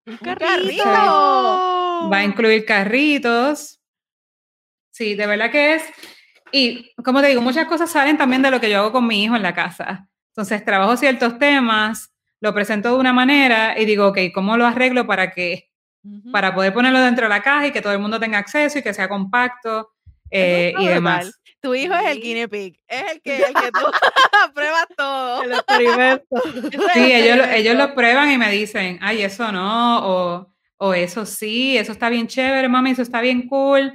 ¡Un 0.05 0.17
carrito! 0.17 0.83
va 2.11 2.17
a 2.17 2.23
incluir 2.23 2.63
carritos. 2.65 3.79
Sí, 4.91 5.15
de 5.15 5.27
verdad 5.27 5.51
que 5.51 5.75
es. 5.75 5.83
Y 6.51 6.93
como 7.03 7.21
te 7.21 7.27
digo, 7.27 7.41
muchas 7.41 7.65
cosas 7.67 7.89
salen 7.91 8.17
también 8.17 8.41
de 8.41 8.51
lo 8.51 8.59
que 8.59 8.69
yo 8.69 8.79
hago 8.79 8.91
con 8.91 9.05
mi 9.07 9.23
hijo 9.23 9.35
en 9.35 9.43
la 9.43 9.53
casa. 9.53 10.07
Entonces, 10.29 10.63
trabajo 10.65 10.95
ciertos 10.97 11.37
temas, 11.37 12.13
lo 12.39 12.53
presento 12.53 12.89
de 12.93 12.95
una 12.99 13.13
manera 13.13 13.77
y 13.79 13.85
digo, 13.85 14.07
ok, 14.07 14.17
¿cómo 14.33 14.57
lo 14.57 14.65
arreglo 14.65 15.05
para 15.05 15.31
que 15.31 15.69
para 16.31 16.55
poder 16.55 16.73
ponerlo 16.73 16.99
dentro 16.99 17.25
de 17.25 17.29
la 17.29 17.41
caja 17.43 17.67
y 17.67 17.71
que 17.71 17.81
todo 17.81 17.93
el 17.93 17.99
mundo 17.99 18.19
tenga 18.19 18.37
acceso 18.39 18.79
y 18.79 18.81
que 18.81 18.93
sea 18.93 19.07
compacto 19.07 19.91
eh, 20.29 20.73
y 20.79 20.87
demás? 20.87 21.40
Tu 21.61 21.75
hijo 21.75 21.93
es 21.93 22.07
el 22.07 22.15
Sí. 22.15 22.21
guinea 22.21 22.47
pig. 22.47 22.79
Es 22.87 23.11
el 23.11 23.21
que, 23.21 23.37
el 23.37 23.53
que 23.53 23.71
tú 23.71 23.79
pruebas 24.55 24.87
todo. 24.97 25.43
El 25.43 25.53
experimento. 25.53 26.25
Sí, 26.93 27.11
el 27.11 27.23
ellos, 27.23 27.37
lo- 27.37 27.43
ellos 27.53 27.75
lo 27.75 27.93
prueban 27.95 28.31
y 28.31 28.37
me 28.37 28.51
dicen, 28.51 28.97
ay, 29.01 29.21
eso 29.23 29.51
no, 29.51 29.99
o, 30.07 30.53
o 30.77 30.93
eso 30.93 31.25
sí, 31.25 31.77
eso 31.77 31.91
está 31.91 32.09
bien 32.09 32.27
chévere, 32.27 32.67
mami, 32.67 32.91
eso 32.91 33.01
está 33.01 33.21
bien 33.21 33.47
cool. 33.47 33.93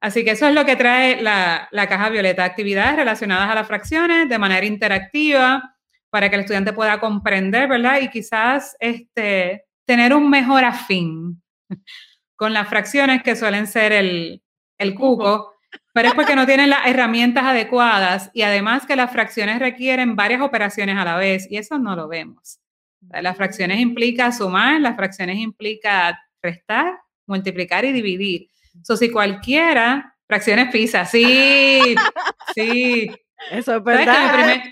Así 0.00 0.22
que 0.24 0.32
eso 0.32 0.46
es 0.46 0.54
lo 0.54 0.64
que 0.66 0.76
trae 0.76 1.20
la, 1.22 1.66
la 1.72 1.88
caja 1.88 2.10
violeta, 2.10 2.44
actividades 2.44 2.96
relacionadas 2.96 3.50
a 3.50 3.54
las 3.54 3.66
fracciones 3.66 4.28
de 4.28 4.38
manera 4.38 4.66
interactiva 4.66 5.76
para 6.10 6.28
que 6.28 6.36
el 6.36 6.42
estudiante 6.42 6.72
pueda 6.74 7.00
comprender, 7.00 7.68
¿verdad? 7.68 8.00
Y 8.02 8.08
quizás 8.10 8.76
este, 8.80 9.64
tener 9.86 10.14
un 10.14 10.28
mejor 10.30 10.62
afín 10.64 11.42
con 12.36 12.52
las 12.52 12.68
fracciones 12.68 13.22
que 13.22 13.34
suelen 13.34 13.66
ser 13.66 13.92
el, 13.92 14.42
el 14.78 14.94
cuco, 14.94 15.53
pero 15.94 16.08
es 16.08 16.14
porque 16.14 16.34
no 16.34 16.44
tienen 16.44 16.70
las 16.70 16.86
herramientas 16.88 17.44
adecuadas 17.44 18.28
y 18.34 18.42
además 18.42 18.84
que 18.84 18.96
las 18.96 19.12
fracciones 19.12 19.60
requieren 19.60 20.16
varias 20.16 20.40
operaciones 20.40 20.98
a 20.98 21.04
la 21.04 21.16
vez 21.16 21.46
y 21.48 21.56
eso 21.56 21.78
no 21.78 21.94
lo 21.94 22.08
vemos. 22.08 22.58
Las 23.12 23.36
fracciones 23.36 23.78
implica 23.78 24.32
sumar, 24.32 24.80
las 24.80 24.96
fracciones 24.96 25.38
implica 25.38 26.20
restar, 26.42 26.98
multiplicar 27.26 27.84
y 27.84 27.92
dividir. 27.92 28.48
So, 28.82 28.96
si 28.96 29.08
cualquiera, 29.08 30.16
fracciones 30.26 30.72
PISA, 30.72 31.04
sí, 31.04 31.94
sí. 32.56 33.08
Eso 33.52 33.76
es 33.76 33.84
¿Sabes 33.84 33.84
que 33.84 33.90
mi 33.90 34.04
verdad. 34.04 34.34
primer, 34.34 34.62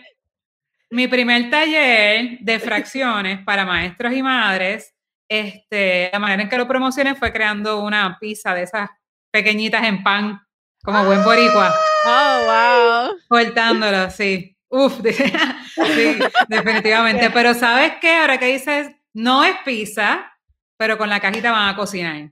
mi 0.91 1.07
primer 1.07 1.51
taller 1.51 2.39
de 2.41 2.59
fracciones 2.59 3.45
para 3.45 3.65
maestros 3.65 4.13
y 4.13 4.25
madres, 4.25 4.93
este, 5.29 6.11
la 6.13 6.19
manera 6.19 6.43
en 6.43 6.49
que 6.49 6.59
lo 6.59 6.67
promocioné 6.67 7.15
fue 7.15 7.33
creando 7.33 7.81
una 7.85 8.19
pizza 8.19 8.55
de 8.55 8.65
esas 8.65 8.91
pequeñitas 9.31 9.85
en 9.85 10.03
pan, 10.03 10.41
como 10.83 11.05
buen 11.05 11.23
boricua, 11.25 11.75
Oh, 12.05 12.41
wow. 12.45 13.17
cortándolo, 13.29 14.11
sí. 14.11 14.57
Uf, 14.69 15.01
sí, 15.03 16.19
definitivamente. 16.49 17.31
Pero 17.31 17.55
¿sabes 17.55 17.93
qué? 18.01 18.17
Ahora 18.17 18.39
que 18.39 18.47
dices, 18.47 18.91
no 19.13 19.45
es 19.45 19.55
pizza, 19.65 20.33
pero 20.77 20.97
con 20.99 21.09
la 21.09 21.21
cajita 21.21 21.53
van 21.53 21.69
a 21.69 21.77
cocinar 21.77 22.31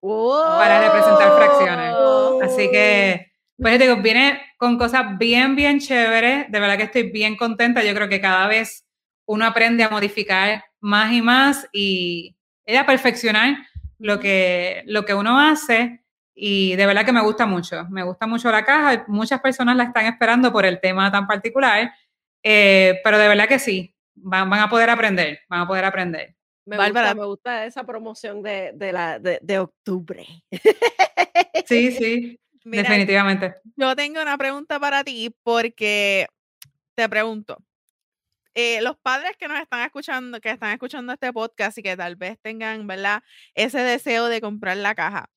para 0.00 0.80
representar 0.80 1.32
fracciones. 1.34 1.94
Así 2.42 2.70
que, 2.70 3.32
pues 3.56 3.78
digo, 3.78 3.96
viene 3.96 4.40
con 4.58 4.76
cosas 4.76 5.16
bien, 5.18 5.56
bien 5.56 5.80
chéveres. 5.80 6.50
De 6.50 6.60
verdad 6.60 6.76
que 6.76 6.84
estoy 6.84 7.10
bien 7.10 7.36
contenta. 7.36 7.82
Yo 7.82 7.94
creo 7.94 8.08
que 8.08 8.20
cada 8.20 8.46
vez 8.48 8.84
uno 9.26 9.46
aprende 9.46 9.84
a 9.84 9.88
modificar 9.88 10.64
más 10.80 11.12
y 11.12 11.22
más 11.22 11.68
y 11.72 12.36
a 12.76 12.84
perfeccionar 12.86 13.56
lo 13.98 14.20
que, 14.20 14.82
lo 14.86 15.04
que 15.04 15.14
uno 15.14 15.38
hace. 15.40 16.02
Y 16.40 16.76
de 16.76 16.86
verdad 16.86 17.04
que 17.04 17.12
me 17.12 17.20
gusta 17.22 17.46
mucho. 17.46 17.84
Me 17.90 18.04
gusta 18.04 18.26
mucho 18.28 18.50
la 18.52 18.64
caja. 18.64 19.04
Muchas 19.08 19.40
personas 19.40 19.76
la 19.76 19.84
están 19.84 20.06
esperando 20.06 20.52
por 20.52 20.64
el 20.64 20.80
tema 20.80 21.10
tan 21.10 21.26
particular. 21.26 21.92
eh, 22.44 23.00
pero 23.02 23.18
de 23.18 23.26
verdad 23.28 23.48
que 23.48 23.58
sí, 23.58 23.94
van, 24.14 24.48
van 24.48 24.60
a 24.60 24.68
poder 24.68 24.88
aprender, 24.88 25.40
van 25.48 25.62
a 25.62 25.66
poder 25.66 25.84
aprender. 25.84 26.36
Me 26.64 26.76
Bárbara. 26.76 27.08
gusta, 27.08 27.20
me 27.20 27.26
gusta 27.26 27.64
esa 27.66 27.84
promoción 27.84 28.42
de, 28.42 28.70
de, 28.74 28.92
la, 28.92 29.18
de, 29.18 29.38
de 29.42 29.58
octubre. 29.58 30.26
Sí, 31.66 31.90
sí. 31.92 32.40
Mira, 32.64 32.82
definitivamente. 32.82 33.54
yo 33.76 33.96
tengo 33.96 34.20
una 34.22 34.36
pregunta 34.38 34.78
para 34.78 35.02
ti 35.02 35.34
porque 35.42 36.26
te 36.94 37.08
pregunto, 37.08 37.56
eh, 38.54 38.80
los 38.82 38.96
padres 38.98 39.32
que 39.38 39.48
nos 39.48 39.58
están 39.60 39.80
escuchando, 39.80 40.40
que 40.40 40.50
están 40.50 40.72
escuchando 40.72 41.12
este 41.14 41.32
podcast 41.32 41.78
y 41.78 41.82
que 41.82 41.96
tal 41.96 42.16
vez 42.16 42.38
tengan, 42.42 42.86
¿verdad? 42.86 43.22
Ese 43.54 43.78
deseo 43.80 44.26
de 44.28 44.40
comprar 44.40 44.76
la 44.76 44.94
caja. 44.94 45.30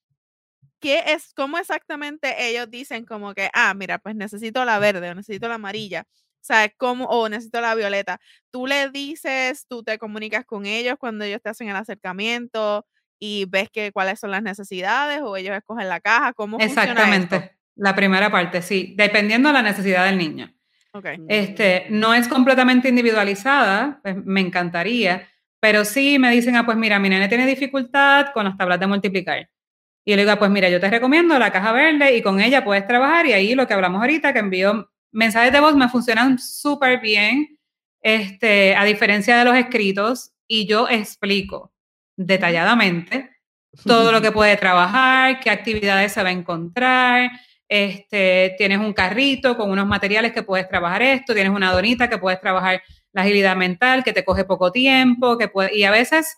¿Qué 0.82 1.04
es, 1.08 1.34
cómo 1.36 1.60
exactamente 1.60 2.50
ellos 2.50 2.70
dicen 2.70 3.06
como 3.06 3.34
que, 3.36 3.50
ah, 3.54 3.74
mira, 3.76 4.00
pues 4.00 4.16
necesito 4.16 4.66
la 4.66 4.80
verde 4.80 5.12
o 5.12 5.16
necesito 5.16 5.48
la 5.48 5.56
amarilla? 5.56 6.06
¿Sabes 6.42 6.72
cómo? 6.76 7.06
O 7.06 7.30
necesito 7.30 7.62
la 7.62 7.76
violeta. 7.76 8.20
Tú 8.50 8.66
le 8.66 8.90
dices, 8.90 9.68
tú 9.70 9.84
te 9.84 10.00
comunicas 10.00 10.44
con 10.44 10.66
ellos 10.66 10.96
cuando 11.00 11.24
ellos 11.24 11.40
te 11.42 11.50
hacen 11.50 11.70
el 11.70 11.76
acercamiento 11.76 12.86
y 13.20 13.46
ves 13.46 13.70
que 13.72 13.92
cuáles 13.92 14.20
son 14.20 14.32
las 14.32 14.42
necesidades 14.42 15.22
o 15.24 15.38
ellos 15.38 15.56
escogen 15.56 15.88
la 15.88 16.00
caja. 16.00 16.34
¿Cómo 16.34 16.58
funciona 16.58 16.82
esto? 16.82 16.92
Exactamente. 16.92 17.58
La 17.76 17.96
primera 17.96 18.32
parte, 18.32 18.64
sí, 18.64 18.96
dependiendo 18.98 19.50
de 19.50 19.54
la 19.54 19.62
necesidad 19.62 20.06
del 20.06 20.18
niño. 20.18 20.52
Este, 21.30 21.86
no 21.90 22.14
es 22.14 22.28
completamente 22.28 22.90
individualizada, 22.90 24.00
pues 24.04 24.16
me 24.26 24.42
encantaría, 24.42 25.30
pero 25.60 25.86
sí 25.86 26.20
me 26.20 26.32
dicen, 26.32 26.56
ah, 26.58 26.66
pues 26.66 26.76
mira, 26.76 27.00
mi 27.00 27.08
nene 27.08 27.30
tiene 27.30 27.46
dificultad 27.46 28.34
con 28.34 28.46
las 28.46 28.58
tablas 28.58 28.80
de 28.80 28.88
multiplicar. 28.88 29.50
Y 30.04 30.12
yo 30.12 30.16
le 30.16 30.24
digo, 30.24 30.32
ah, 30.32 30.40
pues 30.40 30.50
mira, 30.50 30.70
yo 30.70 30.80
te 30.80 30.90
recomiendo 30.90 31.38
la 31.38 31.52
caja 31.52 31.72
verde 31.72 32.16
y 32.16 32.22
con 32.22 32.40
ella 32.40 32.64
puedes 32.64 32.88
trabajar 32.88 33.26
y 33.28 33.34
ahí 33.34 33.54
lo 33.54 33.68
que 33.68 33.74
hablamos 33.74 34.02
ahorita, 34.02 34.34
que 34.34 34.40
envío 34.40 34.90
mensajes 35.12 35.52
de 35.52 35.60
voz, 35.60 35.76
me 35.76 35.90
funcionan 35.90 36.40
súper 36.40 37.00
bien, 37.00 37.60
este, 38.02 38.76
a 38.76 38.84
diferencia 38.86 39.38
de 39.38 39.46
los 39.46 39.56
escritos, 39.56 40.32
y 40.48 40.66
yo 40.66 40.90
explico 40.90 41.74
detalladamente 42.18 43.30
todo 43.86 44.12
lo 44.12 44.22
que 44.22 44.32
puede 44.34 44.58
trabajar, 44.58 45.40
qué 45.40 45.50
actividades 45.50 46.14
se 46.14 46.24
va 46.24 46.30
a 46.30 46.34
encontrar, 46.34 47.32
este, 47.70 48.56
tienes 48.58 48.80
un 48.80 48.94
carrito 48.94 49.56
con 49.56 49.72
unos 49.72 49.88
materiales 49.88 50.34
que 50.34 50.44
puedes 50.44 50.68
trabajar 50.68 51.02
esto, 51.04 51.34
tienes 51.34 51.54
una 51.54 51.72
donita 51.72 52.10
que 52.10 52.18
puedes 52.18 52.42
trabajar 52.42 52.82
la 53.14 53.22
agilidad 53.22 53.56
mental, 53.56 54.04
que 54.04 54.14
te 54.14 54.26
coge 54.26 54.46
poco 54.46 54.72
tiempo, 54.72 55.38
que 55.38 55.48
puede, 55.48 55.76
y 55.78 55.84
a 55.84 55.92
veces, 55.92 56.38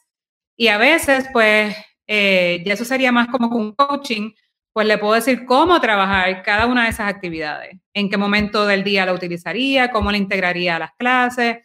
y 0.58 0.68
a 0.68 0.78
veces, 0.78 1.28
pues, 1.34 1.76
eh, 2.08 2.64
ya 2.66 2.74
eso 2.74 2.86
sería 2.86 3.12
más 3.12 3.28
como 3.28 3.48
un 3.56 3.74
coaching, 3.74 4.32
pues 4.74 4.88
le 4.88 4.98
puedo 4.98 5.14
decir 5.14 5.46
cómo 5.46 5.80
trabajar 5.80 6.42
cada 6.44 6.66
una 6.66 6.84
de 6.86 6.90
esas 6.90 7.08
actividades, 7.08 7.78
en 7.94 8.10
qué 8.10 8.18
momento 8.18 8.66
del 8.66 8.84
día 8.84 9.06
la 9.06 9.14
utilizaría, 9.14 9.92
cómo 9.92 10.12
la 10.12 10.18
integraría 10.18 10.76
a 10.76 10.80
las 10.80 10.92
clases, 10.98 11.58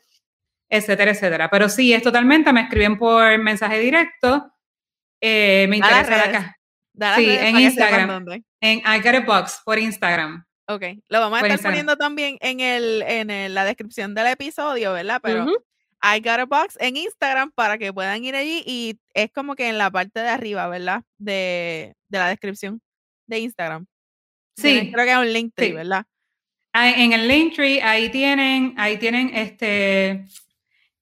etcétera, 0.70 1.12
etcétera. 1.12 1.48
Pero 1.50 1.68
sí, 1.70 1.92
es 1.94 2.02
totalmente, 2.02 2.52
me 2.52 2.60
escriben 2.62 2.98
por 2.98 3.38
mensaje 3.38 3.78
directo, 3.80 4.52
eh, 5.22 5.66
me 5.70 5.78
las 5.78 5.90
interesa 5.90 6.10
la 6.16 6.24
redes. 6.24 6.50
las 6.94 7.16
Sí, 7.16 7.26
redes 7.26 7.42
en 7.44 7.58
Instagram. 7.58 8.26
En 8.60 8.78
I 8.80 9.00
Got 9.02 9.14
a 9.14 9.20
Box 9.20 9.62
por 9.64 9.78
Instagram. 9.78 10.44
Ok, 10.68 10.82
lo 11.08 11.20
vamos 11.20 11.38
a 11.38 11.40
Por 11.40 11.46
estar 11.46 11.50
Instagram. 11.52 11.72
poniendo 11.72 11.96
también 11.96 12.36
en, 12.40 12.60
el, 12.60 13.02
en 13.02 13.30
el- 13.30 13.54
la 13.54 13.64
descripción 13.64 14.14
del 14.14 14.26
episodio, 14.26 14.92
¿verdad? 14.92 15.20
Pero. 15.22 15.46
I 16.02 16.20
got 16.20 16.38
a 16.40 16.46
box 16.46 16.76
en 16.80 16.96
Instagram 16.96 17.50
para 17.52 17.76
que 17.78 17.92
puedan 17.92 18.22
ir 18.24 18.36
allí 18.36 18.62
y 18.66 18.98
es 19.14 19.30
como 19.32 19.54
que 19.56 19.68
en 19.68 19.78
la 19.78 19.90
parte 19.90 20.20
de 20.20 20.28
arriba, 20.28 20.68
¿verdad? 20.68 21.02
De, 21.18 21.94
de 22.08 22.18
la 22.18 22.28
descripción 22.28 22.80
de 23.26 23.40
Instagram. 23.40 23.86
Sí, 24.56 24.90
creo 24.92 25.04
que 25.04 25.12
es 25.12 25.18
un 25.18 25.32
link 25.32 25.52
sí. 25.56 25.72
¿verdad? 25.72 26.04
Ah, 26.72 26.90
En 26.90 27.12
el 27.12 27.26
Linktree, 27.26 27.82
ahí 27.82 28.10
tienen, 28.10 28.74
ahí 28.76 28.98
tienen 28.98 29.30
este, 29.34 30.26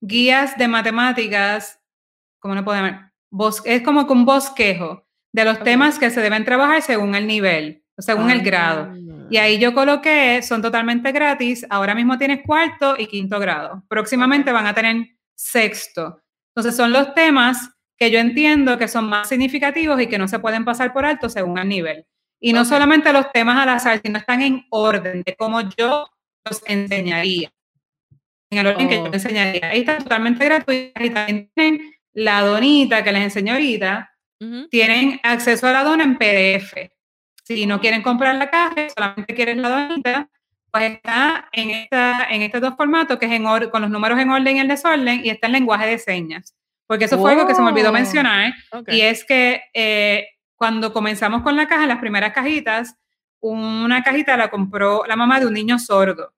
guías 0.00 0.56
de 0.56 0.68
matemáticas, 0.68 1.80
¿cómo 2.38 2.54
lo 2.54 2.64
puedo 2.64 2.78
llamar? 2.78 3.12
Bos- 3.30 3.62
es 3.64 3.82
como 3.82 4.06
que 4.06 4.12
un 4.12 4.24
bosquejo 4.24 5.06
de 5.32 5.44
los 5.44 5.62
temas 5.62 5.98
que 5.98 6.10
se 6.10 6.20
deben 6.20 6.44
trabajar 6.44 6.80
según 6.82 7.14
el 7.14 7.26
nivel, 7.26 7.82
según 7.98 8.30
el 8.30 8.40
grado. 8.42 8.94
Y 9.30 9.36
Ah. 9.38 9.42
ahí 9.44 9.58
yo 9.58 9.74
coloqué, 9.74 10.40
son 10.42 10.62
totalmente 10.62 11.10
gratis, 11.12 11.66
ahora 11.70 11.94
mismo 11.94 12.16
tienes 12.18 12.40
cuarto 12.44 12.94
y 12.98 13.06
quinto 13.06 13.38
grado. 13.40 13.82
Próximamente 13.88 14.52
van 14.52 14.66
a 14.66 14.74
tener 14.74 15.06
sexto. 15.34 16.22
Entonces 16.54 16.76
son 16.76 16.92
los 16.92 17.12
temas 17.14 17.70
que 17.98 18.10
yo 18.10 18.18
entiendo 18.18 18.78
que 18.78 18.88
son 18.88 19.08
más 19.08 19.28
significativos 19.28 20.00
y 20.00 20.06
que 20.06 20.18
no 20.18 20.28
se 20.28 20.38
pueden 20.38 20.64
pasar 20.64 20.92
por 20.92 21.04
alto 21.04 21.28
según 21.28 21.58
el 21.58 21.68
nivel. 21.68 22.04
Y 22.40 22.52
no 22.52 22.64
solamente 22.64 23.12
los 23.12 23.32
temas 23.32 23.58
al 23.58 23.70
azar, 23.70 24.00
sino 24.04 24.18
están 24.18 24.42
en 24.42 24.66
orden 24.70 25.22
de 25.24 25.34
cómo 25.34 25.62
yo 25.76 26.06
los 26.44 26.62
enseñaría. 26.66 27.50
En 28.50 28.58
el 28.58 28.66
orden 28.68 28.88
que 28.88 28.96
yo 28.96 29.04
Oh. 29.04 29.12
enseñaría. 29.12 29.70
Ahí 29.70 29.80
está 29.80 29.98
totalmente 29.98 30.44
gratuito. 30.44 31.02
Y 31.02 31.10
también 31.10 31.50
tienen 31.54 31.92
la 32.12 32.42
donita 32.42 33.02
que 33.02 33.12
les 33.12 33.22
enseñé 33.22 33.52
ahorita, 33.52 34.10
Ujú. 34.40 34.68
tienen 34.68 35.18
acceso 35.22 35.66
a 35.66 35.72
la 35.72 35.82
dona 35.82 36.04
en 36.04 36.16
PDF. 36.18 36.90
Si 37.46 37.64
no 37.66 37.80
quieren 37.80 38.02
comprar 38.02 38.34
la 38.34 38.50
caja, 38.50 38.88
solamente 38.94 39.34
quieren 39.34 39.62
la 39.62 39.68
donita, 39.68 40.28
pues 40.72 40.92
está 40.94 41.48
en, 41.52 41.70
esta, 41.70 42.26
en 42.28 42.42
estos 42.42 42.60
dos 42.60 42.74
formatos, 42.76 43.18
que 43.18 43.26
es 43.26 43.32
en 43.32 43.46
or- 43.46 43.70
con 43.70 43.82
los 43.82 43.90
números 43.90 44.18
en 44.18 44.30
orden 44.30 44.56
y 44.56 44.60
el 44.60 44.68
desorden, 44.68 45.24
y 45.24 45.30
está 45.30 45.46
en 45.46 45.52
lenguaje 45.52 45.86
de 45.86 45.98
señas. 45.98 46.54
Porque 46.88 47.04
eso 47.04 47.18
fue 47.18 47.32
algo 47.32 47.46
que 47.46 47.54
se 47.54 47.62
me 47.62 47.68
olvidó 47.68 47.90
Oh. 47.90 47.92
mencionar, 47.92 48.52
Ok. 48.72 48.88
y 48.92 49.00
es 49.02 49.24
que 49.24 49.62
eh, 49.74 50.26
cuando 50.56 50.92
comenzamos 50.92 51.42
con 51.42 51.54
la 51.56 51.68
caja, 51.68 51.86
las 51.86 51.98
primeras 51.98 52.32
cajitas, 52.32 52.96
una 53.40 54.02
cajita 54.02 54.36
la 54.36 54.48
compró 54.50 55.04
la 55.06 55.14
mamá 55.14 55.38
de 55.38 55.46
un 55.46 55.52
niño 55.54 55.78
sordo. 55.78 56.32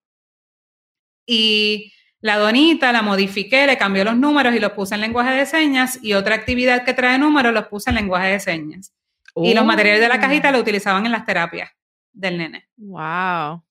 Y 1.25 1.93
la 2.21 2.37
donita 2.37 2.91
la 2.91 3.01
modifiqué, 3.01 3.65
le 3.65 3.77
cambió 3.77 4.03
los 4.03 4.17
números 4.17 4.53
y 4.55 4.59
los 4.59 4.71
puse 4.73 4.95
en 4.95 5.01
lenguaje 5.01 5.31
de 5.31 5.45
señas, 5.45 5.99
y 6.03 6.13
otra 6.13 6.35
actividad 6.35 6.83
que 6.83 6.93
trae 6.93 7.17
números 7.17 7.53
los 7.53 7.67
puse 7.67 7.89
en 7.89 7.95
lenguaje 7.95 8.27
de 8.27 8.39
señas. 8.39 8.93
Y 9.35 9.53
los 9.53 9.65
materiales 9.65 10.01
de 10.01 10.09
la 10.09 10.19
cajita 10.19 10.49
Oh. 10.49 10.51
lo 10.53 10.59
utilizaban 10.59 11.05
en 11.05 11.11
las 11.11 11.25
terapias 11.25 11.69
del 12.13 12.37
nene. 12.37 12.67
Wow. 12.77 13.63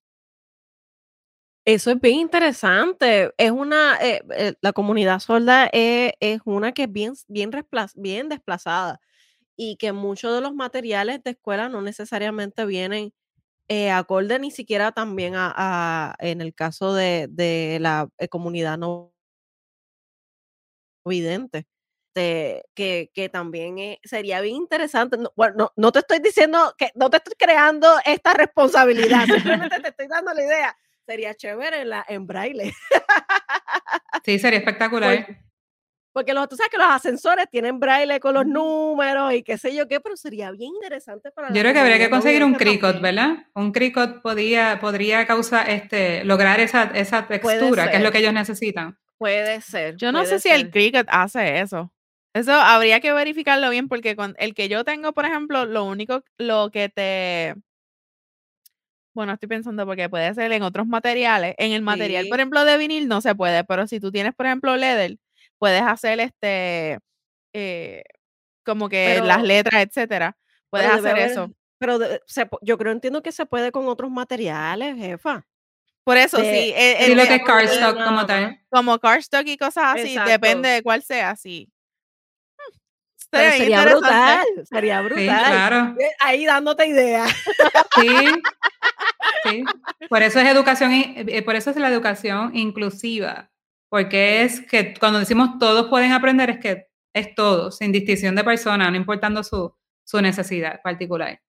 Eso 1.67 1.91
es 1.91 2.01
bien 2.01 2.17
interesante. 2.21 3.33
Es 3.37 3.51
una, 3.51 3.97
eh, 4.01 4.23
eh, 4.37 4.55
la 4.63 4.73
comunidad 4.73 5.19
sorda 5.21 5.69
es, 5.73 6.13
es 6.21 6.41
una 6.45 6.73
que 6.73 6.85
es 6.85 6.93
bien, 6.93 7.13
bien 7.29 8.29
desplazada 8.29 9.01
y 9.57 9.77
que 9.77 9.93
muchos 9.93 10.35
de 10.35 10.41
los 10.43 10.55
materiales 10.55 11.23
de 11.25 11.33
escuela 11.33 11.69
no 11.71 11.83
necesariamente 11.83 12.67
vienen 12.67 13.13
eh, 13.69 13.91
acorde 13.93 14.39
ni 14.41 14.51
siquiera 14.53 14.93
también 14.93 15.35
a, 15.37 15.53
a- 15.57 16.17
en 16.21 16.41
el 16.43 16.55
caso 16.55 16.95
de, 16.95 17.29
de 17.31 17.79
la 17.81 18.09
eh, 18.19 18.29
comunidad 18.29 18.79
no 18.79 19.13
vidente. 21.05 21.67
De- 22.19 22.65
que, 22.75 23.11
que 23.15 23.29
también 23.29 23.79
eh, 23.79 24.01
sería 24.05 24.41
bien 24.41 24.57
interesante. 24.57 25.17
No, 25.17 25.33
bueno, 25.37 25.55
no, 25.57 25.73
no 25.77 25.93
te 25.93 26.01
estoy 26.01 26.19
diciendo 26.19 26.75
que 26.77 26.91
no 26.95 27.09
te 27.11 27.17
estoy 27.19 27.35
creando 27.39 27.89
esta 28.05 28.35
responsabilidad, 28.35 29.25
simplemente 29.27 29.81
te 29.81 29.89
estoy 29.89 30.07
dando 30.09 30.35
la 30.35 30.43
idea. 30.45 30.77
Sería 31.07 31.35
chévere 31.35 31.81
en, 31.83 31.89
la, 31.91 32.05
en 32.09 32.27
braille. 32.27 32.73
Sí, 34.25 34.39
sería 34.39 34.59
espectacular. 34.59 35.17
Porque, 35.25 35.41
porque 36.13 36.35
los, 36.35 36.49
tú 36.49 36.57
sabes 36.57 36.71
que 36.71 36.77
los 36.77 36.87
ascensores 36.89 37.49
tienen 37.51 37.79
braille 37.81 38.21
con 38.21 38.35
los 38.35 38.45
números 38.47 39.33
y 39.33 39.43
qué 39.43 39.57
sé 39.57 39.75
yo 39.75 39.89
qué, 39.89 40.01
pero 40.01 40.17
sería 40.17 40.51
bien 40.51 40.73
interesante 40.75 41.31
para 41.31 41.49
Yo 41.53 41.61
creo 41.61 41.73
que 41.73 41.79
habría 41.79 41.99
que 41.99 42.11
conseguir 42.11 42.45
un 42.45 42.55
cricot. 42.55 43.01
¿verdad? 43.01 43.47
Un 43.55 43.73
cricot 43.73 44.21
podía, 44.21 44.79
podría 44.81 45.27
causar, 45.27 45.71
este, 45.71 46.25
lograr 46.25 46.61
esa, 46.61 46.85
esa 46.95 47.27
textura, 47.27 47.91
que 47.91 47.97
es 47.97 48.03
lo 48.03 48.09
ser. 48.09 48.13
que 48.13 48.19
ellos 48.19 48.33
necesitan. 48.35 48.99
Puede 49.17 49.61
ser. 49.63 49.97
Yo 49.97 50.13
no 50.13 50.21
sé 50.25 50.27
puede 50.27 50.41
si 50.41 50.49
el 50.51 50.61
ser. 50.63 50.71
Cricut 50.73 51.07
hace 51.09 51.61
eso. 51.61 51.91
Eso 52.35 52.53
habría 52.53 53.01
que 53.01 53.13
verificarlo 53.13 53.71
bien 53.71 53.89
porque 53.89 54.15
con 54.15 54.35
el 54.39 54.55
que 54.55 54.69
yo 54.69 54.85
tengo, 54.85 55.13
por 55.13 55.25
ejemplo, 55.25 55.65
lo 55.65 55.85
único, 55.85 56.23
lo 56.37 56.71
que 56.71 56.89
te... 56.89 57.55
Bueno, 59.15 59.33
estoy 59.33 59.49
pensando 59.49 59.85
porque 59.87 60.09
puede 60.09 60.33
ser 60.35 60.53
en 60.53 60.63
otros 60.63 60.87
materiales. 60.87 61.55
En 61.59 61.73
el 61.73 61.83
material, 61.83 62.25
Sí. 62.25 62.31
por 62.31 62.39
ejemplo, 62.39 62.65
de 62.65 62.77
vinil 62.79 63.09
no 63.09 63.21
se 63.21 63.35
puede, 63.35 63.65
pero 63.65 63.87
si 63.89 63.99
tú 63.99 64.13
tienes, 64.13 64.35
por 64.35 64.47
ejemplo, 64.47 64.77
leather, 64.77 65.17
puedes 65.59 65.83
hacer 65.83 66.21
este, 66.21 66.99
eh, 67.53 68.05
como 68.65 68.89
que 68.89 69.21
las 69.25 69.43
letras, 69.43 69.83
etcétera. 69.85 70.37
Puedes 70.71 70.89
hacer 70.89 71.13
haber- 71.13 71.31
eso. 71.31 71.51
Pero 71.79 71.99
de- 71.99 72.21
se 72.27 72.49
yo 72.63 72.77
creo, 72.79 72.93
entiendo 72.93 73.23
que 73.23 73.33
se 73.33 73.47
puede 73.47 73.73
con 73.73 73.89
otros 73.89 74.11
materiales, 74.11 74.97
jefa. 74.97 75.47
Por 76.05 76.17
eso, 76.17 76.39
de- 76.39 76.45
sí, 76.53 76.73
el- 76.77 76.97
Sí, 77.07 77.13
el 77.13 77.19
lo 77.19 77.25
que 77.25 77.35
es 77.37 77.43
cardstock 77.45 78.05
como 78.05 78.27
tal. 78.27 78.61
como 78.71 78.99
cardstock 78.99 79.47
y 79.47 79.57
cosas 79.57 79.85
así, 79.97 80.11
Exacto. 80.13 80.31
depende 80.31 80.69
de 80.69 80.83
cuál 80.83 81.03
sea, 81.03 81.35
sí. 81.35 81.71
Pero 83.31 83.53
sería 83.57 83.85
brutal, 83.85 84.47
sería 84.65 85.01
brutal. 85.03 85.23
Sí, 85.23 85.27
claro. 85.27 85.95
Eh, 86.01 86.11
Ahí 86.21 86.45
dándote 86.47 86.87
idea. 86.87 87.27
Sí, 88.01 88.09
sí. 89.45 89.65
Por 90.09 90.23
eso 90.23 90.41
es 90.41 90.49
educación, 90.49 90.93
in- 90.93 91.15
eh, 91.29 91.43
por 91.43 91.55
eso 91.57 91.71
es 91.71 91.77
la 91.77 91.89
educación 91.89 92.57
inclusiva, 92.57 93.51
porque 93.91 94.43
es 94.43 94.61
que 94.61 94.95
cuando 94.99 95.19
decimos 95.19 95.59
todos 95.59 95.89
pueden 95.89 96.13
aprender 96.13 96.51
es 96.51 96.59
que 96.59 96.87
es 97.15 97.35
todo, 97.35 97.71
sin 97.71 97.93
distinción 97.93 98.35
de 98.35 98.45
persona, 98.45 98.91
no 98.91 98.97
importando 98.97 99.43
su, 99.43 99.75
su 100.05 100.21
necesidad 100.23 100.81
particular. 100.83 101.41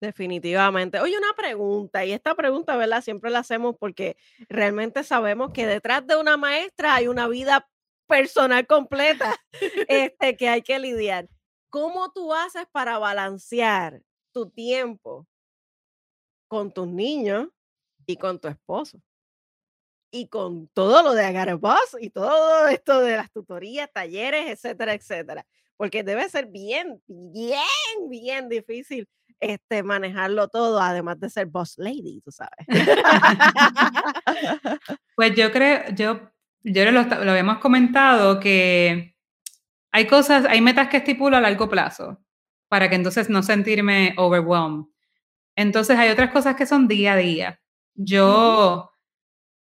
Definitivamente. 0.00 1.00
Oye, 1.00 1.16
una 1.16 1.32
pregunta, 1.34 2.04
y 2.04 2.12
esta 2.12 2.34
pregunta, 2.34 2.76
¿verdad? 2.76 3.00
Siempre 3.02 3.30
la 3.30 3.38
hacemos 3.38 3.76
porque 3.80 4.16
realmente 4.48 5.02
sabemos 5.04 5.52
que 5.52 5.66
detrás 5.66 6.06
de 6.06 6.16
una 6.16 6.36
maestra 6.36 6.94
hay 6.94 7.08
una 7.08 7.26
vida 7.28 7.66
personal 8.06 8.66
completa 8.66 9.34
este, 9.88 10.36
que 10.36 10.48
hay 10.48 10.62
que 10.62 10.78
lidiar. 10.78 11.28
¿Cómo 11.70 12.10
tú 12.12 12.32
haces 12.32 12.66
para 12.72 12.98
balancear 12.98 14.02
tu 14.32 14.50
tiempo 14.50 15.26
con 16.48 16.72
tus 16.72 16.86
niños 16.86 17.48
y 18.06 18.16
con 18.16 18.38
tu 18.38 18.48
esposo. 18.48 19.00
Y 20.10 20.28
con 20.28 20.68
todo 20.68 21.02
lo 21.02 21.14
de 21.14 21.24
Agar 21.24 21.56
Boss 21.56 21.96
y 22.00 22.10
todo 22.10 22.68
esto 22.68 23.00
de 23.00 23.16
las 23.16 23.30
tutorías, 23.32 23.90
talleres, 23.92 24.48
etcétera, 24.48 24.94
etcétera. 24.94 25.46
Porque 25.76 26.02
debe 26.02 26.28
ser 26.28 26.46
bien, 26.46 27.02
bien, 27.06 27.60
bien 28.08 28.48
difícil 28.48 29.08
este, 29.40 29.82
manejarlo 29.82 30.48
todo, 30.48 30.80
además 30.80 31.20
de 31.20 31.28
ser 31.28 31.46
boss 31.46 31.74
lady, 31.76 32.22
tú 32.22 32.30
sabes. 32.30 32.66
pues 35.16 35.34
yo 35.34 35.52
creo, 35.52 35.82
yo, 35.94 36.30
yo 36.66 36.90
lo, 36.90 37.02
lo 37.02 37.30
habíamos 37.30 37.58
comentado 37.58 38.40
que 38.40 39.16
hay 39.92 40.06
cosas, 40.06 40.44
hay 40.44 40.60
metas 40.60 40.88
que 40.88 40.98
estipulo 40.98 41.36
a 41.36 41.40
largo 41.40 41.68
plazo 41.68 42.20
para 42.68 42.90
que 42.90 42.96
entonces 42.96 43.30
no 43.30 43.42
sentirme 43.42 44.14
overwhelmed. 44.16 44.86
Entonces 45.54 45.96
hay 45.96 46.10
otras 46.10 46.30
cosas 46.32 46.56
que 46.56 46.66
son 46.66 46.88
día 46.88 47.12
a 47.12 47.16
día. 47.16 47.60
Yo, 47.94 48.90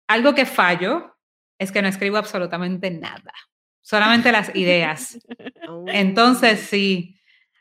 algo 0.06 0.34
que 0.34 0.46
fallo 0.46 1.18
es 1.58 1.72
que 1.72 1.82
no 1.82 1.88
escribo 1.88 2.16
absolutamente 2.16 2.90
nada, 2.90 3.32
solamente 3.82 4.32
las 4.32 4.54
ideas. 4.54 5.18
Entonces, 5.88 6.60
oh. 6.62 6.66
sí, 6.70 7.20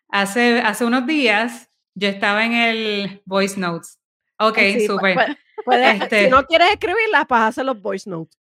hace, 0.10 0.60
hace 0.62 0.86
unos 0.86 1.06
días 1.08 1.70
yo 1.96 2.08
estaba 2.08 2.46
en 2.46 2.54
el 2.54 3.22
voice 3.26 3.60
notes. 3.60 4.00
Ok, 4.40 4.60
súper. 4.88 5.38
Este 5.70 6.26
si 6.26 6.30
no 6.30 6.46
quieres 6.46 6.70
escribirlas, 6.72 7.26
pues 7.28 7.42
hacer 7.42 7.66
los 7.66 7.82
voice 7.82 8.10
notes. 8.10 8.38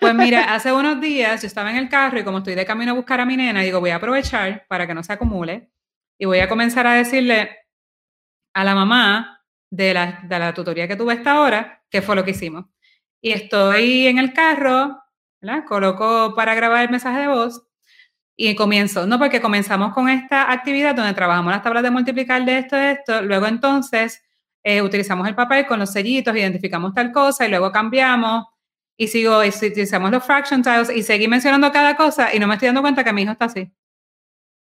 Pues 0.00 0.14
mira, 0.14 0.42
hace 0.54 0.72
unos 0.72 1.00
días 1.00 1.42
yo 1.42 1.46
estaba 1.46 1.70
en 1.70 1.76
el 1.76 1.88
carro 1.88 2.18
y 2.18 2.24
como 2.24 2.38
estoy 2.38 2.54
de 2.54 2.64
camino 2.64 2.92
a 2.92 2.94
buscar 2.94 3.20
a 3.20 3.26
mi 3.26 3.36
nena, 3.36 3.60
digo, 3.60 3.80
voy 3.80 3.90
a 3.90 3.96
aprovechar 3.96 4.66
para 4.68 4.86
que 4.86 4.94
no 4.94 5.02
se 5.02 5.12
acumule 5.12 5.70
y 6.18 6.24
voy 6.24 6.40
a 6.40 6.48
comenzar 6.48 6.86
a 6.86 6.94
decirle 6.94 7.56
a 8.54 8.64
la 8.64 8.74
mamá 8.74 9.44
de 9.70 9.94
la, 9.94 10.20
de 10.24 10.38
la 10.38 10.52
tutoría 10.54 10.86
que 10.86 10.96
tuve 10.96 11.14
esta 11.14 11.40
hora, 11.40 11.82
qué 11.90 12.02
fue 12.02 12.16
lo 12.16 12.24
que 12.24 12.32
hicimos. 12.32 12.66
Y 13.20 13.32
estoy 13.32 14.06
en 14.06 14.18
el 14.18 14.32
carro, 14.32 15.02
¿verdad? 15.40 15.64
Coloco 15.64 16.34
para 16.34 16.54
grabar 16.54 16.84
el 16.84 16.90
mensaje 16.90 17.20
de 17.20 17.28
voz 17.28 17.62
y 18.36 18.54
comienzo, 18.54 19.06
no, 19.06 19.18
porque 19.18 19.40
comenzamos 19.40 19.92
con 19.92 20.08
esta 20.08 20.50
actividad 20.50 20.94
donde 20.94 21.12
trabajamos 21.14 21.52
las 21.52 21.62
tablas 21.62 21.82
de 21.82 21.90
multiplicar 21.90 22.44
de 22.44 22.58
esto, 22.58 22.76
de 22.76 22.92
esto, 22.92 23.22
luego 23.22 23.46
entonces 23.46 24.22
eh, 24.64 24.82
utilizamos 24.82 25.26
el 25.28 25.34
papel 25.34 25.66
con 25.66 25.78
los 25.78 25.92
sellitos, 25.92 26.36
identificamos 26.36 26.94
tal 26.94 27.12
cosa 27.12 27.46
y 27.46 27.50
luego 27.50 27.72
cambiamos 27.72 28.46
y 28.96 29.08
sigo, 29.08 29.44
y 29.44 29.48
utilizamos 29.48 30.10
los 30.10 30.24
fraction 30.24 30.62
tiles 30.62 30.90
y 30.94 31.02
seguí 31.02 31.26
mencionando 31.28 31.72
cada 31.72 31.96
cosa 31.96 32.34
y 32.34 32.38
no 32.38 32.46
me 32.46 32.54
estoy 32.54 32.66
dando 32.66 32.82
cuenta 32.82 33.02
que 33.02 33.12
mi 33.12 33.22
hijo 33.22 33.32
está 33.32 33.46
así. 33.46 33.72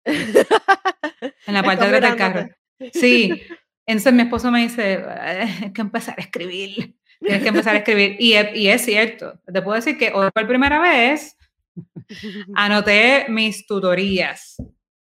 en 1.47 1.55
la 1.55 1.63
parte 1.63 1.89
de 1.89 1.97
atrás 1.97 2.11
del 2.11 2.19
carro. 2.19 2.49
Sí, 2.93 3.43
entonces 3.87 4.13
mi 4.13 4.23
esposo 4.23 4.51
me 4.51 4.63
dice, 4.63 5.05
hay 5.05 5.73
que 5.73 5.81
empezar 5.81 6.15
a 6.19 6.23
escribir, 6.23 6.97
tienes 7.21 7.43
que 7.43 7.49
empezar 7.49 7.75
a 7.75 7.79
escribir. 7.79 8.17
Y, 8.19 8.35
y 8.55 8.69
es 8.69 8.83
cierto, 8.85 9.39
te 9.53 9.63
puedo 9.63 9.77
decir 9.77 9.99
que 9.99 10.13
hoy 10.13 10.31
por 10.33 10.47
primera 10.47 10.81
vez 10.81 11.37
anoté 12.55 13.27
mis 13.29 13.67
tutorías 13.67 14.57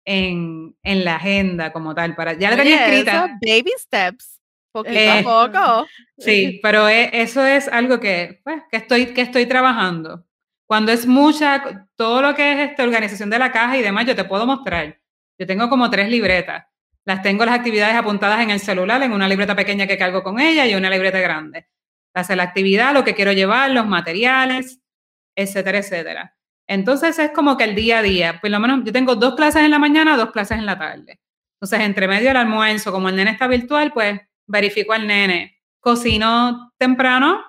en, 0.05 0.77
en, 0.83 1.05
la 1.05 1.17
agenda 1.17 1.73
como 1.73 1.95
tal, 1.95 2.15
para, 2.15 2.35
ya 2.35 2.51
la 2.51 2.57
tenía 2.57 2.87
escrita. 2.87 3.39
baby 3.41 3.73
steps, 3.79 4.34
poquito 4.75 4.99
a 4.99 5.19
eh, 5.21 5.23
poco. 5.23 5.87
Sí, 6.19 6.61
pero 6.63 6.89
e, 6.89 7.11
eso 7.13 7.47
es 7.47 7.69
algo 7.69 7.99
que, 8.01 8.41
pues, 8.45 8.63
que, 8.71 8.77
estoy, 8.77 9.15
que 9.15 9.23
estoy 9.23 9.47
trabajando. 9.47 10.27
Cuando 10.67 10.93
es 10.93 11.07
mucha, 11.07 11.87
todo 11.97 12.21
lo 12.21 12.35
que 12.35 12.53
es 12.53 12.71
esta 12.71 12.83
organización 12.83 13.31
de 13.31 13.39
la 13.39 13.53
caja 13.53 13.79
y 13.79 13.83
demás, 13.83 14.07
yo 14.07 14.17
te 14.17 14.25
puedo 14.25 14.47
mostrar. 14.47 15.01
Yo 15.39 15.47
tengo 15.47 15.69
como 15.69 15.89
tres 15.91 16.09
libretas 16.09 16.65
las 17.05 17.23
tengo 17.23 17.45
las 17.45 17.55
actividades 17.55 17.95
apuntadas 17.97 18.41
en 18.41 18.51
el 18.51 18.61
celular, 18.61 19.03
en 19.03 19.13
una 19.13 19.29
libreta 19.29 19.55
pequeña 19.55 19.87
que 19.87 19.99
cargo 19.99 20.23
con 20.23 20.41
ella 20.41 20.67
y 20.67 20.75
una 20.75 20.91
libreta 20.91 21.21
grande. 21.21 21.69
Hace 22.15 22.37
la 22.37 22.45
actividad, 22.45 22.95
lo 22.95 23.05
que 23.05 23.15
quiero 23.15 23.33
llevar, 23.33 23.71
los 23.71 23.87
materiales, 23.87 24.81
etcétera, 25.37 25.79
etcétera. 25.79 26.37
Entonces 26.67 27.19
es 27.19 27.31
como 27.33 27.57
que 27.57 27.65
el 27.65 27.75
día 27.75 27.99
a 27.99 28.03
día, 28.03 28.41
por 28.41 28.51
lo 28.51 28.59
menos 28.59 28.85
yo 28.85 28.93
tengo 28.93 29.17
dos 29.17 29.35
clases 29.35 29.63
en 29.63 29.71
la 29.71 29.79
mañana, 29.79 30.17
dos 30.17 30.31
clases 30.31 30.59
en 30.59 30.67
la 30.67 30.79
tarde. 30.79 31.21
Entonces, 31.61 31.87
entre 31.87 32.09
medio 32.09 32.29
del 32.29 32.37
almuerzo, 32.37 32.93
como 32.93 33.09
el 33.09 33.17
nene 33.17 33.31
está 33.31 33.47
virtual, 33.47 33.93
pues 33.93 34.21
verifico 34.47 34.93
al 34.93 35.07
nene. 35.07 35.61
Cocino 35.81 36.73
temprano, 36.79 37.43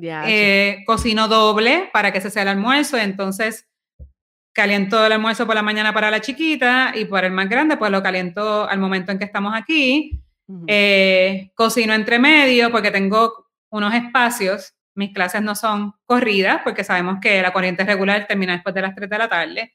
eh, 0.00 0.82
cocino 0.86 1.28
doble 1.28 1.90
para 1.92 2.12
que 2.12 2.20
se 2.20 2.30
sea 2.30 2.42
el 2.42 2.48
almuerzo. 2.48 2.96
Entonces, 2.96 3.68
caliento 4.52 5.04
el 5.04 5.12
almuerzo 5.12 5.46
por 5.46 5.54
la 5.54 5.62
mañana 5.62 5.92
para 5.92 6.10
la 6.10 6.20
chiquita 6.20 6.92
y 6.94 7.04
por 7.04 7.24
el 7.24 7.32
más 7.32 7.48
grande, 7.48 7.76
pues 7.76 7.90
lo 7.90 8.02
caliento 8.02 8.68
al 8.68 8.78
momento 8.78 9.12
en 9.12 9.18
que 9.18 9.24
estamos 9.24 9.54
aquí. 9.54 10.22
Eh, 10.66 11.50
cocino 11.54 11.94
entre 11.94 12.18
medio 12.18 12.70
porque 12.70 12.90
tengo 12.90 13.48
unos 13.70 13.94
espacios. 13.94 14.74
Mis 14.94 15.12
clases 15.12 15.40
no 15.40 15.54
son 15.54 15.94
corridas 16.04 16.60
porque 16.62 16.84
sabemos 16.84 17.18
que 17.20 17.40
la 17.40 17.52
corriente 17.52 17.84
regular 17.84 18.26
termina 18.26 18.52
después 18.52 18.74
de 18.74 18.82
las 18.82 18.94
3 18.94 19.08
de 19.08 19.18
la 19.18 19.28
tarde. 19.28 19.74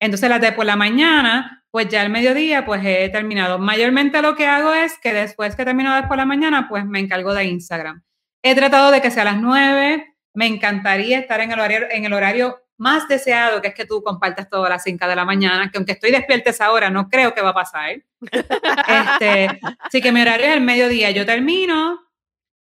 Entonces 0.00 0.28
las 0.28 0.40
de 0.40 0.52
por 0.52 0.66
la 0.66 0.76
mañana, 0.76 1.64
pues 1.70 1.88
ya 1.88 2.02
al 2.02 2.10
mediodía, 2.10 2.64
pues 2.64 2.82
he 2.84 3.08
terminado. 3.08 3.58
Mayormente 3.58 4.20
lo 4.22 4.36
que 4.36 4.46
hago 4.46 4.72
es 4.74 4.98
que 4.98 5.12
después 5.12 5.56
que 5.56 5.64
termino 5.64 5.90
después 5.92 6.08
por 6.08 6.16
la 6.18 6.26
mañana, 6.26 6.68
pues 6.68 6.84
me 6.84 7.00
encargo 7.00 7.34
de 7.34 7.44
Instagram. 7.44 8.02
He 8.42 8.54
tratado 8.54 8.90
de 8.90 9.00
que 9.00 9.10
sea 9.10 9.22
a 9.22 9.26
las 9.26 9.40
9. 9.40 10.14
Me 10.34 10.46
encantaría 10.46 11.18
estar 11.18 11.40
en 11.40 11.52
el 11.52 11.60
horario, 11.60 11.86
en 11.90 12.04
el 12.04 12.12
horario 12.12 12.62
más 12.78 13.08
deseado, 13.08 13.62
que 13.62 13.68
es 13.68 13.74
que 13.74 13.86
tú 13.86 14.02
compartas 14.02 14.50
todo 14.50 14.64
a 14.66 14.68
las 14.68 14.82
5 14.82 15.06
de 15.06 15.16
la 15.16 15.24
mañana, 15.24 15.70
que 15.70 15.78
aunque 15.78 15.92
estoy 15.92 16.10
despierta 16.10 16.50
esa 16.50 16.70
hora, 16.72 16.90
no 16.90 17.08
creo 17.08 17.34
que 17.34 17.40
va 17.40 17.50
a 17.50 17.54
pasar. 17.54 18.02
Este, 18.88 19.60
así 19.80 20.00
que 20.00 20.12
mi 20.12 20.20
horario 20.20 20.46
es 20.46 20.54
el 20.54 20.60
mediodía. 20.60 21.10
Yo 21.10 21.24
termino, 21.24 22.00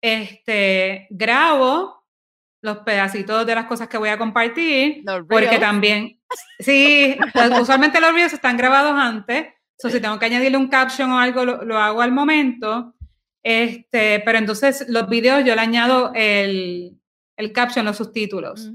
este, 0.03 1.07
grabo 1.11 2.00
los 2.63 2.79
pedacitos 2.79 3.47
de 3.47 3.55
las 3.55 3.67
cosas 3.67 3.89
que 3.89 3.99
voy 3.99 4.11
a 4.11 4.19
compartir, 4.19 5.03
porque 5.29 5.59
también, 5.59 6.21
sí, 6.59 7.17
pues, 7.33 7.51
usualmente 7.59 8.01
los 8.01 8.15
videos 8.15 8.33
están 8.33 8.57
grabados 8.57 8.93
antes, 8.95 9.49
o 9.83 9.89
si 9.89 10.01
tengo 10.01 10.19
que 10.19 10.27
añadirle 10.27 10.59
un 10.59 10.69
caption 10.69 11.11
o 11.11 11.19
algo, 11.19 11.45
lo, 11.45 11.79
hago 11.79 12.03
al 12.03 12.13
momento, 12.13 12.95
este, 13.43 14.21
pero 14.21 14.39
entonces 14.39 14.85
los 14.89 15.09
videos 15.09 15.45
yo 15.45 15.55
le 15.55 15.61
añado 15.61 16.13
el, 16.15 16.99
el 17.37 17.53
caption, 17.53 17.87
los 17.87 17.97
subtítulos. 17.97 18.71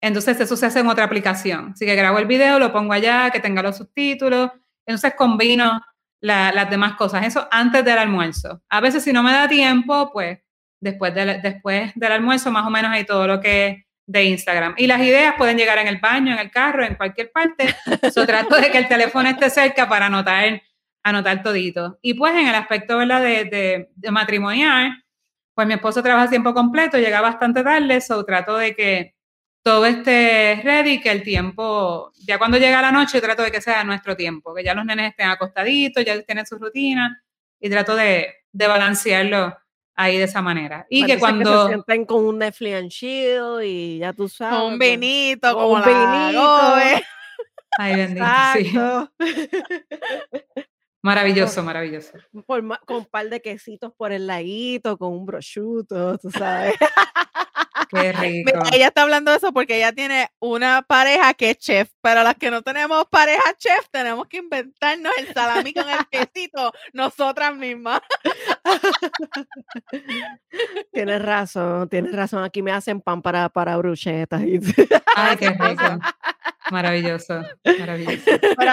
Entonces 0.00 0.40
eso 0.40 0.56
se 0.56 0.66
hace 0.66 0.80
en 0.80 0.88
otra 0.88 1.04
aplicación. 1.04 1.72
Así 1.72 1.84
que 1.84 1.94
grabo 1.94 2.18
el 2.18 2.26
video, 2.26 2.58
lo 2.58 2.72
pongo 2.72 2.94
allá, 2.94 3.30
que 3.30 3.40
tenga 3.40 3.62
los 3.62 3.76
subtítulos. 3.76 4.50
Entonces 4.86 5.14
combino 5.14 5.80
las 6.20 6.70
demás 6.70 6.94
cosas. 6.94 7.26
Eso 7.26 7.46
antes 7.50 7.84
del 7.84 7.98
almuerzo. 7.98 8.62
A 8.68 8.80
veces 8.80 9.04
si 9.04 9.12
no 9.12 9.22
me 9.22 9.32
da 9.32 9.48
tiempo, 9.48 10.10
pues 10.12 10.38
después, 10.80 11.14
después 11.14 11.92
del 11.94 12.12
almuerzo 12.12 12.50
más 12.50 12.66
o 12.66 12.70
menos 12.70 12.90
hay 12.90 13.04
todo 13.04 13.26
lo 13.26 13.40
que 13.40 13.68
es 13.68 13.84
de 14.06 14.24
Instagram. 14.24 14.74
Y 14.76 14.86
las 14.88 15.00
ideas 15.00 15.34
pueden 15.38 15.56
llegar 15.56 15.78
en 15.78 15.86
el 15.86 15.98
baño, 15.98 16.32
en 16.32 16.40
el 16.40 16.50
carro, 16.50 16.84
en 16.84 16.96
cualquier 16.96 17.30
parte. 17.30 17.74
So, 18.12 18.26
trato 18.26 18.56
de 18.56 18.70
que 18.70 18.78
el 18.78 18.88
teléfono 18.88 19.28
esté 19.28 19.50
cerca 19.50 19.88
para 19.88 20.06
anotar, 20.06 20.62
anotar 21.04 21.42
todito. 21.42 21.98
Y 22.02 22.14
pues 22.14 22.34
en 22.34 22.48
el 22.48 22.54
aspecto 22.54 22.96
¿verdad? 22.98 23.22
De, 23.22 23.44
de, 23.44 23.90
de 23.94 24.10
matrimonial, 24.10 25.04
pues 25.54 25.68
mi 25.68 25.74
esposo 25.74 26.02
trabaja 26.02 26.28
tiempo 26.28 26.52
completo, 26.54 26.98
llega 26.98 27.20
bastante 27.20 27.62
tarde, 27.62 28.00
so 28.00 28.24
trato 28.24 28.56
de 28.56 28.74
que 28.74 29.14
todo 29.62 29.86
esté 29.86 30.60
ready, 30.64 31.00
que 31.00 31.10
el 31.10 31.22
tiempo, 31.22 32.12
ya 32.26 32.38
cuando 32.38 32.58
llega 32.58 32.80
la 32.80 32.90
noche, 32.90 33.20
trato 33.20 33.42
de 33.42 33.50
que 33.50 33.60
sea 33.60 33.84
nuestro 33.84 34.16
tiempo, 34.16 34.54
que 34.54 34.64
ya 34.64 34.74
los 34.74 34.84
nenes 34.84 35.10
estén 35.10 35.28
acostaditos, 35.28 36.04
ya 36.04 36.20
tienen 36.22 36.46
su 36.46 36.58
rutina 36.58 37.22
y 37.60 37.68
trato 37.68 37.94
de, 37.94 38.34
de 38.52 38.66
balancearlo 38.66 39.56
ahí 40.00 40.18
de 40.18 40.24
esa 40.24 40.40
manera. 40.40 40.86
Y 40.88 41.04
que 41.04 41.18
cuando... 41.18 41.62
se 41.62 41.68
sienten 41.68 42.04
con 42.04 42.24
un 42.24 42.38
Netflix 42.38 42.74
and 42.74 42.90
chill 42.90 43.62
y 43.62 43.98
ya 43.98 44.12
tú 44.12 44.28
sabes. 44.28 44.58
Con 44.58 44.72
un 44.72 44.78
pues, 44.78 44.98
vinito, 44.98 45.54
con 45.54 45.64
un 45.64 45.82
vinito. 45.82 46.74
Ay, 47.78 47.96
bendito, 47.96 48.26
sí. 48.54 48.72
Maravilloso, 51.02 51.62
maravilloso. 51.62 52.12
con 52.44 52.76
un 52.88 53.06
par 53.06 53.30
de 53.30 53.40
quesitos 53.40 53.90
por 53.96 54.12
el 54.12 54.26
laguito, 54.26 54.98
con 54.98 55.12
un 55.12 55.24
prosciutto, 55.24 56.18
tú 56.18 56.30
sabes. 56.30 56.74
Qué 57.90 58.12
rico. 58.12 58.52
ella 58.72 58.88
está 58.88 59.02
hablando 59.02 59.30
de 59.30 59.38
eso 59.38 59.52
porque 59.52 59.76
ella 59.76 59.92
tiene 59.92 60.30
una 60.38 60.82
pareja 60.82 61.34
que 61.34 61.50
es 61.50 61.58
chef. 61.58 61.90
Pero 62.00 62.22
las 62.22 62.36
que 62.36 62.50
no 62.50 62.62
tenemos 62.62 63.04
pareja 63.10 63.42
chef, 63.58 63.88
tenemos 63.90 64.26
que 64.28 64.38
inventarnos 64.38 65.12
el 65.18 65.32
salami 65.34 65.74
con 65.74 65.88
el 65.88 66.06
quesito 66.06 66.72
nosotras 66.92 67.54
mismas. 67.56 68.00
Tienes 70.92 71.22
razón, 71.22 71.88
tienes 71.88 72.12
razón. 72.12 72.44
Aquí 72.44 72.62
me 72.62 72.72
hacen 72.72 73.00
pan 73.00 73.22
para, 73.22 73.48
para 73.48 73.76
bruchetas. 73.76 74.40
Ay, 74.40 75.36
qué 75.38 75.50
rico. 75.50 75.98
Maravilloso, 76.70 77.42
maravilloso. 77.78 78.30
Pero, 78.56 78.72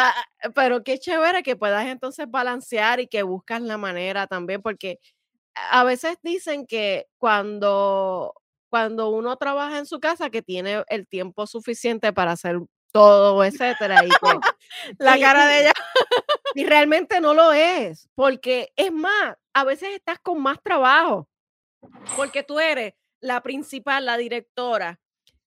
pero 0.53 0.83
qué 0.83 0.99
chévere 0.99 1.41
que 1.41 1.55
puedas 1.55 1.87
entonces 1.87 2.29
balancear 2.29 2.99
y 2.99 3.07
que 3.07 3.23
buscas 3.23 3.61
la 3.61 3.77
manera 3.77 4.27
también, 4.27 4.61
porque 4.61 4.99
a 5.71 5.83
veces 5.83 6.17
dicen 6.21 6.67
que 6.67 7.07
cuando 7.17 8.33
cuando 8.69 9.09
uno 9.09 9.35
trabaja 9.37 9.77
en 9.77 9.85
su 9.85 9.99
casa 9.99 10.29
que 10.29 10.41
tiene 10.41 10.83
el 10.87 11.07
tiempo 11.07 11.47
suficiente 11.47 12.13
para 12.13 12.33
hacer 12.33 12.59
todo, 12.91 13.43
etcétera. 13.43 14.03
Y 14.05 14.09
pues, 14.19 14.35
La 14.97 15.19
cara 15.19 15.45
de 15.47 15.61
ella. 15.61 15.73
y 16.55 16.65
realmente 16.65 17.21
no 17.21 17.33
lo 17.33 17.53
es, 17.53 18.09
porque 18.15 18.71
es 18.75 18.91
más, 18.91 19.35
a 19.53 19.63
veces 19.63 19.89
estás 19.95 20.19
con 20.19 20.41
más 20.41 20.61
trabajo, 20.63 21.27
porque 22.15 22.43
tú 22.43 22.59
eres 22.59 22.93
la 23.19 23.41
principal, 23.41 24.05
la 24.05 24.17
directora, 24.17 24.99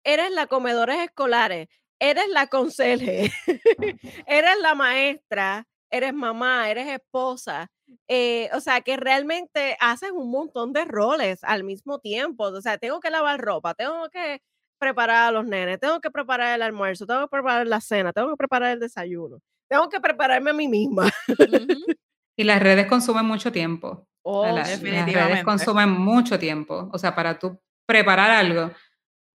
eres 0.03 0.31
la 0.31 0.47
comedores 0.47 0.99
escolares, 0.99 1.67
eres 1.99 2.27
la 2.29 2.47
conserje, 2.47 3.31
eres 4.27 4.59
la 4.61 4.75
maestra, 4.75 5.67
eres 5.89 6.13
mamá, 6.13 6.69
eres 6.69 6.87
esposa. 6.87 7.69
Eh, 8.07 8.49
o 8.53 8.59
sea, 8.59 8.81
que 8.81 8.97
realmente 8.97 9.77
haces 9.79 10.11
un 10.11 10.29
montón 10.31 10.73
de 10.73 10.85
roles 10.85 11.43
al 11.43 11.63
mismo 11.63 11.99
tiempo. 11.99 12.45
O 12.45 12.61
sea, 12.61 12.77
tengo 12.77 12.99
que 12.99 13.09
lavar 13.09 13.39
ropa, 13.41 13.73
tengo 13.73 14.09
que 14.09 14.41
preparar 14.79 15.27
a 15.29 15.31
los 15.31 15.45
nenes, 15.45 15.79
tengo 15.79 15.99
que 16.01 16.11
preparar 16.11 16.55
el 16.55 16.61
almuerzo, 16.61 17.05
tengo 17.05 17.21
que 17.21 17.27
preparar 17.29 17.67
la 17.67 17.79
cena, 17.81 18.11
tengo 18.13 18.29
que 18.31 18.37
preparar 18.37 18.71
el 18.73 18.79
desayuno, 18.79 19.39
tengo 19.69 19.87
que 19.89 19.99
prepararme 20.01 20.49
a 20.49 20.53
mí 20.53 20.67
misma. 20.67 21.09
Y 22.35 22.43
las 22.45 22.61
redes 22.63 22.87
consumen 22.87 23.25
mucho 23.25 23.51
tiempo. 23.51 24.07
Oh, 24.23 24.47
La- 24.47 24.53
las 24.53 25.05
redes 25.29 25.43
consumen 25.45 25.89
mucho 25.91 26.39
tiempo. 26.39 26.89
O 26.91 26.97
sea, 26.97 27.13
para 27.13 27.37
tú 27.37 27.59
preparar 27.85 28.31
algo, 28.31 28.71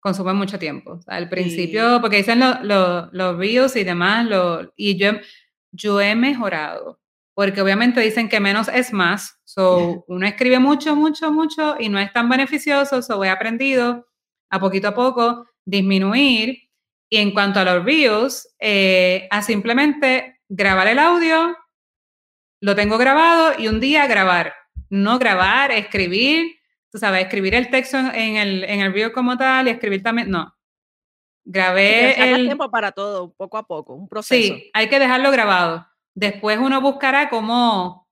consume 0.00 0.32
mucho 0.32 0.58
tiempo. 0.58 0.94
O 0.94 1.02
sea, 1.02 1.14
al 1.14 1.28
principio, 1.28 2.00
porque 2.00 2.16
dicen 2.16 2.40
lo- 2.40 2.60
lo- 2.64 3.08
los 3.12 3.36
reels 3.38 3.76
y 3.76 3.84
demás, 3.84 4.26
lo, 4.26 4.72
y 4.76 4.96
yo, 4.98 5.12
yo 5.70 6.00
he 6.00 6.14
mejorado. 6.16 6.98
Porque 7.38 7.60
obviamente 7.60 8.00
dicen 8.00 8.28
que 8.28 8.40
menos 8.40 8.66
es 8.66 8.92
más. 8.92 9.38
So, 9.44 10.04
uno 10.08 10.26
escribe 10.26 10.58
mucho, 10.58 10.96
mucho, 10.96 11.30
mucho 11.30 11.76
y 11.78 11.88
no 11.88 12.00
es 12.00 12.12
tan 12.12 12.28
beneficioso. 12.28 13.00
So, 13.00 13.22
he 13.22 13.30
aprendido 13.30 14.08
a 14.50 14.58
poquito 14.58 14.88
a 14.88 14.94
poco 14.94 15.46
disminuir. 15.64 16.58
Y 17.08 17.18
en 17.18 17.30
cuanto 17.30 17.60
a 17.60 17.64
los 17.64 17.84
reels, 17.84 18.52
eh, 18.58 19.28
a 19.30 19.42
simplemente 19.42 20.40
grabar 20.48 20.88
el 20.88 20.98
audio, 20.98 21.56
lo 22.60 22.74
tengo 22.74 22.98
grabado 22.98 23.52
y 23.56 23.68
un 23.68 23.78
día 23.78 24.08
grabar. 24.08 24.52
No 24.90 25.20
grabar, 25.20 25.70
escribir, 25.70 26.56
tú 26.90 26.98
sabes, 26.98 27.22
escribir 27.22 27.54
el 27.54 27.70
texto 27.70 27.98
en, 27.98 28.36
el, 28.36 28.64
en 28.64 28.80
el 28.80 28.92
reel 28.92 29.12
como 29.12 29.38
tal 29.38 29.68
y 29.68 29.70
escribir 29.70 30.02
también, 30.02 30.28
no. 30.28 30.56
Grabé 31.44 32.32
el... 32.32 32.46
tiempo 32.46 32.68
para 32.68 32.90
todo, 32.90 33.32
poco 33.32 33.58
a 33.58 33.62
poco, 33.64 33.94
un 33.94 34.08
proceso. 34.08 34.54
Sí, 34.56 34.70
hay 34.74 34.88
que 34.88 34.98
dejarlo 34.98 35.30
grabado. 35.30 35.86
Después 36.18 36.58
uno 36.58 36.80
buscará 36.80 37.28
cómo, 37.28 38.08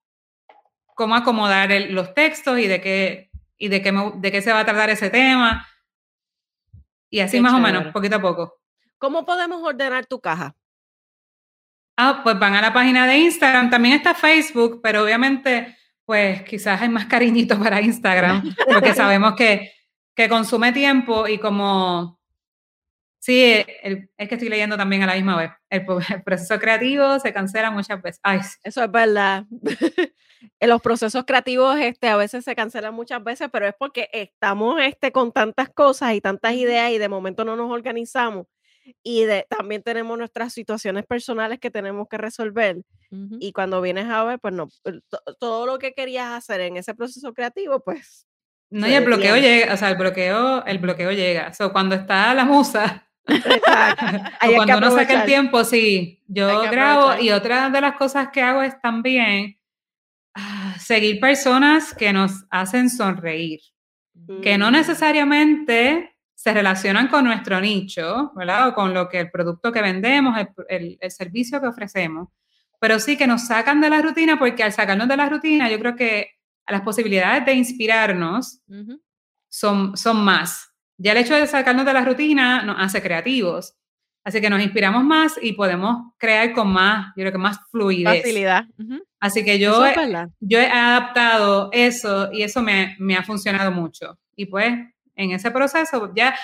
cómo 0.95 1.17
acomodar 1.17 1.73
el- 1.73 1.93
los 1.93 2.15
textos 2.15 2.57
y 2.61 2.69
de 2.69 2.81
qué, 2.81 3.31
y 3.59 3.67
de 3.69 3.83
qué, 3.83 3.91
me- 3.91 4.13
de 4.15 4.31
qué 4.31 4.41
se 4.43 4.53
va 4.53 4.61
a 4.61 4.65
tratar 4.65 4.91
ese 4.91 5.11
tema. 5.11 5.67
Y 7.11 7.19
así 7.19 7.39
Qué 7.39 7.41
más 7.41 7.53
o 7.53 7.59
menos, 7.59 7.93
poquito 7.93 8.17
a 8.17 8.21
poco. 8.21 8.61
¿Cómo 8.99 9.27
podemos 9.27 9.61
ordenar 9.61 10.07
tu 10.07 10.21
caja? 10.21 10.55
Ah, 11.97 12.21
pues 12.23 12.39
van 12.39 12.55
a 12.55 12.61
la 12.63 12.73
página 12.73 13.07
de 13.09 13.19
Instagram, 13.19 13.71
también 13.71 13.97
está 13.97 14.15
Facebook, 14.15 14.81
pero 14.83 15.03
obviamente, 15.03 15.77
pues 16.05 16.43
quizás 16.43 16.81
hay 16.81 16.89
más 16.89 17.07
cariñito 17.07 17.59
para 17.59 17.81
Instagram, 17.81 18.55
porque 18.73 18.95
sabemos 18.95 19.35
que, 19.35 19.73
que 20.15 20.29
consume 20.29 20.73
tiempo 20.73 21.27
y 21.27 21.39
como, 21.39 22.21
sí, 23.27 23.65
el- 23.83 24.09
es 24.17 24.29
que 24.29 24.37
estoy 24.37 24.49
leyendo 24.49 24.77
también 24.77 25.03
a 25.03 25.07
la 25.07 25.15
misma 25.15 25.37
vez, 25.37 25.51
el, 25.69 25.85
el 26.15 26.23
proceso 26.23 26.59
creativo 26.61 27.19
se 27.19 27.33
cancela 27.33 27.71
muchas 27.71 28.01
veces. 28.01 28.21
Ay. 28.23 28.41
Eso 28.63 28.85
es 28.85 28.91
verdad. 28.91 29.45
En 30.61 30.69
los 30.69 30.81
procesos 30.83 31.25
creativos 31.27 31.77
este, 31.79 32.09
a 32.09 32.17
veces 32.17 32.45
se 32.45 32.55
cancelan 32.55 32.95
muchas 32.95 33.25
veces, 33.25 33.49
pero 33.51 33.67
es 33.67 33.75
porque 33.77 34.09
estamos 34.13 34.79
este, 34.81 35.11
con 35.11 35.33
tantas 35.33 35.71
cosas 35.71 36.15
y 36.15 36.21
tantas 36.21 36.53
ideas 36.53 36.93
y 36.93 36.99
de 36.99 37.09
momento 37.09 37.45
no 37.45 37.57
nos 37.57 37.71
organizamos. 37.71 38.47
Y 39.03 39.25
de, 39.25 39.47
también 39.49 39.83
tenemos 39.83 40.17
nuestras 40.17 40.53
situaciones 40.53 41.05
personales 41.07 41.59
que 41.59 41.71
tenemos 41.71 42.07
que 42.09 42.19
resolver. 42.19 42.77
Ujú. 43.11 43.39
Y 43.41 43.53
cuando 43.53 43.81
vienes 43.81 44.07
a 44.09 44.23
ver, 44.25 44.39
pues 44.39 44.55
no, 44.55 44.69
todo 45.41 45.67
lo 45.67 45.79
que 45.79 45.95
querías 45.95 46.29
hacer 46.33 46.61
en 46.61 46.77
ese 46.77 46.95
proceso 46.95 47.33
creativo, 47.33 47.81
pues 47.81 48.27
no, 48.71 48.89
y 48.89 48.95
el 48.95 49.05
bloqueo 49.05 49.37
llega, 49.37 49.73
o 49.73 49.77
sea, 49.77 49.91
el 49.91 49.97
bloqueo, 49.97 50.65
el 50.67 50.79
bloqueo 50.79 51.13
llega. 51.13 51.55
So, 51.55 51.73
cuando 51.73 51.95
está 51.95 52.35
la 52.35 52.45
musa, 52.45 53.06
O 54.43 54.55
cuando 54.55 54.79
uno 54.79 54.91
saca 54.91 55.13
el 55.15 55.27
tiempo, 55.27 55.65
sí, 55.65 56.23
yo 56.29 56.47
grabo 56.71 57.19
y 57.21 57.31
otra 57.31 57.71
de 57.71 57.81
las 57.81 57.97
cosas 57.97 58.29
que 58.33 58.43
hago 58.43 58.63
es 58.63 58.81
también 58.81 59.59
ah, 60.35 60.75
seguir 60.79 61.19
personas 61.21 61.95
que 61.95 62.13
nos 62.13 62.45
hacen 62.51 62.91
sonreír, 62.91 63.61
que 64.43 64.59
no 64.59 64.71
Mm. 64.71 64.75
necesariamente 64.75 66.17
se 66.35 66.53
relacionan 66.53 67.09
con 67.09 67.25
nuestro 67.25 67.61
nicho, 67.61 68.33
¿verdad? 68.37 68.69
O 68.69 68.75
con 68.75 68.93
lo 68.95 69.09
que 69.09 69.21
el 69.21 69.31
producto 69.31 69.73
que 69.73 69.81
vendemos, 69.83 70.39
el, 70.39 70.49
el- 70.69 70.99
el 71.01 71.11
servicio 71.11 71.61
que 71.61 71.67
ofrecemos, 71.67 72.29
pero 72.79 73.01
sí 73.01 73.17
que 73.17 73.27
nos 73.27 73.47
sacan 73.47 73.81
de 73.81 73.89
la 73.91 74.03
rutina 74.03 74.39
porque 74.39 74.63
al 74.63 74.73
sacarnos 74.73 75.09
de 75.09 75.17
la 75.17 75.29
rutina 75.29 75.71
yo 75.71 75.79
creo 75.79 75.97
que 75.97 76.33
las 76.69 76.83
posibilidades 76.83 77.45
de 77.47 77.55
inspirarnos 77.55 78.61
Ujú. 78.69 79.01
son, 79.49 79.97
son 79.97 80.23
más. 80.25 80.71
Ya 80.99 81.13
el 81.13 81.19
hecho 81.19 81.35
de 81.35 81.47
sacarnos 81.47 81.85
de 81.85 81.93
la 81.93 82.05
rutina 82.05 82.63
nos 82.63 82.77
hace 82.79 83.03
creativos. 83.03 83.75
Así 84.25 84.41
que 84.41 84.51
nos 84.51 84.61
inspiramos 84.61 85.05
más 85.05 85.39
y 85.41 85.53
podemos 85.53 86.13
crear 86.19 86.53
con 86.53 86.73
más, 86.73 87.09
yo 87.17 87.23
creo 87.23 87.33
que 87.33 87.39
más 87.39 87.59
fluidez. 87.71 88.23
Facilidad. 88.23 88.65
Así 89.21 89.45
que 89.45 89.59
yo, 89.61 89.87
es 89.87 89.97
yo 90.41 90.59
he 90.59 90.67
adaptado 90.67 91.69
eso 91.73 92.33
y 92.33 92.43
eso 92.43 92.61
me, 92.61 92.97
me 92.99 93.17
ha 93.17 93.23
funcionado 93.23 93.71
mucho. 93.71 94.19
Y 94.35 94.47
pues 94.47 94.75
en 95.15 95.31
ese 95.31 95.51
proceso, 95.53 96.13
ya, 96.15 96.35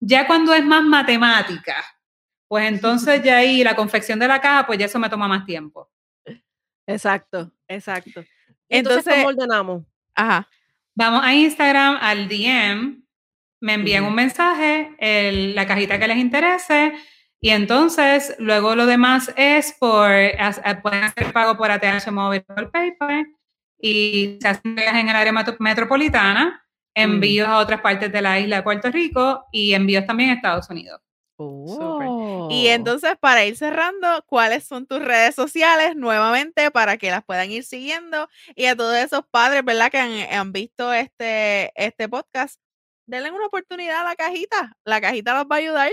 ya 0.00 0.26
cuando 0.26 0.52
es 0.52 0.64
más 0.64 0.82
matemática, 0.84 1.76
pues 2.46 2.66
entonces 2.68 3.22
ya 3.22 3.38
ahí 3.38 3.64
la 3.64 3.74
confección 3.74 4.18
de 4.18 4.28
la 4.28 4.40
caja, 4.40 4.66
pues 4.66 4.78
ya 4.78 4.84
eso 4.86 4.98
me 4.98 5.08
toma 5.08 5.26
más 5.26 5.46
tiempo. 5.46 5.88
Exacto, 6.86 7.52
exacto. 7.68 8.22
Entonces- 8.68 9.14
¿cómo 9.14 9.28
ordenamos? 9.28 9.84
Ajá. 10.14 10.48
Vamos 10.94 11.22
a 11.24 11.32
Instagram, 11.34 11.96
al 12.00 12.28
DM, 12.28 13.02
me 13.60 13.74
envían 13.74 14.04
un 14.04 14.14
mensaje, 14.14 14.94
el- 14.98 15.54
la 15.54 15.66
cajita 15.66 15.98
que 15.98 16.08
les 16.08 16.16
interese, 16.16 16.92
y 17.40 17.50
entonces 17.50 18.34
luego 18.38 18.74
lo 18.74 18.86
demás 18.86 19.32
es 19.36 19.72
por, 19.78 20.10
as- 20.10 20.60
eh, 20.64 20.76
pueden 20.82 21.04
hacer 21.04 21.32
pago 21.32 21.56
por 21.56 21.70
ATH 21.70 22.10
móvil 22.10 22.44
o 22.48 22.54
por 22.54 22.70
PayPal, 22.70 23.26
y 23.80 24.38
se 24.40 24.48
hacen 24.48 24.78
en 24.78 25.08
el 25.08 25.16
área 25.16 25.32
metro- 25.32 25.56
metropolitana, 25.58 26.66
envíos 26.94 27.48
a 27.48 27.58
otras 27.58 27.80
partes 27.80 28.12
de 28.12 28.20
la 28.20 28.38
isla 28.40 28.56
de 28.56 28.62
Puerto 28.62 28.90
Rico 28.90 29.46
y 29.52 29.72
envíos 29.74 30.06
también 30.06 30.30
a 30.30 30.32
Estados 30.34 30.68
Unidos. 30.68 31.00
Oh. 31.42 32.48
Y 32.50 32.66
entonces, 32.68 33.14
para 33.18 33.46
ir 33.46 33.56
cerrando, 33.56 34.22
¿cuáles 34.26 34.64
son 34.64 34.86
tus 34.86 34.98
redes 35.02 35.34
sociales 35.34 35.96
nuevamente 35.96 36.70
para 36.70 36.98
que 36.98 37.10
las 37.10 37.24
puedan 37.24 37.50
ir 37.50 37.64
siguiendo? 37.64 38.28
Y 38.54 38.66
a 38.66 38.76
todos 38.76 38.94
esos 38.96 39.22
padres, 39.30 39.64
¿verdad? 39.64 39.90
Que 39.90 39.98
han, 39.98 40.12
han 40.30 40.52
visto 40.52 40.92
este, 40.92 41.72
este 41.82 42.10
podcast, 42.10 42.60
denle 43.10 43.30
una 43.30 43.46
oportunidad 43.46 44.00
a 44.00 44.04
la 44.04 44.16
cajita. 44.16 44.72
La 44.84 45.00
cajita 45.00 45.34
los 45.34 45.44
va 45.44 45.56
a 45.56 45.58
ayudar. 45.58 45.92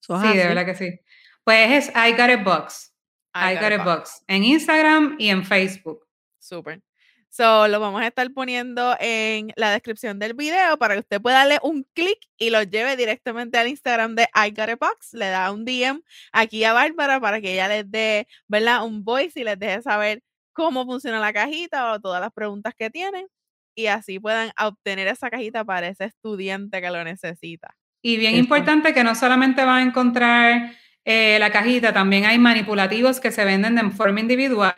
Sí, 0.00 0.36
de 0.36 0.46
verdad 0.46 0.66
que 0.66 0.74
sí. 0.74 1.00
Pues 1.44 1.88
es 1.88 1.92
I 1.94 2.12
Got 2.12 2.30
It 2.30 2.44
Box, 2.44 2.94
I, 3.34 3.56
Got 3.56 3.72
It 3.72 3.84
Box, 3.84 4.22
en 4.26 4.44
Instagram 4.44 5.16
y 5.18 5.28
en 5.28 5.44
Facebook. 5.44 6.06
Súper. 6.38 6.80
So, 7.28 7.66
lo 7.66 7.80
vamos 7.80 8.00
a 8.00 8.06
estar 8.06 8.30
poniendo 8.32 8.96
en 9.00 9.52
la 9.56 9.72
descripción 9.72 10.20
del 10.20 10.34
video 10.34 10.78
para 10.78 10.94
que 10.94 11.00
usted 11.00 11.20
pueda 11.20 11.38
darle 11.38 11.58
un 11.62 11.84
clic 11.92 12.18
y 12.38 12.50
lo 12.50 12.62
lleve 12.62 12.96
directamente 12.96 13.58
al 13.58 13.66
Instagram 13.66 14.14
de 14.14 14.28
I 14.34 14.50
Got 14.50 14.68
a 14.68 14.76
Box. 14.76 15.14
Le 15.14 15.26
da 15.26 15.50
un 15.50 15.64
DM 15.64 16.00
aquí 16.32 16.62
a 16.62 16.72
Bárbara 16.72 17.18
para 17.20 17.40
que 17.40 17.54
ella 17.54 17.66
les 17.66 17.90
dé, 17.90 18.28
¿verdad? 18.46 18.84
Un 18.84 19.04
voice 19.04 19.40
y 19.40 19.44
les 19.44 19.58
deje 19.58 19.82
saber 19.82 20.22
cómo 20.52 20.86
funciona 20.86 21.18
la 21.18 21.32
cajita 21.32 21.92
o 21.92 22.00
todas 22.00 22.20
las 22.20 22.32
preguntas 22.32 22.72
que 22.78 22.88
tienen 22.88 23.26
y 23.74 23.86
así 23.86 24.18
puedan 24.18 24.50
obtener 24.60 25.08
esa 25.08 25.30
cajita 25.30 25.64
para 25.64 25.88
ese 25.88 26.04
estudiante 26.04 26.80
que 26.80 26.90
lo 26.90 27.02
necesita. 27.04 27.76
Y 28.02 28.16
bien 28.16 28.34
Eso. 28.34 28.40
importante 28.40 28.92
que 28.92 29.02
no 29.02 29.14
solamente 29.14 29.64
van 29.64 29.78
a 29.78 29.82
encontrar 29.82 30.72
eh, 31.04 31.38
la 31.38 31.50
cajita, 31.50 31.92
también 31.92 32.24
hay 32.24 32.38
manipulativos 32.38 33.20
que 33.20 33.30
se 33.30 33.44
venden 33.44 33.74
de 33.74 33.90
forma 33.90 34.20
individual, 34.20 34.74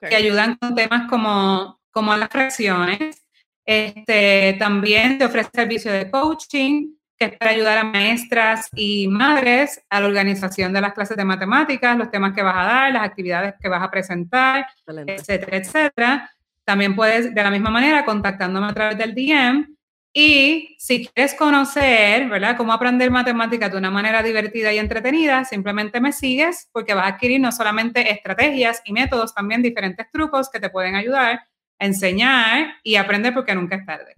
que 0.00 0.16
ayudan 0.16 0.56
con 0.56 0.74
temas 0.74 1.08
como, 1.08 1.80
como 1.90 2.16
las 2.16 2.28
fracciones. 2.28 3.24
Este, 3.64 4.56
también 4.58 5.18
te 5.18 5.26
ofrece 5.26 5.50
servicio 5.52 5.92
de 5.92 6.10
coaching, 6.10 6.94
que 7.18 7.26
es 7.26 7.36
para 7.36 7.50
ayudar 7.50 7.78
a 7.78 7.84
maestras 7.84 8.68
y 8.74 9.06
madres 9.08 9.84
a 9.90 10.00
la 10.00 10.06
organización 10.06 10.72
de 10.72 10.80
las 10.80 10.94
clases 10.94 11.16
de 11.18 11.24
matemáticas, 11.24 11.96
los 11.96 12.10
temas 12.10 12.34
que 12.34 12.42
vas 12.42 12.56
a 12.56 12.64
dar, 12.64 12.92
las 12.92 13.02
actividades 13.02 13.54
que 13.60 13.68
vas 13.68 13.82
a 13.82 13.90
presentar, 13.90 14.66
Excelente. 14.78 15.14
etcétera, 15.16 15.56
etcétera. 15.58 16.30
También 16.70 16.94
puedes, 16.94 17.34
de 17.34 17.42
la 17.42 17.50
misma 17.50 17.68
manera, 17.68 18.04
contactándome 18.04 18.68
a 18.68 18.72
través 18.72 18.96
del 18.96 19.12
DM. 19.12 19.74
Y 20.14 20.76
si 20.78 21.04
quieres 21.04 21.34
conocer, 21.34 22.28
¿verdad?, 22.28 22.56
cómo 22.56 22.72
aprender 22.72 23.10
matemáticas 23.10 23.72
de 23.72 23.78
una 23.78 23.90
manera 23.90 24.22
divertida 24.22 24.72
y 24.72 24.78
entretenida, 24.78 25.44
simplemente 25.44 26.00
me 26.00 26.12
sigues 26.12 26.68
porque 26.70 26.94
vas 26.94 27.06
a 27.06 27.08
adquirir 27.08 27.40
no 27.40 27.50
solamente 27.50 28.12
estrategias 28.12 28.82
y 28.84 28.92
métodos, 28.92 29.34
también 29.34 29.62
diferentes 29.62 30.08
trucos 30.12 30.48
que 30.48 30.60
te 30.60 30.70
pueden 30.70 30.94
ayudar 30.94 31.42
a 31.80 31.84
enseñar 31.84 32.74
y 32.84 32.94
aprender 32.94 33.34
porque 33.34 33.56
nunca 33.56 33.74
es 33.74 33.84
tarde. 33.84 34.14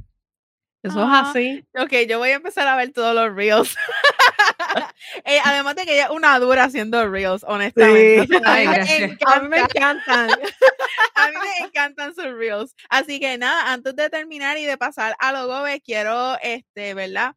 Eso 0.83 1.03
es 1.03 1.11
así. 1.11 1.65
Ok, 1.75 2.07
yo 2.07 2.19
voy 2.19 2.33
a 2.33 2.35
empezar 2.35 2.69
a 2.69 2.77
ver 2.77 2.93
todos 2.93 3.15
los 3.15 3.35
reels. 3.35 3.75
Eh, 5.25 5.39
además 5.45 5.77
de 5.77 5.85
que 5.85 5.95
ella 5.95 6.05
es 6.05 6.11
una 6.11 6.39
dura 6.39 6.65
haciendo 6.65 7.09
reels, 7.09 7.45
honestamente. 7.47 8.27
Sí. 8.27 8.37
O 8.37 8.39
sea, 8.39 8.55
a, 8.55 8.59
mí 8.59 8.67
me 8.67 8.75
gracias. 8.75 9.19
A 9.27 9.41
mí 9.41 9.49
me 9.49 9.59
encanta, 9.59 10.27
encantan. 10.27 10.31
a 11.15 11.29
mí 11.29 11.35
me 11.37 11.67
encantan 11.67 12.15
sus 12.15 12.25
reels. 12.25 12.75
Así 12.89 13.21
que 13.21 13.37
nada, 13.39 13.73
antes 13.73 13.95
de 13.95 14.11
terminar 14.11 14.59
y 14.59 14.65
de 14.65 14.79
pasar 14.79 15.15
a 15.19 15.33
lo 15.33 15.47
gobe, 15.47 15.81
quiero, 15.81 16.37
este, 16.43 16.95
¿verdad? 16.95 17.35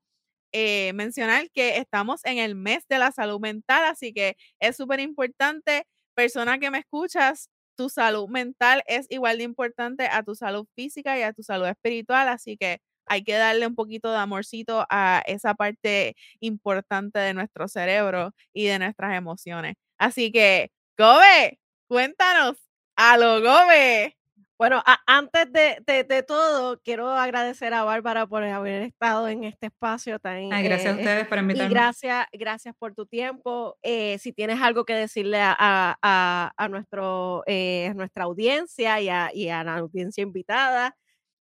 Eh, 0.52 0.94
mencionar 0.94 1.50
que 1.52 1.78
estamos 1.78 2.24
en 2.24 2.38
el 2.38 2.56
mes 2.56 2.88
de 2.88 2.98
la 2.98 3.12
salud 3.12 3.40
mental, 3.42 3.84
así 3.84 4.14
que 4.14 4.38
es 4.60 4.78
súper 4.78 5.02
importante, 5.02 5.86
persona 6.14 6.60
que 6.60 6.72
me 6.72 6.80
escuchas, 6.80 7.50
tu 7.76 7.90
salud 7.90 8.30
mental 8.30 8.82
es 8.88 9.06
igual 9.10 9.38
de 9.40 9.44
importante 9.44 10.08
a 10.08 10.24
tu 10.24 10.34
salud 10.34 10.66
física 10.74 11.20
y 11.20 11.24
a 11.24 11.34
tu 11.34 11.44
salud 11.44 11.68
espiritual, 11.68 12.30
así 12.30 12.56
que 12.56 12.80
hay 13.08 13.24
que 13.24 13.34
darle 13.34 13.68
un 13.68 13.76
poquito 13.76 14.12
de 14.12 14.18
amorcito 14.18 14.86
a 14.90 15.22
esa 15.26 15.54
parte 15.56 16.16
importante 16.40 17.20
de 17.20 17.34
nuestro 17.34 17.68
cerebro 17.68 18.34
y 18.54 18.66
de 18.68 18.80
nuestras 18.80 19.16
emociones. 19.16 19.76
Así 19.98 20.32
que, 20.32 20.72
Gobe, 20.98 21.60
cuéntanos, 21.88 22.58
a 22.96 23.18
lo 23.18 23.42
Gobe. 23.42 24.16
Bueno, 24.58 24.82
a- 24.86 25.02
antes 25.06 25.52
de, 25.52 25.84
de- 25.86 26.06
de 26.06 26.24
todo, 26.24 26.80
quiero 26.82 27.10
agradecer 27.10 27.74
a 27.74 27.84
Bárbara 27.84 28.26
por 28.26 28.42
haber 28.42 28.84
estado 28.84 29.28
en 29.28 29.44
este 29.44 29.66
espacio 29.66 30.18
tan... 30.18 30.54
Ay, 30.54 30.64
gracias 30.64 30.94
a 30.94 30.98
eh, 30.98 31.00
ustedes 31.02 31.28
por 31.28 31.38
Y 31.38 31.42
invitarme. 31.42 31.74
gracias, 31.74 32.26
gracias 32.32 32.74
por 32.80 32.94
tu 32.96 33.06
tiempo. 33.06 33.78
Eh, 33.84 34.18
si 34.20 34.32
tienes 34.32 34.62
algo 34.62 34.86
que 34.86 34.94
decirle 34.94 35.42
a, 35.42 35.54
a- 36.02 36.54
a- 36.56 36.68
nuestro, 36.70 37.44
eh, 37.48 37.92
nuestra 37.96 38.24
audiencia 38.24 39.02
y 39.02 39.10
a, 39.10 39.30
y 39.34 39.50
a 39.50 39.62
la 39.66 39.76
audiencia 39.76 40.22
invitada, 40.22 40.96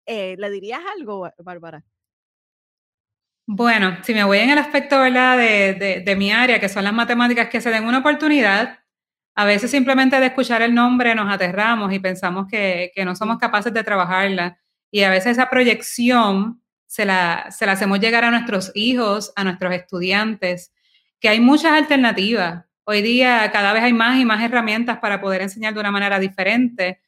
eh, 0.06 0.36
¿le 0.39 0.51
dirías 0.51 0.81
algo, 0.97 1.20
Bá- 1.20 1.35
Bárbara? 1.39 1.85
Bueno, 3.47 3.98
si 4.02 4.14
me 4.14 4.24
voy 4.24 4.39
en 4.39 4.51
el 4.51 4.59
aspecto. 4.59 5.02
De, 5.02 5.74
de, 5.74 6.01
de 6.05 6.16
mi 6.16 6.32
área, 6.32 6.60
que 6.60 6.68
son 6.68 6.85
las 6.85 6.93
matemáticas, 6.94 7.48
que 7.48 7.60
se 7.60 7.70
den 7.70 7.85
una 7.86 7.98
oportunidad, 7.98 8.81
a 9.35 9.44
veces 9.44 9.70
simplemente 9.70 10.18
de 10.20 10.26
escuchar 10.26 10.62
el 10.62 10.74
nombre 10.74 11.14
nos 11.14 11.32
aterramos 11.32 11.93
y 11.93 11.98
pensamos 11.98 12.47
que, 12.51 12.93
que 12.94 13.05
no 13.05 13.16
somos 13.16 13.39
capaces 13.39 13.72
de 13.74 13.85
trabajarla. 13.85 14.59
Y 14.90 15.02
a 15.02 15.10
veces 15.10 15.32
esa 15.32 15.51
proyección 15.51 16.62
se 16.86 17.05
la, 17.05 17.51
se 17.51 17.66
la 17.66 17.72
hacemos 17.72 18.01
llegar 18.01 18.24
a 18.24 18.31
nuestros 18.31 18.72
hijos, 18.74 19.32
a 19.36 19.44
nuestros 19.44 19.74
estudiantes, 19.74 20.72
que 21.20 21.28
hay 21.28 21.40
muchas 21.40 21.72
alternativas. 21.72 22.64
Hoy 22.85 23.02
día 23.02 23.51
cada 23.52 23.72
vez 23.72 23.82
hay 23.82 23.93
más 23.93 24.18
y 24.20 24.24
más 24.24 24.43
herramientas 24.43 24.98
para 24.98 25.20
poder 25.20 25.43
enseñar 25.43 25.74
de 25.74 25.81
una 25.81 25.90
manera 25.90 26.18
diferente 26.20 27.01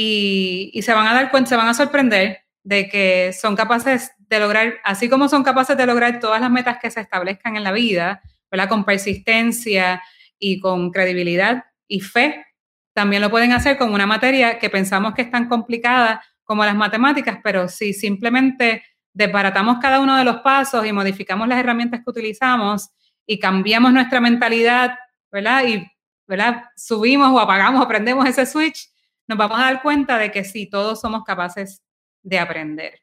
y, 0.00 0.80
se 0.82 0.94
van 0.94 1.08
a 1.08 1.12
dar 1.12 1.28
cuenta, 1.28 1.48
se 1.48 1.56
van 1.56 1.66
a 1.66 1.74
sorprender 1.74 2.44
de 2.62 2.88
que 2.88 3.32
son 3.32 3.56
capaces 3.56 4.12
de 4.28 4.38
lograr, 4.38 4.74
así 4.84 5.08
como 5.08 5.28
son 5.28 5.42
capaces 5.42 5.76
de 5.76 5.86
lograr 5.86 6.20
todas 6.20 6.40
las 6.40 6.52
metas 6.52 6.78
que 6.80 6.88
se 6.88 7.00
establezcan 7.00 7.56
en 7.56 7.64
la 7.64 7.72
vida, 7.72 8.22
¿verdad? 8.48 8.68
Con 8.68 8.84
persistencia 8.84 10.00
y 10.38 10.60
con 10.60 10.92
credibilidad 10.92 11.64
y 11.88 11.98
fe, 11.98 12.46
también 12.92 13.22
lo 13.22 13.28
pueden 13.28 13.50
hacer 13.50 13.76
con 13.76 13.92
una 13.92 14.06
materia 14.06 14.60
que 14.60 14.70
pensamos 14.70 15.14
que 15.14 15.22
es 15.22 15.32
tan 15.32 15.48
complicada 15.48 16.22
como 16.44 16.64
las 16.64 16.76
matemáticas, 16.76 17.40
pero 17.42 17.66
si 17.66 17.92
simplemente 17.92 18.84
desbaratamos 19.12 19.78
cada 19.80 19.98
uno 19.98 20.16
de 20.16 20.24
los 20.24 20.42
pasos 20.42 20.86
y 20.86 20.92
modificamos 20.92 21.48
las 21.48 21.58
herramientas 21.58 22.02
que 22.04 22.10
utilizamos 22.10 22.90
y 23.26 23.40
cambiamos 23.40 23.92
nuestra 23.92 24.20
mentalidad, 24.20 24.96
¿verdad? 25.32 25.64
Y, 25.66 25.90
¿verdad? 26.28 26.66
Subimos 26.76 27.30
o 27.32 27.40
apagamos 27.40 27.82
o 27.84 27.88
prendemos 27.88 28.28
ese 28.28 28.46
switch, 28.46 28.88
nos 29.28 29.38
vamos 29.38 29.58
a 29.58 29.64
dar 29.64 29.82
cuenta 29.82 30.18
de 30.18 30.30
que 30.30 30.42
sí, 30.44 30.68
todos 30.68 31.00
somos 31.00 31.22
capaces 31.24 31.82
de 32.22 32.38
aprender. 32.38 33.00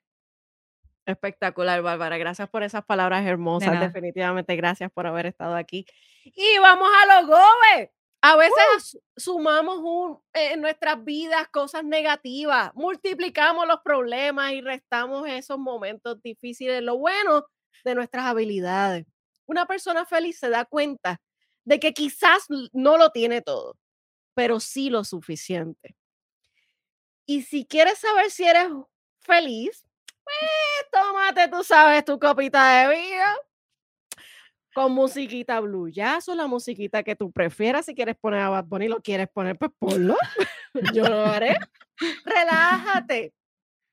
Espectacular, 1.05 1.81
Bárbara. 1.83 2.17
Gracias 2.17 2.49
por 2.49 2.63
esas 2.63 2.83
palabras 2.83 3.25
hermosas. 3.25 3.69
Definitivamente, 3.93 4.55
gracias 4.55 4.91
por 4.91 5.05
haber 5.05 5.27
estado 5.27 5.55
aquí. 5.55 5.85
Y 6.23 6.57
vamos 6.59 6.89
a 7.03 7.21
los 7.21 7.27
gobe. 7.27 7.91
A 8.21 8.35
veces 8.37 8.55
su- 8.79 8.99
sumamos 9.15 9.77
un- 9.83 10.19
en 10.33 10.61
nuestras 10.61 11.03
vidas 11.03 11.47
cosas 11.49 11.83
negativas, 11.83 12.71
multiplicamos 12.73 13.67
los 13.67 13.81
problemas 13.83 14.51
y 14.53 14.61
restamos 14.61 15.27
esos 15.29 15.59
momentos 15.59 16.19
difíciles. 16.23 16.81
Lo 16.81 16.97
bueno 16.97 17.45
de 17.83 17.93
nuestras 17.93 18.25
habilidades. 18.25 19.05
Una 19.45 19.67
persona 19.67 20.05
feliz 20.05 20.39
se 20.39 20.49
da 20.49 20.65
cuenta 20.65 21.21
de 21.65 21.79
que 21.79 21.93
quizás 21.93 22.47
no 22.73 22.97
lo 22.97 23.11
tiene 23.11 23.43
todo, 23.43 23.77
pero 24.33 24.59
sí 24.59 24.89
lo 24.89 25.03
suficiente. 25.03 25.95
Y 27.25 27.41
si 27.41 27.65
quieres 27.65 27.99
saber 27.99 28.29
si 28.29 28.45
eres 28.45 28.67
feliz, 29.19 29.85
pues 30.23 30.91
tómate, 30.91 31.47
tú 31.47 31.63
sabes, 31.63 32.05
tu 32.05 32.19
copita 32.19 32.87
de 32.87 32.95
vino 32.95 33.25
con 34.75 34.91
musiquita 34.91 35.61
blue 35.61 35.87
jazz 35.87 36.27
o 36.27 36.35
la 36.35 36.47
musiquita 36.47 37.01
que 37.01 37.15
tú 37.15 37.31
prefieras. 37.31 37.85
Si 37.85 37.95
quieres 37.95 38.17
poner 38.17 38.41
a 38.41 38.49
Bad 38.49 38.65
Bunny, 38.65 38.89
lo 38.89 39.01
quieres 39.01 39.29
poner, 39.29 39.57
pues 39.57 39.71
ponlo. 39.79 40.17
Yo 40.93 41.05
lo 41.05 41.25
haré. 41.25 41.57
Relájate 42.25 43.33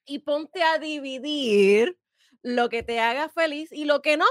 y 0.04 0.18
ponte 0.18 0.60
a 0.64 0.78
dividir 0.78 1.96
lo 2.42 2.68
que 2.68 2.82
te 2.82 2.98
haga 2.98 3.28
feliz 3.28 3.70
y 3.70 3.84
lo 3.84 4.02
que 4.02 4.16
no, 4.16 4.26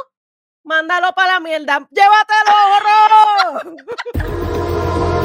mándalo 0.63 1.13
para 1.15 1.35
la 1.35 1.39
mierda. 1.39 1.87
¡Llévatelo, 1.89 2.51
horror! 3.63 5.20